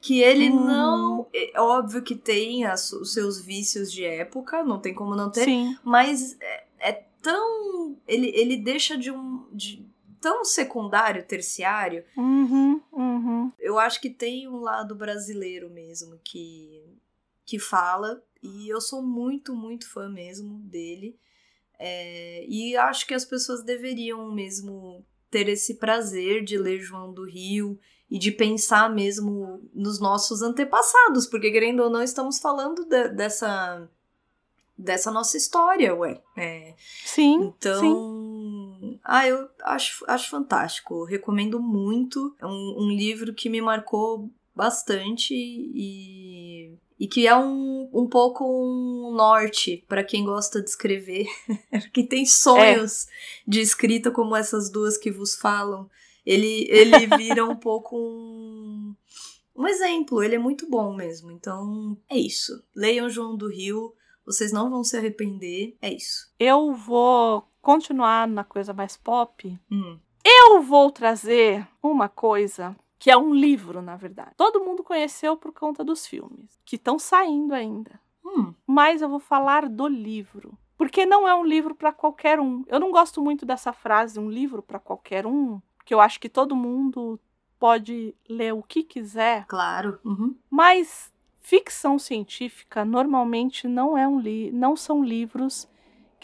que 0.00 0.20
ele 0.20 0.50
Hum. 0.50 0.66
não 0.66 1.26
é 1.32 1.60
óbvio 1.60 2.02
que 2.02 2.14
tem 2.16 2.64
as- 2.66 2.92
os 2.92 3.12
seus 3.12 3.40
vícios 3.40 3.90
de 3.90 4.04
época 4.04 4.62
não 4.64 4.78
tem 4.80 4.92
como 4.92 5.14
não 5.14 5.30
ter 5.30 5.44
Sim. 5.44 5.78
mas 5.84 6.36
é, 6.40 6.64
é 6.78 6.92
tão 7.22 7.96
ele, 8.06 8.30
ele 8.34 8.56
deixa 8.56 8.98
de 8.98 9.10
um 9.10 9.46
de 9.52 9.82
tão 10.24 10.44
secundário 10.44 11.22
terciário 11.26 12.02
Uhum, 12.16 12.80
uhum. 12.92 13.52
eu 13.58 13.78
acho 13.78 14.00
que 14.00 14.08
tem 14.08 14.48
um 14.48 14.60
lado 14.60 14.94
brasileiro 14.94 15.68
mesmo 15.70 16.18
que 16.24 16.82
que 17.44 17.58
fala 17.58 18.10
e 18.42 18.68
eu 18.74 18.80
sou 18.80 19.02
muito 19.02 19.54
muito 19.54 19.86
fã 19.94 20.08
mesmo 20.08 20.58
dele 20.74 21.10
É, 21.78 22.44
e 22.48 22.76
acho 22.76 23.06
que 23.06 23.14
as 23.20 23.24
pessoas 23.32 23.62
deveriam 23.64 24.32
mesmo 24.32 25.04
ter 25.30 25.46
esse 25.48 25.74
prazer 25.74 26.42
de 26.44 26.56
ler 26.56 26.80
João 26.80 27.12
do 27.12 27.24
Rio 27.24 27.78
e 28.08 28.16
de 28.18 28.30
pensar 28.30 28.88
mesmo 28.88 29.60
nos 29.74 29.98
nossos 30.00 30.40
antepassados 30.40 31.26
porque 31.26 31.50
querendo 31.50 31.80
ou 31.82 31.90
não 31.90 32.02
estamos 32.02 32.38
falando 32.38 32.84
de- 32.92 33.08
dessa 33.20 33.88
dessa 34.78 35.10
nossa 35.10 35.36
história 35.36 35.94
ué 35.94 36.22
É, 36.36 36.74
Sim. 37.04 37.34
então, 37.48 37.80
sim. 37.80 37.94
Ah, 39.04 39.28
eu 39.28 39.48
acho, 39.62 40.02
acho 40.08 40.30
fantástico. 40.30 41.04
Recomendo 41.04 41.60
muito. 41.60 42.34
É 42.40 42.46
um, 42.46 42.76
um 42.78 42.88
livro 42.88 43.34
que 43.34 43.50
me 43.50 43.60
marcou 43.60 44.30
bastante 44.56 45.34
e, 45.34 46.72
e 46.98 47.06
que 47.06 47.26
é 47.26 47.36
um, 47.36 47.90
um 47.92 48.08
pouco 48.08 48.44
um 48.44 49.12
norte 49.14 49.84
para 49.86 50.02
quem 50.02 50.24
gosta 50.24 50.62
de 50.62 50.70
escrever, 50.70 51.26
que 51.92 52.02
tem 52.04 52.24
sonhos 52.24 53.06
de 53.46 53.60
escrita 53.60 54.10
como 54.10 54.34
essas 54.34 54.70
duas 54.70 54.96
que 54.96 55.10
vos 55.10 55.36
falam. 55.36 55.90
Ele, 56.24 56.66
ele 56.70 57.06
vira 57.18 57.44
um 57.44 57.56
pouco 57.56 57.98
um, 57.98 58.94
um 59.54 59.66
exemplo. 59.66 60.22
Ele 60.22 60.36
é 60.36 60.38
muito 60.38 60.66
bom 60.66 60.94
mesmo. 60.94 61.30
Então, 61.30 61.98
é 62.08 62.16
isso. 62.16 62.64
Leiam 62.74 63.10
João 63.10 63.36
do 63.36 63.50
Rio. 63.50 63.94
Vocês 64.24 64.50
não 64.50 64.70
vão 64.70 64.82
se 64.82 64.96
arrepender. 64.96 65.76
É 65.82 65.92
isso. 65.92 66.32
Eu 66.40 66.72
vou 66.72 67.46
continuar 67.64 68.28
na 68.28 68.44
coisa 68.44 68.72
mais 68.72 68.96
pop. 68.96 69.58
Hum. 69.70 69.98
Eu 70.24 70.62
vou 70.62 70.90
trazer 70.90 71.66
uma 71.82 72.08
coisa 72.08 72.76
que 72.98 73.10
é 73.10 73.16
um 73.16 73.34
livro, 73.34 73.82
na 73.82 73.96
verdade. 73.96 74.32
Todo 74.36 74.64
mundo 74.64 74.82
conheceu 74.84 75.36
por 75.36 75.52
conta 75.52 75.82
dos 75.82 76.06
filmes, 76.06 76.58
que 76.64 76.76
estão 76.76 76.98
saindo 76.98 77.52
ainda. 77.54 77.98
Hum. 78.24 78.54
Mas 78.66 79.02
eu 79.02 79.08
vou 79.08 79.18
falar 79.20 79.68
do 79.68 79.86
livro. 79.88 80.56
Porque 80.76 81.04
não 81.06 81.26
é 81.28 81.34
um 81.34 81.44
livro 81.44 81.74
para 81.74 81.92
qualquer 81.92 82.40
um. 82.40 82.64
Eu 82.66 82.80
não 82.80 82.90
gosto 82.90 83.20
muito 83.22 83.44
dessa 83.46 83.72
frase, 83.72 84.18
um 84.18 84.30
livro 84.30 84.62
para 84.62 84.78
qualquer 84.78 85.26
um, 85.26 85.60
porque 85.76 85.92
eu 85.94 86.00
acho 86.00 86.18
que 86.20 86.28
todo 86.28 86.56
mundo 86.56 87.18
pode 87.58 88.14
ler 88.28 88.52
o 88.52 88.62
que 88.62 88.82
quiser, 88.82 89.46
Claro. 89.46 89.98
Uhum. 90.04 90.34
mas 90.50 91.12
ficção 91.40 91.98
científica 91.98 92.84
normalmente 92.84 93.68
não 93.68 93.96
é 93.96 94.08
um 94.08 94.18
li 94.18 94.50
não 94.50 94.74
são 94.76 95.04
livros 95.04 95.68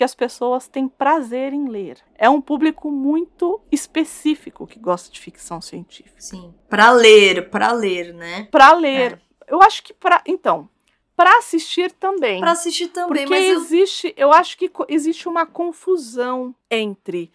que 0.01 0.05
as 0.05 0.15
pessoas 0.15 0.67
têm 0.67 0.89
prazer 0.89 1.53
em 1.53 1.69
ler. 1.69 1.99
É 2.17 2.31
um 2.31 2.41
público 2.41 2.91
muito 2.91 3.61
específico 3.71 4.67
que 4.67 4.79
gosta 4.79 5.13
de 5.13 5.21
ficção 5.21 5.61
científica. 5.61 6.19
Sim. 6.19 6.55
Pra 6.71 6.91
ler, 6.91 7.51
pra 7.51 7.71
ler, 7.71 8.15
né? 8.15 8.49
Para 8.51 8.73
ler, 8.73 9.21
eu 9.47 9.61
acho 9.61 9.83
que 9.83 9.93
para 9.93 10.23
então, 10.25 10.71
para 11.15 11.37
assistir 11.37 11.93
também. 11.93 12.41
Pra 12.41 12.53
assistir 12.53 12.89
também, 12.89 13.27
Porque 13.27 13.29
mas 13.29 13.47
eu... 13.47 13.61
existe, 13.61 14.15
eu 14.17 14.33
acho 14.33 14.57
que 14.57 14.73
existe 14.89 15.29
uma 15.29 15.45
confusão 15.45 16.55
entre 16.71 17.31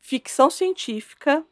ficção 0.00 0.50
científica, 0.50 1.44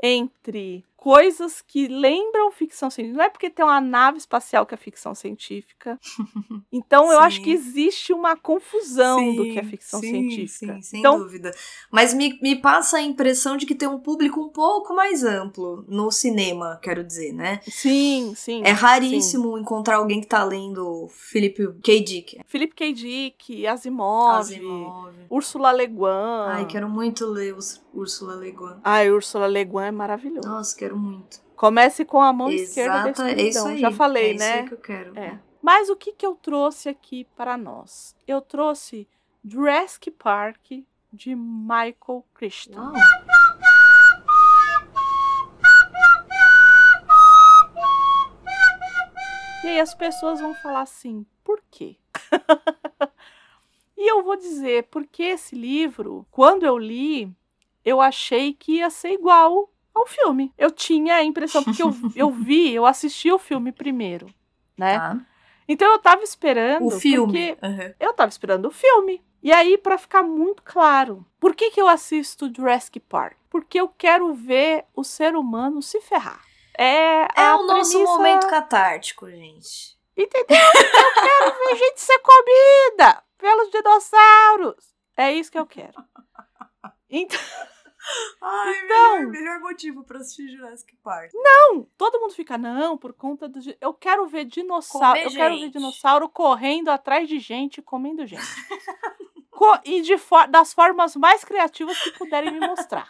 entre 0.00 0.84
coisas 1.04 1.60
que 1.60 1.86
lembram 1.86 2.50
ficção 2.50 2.88
científica. 2.88 3.18
Não 3.18 3.24
é 3.26 3.28
porque 3.28 3.50
tem 3.50 3.62
uma 3.62 3.78
nave 3.78 4.16
espacial 4.16 4.64
que 4.64 4.72
é 4.72 4.76
ficção 4.78 5.14
científica. 5.14 6.00
Então 6.72 7.12
eu 7.12 7.20
acho 7.20 7.36
Sim. 7.36 7.42
que 7.44 7.50
existe 7.50 8.12
uma 8.12 8.36
confusão 8.36 9.34
do 9.36 9.44
que 9.44 9.58
é 9.58 9.62
Sim, 9.62 9.68
ficção 9.68 10.00
sim, 10.00 10.10
científica. 10.10 10.74
Sim, 10.74 10.82
sem 10.82 11.00
então, 11.00 11.18
dúvida. 11.18 11.52
Mas 11.90 12.12
me, 12.12 12.38
me 12.40 12.56
passa 12.56 12.96
a 12.96 13.02
impressão 13.02 13.56
de 13.56 13.64
que 13.64 13.74
tem 13.76 13.86
um 13.86 14.00
público 14.00 14.40
um 14.40 14.48
pouco 14.48 14.94
mais 14.94 15.22
amplo 15.22 15.84
no 15.86 16.10
cinema, 16.10 16.78
quero 16.82 17.04
dizer, 17.04 17.32
né? 17.32 17.60
sim, 17.62 18.32
sim. 18.34 18.62
É 18.64 18.74
sim. 18.74 18.80
raríssimo 18.80 19.56
encontrar 19.56 19.96
alguém 19.96 20.20
que 20.20 20.26
tá 20.26 20.42
lendo 20.42 21.06
Philip 21.10 21.80
K. 21.80 22.00
Dick. 22.00 22.40
Felipe 22.46 22.74
K. 22.74 22.92
Dick, 22.92 23.66
Asimov, 23.66 24.40
Asimov. 24.40 25.14
Úrsula 25.30 25.72
Le 25.72 25.86
Guin. 25.86 26.48
Ai, 26.48 26.66
quero 26.66 26.88
muito 26.88 27.26
ler 27.26 27.56
os 27.56 27.80
Úrsula 27.92 28.34
Le 28.34 28.50
Guin. 28.50 28.80
Ai, 28.82 29.10
Úrsula 29.10 29.46
Le 29.46 29.64
Guin 29.64 29.86
é 29.86 29.90
maravilhoso. 29.92 30.48
Nossa, 30.48 30.76
quero 30.76 30.93
muito. 30.94 31.42
Comece 31.56 32.04
com 32.04 32.20
a 32.20 32.32
mão 32.32 32.50
esquerda 32.50 33.04
da 33.04 33.10
Exato, 33.10 33.22
é 33.22 33.32
isso 33.32 33.40
escuridão. 33.40 33.66
aí. 33.68 33.78
Já 33.78 33.90
falei, 33.90 34.30
é 34.30 34.34
né? 34.34 34.34
isso 34.34 34.58
aí 34.58 34.68
que 34.68 34.74
eu 34.74 34.78
quero. 34.78 35.18
É. 35.18 35.38
Mas 35.62 35.88
o 35.88 35.96
que, 35.96 36.12
que 36.12 36.26
eu 36.26 36.34
trouxe 36.34 36.88
aqui 36.88 37.24
para 37.36 37.56
nós? 37.56 38.14
Eu 38.26 38.40
trouxe 38.40 39.08
Jurassic 39.44 40.10
Park 40.10 40.72
de 41.12 41.34
Michael 41.34 42.24
Crichton. 42.34 42.78
Uau. 42.78 42.92
E 49.64 49.68
aí 49.68 49.80
as 49.80 49.94
pessoas 49.94 50.40
vão 50.40 50.54
falar 50.56 50.82
assim, 50.82 51.24
por 51.42 51.62
quê? 51.70 51.96
e 53.96 54.10
eu 54.10 54.22
vou 54.22 54.36
dizer, 54.36 54.88
porque 54.90 55.22
esse 55.22 55.54
livro, 55.54 56.26
quando 56.30 56.64
eu 56.66 56.76
li, 56.76 57.34
eu 57.82 57.98
achei 57.98 58.52
que 58.52 58.72
ia 58.72 58.90
ser 58.90 59.12
igual 59.12 59.70
ao 59.94 60.06
filme. 60.06 60.52
Eu 60.58 60.70
tinha 60.70 61.16
a 61.16 61.22
impressão, 61.24 61.62
porque 61.62 61.82
eu, 61.82 61.94
eu 62.16 62.30
vi, 62.30 62.72
eu 62.74 62.84
assisti 62.86 63.30
o 63.30 63.38
filme 63.38 63.70
primeiro, 63.72 64.26
né? 64.76 64.98
Tá. 64.98 65.16
Então 65.68 65.90
eu 65.92 65.98
tava 65.98 66.22
esperando. 66.22 66.86
O 66.86 66.90
filme. 66.90 67.56
Aham. 67.62 67.94
eu 68.00 68.12
tava 68.12 68.28
esperando 68.28 68.66
o 68.66 68.70
filme. 68.70 69.22
E 69.42 69.52
aí, 69.52 69.76
pra 69.76 69.98
ficar 69.98 70.22
muito 70.22 70.62
claro, 70.62 71.24
por 71.38 71.54
que, 71.54 71.70
que 71.70 71.80
eu 71.80 71.86
assisto 71.86 72.50
Jurassic 72.54 72.98
Park? 72.98 73.36
Porque 73.50 73.78
eu 73.78 73.88
quero 73.88 74.32
ver 74.34 74.84
o 74.96 75.04
ser 75.04 75.36
humano 75.36 75.82
se 75.82 76.00
ferrar. 76.00 76.42
É, 76.76 77.28
É 77.36 77.54
o 77.54 77.66
nosso 77.66 77.90
premissa- 77.92 78.12
momento 78.16 78.48
catártico, 78.48 79.28
gente. 79.30 79.94
Entendeu? 80.16 80.56
Eu 80.56 81.22
quero 81.22 81.58
ver 81.58 81.76
gente 81.76 82.00
ser 82.00 82.18
comida 82.20 83.22
pelos 83.38 83.70
dinossauros. 83.70 84.94
É 85.16 85.30
isso 85.32 85.52
que 85.52 85.58
eu 85.58 85.66
quero. 85.66 85.94
Então, 87.10 87.38
Ai, 88.42 88.84
Então- 88.84 89.12
melhor, 89.18 89.26
melhor 89.30 89.60
motivo 89.60 90.04
pra 90.04 90.18
assistir 90.18 90.48
Jurassic 90.48 90.94
Park. 91.02 91.30
não, 91.34 91.86
todo 91.96 92.20
mundo 92.20 92.34
fica, 92.34 92.58
não, 92.58 92.96
por 92.98 93.12
conta 93.12 93.48
do. 93.48 93.58
Eu 93.80 93.94
quero 93.94 94.26
ver 94.26 94.44
dinossauro. 94.44 95.06
Comer 95.18 95.24
Eu 95.26 95.30
quero 95.30 95.54
ver 95.54 95.60
gente. 95.60 95.72
dinossauro 95.72 96.28
correndo 96.28 96.90
atrás 96.90 97.28
de 97.28 97.38
gente, 97.38 97.80
comendo 97.80 98.26
gente. 98.26 98.42
Co- 99.50 99.78
e 99.84 100.02
de 100.02 100.18
for- 100.18 100.48
das 100.48 100.74
formas 100.74 101.14
mais 101.16 101.44
criativas 101.44 101.98
que 102.02 102.10
puderem 102.18 102.50
me 102.52 102.66
mostrar. 102.66 103.08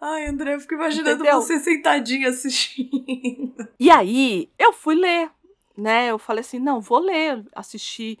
Ai, 0.00 0.26
André, 0.26 0.54
eu 0.54 0.60
fico 0.60 0.74
imaginando 0.74 1.22
Entendeu? 1.24 1.40
você 1.40 1.58
sentadinha 1.58 2.28
assistindo. 2.28 3.68
E 3.80 3.90
aí, 3.90 4.48
eu 4.58 4.72
fui 4.72 4.94
ler, 4.94 5.30
né? 5.76 6.08
Eu 6.10 6.18
falei 6.18 6.42
assim, 6.42 6.58
não, 6.60 6.80
vou 6.80 7.00
ler, 7.00 7.44
assisti 7.54 8.16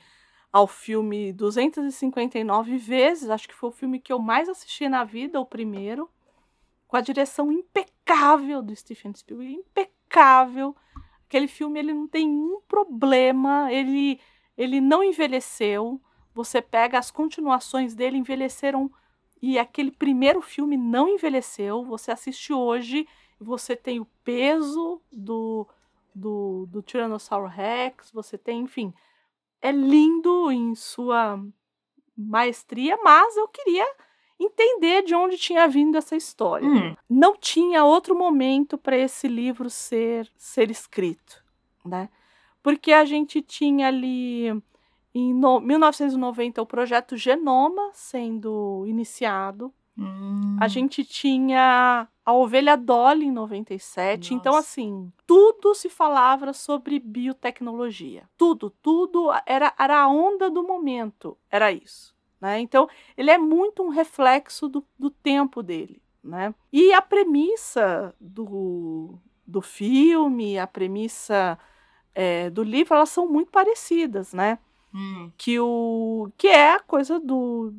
ao 0.52 0.66
filme 0.66 1.32
259 1.32 2.78
vezes, 2.78 3.30
acho 3.30 3.48
que 3.48 3.54
foi 3.54 3.68
o 3.68 3.72
filme 3.72 4.00
que 4.00 4.12
eu 4.12 4.18
mais 4.18 4.48
assisti 4.48 4.88
na 4.88 5.04
vida, 5.04 5.40
o 5.40 5.46
primeiro, 5.46 6.08
com 6.86 6.96
a 6.96 7.00
direção 7.00 7.52
impecável 7.52 8.62
do 8.62 8.74
Stephen 8.74 9.14
Spielberg, 9.14 9.54
impecável. 9.54 10.74
Aquele 11.26 11.48
filme 11.48 11.78
ele 11.78 11.92
não 11.92 12.08
tem 12.08 12.28
um 12.28 12.60
problema, 12.66 13.72
ele 13.72 14.20
ele 14.56 14.80
não 14.80 15.04
envelheceu. 15.04 16.00
Você 16.34 16.60
pega 16.60 16.98
as 16.98 17.10
continuações 17.10 17.94
dele 17.94 18.16
envelheceram 18.16 18.90
e 19.40 19.56
aquele 19.58 19.92
primeiro 19.92 20.42
filme 20.42 20.76
não 20.76 21.08
envelheceu. 21.08 21.84
Você 21.84 22.10
assiste 22.10 22.52
hoje 22.52 23.06
você 23.40 23.76
tem 23.76 24.00
o 24.00 24.06
peso 24.24 25.00
do, 25.12 25.66
do, 26.14 26.66
do 26.66 26.82
Tiranossauro 26.82 27.46
Rex, 27.46 28.10
você 28.10 28.36
tem, 28.36 28.62
enfim, 28.62 28.92
é 29.62 29.72
lindo 29.72 30.50
em 30.50 30.74
sua 30.74 31.40
maestria, 32.16 32.96
mas 33.02 33.36
eu 33.36 33.48
queria 33.48 33.86
entender 34.40 35.02
de 35.02 35.14
onde 35.14 35.36
tinha 35.36 35.66
vindo 35.68 35.96
essa 35.96 36.14
história. 36.16 36.68
Hum, 36.68 36.94
Não 37.08 37.36
tinha 37.36 37.84
outro 37.84 38.16
momento 38.16 38.78
para 38.78 38.96
esse 38.96 39.26
livro 39.28 39.68
ser, 39.68 40.30
ser 40.36 40.70
escrito, 40.70 41.42
né? 41.84 42.08
Porque 42.62 42.92
a 42.92 43.04
gente 43.04 43.40
tinha 43.42 43.88
ali 43.88 44.48
em 45.14 45.34
no- 45.34 45.60
1990 45.60 46.60
o 46.62 46.66
projeto 46.66 47.16
Genoma 47.16 47.90
sendo 47.94 48.84
iniciado. 48.86 49.72
hum. 49.96 50.56
A 50.60 50.68
gente 50.68 51.04
tinha 51.04 52.06
a 52.28 52.32
ovelha 52.34 52.76
Dolly 52.76 53.24
em 53.24 53.32
97. 53.32 54.34
Então, 54.34 54.52
Nossa. 54.52 54.68
assim, 54.68 55.10
tudo 55.26 55.74
se 55.74 55.88
falava 55.88 56.52
sobre 56.52 56.98
biotecnologia. 56.98 58.28
Tudo, 58.36 58.68
tudo 58.68 59.30
era, 59.46 59.72
era 59.78 60.02
a 60.02 60.08
onda 60.08 60.50
do 60.50 60.62
momento. 60.62 61.38
Era 61.50 61.72
isso. 61.72 62.14
Né? 62.38 62.60
Então, 62.60 62.86
ele 63.16 63.30
é 63.30 63.38
muito 63.38 63.82
um 63.82 63.88
reflexo 63.88 64.68
do, 64.68 64.84
do 64.98 65.08
tempo 65.08 65.62
dele. 65.62 66.02
Né? 66.22 66.54
E 66.70 66.92
a 66.92 67.00
premissa 67.00 68.14
do, 68.20 69.18
do 69.46 69.62
filme, 69.62 70.58
a 70.58 70.66
premissa 70.66 71.58
é, 72.14 72.50
do 72.50 72.62
livro, 72.62 72.94
elas 72.94 73.08
são 73.08 73.26
muito 73.26 73.50
parecidas, 73.50 74.34
né? 74.34 74.58
Hum. 74.92 75.30
que 75.36 75.58
o 75.60 76.30
que 76.36 76.48
é 76.48 76.72
a 76.72 76.80
coisa 76.80 77.20
do 77.20 77.74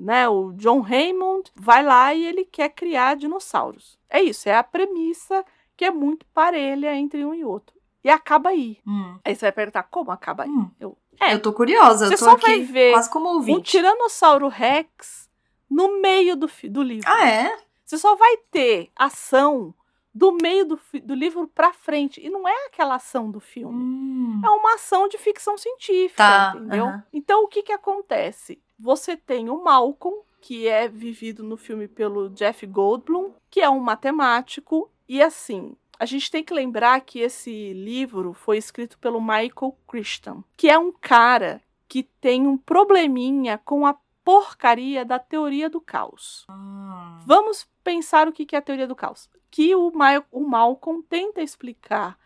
né, 0.00 0.28
o 0.28 0.52
John 0.52 0.80
Raymond 0.80 1.50
vai 1.54 1.84
lá 1.84 2.14
e 2.14 2.24
ele 2.24 2.44
quer 2.44 2.70
criar 2.70 3.16
dinossauros. 3.16 3.98
É 4.08 4.22
isso, 4.22 4.48
é 4.48 4.56
a 4.56 4.64
premissa 4.64 5.44
que 5.76 5.84
é 5.84 5.90
muito 5.90 6.26
parelha 6.34 6.94
entre 6.94 7.24
um 7.24 7.34
e 7.34 7.44
outro. 7.44 7.78
E 8.02 8.08
acaba 8.08 8.50
aí. 8.50 8.78
Hum. 8.86 9.18
Aí 9.24 9.34
você 9.34 9.46
vai 9.46 9.52
perguntar 9.52 9.82
como 9.84 10.10
acaba 10.10 10.44
aí? 10.44 10.50
Hum. 10.50 10.70
Eu, 10.80 10.96
é, 11.20 11.34
Eu 11.34 11.42
tô 11.42 11.52
curiosa, 11.52 12.06
Você 12.06 12.14
eu 12.14 12.18
tô 12.18 12.24
só 12.24 12.30
aqui 12.32 12.46
vai 12.46 12.60
ver 12.60 12.92
quase 12.92 13.10
como 13.10 13.28
um 13.28 13.34
ouvinte. 13.34 13.70
Tiranossauro 13.72 14.48
Rex 14.48 15.28
no 15.68 16.00
meio 16.00 16.34
do, 16.34 16.50
do 16.64 16.82
livro. 16.82 17.08
Ah, 17.08 17.28
é? 17.28 17.58
Você 17.84 17.98
só 17.98 18.16
vai 18.16 18.36
ter 18.50 18.90
ação 18.96 19.74
do 20.12 20.32
meio 20.32 20.64
do, 20.64 20.80
do 21.04 21.14
livro 21.14 21.46
pra 21.48 21.72
frente. 21.72 22.20
E 22.24 22.28
não 22.28 22.46
é 22.48 22.66
aquela 22.66 22.96
ação 22.96 23.30
do 23.30 23.40
filme. 23.40 23.76
Hum. 23.82 24.40
É 24.44 24.48
uma 24.50 24.74
ação 24.74 25.08
de 25.08 25.16
ficção 25.18 25.56
científica, 25.56 26.16
Tá, 26.16 26.52
entendeu? 26.56 26.86
aham. 26.86 27.04
Então, 27.12 27.44
o 27.44 27.48
que 27.48 27.62
que 27.62 27.72
acontece? 27.72 28.60
Você 28.78 29.16
tem 29.16 29.48
o 29.48 29.62
Malcolm, 29.62 30.22
que 30.40 30.66
é 30.66 30.88
vivido 30.88 31.42
no 31.42 31.56
filme 31.56 31.86
pelo 31.86 32.30
Jeff 32.30 32.66
Goldblum, 32.66 33.32
que 33.50 33.60
é 33.60 33.68
um 33.68 33.78
matemático, 33.80 34.90
e 35.08 35.22
assim, 35.22 35.76
a 35.98 36.06
gente 36.06 36.30
tem 36.30 36.42
que 36.42 36.54
lembrar 36.54 37.00
que 37.02 37.20
esse 37.20 37.72
livro 37.74 38.32
foi 38.32 38.56
escrito 38.56 38.98
pelo 38.98 39.20
Michael 39.20 39.76
Crichton, 39.86 40.42
que 40.56 40.68
é 40.70 40.78
um 40.78 40.90
cara 40.92 41.60
que 41.86 42.02
tem 42.02 42.46
um 42.46 42.56
probleminha 42.56 43.58
com 43.58 43.84
a 43.86 43.94
porcaria 44.30 45.04
da 45.04 45.18
teoria 45.18 45.68
do 45.68 45.80
caos. 45.80 46.46
Hum. 46.48 47.18
Vamos 47.26 47.68
pensar 47.82 48.28
o 48.28 48.32
que 48.32 48.46
que 48.46 48.54
é 48.54 48.60
a 48.60 48.62
teoria 48.62 48.86
do 48.86 48.94
caos. 48.94 49.28
Que 49.50 49.74
o, 49.74 49.90
Ma 49.92 50.22
o 50.30 50.46
Malcolm 50.46 51.02
tenta 51.02 51.42
explicar 51.42 52.16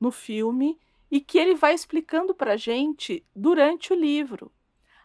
no 0.00 0.10
filme 0.10 0.76
e 1.08 1.20
que 1.20 1.38
ele 1.38 1.54
vai 1.54 1.72
explicando 1.72 2.34
pra 2.34 2.56
gente 2.56 3.24
durante 3.32 3.92
o 3.92 3.96
livro. 3.96 4.50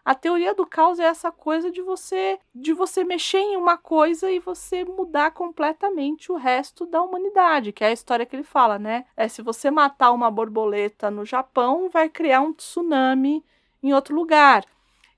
A 0.04 0.16
teoria 0.16 0.52
do 0.52 0.66
caos 0.66 0.98
é 0.98 1.04
essa 1.04 1.30
coisa 1.30 1.70
de 1.70 1.80
você 1.80 2.40
de 2.52 2.72
você 2.72 3.04
mexer 3.04 3.38
em 3.38 3.56
uma 3.56 3.76
coisa 3.78 4.28
e 4.28 4.40
você 4.40 4.84
mudar 4.84 5.30
completamente 5.30 6.32
o 6.32 6.34
resto 6.34 6.84
da 6.86 7.00
humanidade, 7.00 7.70
que 7.70 7.84
é 7.84 7.86
a 7.86 7.92
história 7.92 8.26
que 8.26 8.34
ele 8.34 8.42
fala, 8.42 8.80
né? 8.80 9.04
É 9.16 9.28
se 9.28 9.42
você 9.42 9.70
matar 9.70 10.10
uma 10.10 10.28
borboleta 10.28 11.08
no 11.08 11.24
Japão, 11.24 11.88
vai 11.88 12.08
criar 12.08 12.40
um 12.40 12.52
tsunami 12.52 13.44
em 13.80 13.92
outro 13.94 14.12
lugar. 14.12 14.64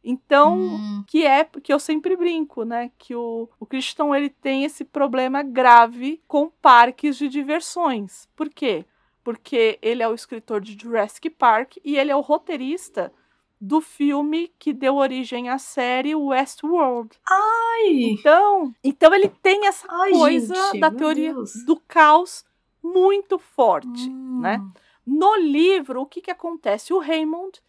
Então, 0.03 0.57
Hum. 0.59 1.05
que 1.07 1.27
é 1.27 1.45
que 1.45 1.73
eu 1.73 1.79
sempre 1.79 2.17
brinco, 2.17 2.65
né? 2.65 2.91
Que 2.99 3.15
o, 3.15 3.49
o 3.59 3.67
Christian 3.67 4.15
ele 4.17 4.31
tem 4.31 4.65
esse 4.65 4.85
problema 4.85 5.43
grave 5.43 6.23
com 6.27 6.49
parques 6.63 7.17
de 7.19 7.29
diversões. 7.29 8.27
Por 8.35 8.49
quê? 8.49 8.85
Porque 9.23 9.79
ele 9.83 10.03
é 10.03 10.09
o 10.09 10.15
escritor 10.15 10.61
de 10.63 10.77
Jurassic 10.81 11.29
Park 11.31 11.77
e 11.85 11.97
ele 11.99 12.11
é 12.11 12.17
o 12.17 12.21
roteirista 12.23 13.13
do 13.61 13.83
filme 13.83 14.51
que 14.59 14.73
deu 14.73 14.97
origem 14.97 15.51
à 15.51 15.59
série 15.59 16.15
Westworld. 16.15 17.11
Ai, 17.29 17.93
Então, 18.13 18.73
então 18.83 19.15
ele 19.15 19.29
tem 19.43 19.67
essa 19.67 19.87
Ai, 19.91 20.13
coisa 20.13 20.55
gente, 20.55 20.81
da 20.81 20.91
teoria 20.91 21.35
Deus. 21.35 21.53
do 21.67 21.77
caos 21.77 22.43
muito 22.83 23.39
forte. 23.39 24.09
Hum. 24.09 24.41
né? 24.41 24.63
No 25.07 25.37
livro, 25.37 26.01
o 26.01 26.07
que, 26.07 26.23
que 26.23 26.31
acontece? 26.31 26.95
O 26.95 26.99
Raymond, 26.99 27.61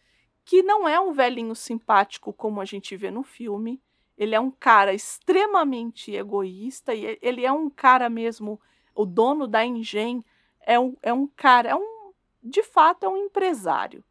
que 0.44 0.62
não 0.62 0.88
é 0.88 0.98
um 1.00 1.12
velhinho 1.12 1.54
simpático 1.54 2.32
como 2.32 2.60
a 2.60 2.64
gente 2.64 2.96
vê 2.96 3.10
no 3.10 3.22
filme, 3.22 3.80
ele 4.16 4.34
é 4.34 4.40
um 4.40 4.50
cara 4.50 4.92
extremamente 4.92 6.14
egoísta 6.14 6.94
e 6.94 7.18
ele 7.22 7.44
é 7.44 7.52
um 7.52 7.70
cara 7.70 8.08
mesmo, 8.08 8.60
o 8.94 9.04
dono 9.04 9.46
da 9.46 9.64
Engen 9.64 10.24
é 10.60 10.78
um, 10.78 10.96
é 11.02 11.12
um 11.12 11.26
cara, 11.26 11.70
é 11.70 11.74
um, 11.74 12.12
de 12.42 12.62
fato 12.62 13.04
é 13.04 13.08
um 13.08 13.16
empresário. 13.16 14.04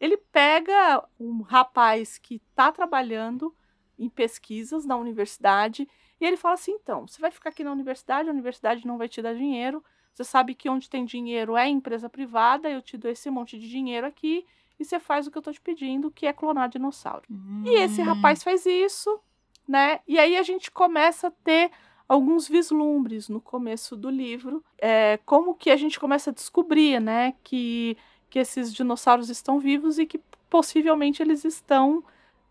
Ele 0.00 0.16
pega 0.16 1.04
um 1.18 1.42
rapaz 1.42 2.18
que 2.18 2.36
está 2.36 2.72
trabalhando 2.72 3.54
em 3.98 4.08
pesquisas 4.08 4.84
na 4.84 4.96
universidade 4.96 5.88
e 6.20 6.24
ele 6.24 6.36
fala 6.36 6.54
assim: 6.54 6.72
então, 6.72 7.06
você 7.06 7.20
vai 7.20 7.30
ficar 7.30 7.50
aqui 7.50 7.62
na 7.62 7.72
universidade, 7.72 8.28
a 8.28 8.32
universidade 8.32 8.86
não 8.86 8.98
vai 8.98 9.08
te 9.08 9.22
dar 9.22 9.34
dinheiro, 9.34 9.84
você 10.12 10.24
sabe 10.24 10.54
que 10.54 10.68
onde 10.68 10.90
tem 10.90 11.04
dinheiro 11.04 11.56
é 11.56 11.68
empresa 11.68 12.08
privada, 12.08 12.68
eu 12.68 12.82
te 12.82 12.96
dou 12.96 13.10
esse 13.10 13.30
monte 13.30 13.58
de 13.58 13.68
dinheiro 13.68 14.06
aqui 14.06 14.44
e 14.82 14.84
você 14.84 15.00
faz 15.00 15.26
o 15.26 15.30
que 15.30 15.38
eu 15.38 15.42
tô 15.42 15.52
te 15.52 15.60
pedindo, 15.60 16.10
que 16.10 16.26
é 16.26 16.32
clonar 16.32 16.68
dinossauro. 16.68 17.22
Hum. 17.30 17.62
E 17.64 17.76
esse 17.76 18.02
rapaz 18.02 18.42
faz 18.42 18.66
isso, 18.66 19.18
né? 19.66 20.00
E 20.06 20.18
aí 20.18 20.36
a 20.36 20.42
gente 20.42 20.70
começa 20.70 21.28
a 21.28 21.30
ter 21.30 21.70
alguns 22.08 22.46
vislumbres 22.46 23.28
no 23.28 23.40
começo 23.40 23.96
do 23.96 24.10
livro, 24.10 24.62
é, 24.78 25.18
como 25.24 25.54
que 25.54 25.70
a 25.70 25.76
gente 25.76 25.98
começa 25.98 26.28
a 26.30 26.32
descobrir, 26.32 27.00
né, 27.00 27.34
que, 27.42 27.96
que 28.28 28.38
esses 28.38 28.74
dinossauros 28.74 29.30
estão 29.30 29.58
vivos 29.58 29.98
e 29.98 30.04
que 30.04 30.20
possivelmente 30.50 31.22
eles 31.22 31.42
estão 31.42 32.04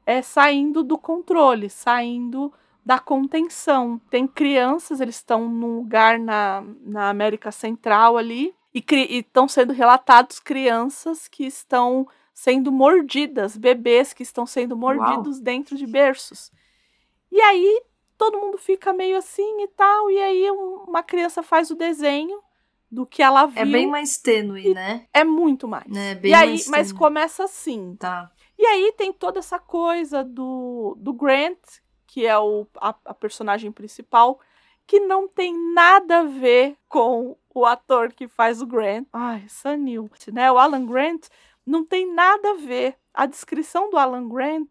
é, 0.04 0.24
saindo 0.24 0.84
do 0.84 0.98
controle, 0.98 1.70
saindo 1.70 2.52
da 2.84 2.98
contenção. 2.98 4.02
Tem 4.10 4.26
crianças, 4.26 5.00
eles 5.00 5.18
estão 5.18 5.48
num 5.48 5.76
lugar 5.76 6.18
na, 6.18 6.64
na 6.82 7.10
América 7.10 7.52
Central 7.52 8.18
ali, 8.18 8.56
e 8.74 8.84
estão 9.18 9.48
sendo 9.48 9.74
relatados 9.74 10.40
crianças 10.40 11.28
que 11.28 11.46
estão 11.46 12.08
sendo 12.34 12.72
mordidas, 12.72 13.56
bebês 13.58 14.14
que 14.14 14.24
estão 14.24 14.46
sendo 14.46 14.76
mordidos 14.76 15.40
dentro 15.40 15.76
de 15.76 15.86
berços. 15.86 16.52
E 17.32 17.40
aí 17.42 17.82
todo 18.18 18.38
mundo 18.40 18.58
fica 18.58 18.94
meio 18.94 19.18
assim 19.18 19.64
e 19.64 19.68
tal, 19.70 20.12
e 20.12 20.20
aí 20.20 20.52
um- 20.52 20.84
uma 20.88 21.02
criança 21.04 21.42
faz 21.42 21.72
o 21.72 21.76
desenho 21.76 22.40
do 22.90 23.06
que 23.06 23.24
ela 23.24 23.46
viu. 23.46 23.62
É 23.62 23.66
bem 23.66 23.88
mais 23.88 24.18
tênue, 24.18 24.74
né? 24.74 25.08
É 25.14 25.24
muito 25.24 25.68
mais. 25.68 25.86
Né, 25.88 26.16
bem 26.16 26.32
e 26.32 26.34
aí, 26.34 26.50
mais 26.50 26.68
mas 26.68 26.92
começa 26.92 27.44
assim. 27.44 27.96
Tá. 27.96 28.32
E 28.60 28.66
aí 28.66 28.94
tem 28.98 29.12
toda 29.12 29.40
essa 29.40 29.58
coisa 29.58 30.24
do, 30.24 30.96
do 31.00 31.14
Grant, 31.14 31.58
que 32.06 32.28
é 32.28 32.38
o, 32.38 32.68
a, 32.76 32.94
a 33.06 33.14
personagem 33.14 33.72
principal, 33.72 34.40
que 34.86 35.00
não 35.00 35.28
tem 35.28 35.56
nada 35.74 36.20
a 36.20 36.24
ver 36.24 36.76
com 36.88 37.38
o 37.56 37.66
ator 37.66 38.12
que 38.12 38.28
faz 38.28 38.62
o 38.62 38.68
Grant. 38.68 39.08
Ai, 39.14 39.46
Sam 39.48 39.78
Neill, 39.78 40.10
né? 40.34 40.52
O 40.52 40.58
Alan 40.60 40.86
Grant 40.86 41.28
não 41.66 41.86
tem 41.86 42.12
nada 42.14 42.52
a 42.52 42.56
ver. 42.56 42.98
A 43.14 43.26
descrição 43.26 43.90
do 43.90 43.98
Alan 43.98 44.28
Grant 44.28 44.70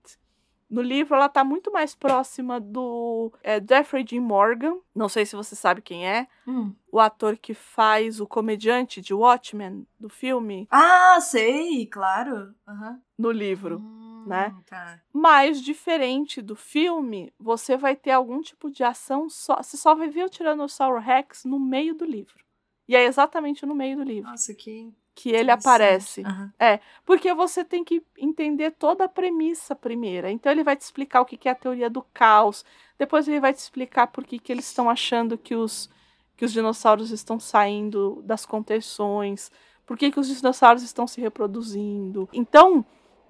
no 0.70 0.80
livro 0.80 1.16
ela 1.16 1.28
tá 1.28 1.42
muito 1.42 1.72
mais 1.72 1.94
próxima 1.96 2.60
do 2.60 3.32
é, 3.42 3.60
Jeffrey 3.60 4.04
Dean 4.04 4.20
Morgan. 4.20 4.78
Não 4.94 5.08
sei 5.08 5.26
se 5.26 5.34
você 5.34 5.56
sabe 5.56 5.82
quem 5.82 6.08
é. 6.08 6.28
Hum. 6.46 6.72
O 6.90 7.00
ator 7.00 7.36
que 7.36 7.52
faz 7.52 8.20
o 8.20 8.26
comediante 8.26 9.00
de 9.00 9.12
Watchmen, 9.12 9.84
do 9.98 10.08
filme. 10.08 10.68
Ah, 10.70 11.18
sei, 11.20 11.86
claro. 11.86 12.54
Uhum. 12.68 13.00
No 13.18 13.32
livro. 13.32 13.78
Hum, 13.78 14.24
né? 14.26 14.54
Tá. 14.66 15.00
Mas, 15.12 15.60
diferente 15.60 16.40
do 16.40 16.54
filme, 16.54 17.32
você 17.38 17.76
vai 17.76 17.96
ter 17.96 18.12
algum 18.12 18.40
tipo 18.40 18.70
de 18.70 18.84
ação 18.84 19.28
só. 19.28 19.56
Você 19.56 19.76
só 19.76 19.94
vai 19.94 20.08
ver 20.08 20.24
o 20.24 20.30
Tiranossauro 20.30 21.00
Rex 21.00 21.44
no 21.44 21.58
meio 21.58 21.94
do 21.94 22.04
livro. 22.04 22.44
E 22.86 22.94
é 22.94 23.04
exatamente 23.04 23.64
no 23.66 23.74
meio 23.74 23.96
do 23.96 24.02
livro 24.02 24.30
Nossa, 24.30 24.54
que. 24.54 24.92
Que 25.14 25.30
ele 25.30 25.50
aparece. 25.50 26.22
Aham. 26.22 26.52
Porque 27.04 27.32
você 27.34 27.64
tem 27.64 27.84
que 27.84 28.02
entender 28.16 28.70
toda 28.72 29.04
a 29.04 29.08
premissa 29.08 29.74
primeiro. 29.74 30.28
Então 30.28 30.50
ele 30.50 30.64
vai 30.64 30.76
te 30.76 30.82
explicar 30.82 31.20
o 31.20 31.24
que 31.24 31.36
que 31.36 31.48
é 31.48 31.52
a 31.52 31.54
teoria 31.54 31.90
do 31.90 32.02
caos. 32.14 32.64
Depois 32.98 33.26
ele 33.26 33.40
vai 33.40 33.52
te 33.52 33.58
explicar 33.58 34.06
por 34.08 34.24
que, 34.24 34.38
que 34.38 34.52
eles 34.52 34.66
estão 34.66 34.88
achando 34.88 35.36
que 35.36 35.54
os, 35.54 35.90
que 36.36 36.44
os 36.44 36.52
dinossauros 36.52 37.10
estão 37.10 37.38
saindo 37.38 38.22
das 38.24 38.46
contenções. 38.46 39.50
Por 39.86 39.98
que, 39.98 40.10
que 40.10 40.20
os 40.20 40.28
dinossauros 40.28 40.82
estão 40.82 41.06
se 41.06 41.20
reproduzindo. 41.20 42.28
Então, 42.32 42.84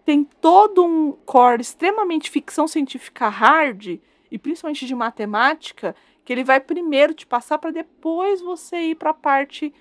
tem 0.05 0.24
todo 0.24 0.85
um 0.85 1.12
core 1.12 1.62
extremamente 1.62 2.31
ficção 2.31 2.66
científica 2.66 3.28
hard, 3.28 4.01
e 4.31 4.39
principalmente 4.39 4.86
de 4.86 4.94
matemática, 4.94 5.94
que 6.24 6.32
ele 6.32 6.44
vai 6.44 6.61
primeiro 6.61 7.15
te 7.15 7.27
passar 7.27 7.59
para 7.59 7.70
depois 7.70 8.40
você 8.40 8.77
ir 8.81 8.94
para 8.94 9.11
a 9.11 9.15
parte 9.15 9.73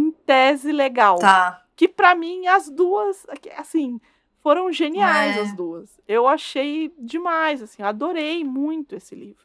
em 0.00 0.10
tese 0.10 0.72
legal 0.72 1.18
Tá. 1.18 1.62
que 1.76 1.86
pra 1.88 2.14
mim 2.14 2.46
as 2.46 2.68
duas, 2.68 3.26
assim, 3.56 4.00
foram 4.42 4.72
geniais 4.72 5.36
É. 5.36 5.40
as 5.40 5.54
duas. 5.54 5.98
Eu 6.08 6.26
achei 6.26 6.92
demais, 6.98 7.62
assim, 7.62 7.82
adorei 7.82 8.42
muito 8.44 8.94
esse 8.96 9.14
livro 9.14 9.44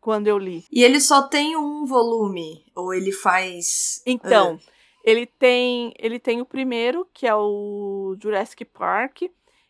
quando 0.00 0.26
eu 0.28 0.38
li. 0.38 0.64
E 0.70 0.84
ele 0.84 1.00
só 1.00 1.22
tem 1.22 1.56
um 1.56 1.84
volume? 1.84 2.64
Ou 2.74 2.94
ele 2.94 3.10
faz. 3.12 4.02
Então, 4.06 4.58
ele 5.04 5.26
tem, 5.26 5.92
ele 5.98 6.18
tem 6.18 6.40
o 6.40 6.46
primeiro, 6.46 7.06
que 7.12 7.26
é 7.26 7.34
o 7.34 8.16
Jurassic 8.22 8.64
Park, 8.64 9.22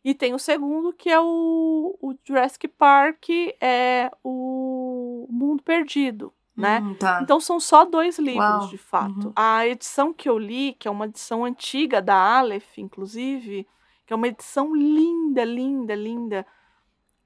e 0.05 0.15
tem 0.15 0.35
o 0.35 0.39
segundo, 0.39 0.93
que 0.93 1.11
é 1.11 1.19
o, 1.21 1.97
o 2.01 2.15
Jurassic 2.25 2.69
Park 2.69 3.29
é 3.61 4.11
o 4.23 5.27
Mundo 5.31 5.63
Perdido, 5.63 6.33
né? 6.57 6.81
hum, 6.81 6.95
tá. 6.95 7.21
Então 7.23 7.39
são 7.39 7.61
só 7.61 7.85
dois 7.85 8.19
livros, 8.19 8.45
Uau, 8.45 8.69
de 8.69 8.79
fato. 8.79 9.27
uhum. 9.27 9.33
A 9.37 9.67
edição 9.67 10.13
que 10.13 10.29
eu 10.29 10.39
li, 10.39 10.73
que 10.79 10.89
é 10.89 10.91
uma 10.91 11.07
edição 11.07 11.45
antiga 11.45 12.01
da 12.01 12.15
Aleph, 12.15 12.79
inclusive, 12.79 13.67
que 14.07 14.13
é 14.13 14.17
uma 14.17 14.29
edição 14.29 14.75
linda, 14.75 15.45
linda, 15.45 15.95
linda. 15.95 16.47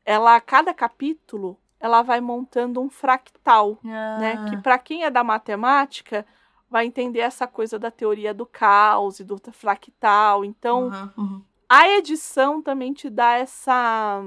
Ela, 0.05 0.41
cada 0.41 0.75
capítulo, 0.75 1.57
ela 1.79 2.03
vai 2.03 2.21
montando 2.21 2.81
um 2.81 2.91
fractal, 2.91 3.79
né? 3.83 4.37
Ah, 4.39 4.51
Que 4.51 4.57
para 4.57 4.79
quem 4.79 5.05
é 5.05 5.11
da 5.11 5.23
matemática 5.23 6.27
vai 6.69 6.87
entender 6.87 7.21
essa 7.21 7.47
coisa 7.47 7.79
da 7.79 7.91
teoria 7.91 8.33
do 8.33 8.47
caos 8.47 9.21
e 9.21 9.25
do 9.25 9.41
fractal. 9.53 10.45
Então, 10.45 10.89
uhum, 10.89 11.11
uhum. 11.25 11.43
a 11.69 11.89
edição 11.89 12.63
também 12.63 12.93
te 12.93 13.11
dá 13.11 13.33
essa, 13.35 14.23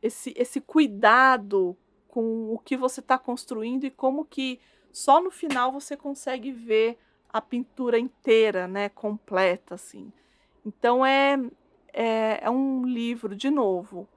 esse, 0.00 0.32
esse 0.36 0.60
cuidado 0.60 1.76
com 2.08 2.52
o 2.52 2.58
que 2.58 2.76
você 2.76 3.00
está 3.00 3.16
construindo 3.18 3.84
e 3.84 3.90
como 3.90 4.24
que 4.24 4.58
só 4.90 5.20
no 5.20 5.30
final 5.30 5.70
você 5.70 5.96
consegue 5.96 6.50
ver 6.50 6.98
a 7.32 7.40
pintura 7.40 7.98
inteira, 7.98 8.66
né, 8.66 8.88
completa, 8.88 9.74
assim. 9.74 10.10
Então 10.64 11.04
é, 11.04 11.38
é, 11.92 12.40
é 12.42 12.50
um 12.50 12.84
livro, 12.84 13.36
de 13.36 13.50
novo, 13.50 14.08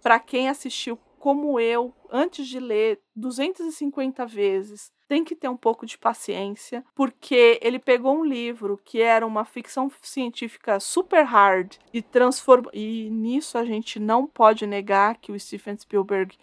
para 0.00 0.18
quem 0.18 0.48
assistiu 0.48 0.98
como 1.18 1.60
eu, 1.60 1.94
antes 2.10 2.48
de 2.48 2.58
ler 2.58 3.00
250 3.14 4.26
vezes, 4.26 4.90
tem 5.06 5.22
que 5.22 5.36
ter 5.36 5.48
um 5.48 5.56
pouco 5.56 5.86
de 5.86 5.96
paciência, 5.96 6.84
porque 6.96 7.60
ele 7.62 7.78
pegou 7.78 8.18
um 8.18 8.24
livro 8.24 8.80
que 8.84 9.00
era 9.00 9.24
uma 9.24 9.44
ficção 9.44 9.88
científica 10.02 10.80
super 10.80 11.22
hard 11.24 11.76
e 11.92 12.02
transformou. 12.02 12.72
E 12.74 13.08
nisso 13.10 13.56
a 13.56 13.64
gente 13.64 14.00
não 14.00 14.26
pode 14.26 14.66
negar 14.66 15.16
que 15.18 15.30
o 15.30 15.38
Steven 15.38 15.76
Spielberg 15.76 16.36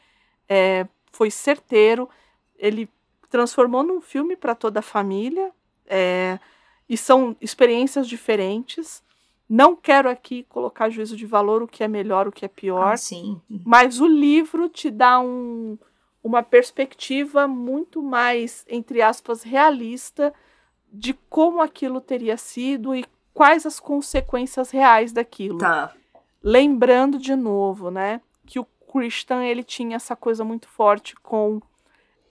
é, 0.50 0.86
foi 1.12 1.32
certeiro. 1.32 2.10
Ele 2.58 2.90
transformou 3.30 3.84
num 3.84 4.02
filme 4.02 4.36
para 4.36 4.56
toda 4.56 4.80
a 4.80 4.84
família. 4.84 5.52
é, 5.86 6.40
e 6.90 6.98
são 6.98 7.38
experiências 7.40 8.08
diferentes. 8.08 9.04
Não 9.48 9.76
quero 9.76 10.10
aqui 10.10 10.44
colocar 10.50 10.90
juízo 10.90 11.16
de 11.16 11.26
valor 11.26 11.62
o 11.62 11.68
que 11.68 11.84
é 11.84 11.88
melhor, 11.88 12.28
o 12.28 12.32
que 12.32 12.46
é 12.46 12.48
pior. 12.48 12.94
Ah, 12.94 12.98
sim. 12.98 13.40
Mas 13.64 14.02
o 14.02 14.08
livro 14.08 14.68
te 14.68 14.90
dá 14.90 15.20
um, 15.20 15.78
uma 16.24 16.42
perspectiva 16.42 17.48
muito 17.48 18.02
mais, 18.02 18.66
entre 18.68 19.02
aspas, 19.02 19.44
realista 19.44 20.34
de 20.92 21.14
como 21.30 21.62
aquilo 21.62 22.02
teria 22.02 22.38
sido 22.38 22.96
e 22.96 23.06
quais 23.34 23.66
as 23.66 23.80
consequências 23.80 24.72
reais 24.72 25.12
daquilo. 25.12 25.60
Tá. 25.60 25.94
Lembrando 26.42 27.20
de 27.20 27.36
novo, 27.36 27.92
né, 27.92 28.22
que 28.46 28.60
o 28.60 28.66
Christian 28.92 29.44
ele 29.44 29.64
tinha 29.64 29.96
essa 29.96 30.16
coisa 30.16 30.44
muito 30.44 30.68
forte 30.68 31.16
com 31.18 31.62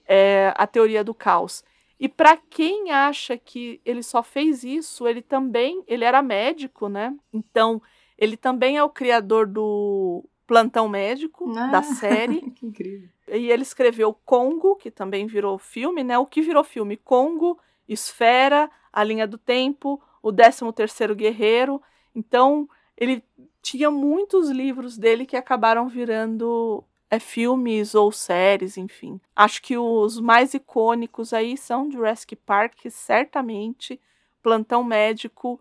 é, 0.07 0.53
a 0.57 0.65
teoria 0.67 1.03
do 1.03 1.13
caos. 1.13 1.63
E 1.99 2.07
para 2.07 2.37
quem 2.37 2.91
acha 2.91 3.37
que 3.37 3.81
ele 3.85 4.01
só 4.01 4.23
fez 4.23 4.63
isso, 4.63 5.07
ele 5.07 5.21
também, 5.21 5.83
ele 5.87 6.05
era 6.05 6.21
médico, 6.21 6.87
né? 6.87 7.13
Então, 7.33 7.81
ele 8.17 8.37
também 8.37 8.77
é 8.77 8.83
o 8.83 8.89
criador 8.89 9.45
do 9.45 10.23
Plantão 10.47 10.87
Médico 10.87 11.51
Ah. 11.57 11.67
da 11.67 11.83
série. 11.83 12.41
que 12.55 12.65
incrível. 12.65 13.09
E 13.27 13.51
ele 13.51 13.63
escreveu 13.63 14.13
Congo, 14.25 14.75
que 14.77 14.89
também 14.89 15.27
virou 15.27 15.57
filme, 15.59 16.03
né? 16.03 16.17
O 16.17 16.25
que 16.25 16.41
virou 16.41 16.63
filme? 16.63 16.97
Congo, 16.97 17.59
Esfera, 17.87 18.69
A 18.91 19.03
Linha 19.03 19.27
do 19.27 19.37
Tempo, 19.37 20.01
O 20.23 20.31
13º 20.31 21.13
Guerreiro. 21.15 21.81
Então, 22.15 22.67
ele 22.97 23.23
tinha 23.61 23.91
muitos 23.91 24.49
livros 24.49 24.97
dele 24.97 25.25
que 25.25 25.35
acabaram 25.35 25.87
virando 25.87 26.83
é, 27.09 27.19
filmes 27.19 27.95
ou 27.95 28.11
séries, 28.11 28.77
enfim. 28.77 29.19
Acho 29.35 29.61
que 29.61 29.77
os 29.77 30.19
mais 30.19 30.53
icônicos 30.53 31.33
aí 31.33 31.57
são 31.57 31.91
Jurassic 31.91 32.35
Park, 32.35 32.85
certamente, 32.89 33.99
Plantão 34.41 34.83
Médico 34.83 35.59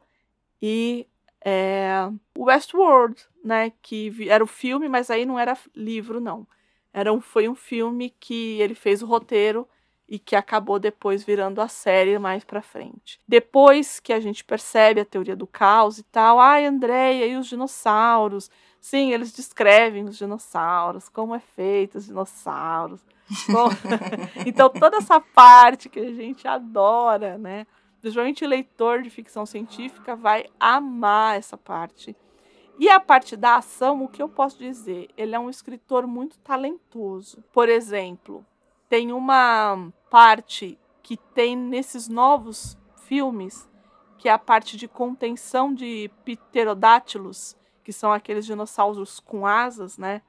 e 0.61 1.07
é, 1.45 1.89
Westworld, 2.37 3.27
né? 3.43 3.73
Que 3.83 4.29
era 4.29 4.43
o 4.43 4.47
filme, 4.47 4.89
mas 4.89 5.11
aí 5.11 5.25
não 5.25 5.39
era 5.39 5.57
livro, 5.75 6.21
não. 6.21 6.47
Era 6.93 7.13
um, 7.13 7.21
foi 7.21 7.49
um 7.49 7.55
filme 7.55 8.11
que 8.21 8.61
ele 8.61 8.75
fez 8.75 9.03
o 9.03 9.07
roteiro 9.07 9.69
e 10.09 10.19
que 10.19 10.35
acabou 10.35 10.79
depois 10.79 11.23
virando 11.23 11.61
a 11.61 11.69
série 11.69 12.19
mais 12.19 12.43
pra 12.43 12.63
frente. 12.63 13.21
Depois 13.29 14.01
que 14.01 14.13
a 14.13 14.21
gente 14.21 14.43
percebe 14.45 15.01
a 15.01 15.05
teoria 15.05 15.37
do 15.37 15.47
caos 15.47 15.99
e 15.99 16.03
tal, 16.05 16.41
ai, 16.41 16.65
Andréia, 16.65 17.27
e 17.27 17.37
os 17.37 17.47
dinossauros? 17.47 18.51
Sim, 18.81 19.13
eles 19.13 19.33
descrevem 19.33 20.05
os 20.05 20.17
dinossauros, 20.17 21.09
como 21.09 21.35
é 21.35 21.41
feito 21.41 21.99
os 21.99 22.07
dinossauros. 22.07 23.05
Como- 23.47 23.69
então, 24.47 24.71
toda 24.71 24.97
essa 24.97 25.21
parte 25.21 25.89
que 25.91 26.01
a 26.01 26.15
gente 26.15 26.49
adora, 26.49 27.37
né? 27.37 27.67
Principalmente 28.01 28.47
leitor 28.47 29.03
de 29.03 29.11
ficção 29.11 29.45
científica 29.45 30.17
vai 30.17 30.47
amar 30.59 31.37
essa 31.37 31.57
parte. 31.59 32.17
E 32.79 32.89
a 32.89 33.01
parte 33.01 33.37
da 33.37 33.57
ação, 33.57 34.05
o 34.05 34.09
que 34.09 34.23
eu 34.23 34.29
posso 34.29 34.57
dizer? 34.57 35.09
Ele 35.17 35.35
é 35.35 35.39
um 35.39 35.51
escritor 35.51 36.07
muito 36.07 36.39
talentoso. 36.39 37.43
Por 37.53 37.69
exemplo, 37.69 38.47
tem 38.89 39.13
uma 39.13 39.93
parte 40.11 40.79
que 41.03 41.17
tem 41.17 41.57
nesses 41.57 42.09
novos 42.09 42.77
filmes, 42.97 43.69
que 44.19 44.29
é 44.29 44.33
a 44.33 44.39
parte 44.39 44.77
de 44.77 44.89
contenção 44.89 45.73
de 45.73 46.11
pterodátilos, 46.25 47.57
que 47.85 47.93
são 47.93 48.13
aqueles 48.13 48.45
dinossauros 48.45 49.21
com 49.21 49.47
asas, 49.47 49.97
né? 49.97 50.23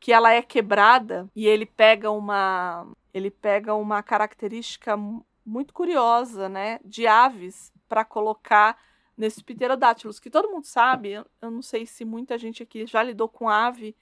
Que 0.00 0.12
ela 0.12 0.32
é 0.32 0.42
quebrada 0.42 1.28
e 1.34 1.46
ele 1.46 1.66
pega 1.66 2.10
uma 2.10 2.86
ele 3.12 3.30
pega 3.30 3.74
uma 3.74 4.02
característica 4.02 4.96
mu- 4.96 5.24
muito 5.44 5.72
curiosa, 5.72 6.48
né, 6.48 6.78
de 6.84 7.06
aves 7.06 7.72
para 7.88 8.04
colocar 8.04 8.78
nesses 9.16 9.42
pterodátilos, 9.42 10.20
que 10.20 10.30
todo 10.30 10.50
mundo 10.50 10.66
sabe, 10.66 11.12
eu, 11.12 11.50
não 11.50 11.62
sei 11.62 11.84
se 11.86 12.04
muita 12.04 12.38
gente 12.38 12.62
aqui 12.62 12.86
já 12.86 13.02
lidou 13.02 13.28
com 13.28 13.48
ave, 13.48 13.96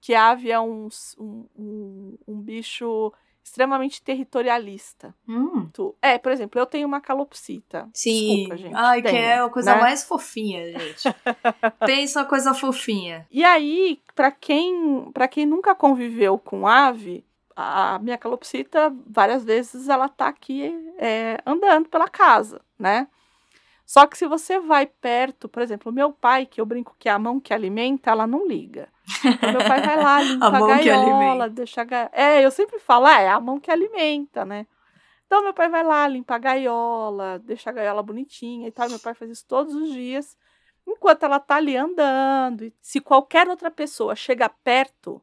que 0.00 0.14
ave 0.14 0.50
é 0.50 0.58
um, 0.60 0.88
um, 1.18 1.46
um, 1.56 2.18
um 2.26 2.40
bicho 2.40 3.12
extremamente 3.46 4.02
territorialista. 4.02 5.14
Hum, 5.28 5.68
Tu- 5.72 5.94
É, 6.02 6.18
por 6.18 6.32
exemplo, 6.32 6.60
eu 6.60 6.66
tenho 6.66 6.86
uma 6.86 7.00
calopsita. 7.00 7.88
sim. 7.94 8.26
Desculpa, 8.38 8.56
gente. 8.56 8.74
Ai, 8.74 9.00
que 9.00 9.08
tenho, 9.08 9.18
é 9.22 9.38
a 9.38 9.48
coisa 9.48 9.74
né? 9.74 9.80
mais 9.80 10.02
fofinha, 10.02 10.64
gente. 10.72 11.04
Pensa 11.86 12.20
uma 12.20 12.26
coisa 12.26 12.52
fofinha. 12.52 13.24
E 13.30 13.44
aí, 13.44 14.00
para 14.16 14.32
quem, 14.32 15.10
para 15.12 15.28
quem 15.28 15.46
nunca 15.46 15.76
conviveu 15.76 16.36
com 16.38 16.66
ave, 16.66 17.24
a 17.54 18.00
minha 18.00 18.18
calopsita, 18.18 18.92
várias 19.06 19.44
vezes, 19.44 19.88
ela 19.88 20.08
tá 20.08 20.26
aqui 20.26 20.74
é, 20.98 21.38
andando 21.46 21.88
pela 21.88 22.08
casa, 22.08 22.60
né? 22.76 23.06
Só 23.86 24.04
que 24.04 24.18
se 24.18 24.26
você 24.26 24.58
vai 24.58 24.84
perto, 24.84 25.48
por 25.48 25.62
exemplo, 25.62 25.92
o 25.92 25.94
meu 25.94 26.12
pai, 26.12 26.44
que 26.44 26.60
eu 26.60 26.66
brinco 26.66 26.96
que 26.98 27.08
é 27.08 27.12
a 27.12 27.18
mão 27.20 27.38
que 27.38 27.54
alimenta, 27.54 28.10
ela 28.10 28.26
não 28.26 28.44
liga. 28.44 28.88
Então, 29.24 29.52
meu 29.52 29.60
pai 29.60 29.80
vai 29.80 30.02
lá, 30.02 30.20
limpa 30.26 30.46
a, 30.46 30.56
a 30.56 30.66
gaiola, 30.66 31.48
deixa 31.48 31.82
a 31.82 31.84
ga... 31.84 32.10
É, 32.12 32.44
eu 32.44 32.50
sempre 32.50 32.80
falo, 32.80 33.06
ah, 33.06 33.20
é 33.20 33.28
a 33.28 33.38
mão 33.38 33.60
que 33.60 33.70
alimenta, 33.70 34.44
né? 34.44 34.66
Então, 35.24 35.40
meu 35.40 35.54
pai 35.54 35.68
vai 35.68 35.84
lá, 35.84 36.08
limpa 36.08 36.34
a 36.34 36.38
gaiola, 36.38 37.38
deixa 37.38 37.70
a 37.70 37.72
gaiola 37.72 38.02
bonitinha 38.02 38.66
e 38.66 38.72
tal. 38.72 38.88
Meu 38.88 38.98
pai 38.98 39.14
faz 39.14 39.30
isso 39.30 39.44
todos 39.46 39.72
os 39.72 39.92
dias, 39.92 40.36
enquanto 40.84 41.22
ela 41.22 41.38
tá 41.38 41.54
ali 41.54 41.76
andando. 41.76 42.64
E 42.64 42.74
se 42.80 43.00
qualquer 43.00 43.48
outra 43.48 43.70
pessoa 43.70 44.16
chega 44.16 44.48
perto, 44.48 45.22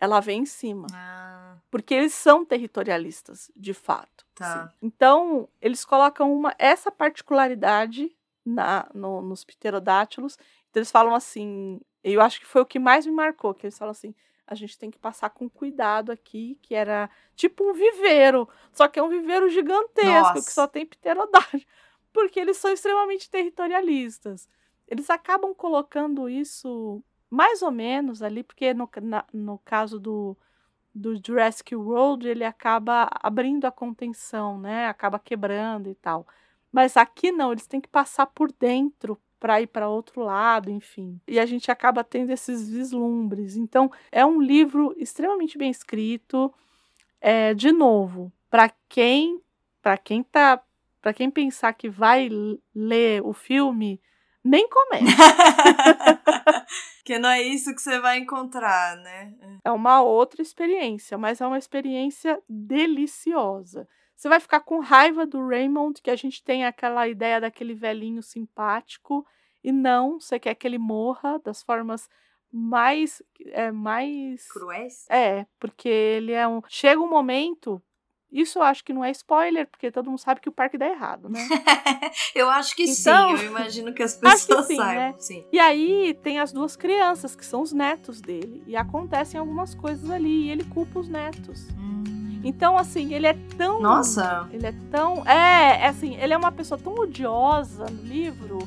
ela 0.00 0.20
vem 0.20 0.42
em 0.42 0.46
cima. 0.46 0.86
Ah. 0.92 1.56
Porque 1.70 1.94
eles 1.94 2.14
são 2.14 2.44
territorialistas, 2.44 3.50
de 3.56 3.72
fato. 3.72 4.26
Tá. 4.34 4.72
Então, 4.82 5.48
eles 5.60 5.84
colocam 5.84 6.32
uma, 6.32 6.54
essa 6.58 6.90
particularidade 6.90 8.14
na, 8.44 8.88
no, 8.92 9.22
nos 9.22 9.44
pterodátilos. 9.44 10.38
Então, 10.70 10.80
eles 10.80 10.90
falam 10.90 11.14
assim, 11.14 11.80
eu 12.02 12.20
acho 12.20 12.40
que 12.40 12.46
foi 12.46 12.62
o 12.62 12.66
que 12.66 12.78
mais 12.78 13.06
me 13.06 13.12
marcou, 13.12 13.54
que 13.54 13.66
eles 13.66 13.78
falam 13.78 13.92
assim, 13.92 14.14
a 14.46 14.54
gente 14.54 14.78
tem 14.78 14.90
que 14.90 14.98
passar 14.98 15.30
com 15.30 15.48
cuidado 15.48 16.12
aqui, 16.12 16.58
que 16.60 16.74
era 16.74 17.08
tipo 17.34 17.64
um 17.64 17.72
viveiro, 17.72 18.48
só 18.72 18.86
que 18.88 18.98
é 18.98 19.02
um 19.02 19.08
viveiro 19.08 19.48
gigantesco, 19.48 20.34
Nossa. 20.34 20.44
que 20.46 20.52
só 20.52 20.66
tem 20.66 20.84
pterodátilos, 20.84 21.66
porque 22.12 22.38
eles 22.38 22.56
são 22.58 22.70
extremamente 22.70 23.30
territorialistas. 23.30 24.48
Eles 24.86 25.08
acabam 25.08 25.54
colocando 25.54 26.28
isso 26.28 27.02
mais 27.34 27.62
ou 27.62 27.70
menos 27.70 28.22
ali, 28.22 28.44
porque 28.44 28.72
no, 28.72 28.88
na, 29.02 29.24
no 29.32 29.58
caso 29.64 29.98
do, 29.98 30.36
do 30.94 31.20
Jurassic 31.24 31.74
World, 31.74 32.28
ele 32.28 32.44
acaba 32.44 33.08
abrindo 33.20 33.64
a 33.64 33.72
contenção, 33.72 34.58
né? 34.58 34.86
Acaba 34.86 35.18
quebrando 35.18 35.90
e 35.90 35.94
tal. 35.96 36.26
Mas 36.70 36.96
aqui 36.96 37.32
não, 37.32 37.50
eles 37.50 37.66
têm 37.66 37.80
que 37.80 37.88
passar 37.88 38.26
por 38.26 38.52
dentro 38.52 39.20
para 39.40 39.60
ir 39.60 39.66
para 39.66 39.88
outro 39.88 40.22
lado, 40.22 40.70
enfim. 40.70 41.20
E 41.26 41.38
a 41.40 41.44
gente 41.44 41.70
acaba 41.70 42.04
tendo 42.04 42.30
esses 42.30 42.70
vislumbres. 42.70 43.56
Então, 43.56 43.90
é 44.12 44.24
um 44.24 44.40
livro 44.40 44.94
extremamente 44.96 45.58
bem 45.58 45.70
escrito. 45.70 46.54
É, 47.20 47.52
de 47.52 47.72
novo, 47.72 48.32
para 48.48 48.70
quem 48.88 49.40
para 49.82 49.98
quem 49.98 50.22
tá 50.22 50.62
para 51.02 51.12
quem 51.12 51.30
pensar 51.30 51.74
que 51.74 51.90
vai 51.90 52.30
ler 52.74 53.22
o 53.22 53.34
filme, 53.34 54.00
nem 54.42 54.66
começa. 54.70 56.13
Que 57.14 57.18
não 57.18 57.28
é 57.28 57.40
isso 57.42 57.74
que 57.74 57.80
você 57.80 58.00
vai 58.00 58.18
encontrar, 58.18 58.96
né? 58.96 59.34
É 59.64 59.70
uma 59.70 60.02
outra 60.02 60.42
experiência, 60.42 61.16
mas 61.16 61.40
é 61.40 61.46
uma 61.46 61.58
experiência 61.58 62.42
deliciosa. 62.48 63.88
Você 64.16 64.28
vai 64.28 64.40
ficar 64.40 64.60
com 64.60 64.80
raiva 64.80 65.24
do 65.24 65.46
Raymond, 65.46 66.00
que 66.02 66.10
a 66.10 66.16
gente 66.16 66.42
tem 66.42 66.64
aquela 66.64 67.06
ideia 67.08 67.40
daquele 67.40 67.74
velhinho 67.74 68.22
simpático, 68.22 69.24
e 69.62 69.70
não, 69.70 70.18
você 70.18 70.38
quer 70.38 70.54
que 70.54 70.66
ele 70.66 70.78
morra 70.78 71.38
das 71.38 71.62
formas 71.62 72.08
mais 72.50 73.22
é 73.46 73.72
mais 73.72 74.46
cruéis? 74.48 75.06
É, 75.08 75.46
porque 75.58 75.88
ele 75.88 76.32
é 76.32 76.46
um 76.46 76.60
chega 76.68 77.00
um 77.00 77.08
momento 77.08 77.82
isso 78.34 78.58
eu 78.58 78.64
acho 78.64 78.84
que 78.84 78.92
não 78.92 79.04
é 79.04 79.12
spoiler, 79.12 79.68
porque 79.68 79.92
todo 79.92 80.10
mundo 80.10 80.18
sabe 80.18 80.40
que 80.40 80.48
o 80.48 80.52
parque 80.52 80.76
dá 80.76 80.88
errado, 80.88 81.28
né? 81.28 81.38
eu 82.34 82.50
acho 82.50 82.74
que 82.74 82.82
então, 82.82 83.36
sim, 83.36 83.44
eu 83.44 83.50
imagino 83.50 83.94
que 83.94 84.02
as 84.02 84.14
pessoas 84.18 84.66
que 84.66 84.72
sim, 84.74 84.76
saibam, 84.76 84.94
né? 84.94 85.14
sim. 85.18 85.46
E 85.52 85.58
aí 85.60 86.18
tem 86.20 86.40
as 86.40 86.52
duas 86.52 86.74
crianças, 86.74 87.36
que 87.36 87.46
são 87.46 87.62
os 87.62 87.72
netos 87.72 88.20
dele. 88.20 88.64
E 88.66 88.74
acontecem 88.74 89.38
algumas 89.38 89.72
coisas 89.72 90.10
ali, 90.10 90.46
e 90.46 90.50
ele 90.50 90.64
culpa 90.64 90.98
os 90.98 91.08
netos. 91.08 91.68
Hum. 91.78 92.40
Então, 92.42 92.76
assim, 92.76 93.14
ele 93.14 93.28
é 93.28 93.34
tão. 93.56 93.80
Nossa! 93.80 94.48
Ele 94.52 94.66
é 94.66 94.74
tão. 94.90 95.24
É, 95.26 95.82
é, 95.82 95.86
assim, 95.86 96.16
ele 96.16 96.34
é 96.34 96.36
uma 96.36 96.50
pessoa 96.50 96.78
tão 96.78 96.92
odiosa 96.94 97.86
no 97.86 98.02
livro 98.02 98.58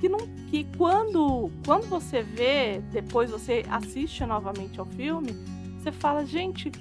que 0.00 0.08
não 0.08 0.18
que 0.50 0.64
quando 0.78 1.50
quando 1.64 1.86
você 1.86 2.22
vê 2.22 2.80
depois 2.90 3.30
você 3.30 3.62
assiste 3.70 4.24
novamente 4.24 4.80
ao 4.80 4.86
filme 4.86 5.32
você 5.78 5.92
fala 5.92 6.24
gente 6.24 6.72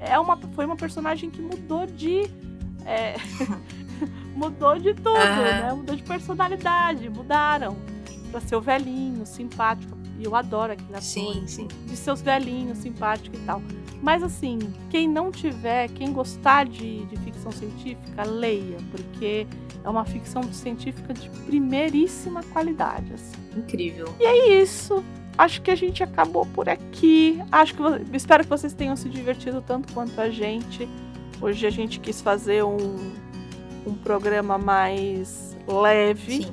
é 0.00 0.18
uma, 0.18 0.36
foi 0.36 0.64
uma 0.64 0.76
personagem 0.76 1.30
que 1.30 1.40
mudou 1.40 1.86
de. 1.86 2.22
É, 2.86 3.16
mudou 4.34 4.78
de 4.78 4.94
tudo, 4.94 5.10
uhum. 5.10 5.42
né? 5.42 5.72
Mudou 5.74 5.94
de 5.94 6.02
personalidade, 6.02 7.08
mudaram. 7.10 7.76
Pra 8.30 8.40
ser 8.40 8.56
o 8.56 8.60
velhinho, 8.60 9.26
simpático. 9.26 9.98
E 10.18 10.24
eu 10.24 10.34
adoro 10.34 10.72
aquele 10.72 10.90
ator. 10.90 11.02
Sim, 11.02 11.44
sim. 11.46 11.68
De 11.86 11.96
seus 11.96 12.22
velhinhos, 12.22 12.78
simpático 12.78 13.36
e 13.36 13.40
tal. 13.40 13.62
Mas 14.02 14.22
assim, 14.22 14.58
quem 14.88 15.08
não 15.08 15.30
tiver, 15.30 15.88
quem 15.88 16.12
gostar 16.12 16.66
de, 16.66 17.04
de 17.06 17.16
ficção 17.18 17.50
científica, 17.50 18.22
leia, 18.24 18.78
porque 18.90 19.46
é 19.82 19.88
uma 19.88 20.04
ficção 20.04 20.42
científica 20.52 21.12
de 21.12 21.28
primeiríssima 21.46 22.42
qualidade. 22.44 23.12
Assim. 23.12 23.36
Incrível. 23.56 24.14
E 24.18 24.24
é 24.24 24.62
isso 24.62 25.04
acho 25.40 25.62
que 25.62 25.70
a 25.70 25.74
gente 25.74 26.02
acabou 26.02 26.44
por 26.44 26.68
aqui. 26.68 27.40
Acho 27.50 27.74
que 27.74 27.82
espero 28.16 28.44
que 28.44 28.50
vocês 28.50 28.74
tenham 28.74 28.94
se 28.94 29.08
divertido 29.08 29.62
tanto 29.62 29.92
quanto 29.94 30.20
a 30.20 30.28
gente. 30.28 30.86
Hoje 31.40 31.66
a 31.66 31.70
gente 31.70 31.98
quis 31.98 32.20
fazer 32.20 32.62
um, 32.62 33.12
um 33.86 33.94
programa 33.94 34.58
mais 34.58 35.56
leve, 35.66 36.46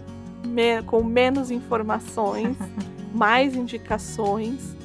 me, 0.45 0.81
com 0.83 1.03
menos 1.03 1.51
informações, 1.51 2.55
mais 3.13 3.55
indicações. 3.55 4.77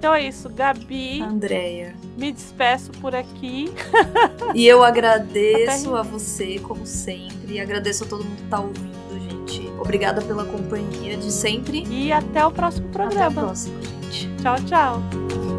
Então 0.00 0.14
é 0.14 0.26
isso, 0.26 0.48
Gabi. 0.48 1.20
Andréia. 1.20 1.94
Me 2.16 2.32
despeço 2.32 2.90
por 2.92 3.14
aqui. 3.14 3.70
e 4.54 4.66
eu 4.66 4.82
agradeço 4.82 5.94
a 5.94 6.00
você, 6.00 6.58
como 6.58 6.86
sempre. 6.86 7.54
E 7.54 7.60
agradeço 7.60 8.04
a 8.04 8.06
todo 8.06 8.24
mundo 8.24 8.36
que 8.36 8.48
tá 8.48 8.60
ouvindo, 8.60 9.46
gente. 9.46 9.68
Obrigada 9.78 10.22
pela 10.22 10.46
companhia 10.46 11.18
de 11.18 11.30
sempre. 11.30 11.84
E 11.86 12.10
até 12.10 12.44
o 12.46 12.50
próximo 12.50 12.88
programa. 12.88 13.26
Até 13.26 13.40
o 13.40 13.44
próximo, 13.44 13.82
gente. 13.82 14.30
Tchau, 14.40 14.56
tchau. 14.66 15.49